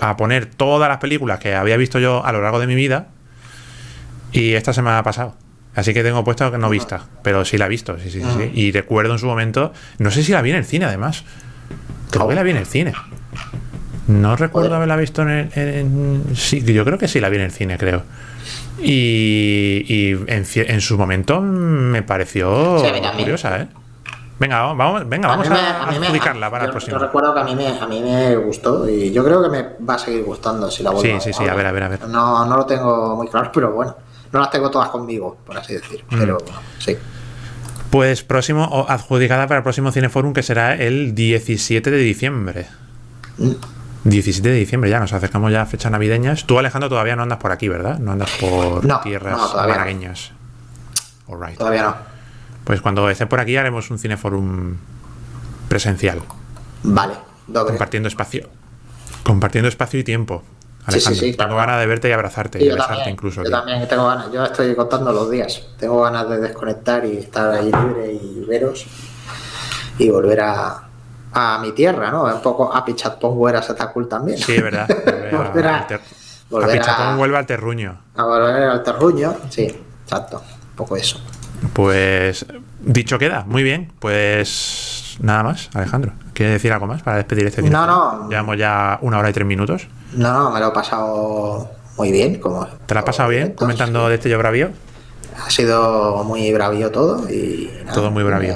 a 0.00 0.16
poner 0.16 0.46
todas 0.46 0.88
las 0.88 0.98
películas 0.98 1.38
que 1.38 1.54
había 1.54 1.76
visto 1.76 1.98
yo 1.98 2.24
a 2.24 2.32
lo 2.32 2.40
largo 2.42 2.58
de 2.60 2.66
mi 2.66 2.74
vida 2.74 3.08
y 4.32 4.54
esta 4.54 4.72
se 4.72 4.80
me 4.82 4.90
ha 4.90 5.02
pasado. 5.02 5.36
Así 5.74 5.94
que 5.94 6.02
tengo 6.02 6.24
puesto 6.24 6.50
que 6.50 6.58
no 6.58 6.68
vista, 6.68 7.02
pero 7.22 7.44
sí 7.44 7.56
la 7.56 7.66
he 7.66 7.68
visto, 7.68 7.96
sí, 7.98 8.10
sí, 8.10 8.20
sí, 8.20 8.28
sí. 8.36 8.50
Y 8.54 8.72
recuerdo 8.72 9.12
en 9.12 9.18
su 9.18 9.26
momento, 9.26 9.72
no 9.98 10.10
sé 10.10 10.22
si 10.24 10.32
la 10.32 10.42
vi 10.42 10.50
en 10.50 10.56
el 10.56 10.64
cine 10.64 10.86
además. 10.86 11.24
Creo 12.10 12.26
que 12.28 12.34
la 12.34 12.42
vi 12.42 12.50
en 12.50 12.56
el 12.56 12.66
cine. 12.66 12.92
No 14.08 14.34
recuerdo 14.34 14.74
haberla 14.74 14.96
visto 14.96 15.22
en 15.22 15.28
el. 15.28 15.50
en- 15.54 16.24
sí, 16.34 16.60
yo 16.64 16.84
creo 16.84 16.98
que 16.98 17.06
sí 17.06 17.20
la 17.20 17.28
vi 17.28 17.36
en 17.36 17.42
el 17.44 17.52
cine, 17.52 17.78
creo. 17.78 18.02
Y, 18.82 19.84
y 19.88 20.18
en, 20.26 20.80
su 20.80 20.98
momento 20.98 21.40
me 21.40 22.02
pareció 22.02 22.78
Sí, 22.80 22.86
a 22.86 23.12
curiosa, 23.12 23.60
¿eh? 23.60 23.68
Venga, 24.40 24.62
vamos, 24.62 24.78
vamos- 24.78 25.08
venga, 25.08 25.28
vamos 25.28 25.48
mí 25.48 25.54
me- 25.54 25.60
a, 25.60 25.86
me- 26.00 26.06
adjudicarla 26.06 26.50
para 26.50 26.64
yo- 26.64 26.66
el 26.66 26.70
próximo. 26.72 26.96
Yo 26.98 27.04
recuerdo 27.04 27.34
que 27.34 27.40
a 27.40 27.44
mí, 27.44 27.54
me, 27.54 27.66
a 27.78 27.86
mí 27.86 28.00
me 28.00 28.36
gustó 28.36 28.88
y 28.88 29.12
yo 29.12 29.22
creo 29.22 29.42
que 29.42 29.48
me 29.50 29.62
va 29.86 29.94
a 29.94 29.98
seguir 29.98 30.24
gustando 30.24 30.70
si 30.70 30.82
la 30.82 30.90
vuelvo 30.90 31.04
Sí, 31.04 31.12
a 31.14 31.20
sí, 31.20 31.32
sí, 31.34 31.46
a 31.46 31.54
ver, 31.54 31.66
a 31.66 31.72
ver, 31.72 31.82
a 31.82 31.88
ver. 31.88 32.08
No, 32.08 32.44
no 32.46 32.56
lo 32.56 32.64
tengo 32.64 33.16
muy 33.16 33.28
claro, 33.28 33.50
pero 33.52 33.70
bueno. 33.72 33.94
No 34.32 34.40
las 34.40 34.50
tengo 34.50 34.70
todas 34.70 34.88
conmigo, 34.90 35.36
por 35.46 35.56
así 35.56 35.74
decir. 35.74 36.04
Mm. 36.10 36.18
Pero 36.18 36.38
sí. 36.78 36.96
Pues 37.90 38.22
próximo, 38.22 38.86
adjudicada 38.88 39.46
para 39.48 39.58
el 39.58 39.62
próximo 39.64 39.90
Cineforum, 39.90 40.32
que 40.32 40.42
será 40.44 40.74
el 40.74 41.14
17 41.14 41.90
de 41.90 41.96
diciembre. 41.98 42.66
Mm. 43.38 43.52
17 44.04 44.48
de 44.48 44.54
diciembre, 44.54 44.88
ya 44.88 44.98
nos 45.00 45.12
acercamos 45.12 45.52
ya 45.52 45.62
a 45.62 45.66
fechas 45.66 45.90
navideñas. 45.92 46.44
Tú, 46.46 46.58
Alejandro, 46.58 46.88
todavía 46.88 47.16
no 47.16 47.22
andas 47.24 47.38
por 47.38 47.52
aquí, 47.52 47.68
¿verdad? 47.68 47.98
No 47.98 48.12
andas 48.12 48.30
por 48.40 48.84
No, 48.84 49.00
tierras 49.00 49.36
no, 49.36 49.46
todavía 49.48 49.74
no. 49.74 49.80
malagueñas. 49.80 50.32
Alright. 51.28 51.58
Todavía 51.58 51.82
no. 51.82 51.94
Pues 52.64 52.80
cuando 52.80 53.10
esté 53.10 53.26
por 53.26 53.40
aquí 53.40 53.56
haremos 53.56 53.90
un 53.90 53.98
Cineforum 53.98 54.76
presencial, 55.68 56.22
Vale, 56.82 57.14
doble. 57.46 57.70
compartiendo 57.70 58.08
espacio. 58.08 58.48
Compartiendo 59.22 59.68
espacio 59.68 60.00
y 60.00 60.04
tiempo. 60.04 60.42
Sí, 60.92 61.00
sí, 61.00 61.14
sí, 61.14 61.32
tengo 61.36 61.56
ganas 61.56 61.78
de 61.80 61.86
verte 61.86 62.08
y 62.08 62.12
abrazarte 62.12 62.62
y 62.62 62.66
yo 62.66 62.74
besarte 62.74 62.94
también, 62.94 63.12
incluso. 63.14 63.42
yo 63.42 63.48
tío. 63.48 63.56
también 63.58 63.88
tengo 63.88 64.06
ganas. 64.06 64.32
Yo 64.32 64.44
estoy 64.44 64.74
contando 64.74 65.12
los 65.12 65.30
días. 65.30 65.62
Tengo 65.78 66.02
ganas 66.02 66.28
de 66.28 66.38
desconectar 66.40 67.04
y 67.04 67.18
estar 67.18 67.50
ahí 67.52 67.66
libre 67.72 68.12
y 68.12 68.44
veros 68.46 68.86
y 69.98 70.08
volver 70.10 70.40
a, 70.40 70.82
a 71.32 71.58
mi 71.60 71.72
tierra, 71.72 72.10
¿no? 72.10 72.24
Un 72.24 72.40
poco 72.42 72.74
a 72.74 72.84
Pichatpong 72.84 73.36
Huera 73.38 73.62
Setacul 73.62 74.08
también. 74.08 74.38
Sí, 74.38 74.54
es 74.54 74.62
verdad. 74.62 74.88
Volver 75.32 75.34
a- 75.34 75.40
Volver 75.40 75.66
a- 75.66 75.86
ter- 75.86 76.00
volver 76.50 76.82
a 76.82 77.12
a- 77.12 77.16
vuelve 77.16 77.36
al 77.38 77.46
terruño. 77.46 77.98
A 78.16 78.24
volver 78.24 78.62
al 78.64 78.82
terruño. 78.82 79.34
Sí, 79.50 79.72
exacto. 80.04 80.42
Un 80.70 80.76
poco 80.76 80.96
eso. 80.96 81.20
Pues 81.74 82.46
dicho 82.80 83.18
queda, 83.18 83.44
muy 83.46 83.62
bien. 83.62 83.92
Pues 83.98 85.16
nada 85.20 85.42
más, 85.42 85.68
Alejandro. 85.74 86.12
¿Quieres 86.32 86.54
decir 86.54 86.72
algo 86.72 86.86
más 86.86 87.02
para 87.02 87.18
despedir 87.18 87.46
este 87.46 87.60
No, 87.60 87.66
Cineforum? 87.68 88.22
no. 88.24 88.28
Llevamos 88.30 88.56
ya 88.56 88.98
una 89.02 89.18
hora 89.18 89.28
y 89.28 89.32
tres 89.34 89.46
minutos. 89.46 89.86
No, 90.12 90.32
no, 90.32 90.50
me 90.50 90.60
lo 90.60 90.68
he 90.68 90.72
pasado 90.72 91.70
muy 91.96 92.12
bien. 92.12 92.40
Como 92.40 92.66
¿Te 92.86 92.94
lo 92.94 93.00
has 93.00 93.06
pasado 93.06 93.28
bien 93.28 93.42
Entonces, 93.48 93.58
comentando 93.76 94.08
de 94.08 94.14
este 94.16 94.28
yo 94.30 94.38
bravío? 94.38 94.70
Ha 95.44 95.50
sido 95.50 96.22
muy 96.24 96.52
bravío 96.52 96.90
todo 96.90 97.30
y 97.30 97.70
nada, 97.84 97.92
Todo 97.94 98.10
muy 98.10 98.22
bravío. 98.24 98.54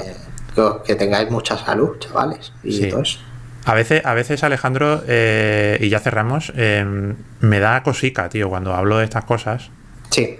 que, 0.55 0.63
que 0.85 0.95
tengáis 0.95 1.29
mucha 1.31 1.57
salud, 1.57 1.97
chavales. 1.99 2.53
Y 2.63 2.73
Sí. 2.73 2.89
todo 2.89 3.01
eso. 3.01 3.19
A 3.65 3.73
veces, 3.73 4.05
a 4.05 4.13
veces 4.13 4.43
Alejandro, 4.43 5.01
eh, 5.07 5.77
y 5.81 5.89
ya 5.89 5.99
cerramos, 5.99 6.53
eh, 6.55 6.85
me 7.39 7.59
da 7.59 7.81
cosica, 7.81 8.29
tío, 8.29 8.47
cuando 8.49 8.75
hablo 8.75 8.97
de 8.99 9.05
estas 9.05 9.25
cosas. 9.25 9.69
Sí. 10.11 10.39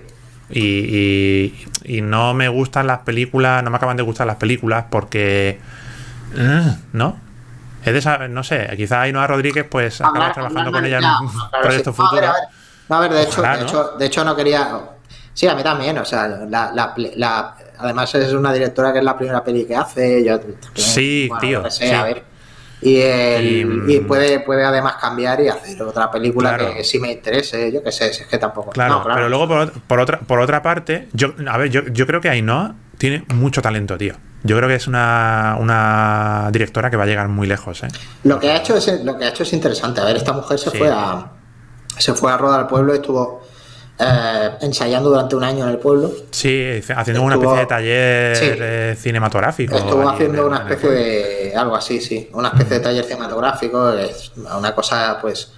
Y, 0.51 0.61
y- 0.61 1.65
y 1.85 2.01
no 2.01 2.35
me 2.35 2.49
gustan 2.49 2.85
las 2.85 2.99
películas, 2.99 3.63
no 3.63 3.71
me 3.71 3.77
acaban 3.77 3.97
de 3.97 4.03
gustar 4.03 4.27
las 4.27 4.35
películas 4.35 4.85
porque. 4.91 5.59
¿No? 6.93 7.17
Es 7.85 7.93
de 7.93 7.99
esa, 7.99 8.27
no 8.27 8.43
sé, 8.43 8.67
quizá 8.75 9.01
Ainhoa 9.01 9.27
Rodríguez, 9.27 9.65
pues 9.69 10.01
acabas 10.01 10.15
Hablar- 10.15 10.33
trabajando 10.33 10.59
hablar 10.61 10.73
con 10.73 10.85
ella 10.85 10.95
en 10.97 11.01
ya, 11.03 11.19
un 11.21 11.27
claro, 11.29 11.61
proyecto 11.61 11.93
sí. 11.93 12.01
No, 12.01 12.07
a 12.07 12.11
ver, 12.13 12.23
futuro. 12.23 12.27
a 12.27 12.33
ver. 12.33 12.49
No, 12.89 12.95
a 12.95 12.99
ver, 12.99 13.11
de 13.13 13.21
hecho, 13.23 13.41
Ojalá, 13.41 13.57
de, 13.57 13.61
¿no? 13.63 13.67
hecho, 13.69 13.83
de 13.97 14.05
hecho 14.05 14.23
no 14.25 14.35
quería. 14.35 14.79
Sí, 15.33 15.47
a 15.47 15.55
mí 15.55 15.63
también, 15.63 15.97
o 15.97 16.05
sea, 16.05 16.27
la, 16.27 16.71
la, 16.73 16.93
la- 17.15 17.55
además 17.77 18.15
es 18.15 18.33
una 18.33 18.53
directora 18.53 18.91
que 18.93 18.99
es 18.99 19.05
la 19.05 19.17
primera 19.17 19.43
peli 19.43 19.65
que 19.65 19.75
hace. 19.75 20.23
Yo, 20.23 20.39
Sí, 20.73 21.29
tío, 21.41 21.59
lo 21.59 21.65
que 21.65 21.71
sé, 21.71 21.87
sí. 21.87 21.93
a 21.93 22.03
ver. 22.03 22.23
Y, 22.81 23.01
el- 23.01 23.83
Y, 23.89 23.95
y 23.95 23.99
puede, 24.01 24.41
puede 24.41 24.63
además 24.63 24.95
cambiar 24.95 25.41
y 25.41 25.47
hacer 25.47 25.81
otra 25.81 26.11
película 26.11 26.55
Claro. 26.57 26.73
que 26.75 26.83
sí 26.83 26.99
me 26.99 27.11
interese, 27.11 27.71
yo 27.71 27.81
qué 27.81 27.91
sé, 27.91 28.13
si 28.13 28.23
es 28.23 28.27
que 28.27 28.37
tampoco. 28.37 28.71
Claro, 28.71 28.95
no, 28.95 29.03
claro. 29.03 29.15
pero 29.15 29.29
luego 29.29 29.47
por, 29.47 29.71
por 29.81 29.99
otra, 29.99 30.19
por 30.19 30.39
otra 30.39 30.61
parte, 30.61 31.07
yo, 31.13 31.33
a 31.49 31.57
ver, 31.57 31.69
yo, 31.69 31.81
yo 31.87 32.05
creo 32.05 32.21
que 32.21 32.29
Ainhoa 32.29 32.75
tiene 32.97 33.25
mucho 33.33 33.61
talento, 33.61 33.97
tío. 33.97 34.15
Yo 34.43 34.55
creo 34.57 34.69
que 34.69 34.75
es 34.75 34.87
una, 34.87 35.57
una 35.59 36.49
directora 36.51 36.89
que 36.91 36.97
va 36.97 37.03
a 37.03 37.07
llegar 37.07 37.27
muy 37.29 37.47
lejos, 37.47 37.83
¿eh? 37.83 37.87
Lo 38.23 38.39
que 38.39 38.51
ha 38.51 38.57
hecho 38.57 38.77
es 38.77 39.03
lo 39.03 39.17
que 39.17 39.25
ha 39.25 39.29
hecho 39.29 39.43
es 39.43 39.53
interesante. 39.53 40.01
A 40.01 40.05
ver, 40.05 40.17
esta 40.17 40.33
mujer 40.33 40.59
se 40.59 40.69
Sí. 40.69 40.77
fue 40.77 40.89
a 40.91 41.31
se 41.97 42.13
fue 42.13 42.31
a 42.31 42.37
rodar 42.37 42.59
al 42.59 42.67
pueblo 42.67 42.93
y 42.93 42.97
estuvo 42.97 43.41
eh, 43.97 44.49
ensayando 44.61 45.09
durante 45.09 45.35
un 45.37 45.43
año 45.45 45.63
en 45.63 45.69
el 45.71 45.77
pueblo. 45.77 46.11
Sí, 46.29 46.81
haciendo 46.95 47.23
una 47.23 47.35
especie 47.35 47.57
de 47.59 47.65
taller 47.65 48.35
Sí. 48.35 48.45
eh, 48.51 48.95
cinematográfico. 48.99 49.75
Estuvo 49.77 50.07
haciendo 50.09 50.41
en- 50.41 50.47
una 50.47 50.57
especie 50.57 50.89
de 50.89 51.53
algo 51.55 51.75
así, 51.77 52.01
sí, 52.01 52.29
una 52.33 52.49
especie 52.49 52.77
de 52.77 52.79
taller 52.81 53.05
cinematográfico, 53.05 53.91
es 53.93 54.33
una 54.35 54.75
cosa, 54.75 55.17
pues, 55.21 55.53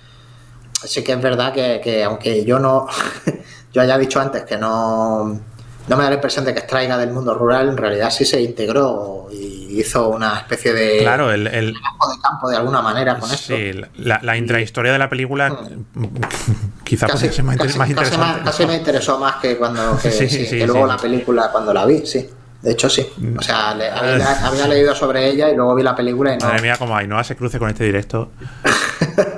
sí 0.83 1.03
que 1.03 1.13
es 1.13 1.21
verdad 1.21 1.51
que, 1.51 1.81
que 1.83 2.03
aunque 2.03 2.45
yo 2.45 2.59
no, 2.59 2.85
yo 3.73 3.81
haya 3.81 3.97
dicho 3.97 4.21
antes 4.21 4.43
que 4.43 4.57
no, 4.57 5.41
no 5.87 5.97
me 5.97 6.03
da 6.03 6.09
la 6.09 6.15
impresión 6.15 6.43
de 6.45 6.53
que 6.53 6.59
extraiga 6.59 6.97
del 6.97 7.11
mundo 7.11 7.33
rural, 7.33 7.69
en 7.69 7.77
realidad 7.77 8.09
sí 8.11 8.25
se 8.25 8.41
integró 8.41 9.27
y 9.31 9.79
hizo 9.79 10.09
una 10.09 10.37
especie 10.39 10.73
de 10.73 10.99
Claro, 10.99 11.31
el, 11.31 11.47
el- 11.47 11.73
trabajo 11.73 12.11
de 12.11 12.21
campo 12.21 12.49
de 12.49 12.57
alguna 12.57 12.81
manera 12.81 13.17
con 13.19 13.31
esto. 13.31 13.55
sí, 13.55 13.71
la, 13.97 14.19
la 14.23 14.37
intrahistoria 14.37 14.91
de 14.91 14.99
la 14.99 15.09
película 15.09 15.57
quizá 16.83 17.07
Casi, 17.07 17.27
más, 17.41 17.57
casi- 17.57 17.77
más 17.77 17.87
casi 17.87 17.91
interesante. 17.91 18.39
me- 18.39 18.43
casi 18.45 18.65
me 18.65 18.75
interesó 18.75 19.19
más 19.19 19.35
que 19.35 19.57
cuando 19.57 19.97
que, 20.01 20.11
Sí, 20.11 20.27
sí, 20.29 20.45
sí, 20.45 20.57
que 20.57 20.67
luego 20.67 20.85
la 20.87 20.97
película 20.97 21.49
cuando 21.51 21.73
la 21.73 21.85
vi, 21.85 22.05
sí. 22.05 22.29
De 22.61 22.71
hecho, 22.71 22.89
sí. 22.89 23.07
O 23.37 23.41
sea, 23.41 23.75
le- 23.75 23.91
Mm. 23.91 23.95
había, 23.95 24.47
había 24.47 24.67
leído 24.67 24.95
sobre 24.95 25.29
ella 25.29 25.49
y 25.49 25.55
luego 25.55 25.75
vi 25.75 25.83
la 25.83 25.95
película 25.95 26.33
y 26.33 26.37
no. 26.37 26.45
Madre 26.47 26.61
mía, 26.63 26.75
como 26.77 26.97
Ainhoa 26.97 27.23
se 27.23 27.35
cruce 27.35 27.59
con 27.59 27.69
este 27.69 27.83
directo. 27.83 28.31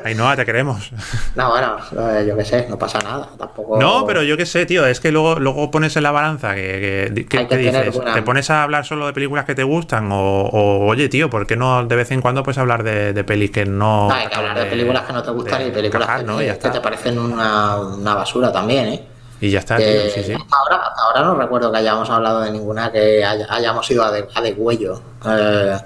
Ainhoa, 0.06 0.36
te 0.36 0.46
queremos. 0.46 0.92
No, 1.36 1.50
bueno, 1.50 1.78
eh, 1.92 2.26
yo 2.28 2.36
qué 2.38 2.46
sé, 2.46 2.68
no 2.70 2.78
pasa 2.78 3.00
nada. 3.00 3.30
Tampoco. 3.38 3.80
No, 3.80 4.06
pero 4.06 4.24
yo 4.24 4.36
qué 4.38 4.46
sé, 4.46 4.66
tío, 4.66 4.86
es 4.86 5.00
que 5.00 5.12
luego, 5.12 5.40
luego 5.40 5.70
pones 5.72 5.96
en 5.98 6.04
la 6.04 6.12
balanza 6.12 6.56
que, 6.56 7.12
que- 7.14 7.26
que- 7.26 7.38
Hay 7.38 7.48
que 7.48 7.58
¿qué 7.58 7.64
tener 7.66 7.86
dices? 7.86 7.96
buena- 7.96 8.14
¿Te 8.14 8.22
pones 8.22 8.50
a 8.50 8.64
hablar 8.64 8.86
solo 8.86 9.08
de 9.08 9.14
películas 9.14 9.46
que 9.46 9.56
te 9.56 9.64
gustan? 9.64 10.12
O, 10.12 10.18
o, 10.18 10.88
oye, 10.88 11.10
tío, 11.10 11.30
¿por 11.30 11.46
qué 11.48 11.56
no 11.56 11.86
de 11.86 11.96
vez 11.96 12.12
en 12.12 12.22
cuando 12.22 12.44
puedes 12.44 12.58
hablar 12.58 12.84
de, 12.84 13.14
de 13.14 13.24
pelis 13.24 13.52
que 13.52 13.66
no. 13.66 14.12
Hay 14.12 14.28
que 14.28 14.36
hablar 14.36 14.58
de 14.58 14.66
películas 14.66 15.04
que 15.04 15.14
no 15.14 15.24
te 15.24 15.32
gustan 15.32 15.60
de 15.62 15.68
y 15.68 15.72
películas 15.72 16.04
encajar, 16.08 16.22
que, 16.22 16.28
¿no? 16.28 16.38
Que 16.60 16.70
te 16.70 16.82
parecen 16.82 17.20
una, 17.20 17.78
una 17.78 18.16
basura 18.16 18.52
también, 18.52 18.88
¿eh? 18.88 19.04
Y 19.42 19.50
ya 19.52 19.60
está, 19.60 19.78
Que 19.78 19.84
tío, 19.86 20.12
sí, 20.12 20.24
sí. 20.24 20.34
Hasta, 20.34 20.56
ahora, 20.58 20.76
hasta 20.88 21.02
ahora 21.04 21.22
no 21.24 21.36
recuerdo 21.36 21.72
que 21.72 21.78
hayamos 21.78 22.10
hablado 22.10 22.42
de 22.42 22.52
ninguna 22.52 22.92
que 22.92 23.24
haya- 23.24 23.48
hayamos 23.50 23.90
ido 23.90 24.04
a 24.04 24.12
de, 24.12 24.28
a 24.36 24.42
de 24.42 24.52
huello. 24.54 25.02
Eh, 25.26 25.78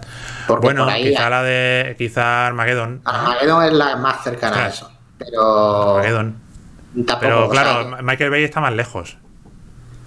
Bueno, 0.48 0.84
por 0.86 0.94
ahí 0.94 1.04
quizá 1.12 1.30
la 1.30 1.44
de. 1.44 1.96
Quizá 1.98 2.48
Armageddon. 2.48 3.02
Armageddon 3.06 3.64
es 3.66 3.74
la 3.74 3.96
más 3.98 4.24
cercana 4.24 4.66
a 4.66 4.68
eso. 4.70 4.92
Pero. 5.18 5.92
Armageddon. 5.98 6.36
Tampoco, 6.96 7.20
Pero 7.22 7.46
o 7.46 7.50
claro, 7.50 7.90
sea, 7.90 8.02
Michael 8.02 8.30
Bay 8.30 8.44
está 8.44 8.60
más 8.60 8.74
lejos. 8.74 9.18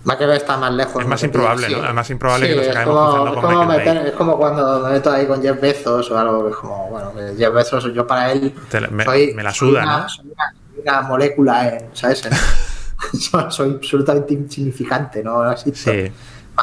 Michael 0.05 0.29
Bay 0.29 0.37
está 0.39 0.57
más 0.57 0.73
lejos. 0.73 1.03
Es 1.03 1.09
más 1.09 1.21
¿no? 1.23 1.27
improbable, 1.27 1.67
Sí. 1.67 1.75
¿no? 1.75 1.87
Es 1.89 1.95
más 1.95 2.11
improbable 2.11 2.49
que 2.49 2.55
nos 2.57 2.69
acabemos 2.69 2.95
como- 3.17 3.25
con 3.35 3.43
como 3.43 3.65
Michael 3.65 3.79
meter- 3.79 3.99
Bay. 3.99 4.07
Es 4.09 4.15
como 4.15 4.37
cuando 4.39 4.81
me 4.81 4.91
meto 4.91 5.11
ahí 5.11 5.27
con 5.27 5.43
Jeff 5.43 5.61
Bezos 5.61 6.11
o 6.11 6.19
algo 6.19 6.45
que 6.45 6.51
es 6.51 6.57
como, 6.57 6.89
bueno, 6.91 7.13
Jeff 7.37 7.53
Bezos, 7.55 7.93
yo 7.95 8.07
para 8.07 8.31
él. 8.33 8.55
Te 8.71 8.81
me- 8.89 9.05
soy- 9.05 9.35
me 9.35 9.43
la 9.43 9.53
soy 9.53 9.71
suda, 9.71 9.83
una- 9.83 9.99
¿no? 9.99 10.09
Soy 10.09 10.27
una, 10.33 10.55
una 10.83 11.03
molécula, 11.03 11.69
en, 11.69 11.89
¿sabes? 11.93 12.23
soy 13.51 13.75
absolutamente 13.77 14.35
insignificante, 14.35 15.23
¿no? 15.23 15.57
Sí. 15.57 16.11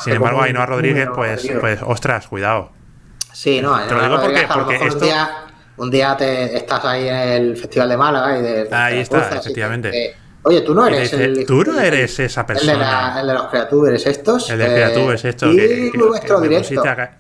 Sin 0.04 0.14
embargo, 0.14 0.42
Ainhoa 0.42 0.66
Rodríguez, 0.66 1.08
pues, 1.14 1.48
pues, 1.60 1.80
ostras, 1.84 2.28
cuidado. 2.28 2.72
Sí, 3.32 3.62
no, 3.62 3.80
Te 3.88 3.94
lo 3.94 4.02
digo 4.04 4.22
porque, 4.22 4.48
porque 4.54 4.78
un, 4.80 4.88
esto... 4.88 5.06
día, 5.06 5.30
un 5.78 5.92
día 5.92 6.16
te 6.18 6.56
estás 6.56 6.84
ahí 6.86 7.08
en 7.08 7.16
el 7.16 7.58
Festival 7.58 7.90
de 7.90 7.98
Málaga 7.98 8.38
y 8.38 8.42
de, 8.42 8.64
de 8.66 8.76
Ahí 8.76 9.00
está, 9.00 9.20
cruzas 9.28 9.40
efectivamente. 9.46 9.92
te- 9.92 10.16
oye, 10.44 10.62
tú 10.62 10.74
no 10.76 10.86
eres 10.86 11.12
el. 11.14 11.46
Tú 11.46 11.64
no 11.64 11.80
eres 11.80 12.20
esa 12.20 12.42
el 12.42 12.48
de, 12.48 12.54
persona. 12.54 12.78
la- 13.14 13.22
el 13.22 13.28
de 13.28 13.34
los 13.34 13.48
creatubers 13.48 14.06
estos. 14.06 14.50
El 14.50 14.60
de 14.60 14.66
eh, 14.66 14.74
criaturas, 14.74 15.26
esto. 15.26 15.52
Y 15.52 15.56
que, 15.58 15.92
que- 15.92 15.98
nuestro 15.98 16.42
que 16.42 16.48
directo. 16.50 16.84
a 16.88 17.12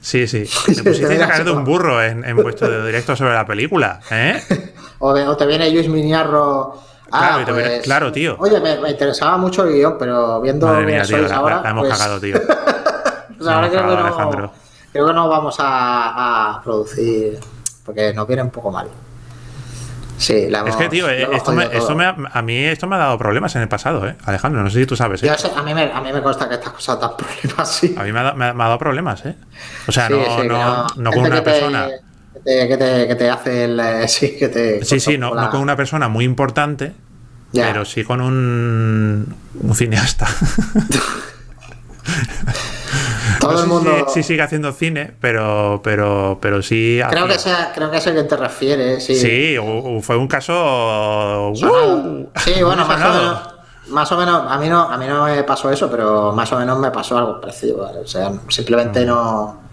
Sí, 0.00 0.28
sí. 0.28 0.38
Me 0.68 0.74
pusiste 0.84 1.16
te 1.16 1.22
a 1.22 1.28
caer 1.28 1.44
de 1.44 1.50
un 1.50 1.64
burro 1.64 2.00
en, 2.02 2.24
en 2.24 2.36
vuestro 2.36 2.84
directo 2.86 3.16
sobre 3.16 3.34
la 3.34 3.44
película, 3.46 4.00
¿eh? 4.10 4.40
O, 5.00 5.14
de- 5.14 5.26
o 5.28 5.36
te 5.36 5.46
viene 5.46 5.70
Luis 5.70 5.88
Miniarro. 5.88 6.80
Ah, 7.10 7.38
Claro, 7.44 7.54
pues, 7.54 7.82
claro, 7.82 8.12
tío. 8.12 8.36
Oye, 8.38 8.60
me, 8.60 8.78
me 8.80 8.90
interesaba 8.90 9.36
mucho 9.38 9.64
el 9.64 9.74
guion, 9.74 9.96
pero 9.98 10.40
viendo 10.40 10.66
Madre 10.66 10.84
mía, 10.86 11.02
tío, 11.04 11.18
la, 11.18 11.36
ahora. 11.36 11.56
la- 11.56 11.62
la 11.62 11.70
hemos 11.70 11.86
pues, 11.86 11.98
cagado, 11.98 12.20
tío. 12.20 12.36
pues 13.38 13.48
ahora 13.48 13.68
creo 13.68 13.82
que, 13.88 13.96
no, 13.96 14.52
creo 14.92 15.06
que 15.06 15.12
no 15.14 15.28
vamos 15.28 15.56
a, 15.58 16.56
a 16.56 16.62
producir. 16.62 17.38
Porque 17.84 18.12
nos 18.12 18.26
viene 18.26 18.42
un 18.42 18.50
poco 18.50 18.70
mal. 18.70 18.88
Sí, 20.18 20.48
la 20.50 20.58
hemos, 20.58 20.70
Es 20.70 20.76
que, 20.76 20.88
tío, 20.88 21.08
eh, 21.08 21.28
esto 21.32 21.52
me, 21.52 21.64
esto 21.64 21.94
me 21.94 22.04
ha- 22.04 22.16
a 22.32 22.42
mí 22.42 22.64
esto 22.64 22.88
me 22.88 22.96
ha 22.96 22.98
dado 22.98 23.16
problemas 23.16 23.54
en 23.54 23.62
el 23.62 23.68
pasado, 23.68 24.06
¿eh? 24.08 24.16
Alejandro, 24.24 24.62
no 24.64 24.68
sé 24.68 24.80
si 24.80 24.86
tú 24.86 24.96
sabes, 24.96 25.22
¿eh? 25.22 25.26
Yo 25.28 25.34
sé- 25.38 25.52
a, 25.56 25.62
mí 25.62 25.72
me, 25.72 25.92
a 25.92 26.00
mí 26.00 26.12
me 26.12 26.20
consta 26.20 26.48
que 26.48 26.56
estas 26.56 26.72
cosas 26.72 26.98
dan 27.00 27.12
problemas, 27.16 27.70
sí. 27.72 27.94
A 27.96 28.02
mí 28.02 28.10
me 28.12 28.18
ha, 28.18 28.22
da- 28.24 28.32
me 28.34 28.46
ha- 28.46 28.52
me 28.52 28.64
ha 28.64 28.66
dado 28.66 28.78
problemas, 28.80 29.24
¿eh? 29.24 29.36
O 29.86 29.92
sea, 29.92 30.08
Sí, 30.08 30.14
no, 30.14 30.42
sí, 30.42 30.48
no, 30.48 30.86
no 30.96 31.12
gente 31.12 31.12
con 31.12 31.18
una 31.20 31.36
te- 31.36 31.42
persona. 31.42 31.88
Te, 32.48 32.68
que, 32.68 32.76
te, 32.76 33.08
que 33.08 33.14
te 33.14 33.30
hace 33.30 33.64
el. 33.64 33.78
eh, 33.80 34.08
Sí, 34.08 34.36
que 34.38 34.48
te. 34.48 34.84
Sí, 34.84 35.00
sí, 35.00 35.18
no, 35.18 35.34
la- 35.34 35.42
no 35.44 35.50
con 35.50 35.60
una 35.60 35.76
persona 35.76 36.08
muy 36.08 36.24
importante, 36.24 36.92
pero 37.52 37.84
sí 37.84 38.04
con 38.04 38.20
un, 38.20 39.34
un 39.60 39.74
cineasta. 39.74 40.26
Todo 43.40 43.52
No 43.52 43.60
el 43.60 43.66
mundo. 43.68 44.06
si, 44.08 44.14
si 44.22 44.28
sigue 44.28 44.42
haciendo 44.42 44.72
cine, 44.72 45.12
pero, 45.20 45.80
pero, 45.84 46.38
pero 46.40 46.60
sí. 46.62 47.00
Creo 47.10 47.24
hacía. 47.24 47.32
que, 47.36 47.38
sea, 47.38 47.72
creo 47.74 47.90
que 47.90 47.98
es 47.98 48.06
el 48.06 48.14
que 48.16 48.22
te 48.24 48.36
refieres, 48.36 49.04
sí. 49.04 49.14
Sí, 49.14 49.58
u- 49.58 49.96
u- 49.98 50.02
fue 50.02 50.16
un 50.16 50.26
caso. 50.26 51.50
¡uh! 51.52 52.26
Sí, 52.36 52.62
bueno, 52.62 52.84
más 52.86 53.04
o 53.04 53.12
menos. 53.14 53.38
Más 53.88 54.12
o 54.12 54.16
menos, 54.18 54.42
a 54.50 54.58
mí, 54.58 54.68
no, 54.68 54.80
a 54.82 54.98
mí 54.98 55.06
no 55.06 55.24
me 55.24 55.42
pasó 55.44 55.70
eso, 55.70 55.90
pero 55.90 56.32
más 56.32 56.52
o 56.52 56.58
menos 56.58 56.78
me 56.78 56.90
pasó 56.90 57.16
algo 57.16 57.40
parecido. 57.40 57.78
¿vale? 57.84 58.00
O 58.00 58.06
sea, 58.06 58.30
Mm. 58.30 58.40
simplemente 58.50 59.04
no. 59.04 59.67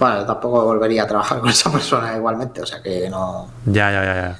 Bueno, 0.00 0.24
tampoco 0.26 0.64
volvería 0.64 1.04
a 1.04 1.06
trabajar 1.06 1.38
con 1.40 1.50
esa 1.50 1.70
persona 1.70 2.16
igualmente, 2.16 2.60
o 2.62 2.66
sea 2.66 2.82
que 2.82 3.08
no. 3.08 3.46
Ya, 3.66 3.92
ya, 3.92 4.02
ya, 4.04 4.14
ya. 4.14 4.38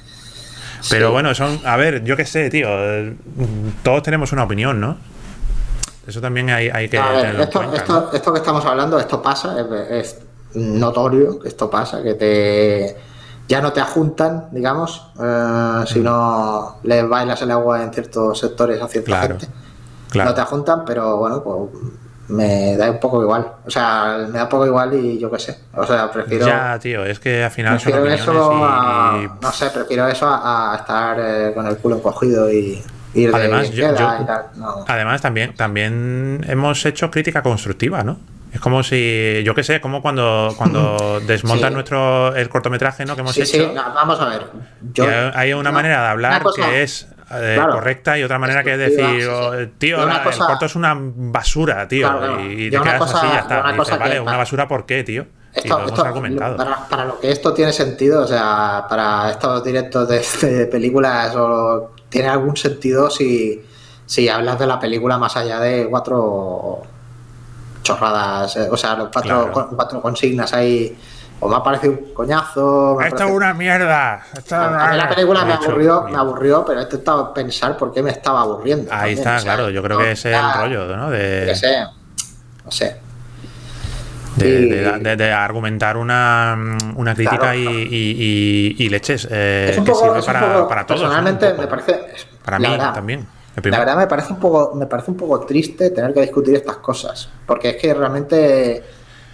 Pero 0.89 1.07
Sí. 1.07 1.13
bueno, 1.13 1.33
son. 1.35 1.59
A 1.63 1.77
ver, 1.77 2.03
yo 2.03 2.17
qué 2.17 2.25
sé, 2.25 2.49
tío. 2.49 2.67
Todos 3.83 4.01
tenemos 4.03 4.31
una 4.33 4.43
opinión, 4.43 4.81
¿no? 4.81 4.97
Eso 6.07 6.19
también 6.19 6.49
hay, 6.49 6.67
hay 6.69 6.89
que 6.89 6.97
A 6.97 7.11
ver, 7.11 7.39
esto, 7.41 7.59
cuenta, 7.59 7.77
esto, 7.77 7.93
¿no? 7.93 8.11
esto 8.11 8.33
que 8.33 8.39
estamos 8.39 8.65
hablando, 8.65 8.97
esto 8.99 9.21
pasa, 9.21 9.55
es, 9.61 9.91
es 9.91 10.19
notorio 10.55 11.39
que 11.39 11.47
esto 11.47 11.69
pasa, 11.69 12.01
que 12.01 12.15
te 12.15 12.97
ya 13.47 13.61
no 13.61 13.71
te 13.71 13.81
ajuntan, 13.81 14.47
digamos, 14.51 15.11
eh, 15.21 15.83
si 15.85 15.99
no 15.99 16.77
le 16.83 17.03
bailas 17.03 17.41
el 17.43 17.51
agua 17.51 17.83
en 17.83 17.93
ciertos 17.93 18.39
sectores 18.39 18.81
a 18.81 18.87
cierta 18.87 19.11
Mm. 19.11 19.13
Claro, 19.13 19.39
gente. 19.39 19.47
claro. 20.09 20.29
No 20.31 20.35
te 20.35 20.41
ajuntan, 20.41 20.85
pero 20.85 21.17
bueno, 21.17 21.43
pues 21.43 21.69
me 22.29 22.77
da 22.77 22.89
un 22.91 22.99
poco 22.99 23.21
igual. 23.21 23.45
O 23.65 23.69
sea, 23.69 24.25
me 24.29 24.37
da 24.37 24.43
un 24.43 24.49
poco 24.49 24.65
igual 24.65 24.93
y 24.93 25.19
yo 25.19 25.29
qué 25.31 25.39
sé. 25.39 25.57
O 25.75 25.85
sea, 25.85 26.09
prefiero. 26.11 26.45
Ya, 26.47 26.77
tío, 26.79 27.03
es 27.05 27.19
que 27.19 27.43
al 27.43 27.51
final 27.51 27.79
son 27.79 27.91
Prefiero 27.91 28.01
opiniones 28.01 28.21
eso 28.21 28.51
y- 28.53 28.63
a, 28.63 29.37
no 29.41 29.51
sé, 29.51 29.69
prefiero 29.69 30.07
eso 30.07 30.27
a, 30.27 30.73
a 30.73 30.77
estar 30.77 31.17
eh, 31.19 31.51
con 31.53 31.67
el 31.67 31.77
culo 31.77 31.97
encogido 31.97 32.51
y 32.51 32.81
ir 33.13 33.29
de 33.31 33.35
Además, 33.35 33.69
bien 33.71 33.89
yo- 33.95 34.13
y 34.21 34.25
tal. 34.25 34.45
No. 34.55 34.85
Además, 34.87 35.21
también, 35.21 35.53
también 35.55 36.45
hemos 36.47 36.85
hecho 36.85 37.11
crítica 37.11 37.41
constructiva, 37.43 38.03
¿no? 38.03 38.19
Es 38.53 38.59
como 38.59 38.83
si, 38.83 39.41
yo 39.45 39.55
qué 39.55 39.63
sé, 39.63 39.79
como 39.79 40.01
cuando, 40.01 40.53
cuando 40.57 41.21
desmontan 41.27 41.69
Sí. 41.69 41.73
nuestro 41.73 42.35
el 42.35 42.49
cortometraje 42.49 43.05
¿no? 43.05 43.15
que 43.15 43.21
hemos 43.21 43.33
Sí, 43.33 43.41
hecho. 43.43 43.51
sí, 43.51 43.71
no, 43.73 43.81
vamos 43.93 44.19
a 44.19 44.25
ver. 44.27 44.47
Yo, 44.93 45.05
hay 45.33 45.53
una 45.53 45.69
no, 45.69 45.75
manera 45.75 46.01
de 46.01 46.07
hablar 46.07 46.43
que 46.55 46.83
es 46.83 47.07
eh, 47.33 47.53
claro, 47.55 47.73
correcta 47.73 48.17
y 48.17 48.23
otra 48.23 48.37
manera 48.39 48.63
que 48.63 48.73
es 48.73 48.77
decir, 48.77 49.27
oh, 49.27 49.51
tío, 49.77 50.05
la- 50.05 50.23
cosa- 50.23 50.43
el 50.43 50.47
corto 50.49 50.65
es 50.65 50.75
una 50.75 50.95
basura, 50.97 51.87
tío. 51.87 52.07
Claro, 52.07 52.19
claro. 52.35 52.51
Y, 52.51 52.69
te 52.69 52.79
quedas 52.81 52.99
cosa- 52.99 53.17
así 53.19 53.27
ya 53.27 53.39
está. 53.39 53.59
una 53.61 53.75
Y 53.75 53.79
dices, 53.79 53.99
vale, 53.99 54.19
una 54.19 54.37
basura, 54.37 54.67
¿por 54.67 54.85
qué, 54.85 55.03
tío? 55.03 55.25
Esto, 55.53 55.79
lo 55.79 55.85
esto, 55.87 56.03
para, 56.55 56.87
para 56.87 57.05
lo 57.05 57.19
que 57.19 57.29
esto 57.29 57.53
tiene 57.53 57.73
sentido, 57.73 58.21
o 58.21 58.27
sea, 58.27 58.85
para 58.89 59.31
estos 59.31 59.61
directos 59.63 60.07
de, 60.07 60.25
de 60.47 60.65
películas, 60.67 61.35
o 61.35 61.91
tiene 62.07 62.29
algún 62.29 62.55
sentido 62.55 63.09
si, 63.09 63.61
si 64.05 64.29
hablas 64.29 64.57
de 64.59 64.65
la 64.67 64.79
película 64.79 65.17
más 65.17 65.35
allá 65.35 65.59
de 65.59 65.87
cuatro 65.89 66.83
chorradas, 67.83 68.55
eh, 68.57 68.67
o 68.71 68.77
sea, 68.77 68.95
los 68.95 69.09
cuatro, 69.11 69.51
Claro. 69.51 69.69
cuatro 69.75 70.01
consignas 70.01 70.53
ahí. 70.53 70.95
O 71.43 71.49
me 71.49 71.55
ha 71.55 71.63
parecido 71.63 71.93
un 71.93 72.13
coñazo. 72.13 73.01
Esto 73.01 73.03
es 73.03 73.13
parecido- 73.21 73.35
una 73.35 73.53
mierda. 73.55 74.23
Esto 74.31 74.39
es 74.55 74.61
A 74.61 74.67
una- 74.69 74.87
mí 74.91 74.97
la 74.97 75.09
película 75.09 75.43
me 75.43 75.53
aburrió, 75.53 76.03
me 76.03 76.17
aburrió, 76.17 76.63
pero 76.63 76.79
he 76.79 76.83
intentado 76.83 77.33
pensar 77.33 77.75
por 77.77 77.91
qué 77.91 78.03
me 78.03 78.11
estaba 78.11 78.41
aburriendo. 78.41 78.91
Ahí 78.91 79.15
también, 79.15 79.17
está, 79.17 79.35
o 79.35 79.39
sea, 79.39 79.55
claro. 79.55 79.69
Yo 79.71 79.81
creo 79.81 79.97
no, 79.97 80.03
que 80.05 80.11
ese 80.11 80.31
es 80.31 80.37
el 80.39 80.53
rollo, 80.61 80.95
¿no? 80.95 81.09
De, 81.09 81.43
qué 81.47 81.55
sé, 81.55 81.83
no 82.63 82.71
sé. 82.71 82.97
de, 84.35 84.47
Y- 84.49 84.69
de- 84.69 84.99
de- 84.99 85.15
de 85.17 85.31
argumentar 85.33 85.97
una, 85.97 86.57
una 86.95 87.13
crítica 87.13 87.37
Claro. 87.37 87.57
y, 87.57 87.65
y- 87.65 88.75
y- 88.79 88.85
y 88.85 88.89
leches 88.89 89.27
eh, 89.29 89.69
Es 89.71 89.77
un 89.77 89.83
que 89.83 89.91
poco, 89.91 90.05
sirve 90.05 90.19
es 90.19 90.27
un 90.27 90.33
para, 90.33 90.53
poco- 90.53 90.67
para 90.69 90.85
todos. 90.85 91.01
personalmente 91.01 91.49
poco. 91.49 91.61
me 91.63 91.67
parece 91.67 91.99
Para 92.45 92.57
mí 92.59 92.67
verdad, 92.69 92.93
también. 92.93 93.27
La 93.63 93.79
verdad 93.79 93.97
me 93.97 94.07
parece 94.07 94.31
un 94.31 94.39
poco, 94.39 94.73
me 94.75 94.85
parece 94.85 95.11
un 95.11 95.17
poco 95.17 95.41
triste 95.41 95.89
tener 95.89 96.13
que 96.13 96.21
discutir 96.21 96.55
estas 96.55 96.77
cosas, 96.77 97.27
porque 97.45 97.71
es 97.71 97.75
que 97.75 97.93
realmente 97.93 98.81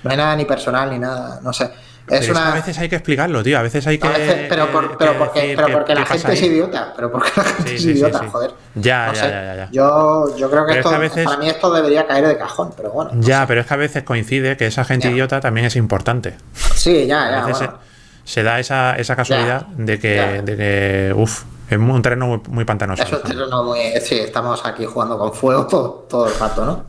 no 0.04 0.10
hay 0.10 0.18
nada 0.18 0.36
ni 0.36 0.46
personal 0.46 0.90
ni 0.90 0.98
nada, 0.98 1.40
no 1.44 1.54
sé. 1.54 1.70
Es 2.08 2.12
Pero 2.12 2.22
es 2.22 2.26
que 2.28 2.32
una 2.32 2.52
a 2.52 2.56
veces 2.56 2.78
hay 2.80 2.88
que 2.88 2.96
explicarlo, 2.96 3.44
tío. 3.44 3.60
A 3.60 3.62
veces 3.62 3.86
hay 3.86 3.98
que. 3.98 4.08
a 4.08 4.12
veces- 4.12 4.46
pero, 4.48 4.72
por- 4.72 4.92
que 4.92 4.96
pero 4.98 5.18
porque, 5.18 5.42
decir 5.42 5.56
pero 5.58 5.78
porque 5.78 5.94
la 5.94 6.06
gente 6.06 6.34
es 6.34 6.42
idiota, 6.42 6.94
pero 6.96 7.12
porque 7.12 7.30
la 7.36 7.44
gente 7.44 7.70
Sí, 7.70 7.76
es 7.76 7.82
sí, 7.82 7.90
idiota, 7.92 8.20
sí. 8.20 8.26
joder. 8.32 8.52
Ya, 8.76 9.08
No 9.08 9.14
ya, 9.14 9.22
ya, 9.24 9.30
ya, 9.44 9.56
ya. 9.56 9.70
Yo, 9.72 10.38
yo 10.38 10.50
creo 10.50 10.66
que 10.66 10.70
Pero 10.70 10.72
es 10.72 10.78
esto, 10.78 10.90
que 10.90 10.96
a 10.96 11.00
veces- 11.00 11.26
para 11.26 11.38
mí 11.38 11.50
esto 11.50 11.74
debería 11.74 12.08
caer 12.08 12.28
de 12.28 12.38
cajón, 12.38 12.74
pero 12.78 12.92
bueno. 12.92 13.12
Ya, 13.16 13.46
pero 13.46 13.60
es 13.60 13.68
que 13.68 13.74
a 13.74 13.78
veces 13.78 14.04
coincide 14.04 14.56
que 14.56 14.68
esa 14.68 14.86
gente 14.86 15.08
Ya. 15.10 15.14
idiota 15.14 15.42
también 15.42 15.66
es 15.68 15.76
importante. 15.76 16.38
Sí, 16.76 17.08
ya, 17.08 17.26
A 17.28 17.32
ya. 17.32 17.46
veces 17.46 17.68
bueno. 17.68 17.80
se, 18.24 18.34
se 18.34 18.44
da 18.44 18.60
esa, 18.62 18.96
esa 18.96 19.16
casualidad 19.18 19.66
de 19.68 20.00
que, 20.00 20.42
de 20.46 20.56
que 20.56 21.14
uff, 21.14 21.44
es 21.70 21.78
un 21.78 22.02
terreno 22.02 22.28
muy, 22.28 22.42
muy 22.48 22.64
pantanoso. 22.64 23.04
Eso 23.04 23.18
es 23.18 23.24
terreno 23.24 23.64
muy. 23.64 23.80
Sí, 24.02 24.18
estamos 24.20 24.66
aquí 24.66 24.86
jugando 24.86 25.18
con 25.18 25.34
fuego 25.34 25.68
todo, 25.70 26.06
todo 26.10 26.28
el 26.30 26.40
rato, 26.40 26.64
¿no? 26.64 26.86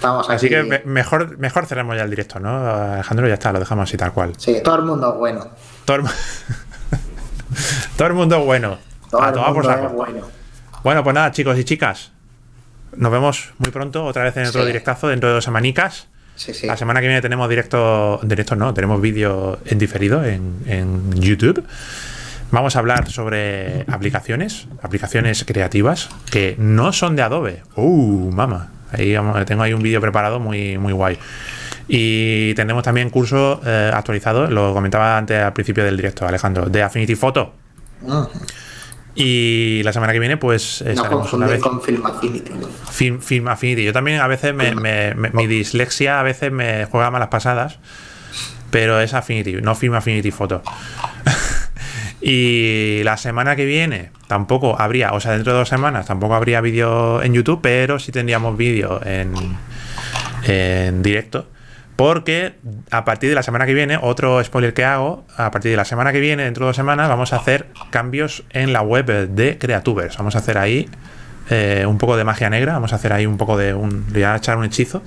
Estamos 0.00 0.26
aquí. 0.30 0.36
Así 0.36 0.48
que 0.48 0.62
me- 0.62 0.80
mejor, 0.86 1.36
mejor 1.36 1.66
cerremos 1.66 1.94
ya 1.94 2.04
el 2.04 2.08
directo, 2.10 2.40
¿no? 2.40 2.48
Alejandro, 2.66 3.28
ya 3.28 3.34
está, 3.34 3.52
lo 3.52 3.58
dejamos 3.58 3.86
así 3.86 3.98
tal 3.98 4.12
cual. 4.14 4.32
Sí, 4.38 4.56
todo 4.64 4.76
el 4.76 4.82
mundo 4.82 5.12
es 5.12 5.18
bueno. 5.18 5.46
Todo 5.84 5.98
el, 5.98 6.02
todo 7.96 8.08
el 8.08 8.14
mundo 8.14 8.38
es 8.38 8.44
bueno. 8.44 8.78
Todo 9.10 9.22
a 9.22 9.28
el 9.28 9.34
tomar 9.34 9.52
por 9.52 9.62
mundo 9.64 9.70
saco. 9.70 9.86
es 9.88 9.92
bueno. 9.92 10.26
Bueno, 10.82 11.04
pues 11.04 11.14
nada, 11.14 11.30
chicos 11.32 11.58
y 11.58 11.64
chicas. 11.64 12.12
Nos 12.96 13.12
vemos 13.12 13.50
muy 13.58 13.70
pronto, 13.70 14.04
otra 14.04 14.24
vez 14.24 14.36
en 14.38 14.46
otro 14.46 14.62
Sí. 14.62 14.66
directazo, 14.68 15.08
dentro 15.08 15.28
de 15.28 15.34
dos 15.36 15.44
semanicas. 15.44 16.08
Sí, 16.34 16.54
sí. 16.54 16.66
La 16.66 16.76
semana 16.78 17.00
que 17.02 17.06
viene 17.06 17.20
tenemos 17.20 17.46
directo, 17.50 18.18
directo 18.22 18.56
no, 18.56 18.72
tenemos 18.72 19.00
vídeo 19.02 19.58
en 19.66 19.78
diferido 19.78 20.24
en, 20.24 20.62
en 20.66 21.12
YouTube. 21.20 21.62
Vamos 22.50 22.74
a 22.74 22.78
hablar 22.78 23.10
sobre 23.10 23.84
aplicaciones, 23.86 24.66
aplicaciones 24.82 25.44
creativas 25.44 26.08
que 26.30 26.56
no 26.58 26.92
son 26.94 27.14
de 27.16 27.22
Adobe. 27.22 27.62
¡Uh, 27.76 28.30
mama! 28.32 28.70
Ahí 28.92 29.14
vamos- 29.14 29.44
tengo 29.46 29.62
ahí 29.62 29.72
un 29.72 29.82
vídeo 29.82 30.00
preparado 30.00 30.40
muy, 30.40 30.78
muy 30.78 30.92
guay. 30.92 31.18
Y 31.88 32.54
tenemos 32.54 32.82
también 32.84 33.10
curso 33.10 33.60
eh, 33.66 33.90
actualizado, 33.92 34.46
lo 34.48 34.72
comentaba 34.72 35.18
antes 35.18 35.42
al 35.42 35.52
principio 35.52 35.84
del 35.84 35.96
directo, 35.96 36.26
Alejandro, 36.26 36.66
de 36.66 36.82
Affinity 36.82 37.14
Photo. 37.16 37.52
Mm, 38.02 38.22
Y 39.16 39.82
la 39.82 39.92
semana 39.92 40.12
que 40.12 40.20
viene, 40.20 40.36
pues 40.36 40.84
No 40.86 41.04
confundir 41.04 41.48
vez. 41.50 41.60
con 41.60 41.82
Film 41.82 42.06
Affinity. 42.06 42.52
Film, 42.90 43.20
Film 43.20 43.48
Affinity. 43.48 43.82
Yo 43.84 43.92
también 43.92 44.20
a 44.20 44.26
veces 44.28 44.54
me, 44.54 44.74
me- 44.76 45.14
me- 45.14 45.30
mi 45.30 45.46
dislexia 45.48 46.20
a 46.20 46.22
veces 46.22 46.52
me 46.52 46.84
juega 46.86 47.10
malas 47.10 47.28
pasadas, 47.28 47.80
pero 48.70 49.00
es 49.00 49.12
Affinity, 49.12 49.54
no 49.60 49.74
Film 49.74 49.94
Affinity 49.94 50.30
Photo. 50.30 50.62
y 52.20 53.00
la 53.04 53.16
semana 53.16 53.56
que 53.56 53.64
viene 53.64 54.10
tampoco 54.26 54.80
habría, 54.80 55.12
o 55.12 55.20
sea, 55.20 55.32
dentro 55.32 55.52
de 55.52 55.60
dos 55.60 55.68
semanas 55.68 56.06
tampoco 56.06 56.34
habría 56.34 56.60
vídeo 56.60 57.22
en 57.22 57.32
YouTube, 57.34 57.60
pero 57.62 57.98
sí 57.98 58.12
tendríamos 58.12 58.56
vídeo 58.56 59.00
en, 59.04 59.32
en 60.44 61.02
directo. 61.02 61.46
Porque 61.96 62.54
a 62.90 63.04
partir 63.04 63.28
de 63.28 63.34
la 63.34 63.42
semana 63.42 63.66
que 63.66 63.74
viene, 63.74 63.98
otro 64.00 64.42
spoiler 64.42 64.72
que 64.72 64.84
hago, 64.84 65.26
a 65.36 65.50
partir 65.50 65.70
de 65.70 65.76
la 65.76 65.84
semana 65.84 66.12
que 66.12 66.20
viene, 66.20 66.44
dentro 66.44 66.64
de 66.64 66.68
dos 66.70 66.76
semanas, 66.76 67.10
vamos 67.10 67.34
a 67.34 67.36
hacer 67.36 67.66
cambios 67.90 68.42
en 68.50 68.72
la 68.72 68.80
web 68.80 69.28
de 69.28 69.58
Creatubers. 69.58 70.16
Vamos 70.16 70.34
a 70.34 70.38
hacer 70.38 70.56
ahí 70.56 70.88
eh, 71.50 71.84
un 71.86 71.98
poco 71.98 72.16
de 72.16 72.24
magia 72.24 72.48
negra, 72.48 72.72
vamos 72.72 72.94
a 72.94 72.96
hacer 72.96 73.12
ahí 73.12 73.26
un 73.26 73.36
poco 73.36 73.58
de 73.58 73.74
un. 73.74 74.06
Le 74.06 74.12
voy 74.12 74.22
a 74.22 74.36
echar 74.36 74.56
un 74.56 74.64
hechizo. 74.64 75.02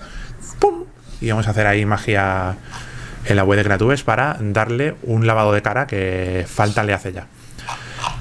¡Pum! 0.59 0.83
Y 1.19 1.31
vamos 1.31 1.47
a 1.47 1.49
hacer 1.49 1.65
ahí 1.65 1.83
magia 1.83 2.57
en 3.25 3.35
la 3.35 3.43
web 3.43 3.57
de 3.57 3.63
Creatubers 3.63 4.03
para 4.03 4.37
darle 4.39 4.95
un 5.03 5.27
lavado 5.27 5.53
de 5.53 5.61
cara 5.61 5.87
que 5.87 6.45
falta 6.47 6.83
le 6.83 6.93
hace 6.93 7.13
ya. 7.13 7.27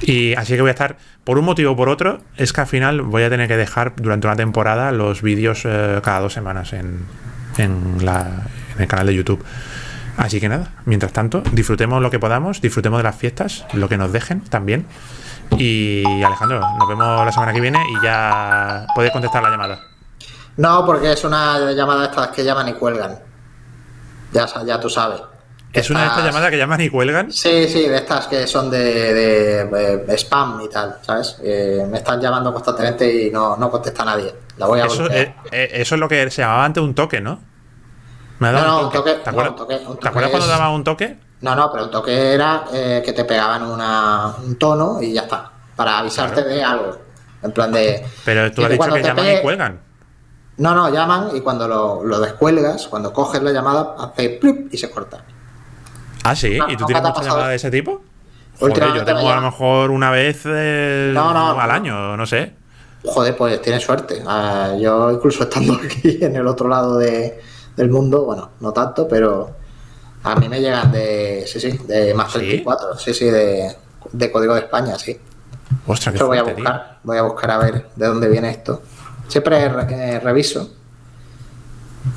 Y 0.00 0.34
así 0.34 0.54
que 0.54 0.60
voy 0.60 0.68
a 0.68 0.72
estar, 0.72 0.96
por 1.24 1.38
un 1.38 1.44
motivo 1.44 1.72
o 1.72 1.76
por 1.76 1.88
otro, 1.88 2.20
es 2.36 2.52
que 2.52 2.60
al 2.60 2.66
final 2.66 3.02
voy 3.02 3.22
a 3.22 3.30
tener 3.30 3.48
que 3.48 3.56
dejar 3.56 3.94
durante 3.96 4.26
una 4.26 4.36
temporada 4.36 4.92
los 4.92 5.22
vídeos 5.22 5.62
eh, 5.64 6.00
cada 6.02 6.20
dos 6.20 6.32
semanas 6.32 6.72
en, 6.72 7.06
en 7.58 7.98
el 8.78 8.86
canal 8.86 9.06
de 9.06 9.14
YouTube. 9.14 9.44
Así 10.16 10.40
que 10.40 10.48
nada, 10.48 10.72
mientras 10.84 11.12
tanto, 11.12 11.42
disfrutemos 11.52 12.02
lo 12.02 12.10
que 12.10 12.18
podamos, 12.18 12.60
disfrutemos 12.60 12.98
de 12.98 13.04
las 13.04 13.16
fiestas, 13.16 13.64
lo 13.72 13.88
que 13.88 13.96
nos 13.96 14.12
dejen 14.12 14.42
también. 14.42 14.86
Y 15.58 16.04
Alejandro, 16.22 16.60
nos 16.78 16.88
vemos 16.88 17.24
la 17.24 17.32
semana 17.32 17.52
que 17.52 17.60
viene 17.60 17.78
y 17.90 18.04
ya 18.04 18.86
puedes 18.94 19.10
contestar 19.12 19.42
la 19.42 19.50
llamada. 19.50 19.80
No, 20.56 20.84
porque 20.84 21.12
es 21.12 21.24
una 21.24 21.72
llamada 21.72 22.02
de 22.02 22.06
estas 22.08 22.28
que 22.28 22.44
llaman 22.44 22.68
y 22.68 22.72
cuelgan. 22.74 23.31
Ya, 24.32 24.46
ya 24.64 24.80
tú 24.80 24.88
sabes. 24.90 25.20
¿Es 25.72 25.88
una 25.88 26.00
de 26.02 26.06
estas 26.08 26.24
llamadas 26.26 26.50
que 26.50 26.58
llaman 26.58 26.80
y 26.82 26.90
cuelgan? 26.90 27.32
Sí, 27.32 27.66
sí, 27.66 27.88
de 27.88 27.96
estas 27.96 28.26
que 28.26 28.46
son 28.46 28.70
de, 28.70 28.78
de- 29.14 29.96
de 30.04 30.14
spam 30.18 30.60
y 30.60 30.68
tal, 30.68 30.98
¿sabes? 31.00 31.38
Eh, 31.42 31.86
me 31.88 31.98
están 31.98 32.20
llamando 32.20 32.52
constantemente 32.52 33.10
y 33.26 33.30
no, 33.30 33.56
no 33.56 33.70
contesta 33.70 34.04
nadie. 34.04 34.34
La 34.58 34.66
voy 34.66 34.80
a 34.80 34.84
Eso, 34.86 35.06
eh, 35.10 35.34
eh, 35.50 35.70
eso 35.72 35.94
es 35.94 36.00
lo 36.00 36.08
que 36.08 36.30
se 36.30 36.42
llamaba 36.42 36.66
antes 36.66 36.82
un 36.82 36.94
toque, 36.94 37.20
¿no? 37.22 37.40
Me 38.38 38.52
No, 38.52 38.60
no, 38.66 38.78
un 38.80 38.84
un 38.86 38.92
toque. 38.92 39.12
¿Te 39.14 39.30
acuerdas, 39.30 39.52
no, 39.56 39.62
un 39.62 39.68
toque- 39.68 39.74
un 39.76 39.80
¿te 39.80 39.94
toque 39.94 40.08
acuerdas 40.08 40.30
cuando 40.30 40.46
daba 40.48 40.70
un 40.70 40.84
toque? 40.84 41.18
No, 41.40 41.54
no, 41.54 41.72
pero 41.72 41.84
el 41.84 41.90
toque 41.90 42.34
era 42.34 42.64
eh, 42.72 43.02
que 43.04 43.12
te 43.14 43.24
pegaban 43.24 43.62
una, 43.62 44.34
un 44.44 44.56
tono 44.56 45.00
y 45.00 45.14
ya 45.14 45.22
está. 45.22 45.50
Para 45.74 45.98
avisarte 45.98 46.44
de 46.44 46.62
algo. 46.62 46.98
En 47.42 47.50
plan 47.52 47.72
de. 47.72 48.04
Pero 48.26 48.52
tú 48.52 48.62
has 48.64 48.70
dicho 48.70 48.84
que 48.92 49.00
te 49.00 49.08
llaman 49.08 49.24
pegue- 49.24 49.38
y 49.38 49.42
cuelgan. 49.42 49.80
No, 50.58 50.74
no, 50.74 50.90
llaman 50.90 51.30
y 51.34 51.40
cuando 51.40 51.66
lo, 51.66 52.04
lo 52.04 52.20
descuelgas, 52.20 52.86
cuando 52.88 53.12
coges 53.12 53.42
la 53.42 53.52
llamada, 53.52 53.94
hace 53.98 54.30
plup 54.30 54.72
y 54.72 54.78
se 54.78 54.90
corta. 54.90 55.24
Ah, 56.24 56.36
sí. 56.36 56.58
No, 56.58 56.70
¿Y 56.70 56.76
tú 56.76 56.84
tienes 56.86 57.02
muchas 57.02 57.24
llamadas 57.26 57.48
de 57.48 57.54
ese 57.56 57.70
tipo? 57.70 58.02
Joder, 58.60 58.94
yo 58.94 59.04
tengo 59.04 59.28
a 59.30 59.36
lo 59.36 59.40
mejor 59.42 59.90
una 59.90 60.10
vez 60.10 60.42
eh, 60.44 61.10
No, 61.14 61.32
no, 61.32 61.58
al 61.60 61.70
año, 61.70 62.16
no 62.16 62.26
sé. 62.26 62.54
Joder, 63.04 63.36
pues 63.36 63.60
tienes 63.62 63.82
suerte. 63.82 64.22
Ah, 64.26 64.74
yo 64.78 65.10
incluso 65.10 65.44
estando 65.44 65.74
aquí 65.84 66.18
en 66.22 66.36
el 66.36 66.46
otro 66.46 66.68
lado 66.68 66.98
de- 66.98 67.40
del 67.74 67.90
mundo, 67.90 68.24
bueno, 68.26 68.50
no 68.60 68.72
tanto, 68.72 69.08
pero 69.08 69.56
a 70.22 70.36
mí 70.36 70.48
me 70.48 70.60
llegan 70.60 70.92
de, 70.92 71.44
sí, 71.46 71.58
sí, 71.58 71.78
de 71.88 72.12
más 72.14 72.30
¿Sí? 72.30 72.38
34, 72.38 72.98
sí, 72.98 73.14
sí, 73.14 73.24
de, 73.24 73.74
de 74.12 74.30
Código 74.30 74.54
de 74.54 74.60
España, 74.60 74.96
sí. 74.98 75.18
Ostras, 75.86 76.12
qué 76.12 76.16
Eso 76.18 76.26
voy 76.28 76.38
a 76.38 76.42
fuerte, 76.44 76.60
tío. 76.62 76.70
buscar, 76.70 76.98
voy 77.02 77.16
a 77.18 77.22
buscar 77.22 77.50
a 77.50 77.58
ver 77.58 77.86
de 77.96 78.06
dónde 78.06 78.28
viene 78.28 78.50
esto. 78.50 78.82
Siempre 79.32 79.64
eh, 79.64 80.20
reviso. 80.20 80.70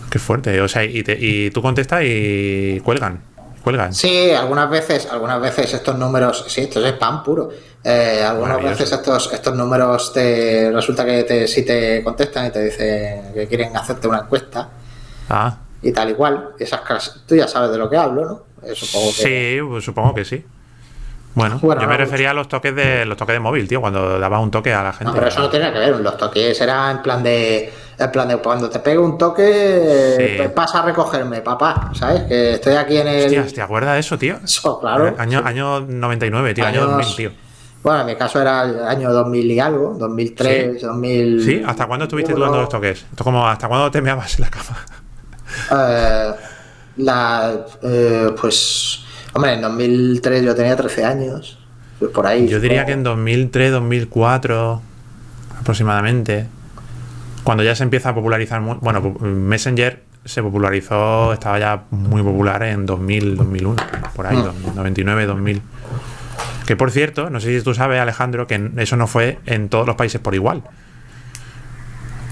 Qué 0.10 0.20
fuerte. 0.20 0.60
O 0.62 0.68
sea, 0.68 0.84
y, 0.84 1.02
te- 1.04 1.18
y 1.20 1.50
tú 1.52 1.62
contestas 1.62 2.02
y 2.04 2.80
cuelgan. 2.82 3.22
Cuelgan. 3.64 3.94
Sí, 3.94 4.32
algunas 4.32 4.70
veces, 4.70 5.08
algunas 5.10 5.40
veces 5.42 5.74
estos 5.74 5.98
números, 5.98 6.44
sí, 6.48 6.62
esto 6.62 6.86
es 6.86 6.94
spam 6.94 7.24
puro. 7.24 7.50
Eh, 7.84 8.22
algunas 8.24 8.62
veces 8.62 8.92
estos, 8.92 9.32
estos 9.32 9.56
números 9.56 10.12
te 10.12 10.72
resulta 10.72 11.06
que 11.06 11.24
te, 11.24 11.48
si 11.48 11.64
te 11.64 12.04
contestan 12.04 12.48
y 12.48 12.50
te 12.52 12.64
dicen 12.64 13.34
que 13.34 13.48
quieren 13.48 13.76
hacerte 13.78 14.08
una 14.08 14.20
encuesta 14.20 14.70
Ah, 15.30 15.58
y 15.82 15.92
tal 15.92 16.10
igual, 16.10 16.50
esas 16.60 16.82
tú 17.28 17.36
ya 17.36 17.48
sabes 17.48 17.72
de 17.72 17.78
lo 17.78 17.88
que 17.90 17.96
hablo, 17.98 18.26
¿no? 18.26 18.68
Eh, 18.68 18.74
supongo 18.76 19.08
que 19.16 19.24
sí, 19.24 19.58
pues 19.68 19.84
supongo 19.86 20.14
que 20.16 20.26
sí. 20.26 20.44
Bueno, 21.36 21.60
Bueno, 21.62 21.82
yo 21.82 21.88
me 21.88 21.98
refería 21.98 22.32
a 22.32 22.34
los 22.34 22.48
toques 22.48 22.74
de 22.74 23.06
los 23.06 23.18
toques 23.18 23.34
de 23.34 23.40
móvil, 23.40 23.68
tío, 23.68 23.82
cuando 23.82 24.18
daba 24.20 24.40
un 24.40 24.50
toque 24.50 24.74
a 24.74 24.82
la 24.82 24.92
gente. 24.94 25.06
No, 25.06 25.14
pero 25.14 25.28
eso 25.28 25.42
no 25.42 25.50
tiene 25.50 25.72
que 25.74 25.80
ver, 25.80 26.00
los 26.00 26.18
toques 26.18 26.60
era 26.62 26.90
en 26.92 27.02
plan 27.02 27.22
de 27.22 27.74
en 27.98 28.12
plan 28.12 28.28
de 28.28 28.38
cuando 28.38 28.70
te 28.70 28.80
pego 28.80 29.04
un 29.06 29.18
toque 29.18 30.16
Sí. 30.18 30.34
pues 30.38 30.50
pasa 30.52 30.80
a 30.80 30.86
recogerme, 30.86 31.42
papá, 31.42 31.92
¿sabes? 31.94 32.24
Que 32.24 32.54
estoy 32.54 32.76
aquí 32.76 32.98
en 32.98 33.08
el 33.08 33.24
Hostias, 33.26 33.54
¿te 33.54 33.62
acuerdas 33.62 33.94
de 33.96 34.00
eso, 34.00 34.18
tío? 34.18 34.38
Eso, 34.44 34.80
claro. 34.80 35.14
Año, 35.18 35.42
año 35.46 35.82
99, 35.82 36.54
tío, 36.54 36.66
año 36.66 36.82
Años- 36.84 36.92
2000, 36.98 37.16
tío. 37.16 37.32
Bueno, 37.84 38.00
en 38.02 38.06
mi 38.08 38.16
caso 38.16 38.42
era 38.42 38.64
el 38.64 38.80
año 38.84 39.12
2000 39.14 39.52
y 39.52 39.60
algo, 39.60 39.94
2003, 40.00 40.82
2000. 40.82 41.44
¿Sí? 41.44 41.62
¿Hasta 41.66 41.86
cuándo 41.86 42.06
estuviste 42.06 42.34
tú 42.34 42.40
dando 42.42 42.60
los 42.62 42.70
toques? 42.70 43.00
Esto 43.04 43.16
es 43.18 43.24
como, 43.24 43.48
¿hasta 43.48 43.68
cuándo 43.68 43.92
te 43.92 44.02
meabas 44.02 44.36
en 44.40 44.42
la 44.46 44.50
cama? 44.50 44.86
Eh, 45.72 46.32
la, 46.98 47.54
eh, 47.84 48.32
pues, 48.40 49.05
hombre, 49.36 49.54
en 49.54 49.62
2003 49.62 50.44
yo 50.44 50.56
tenía 50.56 50.76
13 50.76 51.06
años, 51.06 51.60
pues 52.00 52.12
por 52.12 52.26
ahí. 52.26 52.48
Yo 52.48 52.60
diría 52.60 52.86
que 52.86 52.94
en 52.94 53.04
2003, 53.04 53.72
2004 53.72 54.82
aproximadamente, 55.60 56.48
cuando 57.44 57.64
ya 57.64 57.76
se 57.76 57.84
empieza 57.84 58.10
a 58.10 58.16
popularizar, 58.16 58.62
bueno, 58.62 59.02
Messenger 59.20 60.04
se 60.24 60.42
popularizó, 60.42 61.34
estaba 61.34 61.60
ya 61.60 61.84
muy 61.92 62.24
popular 62.24 62.64
en 62.64 62.86
2000, 62.86 63.36
2001, 63.36 63.76
por 64.16 64.26
ahí, 64.26 64.38
Mm. 64.38 64.76
99, 64.76 65.26
2000. 65.26 65.62
Que 66.66 66.76
por 66.76 66.90
cierto, 66.92 67.30
no 67.30 67.40
sé 67.40 67.58
si 67.58 67.64
tú 67.64 67.74
sabes, 67.76 68.00
Alejandro, 68.00 68.48
que 68.48 68.72
eso 68.78 68.96
no 68.96 69.06
fue 69.06 69.38
en 69.46 69.70
todos 69.70 69.86
los 69.86 69.96
países 69.96 70.20
por 70.20 70.34
igual. 70.34 70.64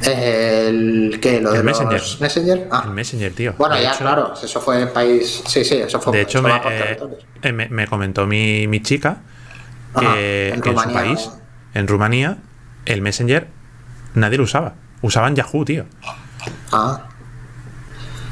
El, 0.07 1.19
¿qué? 1.21 1.39
¿Lo 1.41 1.51
de 1.51 1.59
El 1.59 1.65
los 1.65 1.79
Messenger. 1.79 2.01
Messenger? 2.21 2.67
Ah. 2.71 2.83
El 2.85 2.91
Messenger, 2.91 3.33
tío. 3.33 3.53
Bueno, 3.57 3.75
De 3.75 3.83
ya, 3.83 3.89
hecho- 3.91 3.99
claro, 3.99 4.33
eso 4.41 4.61
fue 4.61 4.81
en 4.81 4.89
país. 4.93 5.43
Sí, 5.47 5.63
sí, 5.63 5.75
eso 5.77 5.99
fue 5.99 6.13
De 6.17 6.21
hecho, 6.23 6.41
me, 6.41 6.51
eh, 6.65 6.99
eh, 7.41 7.51
me, 7.51 7.69
me 7.69 7.87
comentó 7.87 8.25
mi, 8.27 8.67
mi 8.67 8.81
chica 8.81 9.17
que, 9.97 10.05
Ajá, 10.05 10.13
que 10.15 10.49
en 10.49 10.55
en, 10.77 10.79
su 10.79 10.93
país, 10.93 11.25
¿no? 11.27 11.79
en 11.79 11.87
Rumanía, 11.87 12.37
el 12.85 13.01
Messenger 13.01 13.47
nadie 14.15 14.37
lo 14.37 14.43
usaba. 14.45 14.73
Usaban 15.01 15.35
Yahoo, 15.35 15.65
tío. 15.65 15.85
Ah. 16.71 17.07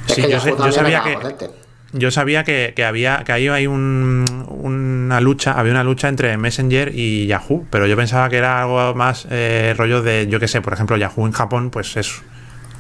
Es 0.08 0.16
Sí, 0.16 0.22
que 0.24 0.32
yo, 0.32 0.38
Yahoo 0.40 0.72
sabía 0.72 1.04
que 1.04 1.14
potente. 1.14 1.50
Yo 1.94 2.12
sabía 2.12 2.44
que, 2.44 2.74
que 2.76 2.86
había 2.86 3.24
que 3.26 3.32
ahí 3.32 3.48
hay 3.48 3.68
un, 3.68 4.26
una 4.50 5.20
lucha, 5.22 5.54
había 5.54 5.72
una 5.74 5.84
lucha 5.84 6.08
entre 6.08 6.38
Messenger 6.38 6.92
y 6.96 7.28
Yahoo, 7.28 7.66
pero 7.70 7.88
yo 7.88 7.96
pensaba 7.98 8.30
que 8.30 8.38
era 8.38 8.62
algo 8.62 8.94
más 8.96 9.28
eh, 9.30 9.74
rollo 9.78 10.02
de, 10.02 10.28
yo 10.28 10.40
qué 10.40 10.48
sé, 10.48 10.62
por 10.62 10.74
ejemplo, 10.74 10.96
Yahoo 10.98 11.26
en 11.26 11.32
Japón, 11.34 11.70
pues 11.70 11.98
es 11.98 12.22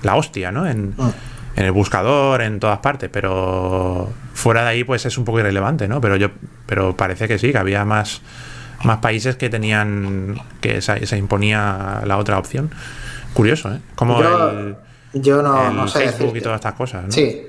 la 0.03 0.15
hostia, 0.15 0.51
¿no? 0.51 0.67
En, 0.67 0.91
Mm. 0.97 1.11
en 1.57 1.65
el 1.65 1.71
buscador, 1.73 2.41
en 2.41 2.59
todas 2.59 2.79
partes, 2.79 3.09
pero 3.11 4.09
fuera 4.33 4.63
de 4.63 4.69
ahí, 4.69 4.83
pues 4.85 5.05
es 5.05 5.17
un 5.17 5.25
poco 5.25 5.39
irrelevante, 5.39 5.87
¿no? 5.87 5.99
Pero 5.99 6.15
yo, 6.15 6.29
pero 6.65 6.95
parece 6.95 7.27
que 7.27 7.37
sí, 7.37 7.51
que 7.51 7.57
había 7.57 7.83
más, 7.85 8.21
más 8.83 8.97
países 8.99 9.35
que 9.35 9.49
tenían 9.49 10.39
que 10.61 10.81
se, 10.81 11.05
se 11.05 11.17
imponía 11.17 12.01
la 12.05 12.17
otra 12.17 12.37
opción. 12.39 12.71
Curioso, 13.33 13.73
¿eh? 13.73 13.79
Como 13.95 14.21
Yo, 14.21 14.49
el, 14.49 14.75
yo 15.13 15.41
no, 15.41 15.69
el 15.69 15.75
no 15.75 15.87
sé 15.87 16.09
Facebook 16.09 16.37
y 16.37 16.41
todas 16.41 16.55
estas 16.59 16.73
cosas, 16.73 17.03
¿no? 17.05 17.11
Sí. 17.11 17.41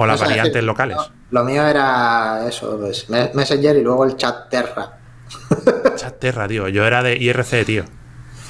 O 0.00 0.06
las 0.06 0.18
No 0.20 0.26
sé 0.26 0.32
variantes 0.32 0.64
locales. 0.64 0.96
Lo 1.30 1.44
mío 1.44 1.66
era 1.66 2.46
eso, 2.48 2.78
pues, 2.78 3.10
Me- 3.10 3.30
Messenger 3.34 3.76
y 3.76 3.82
luego 3.82 4.04
el 4.06 4.16
chat 4.16 4.48
Terra. 4.48 4.92
Chat 5.96 6.18
Terra, 6.18 6.48
tío. 6.48 6.68
Yo 6.68 6.86
era 6.86 7.02
de 7.02 7.16
IRC, 7.16 7.64
tío. 7.66 7.84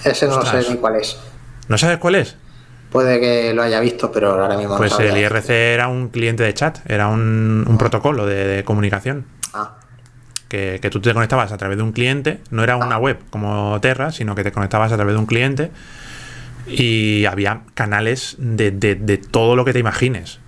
Ese 0.05 0.27
no 0.29 0.37
Ostras. 0.37 0.65
sé 0.67 0.71
ni 0.73 0.77
cuál 0.79 0.97
es. 0.97 1.19
¿No 1.67 1.77
sabes 1.77 1.99
cuál 1.99 2.15
es? 2.15 2.37
Puede 2.93 3.19
que 3.21 3.53
lo 3.53 3.63
haya 3.63 3.81
visto, 3.81 4.13
pero 4.13 4.31
ahora 4.31 4.57
mismo 4.57 4.75
no 4.75 4.79
Pues 4.79 4.97
el. 5.01 5.17
IRC 5.17 5.51
era 5.51 5.89
un 5.89 6.09
cliente 6.09 6.43
de 6.45 6.55
chat, 6.55 6.79
era 6.89 7.09
un, 7.09 7.65
un 7.67 7.79
protocolo 7.79 8.25
de, 8.27 8.47
de 8.47 8.65
comunicación. 8.65 9.27
Ah, 9.53 9.79
Que, 10.49 10.79
que 10.81 10.89
tú 10.91 11.01
te 11.01 11.13
conectabas 11.13 11.51
a 11.53 11.57
través 11.57 11.77
de 11.79 11.83
un 11.83 11.93
cliente, 11.93 12.41
no 12.51 12.63
era 12.63 12.77
una 12.77 12.97
web 12.99 13.19
como 13.31 13.79
Terra, 13.83 14.13
sino 14.13 14.35
que 14.35 14.45
te 14.45 14.53
conectabas 14.53 14.93
a 14.93 14.97
través 14.97 15.15
de 15.15 15.19
un 15.19 15.27
cliente 15.27 15.71
y 16.67 17.25
había 17.27 17.63
canales 17.75 18.37
de, 18.39 18.71
de- 18.71 18.95
de 18.95 19.19
todo 19.19 19.57
lo 19.57 19.65
que 19.65 19.73
te 19.73 19.79
imagines. 19.81 20.39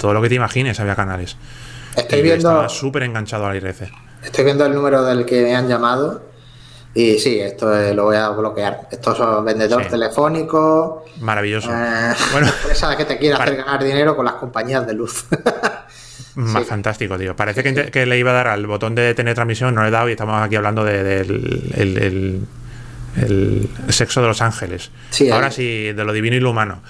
Todo 0.00 0.12
lo 0.12 0.22
que 0.22 0.28
te 0.28 0.34
imagines 0.36 0.78
había 0.80 0.94
canales. 0.94 1.36
Estoy 1.96 2.20
y 2.20 2.22
viendo, 2.22 2.48
estaba 2.50 2.68
súper 2.68 3.02
enganchado 3.04 3.46
al 3.46 3.56
IRC. 3.56 3.90
estoy 4.24 4.44
viendo 4.44 4.64
el 4.66 4.74
número 4.74 5.04
del 5.04 5.24
que 5.26 5.42
me 5.42 5.54
han 5.56 5.68
llamado 5.68 6.22
y 6.94 7.18
sí, 7.18 7.38
esto 7.40 7.74
eh, 7.76 7.94
lo 7.94 8.04
voy 8.04 8.16
a 8.16 8.28
bloquear. 8.30 8.88
Estos 8.90 9.16
son 9.16 9.44
vendedores 9.44 9.86
Sí. 9.86 9.92
telefónicos, 9.92 11.02
Maravilloso. 11.20 11.70
eh, 11.72 12.12
Bueno, 12.32 12.48
empresas 12.62 12.96
que 12.96 13.04
te 13.04 13.18
quieren 13.18 13.38
para- 13.38 13.50
hacer 13.52 13.64
ganar 13.64 13.82
dinero 13.84 14.14
con 14.16 14.24
las 14.26 14.34
compañías 14.34 14.86
de 14.86 14.94
luz. 14.94 15.26
Más 16.34 16.62
Sí. 16.62 16.68
fantástico, 16.68 17.18
tío. 17.18 17.36
Parece 17.36 17.62
que, 17.90 18.06
le 18.06 18.18
iba 18.18 18.30
a 18.30 18.34
dar 18.34 18.48
al 18.48 18.66
botón 18.66 18.94
de 18.94 19.14
tener 19.14 19.34
transmisión, 19.34 19.74
no 19.74 19.82
le 19.82 19.88
he 19.88 19.90
dado 19.90 20.08
y 20.08 20.12
estamos 20.12 20.40
aquí 20.42 20.56
hablando 20.56 20.82
de- 20.84 21.02
del 21.02 21.72
el, 21.76 21.96
el- 21.98 22.46
el 23.16 23.68
sexo 23.92 24.22
de 24.22 24.28
los 24.28 24.40
ángeles. 24.40 24.90
Sí, 25.10 25.28
Ahora 25.30 25.48
el- 25.48 25.52
sí, 25.52 25.92
de 25.92 26.04
lo 26.04 26.12
divino 26.14 26.36
y 26.36 26.40
lo 26.40 26.50
humano. 26.50 26.80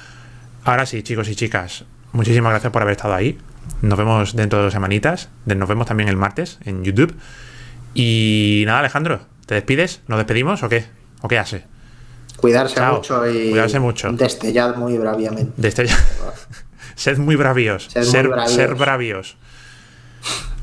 Ahora 0.64 0.86
sí, 0.86 1.02
chicos 1.02 1.28
y 1.28 1.34
chicas, 1.34 1.84
muchísimas 2.12 2.50
gracias 2.50 2.72
por 2.72 2.82
haber 2.82 2.92
estado 2.92 3.14
ahí. 3.14 3.38
Nos 3.80 3.98
vemos 3.98 4.34
dentro 4.36 4.58
de 4.58 4.64
dos 4.64 4.72
semanitas. 4.72 5.28
Nos 5.46 5.68
vemos 5.68 5.86
también 5.86 6.08
el 6.08 6.16
martes 6.16 6.58
en 6.64 6.84
YouTube. 6.84 7.14
Y 7.94 8.64
nada, 8.66 8.80
Alejandro, 8.80 9.20
¿te 9.46 9.54
despides? 9.54 10.02
¿Nos 10.08 10.18
despedimos 10.18 10.62
o 10.62 10.68
qué? 10.68 10.86
¿O 11.20 11.28
qué 11.28 11.38
hace? 11.38 11.64
Cuidarse 12.36 12.74
Chao. 12.76 12.96
mucho 12.96 13.28
y 13.28 13.50
Cuidarse 13.50 13.78
mucho. 13.78 14.12
destellar 14.12 14.76
muy 14.76 14.98
braviamente. 14.98 15.52
De 15.56 15.68
este... 15.68 15.86
Sed 16.94 17.18
muy 17.18 17.36
bravíos. 17.36 17.88
Sed 17.90 18.02
muy 18.02 18.10
ser, 18.10 18.28
bravíos. 18.28 18.52
ser 18.54 18.74
bravíos. 18.74 19.36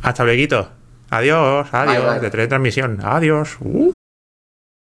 Hasta 0.01 0.23
luego. 0.23 0.69
Adiós, 1.09 1.67
adiós. 1.71 2.03
Bye, 2.03 2.19
bye. 2.19 2.29
De 2.29 2.47
transmisión. 2.47 2.99
Adiós. 3.03 3.57
Uh. 3.59 3.98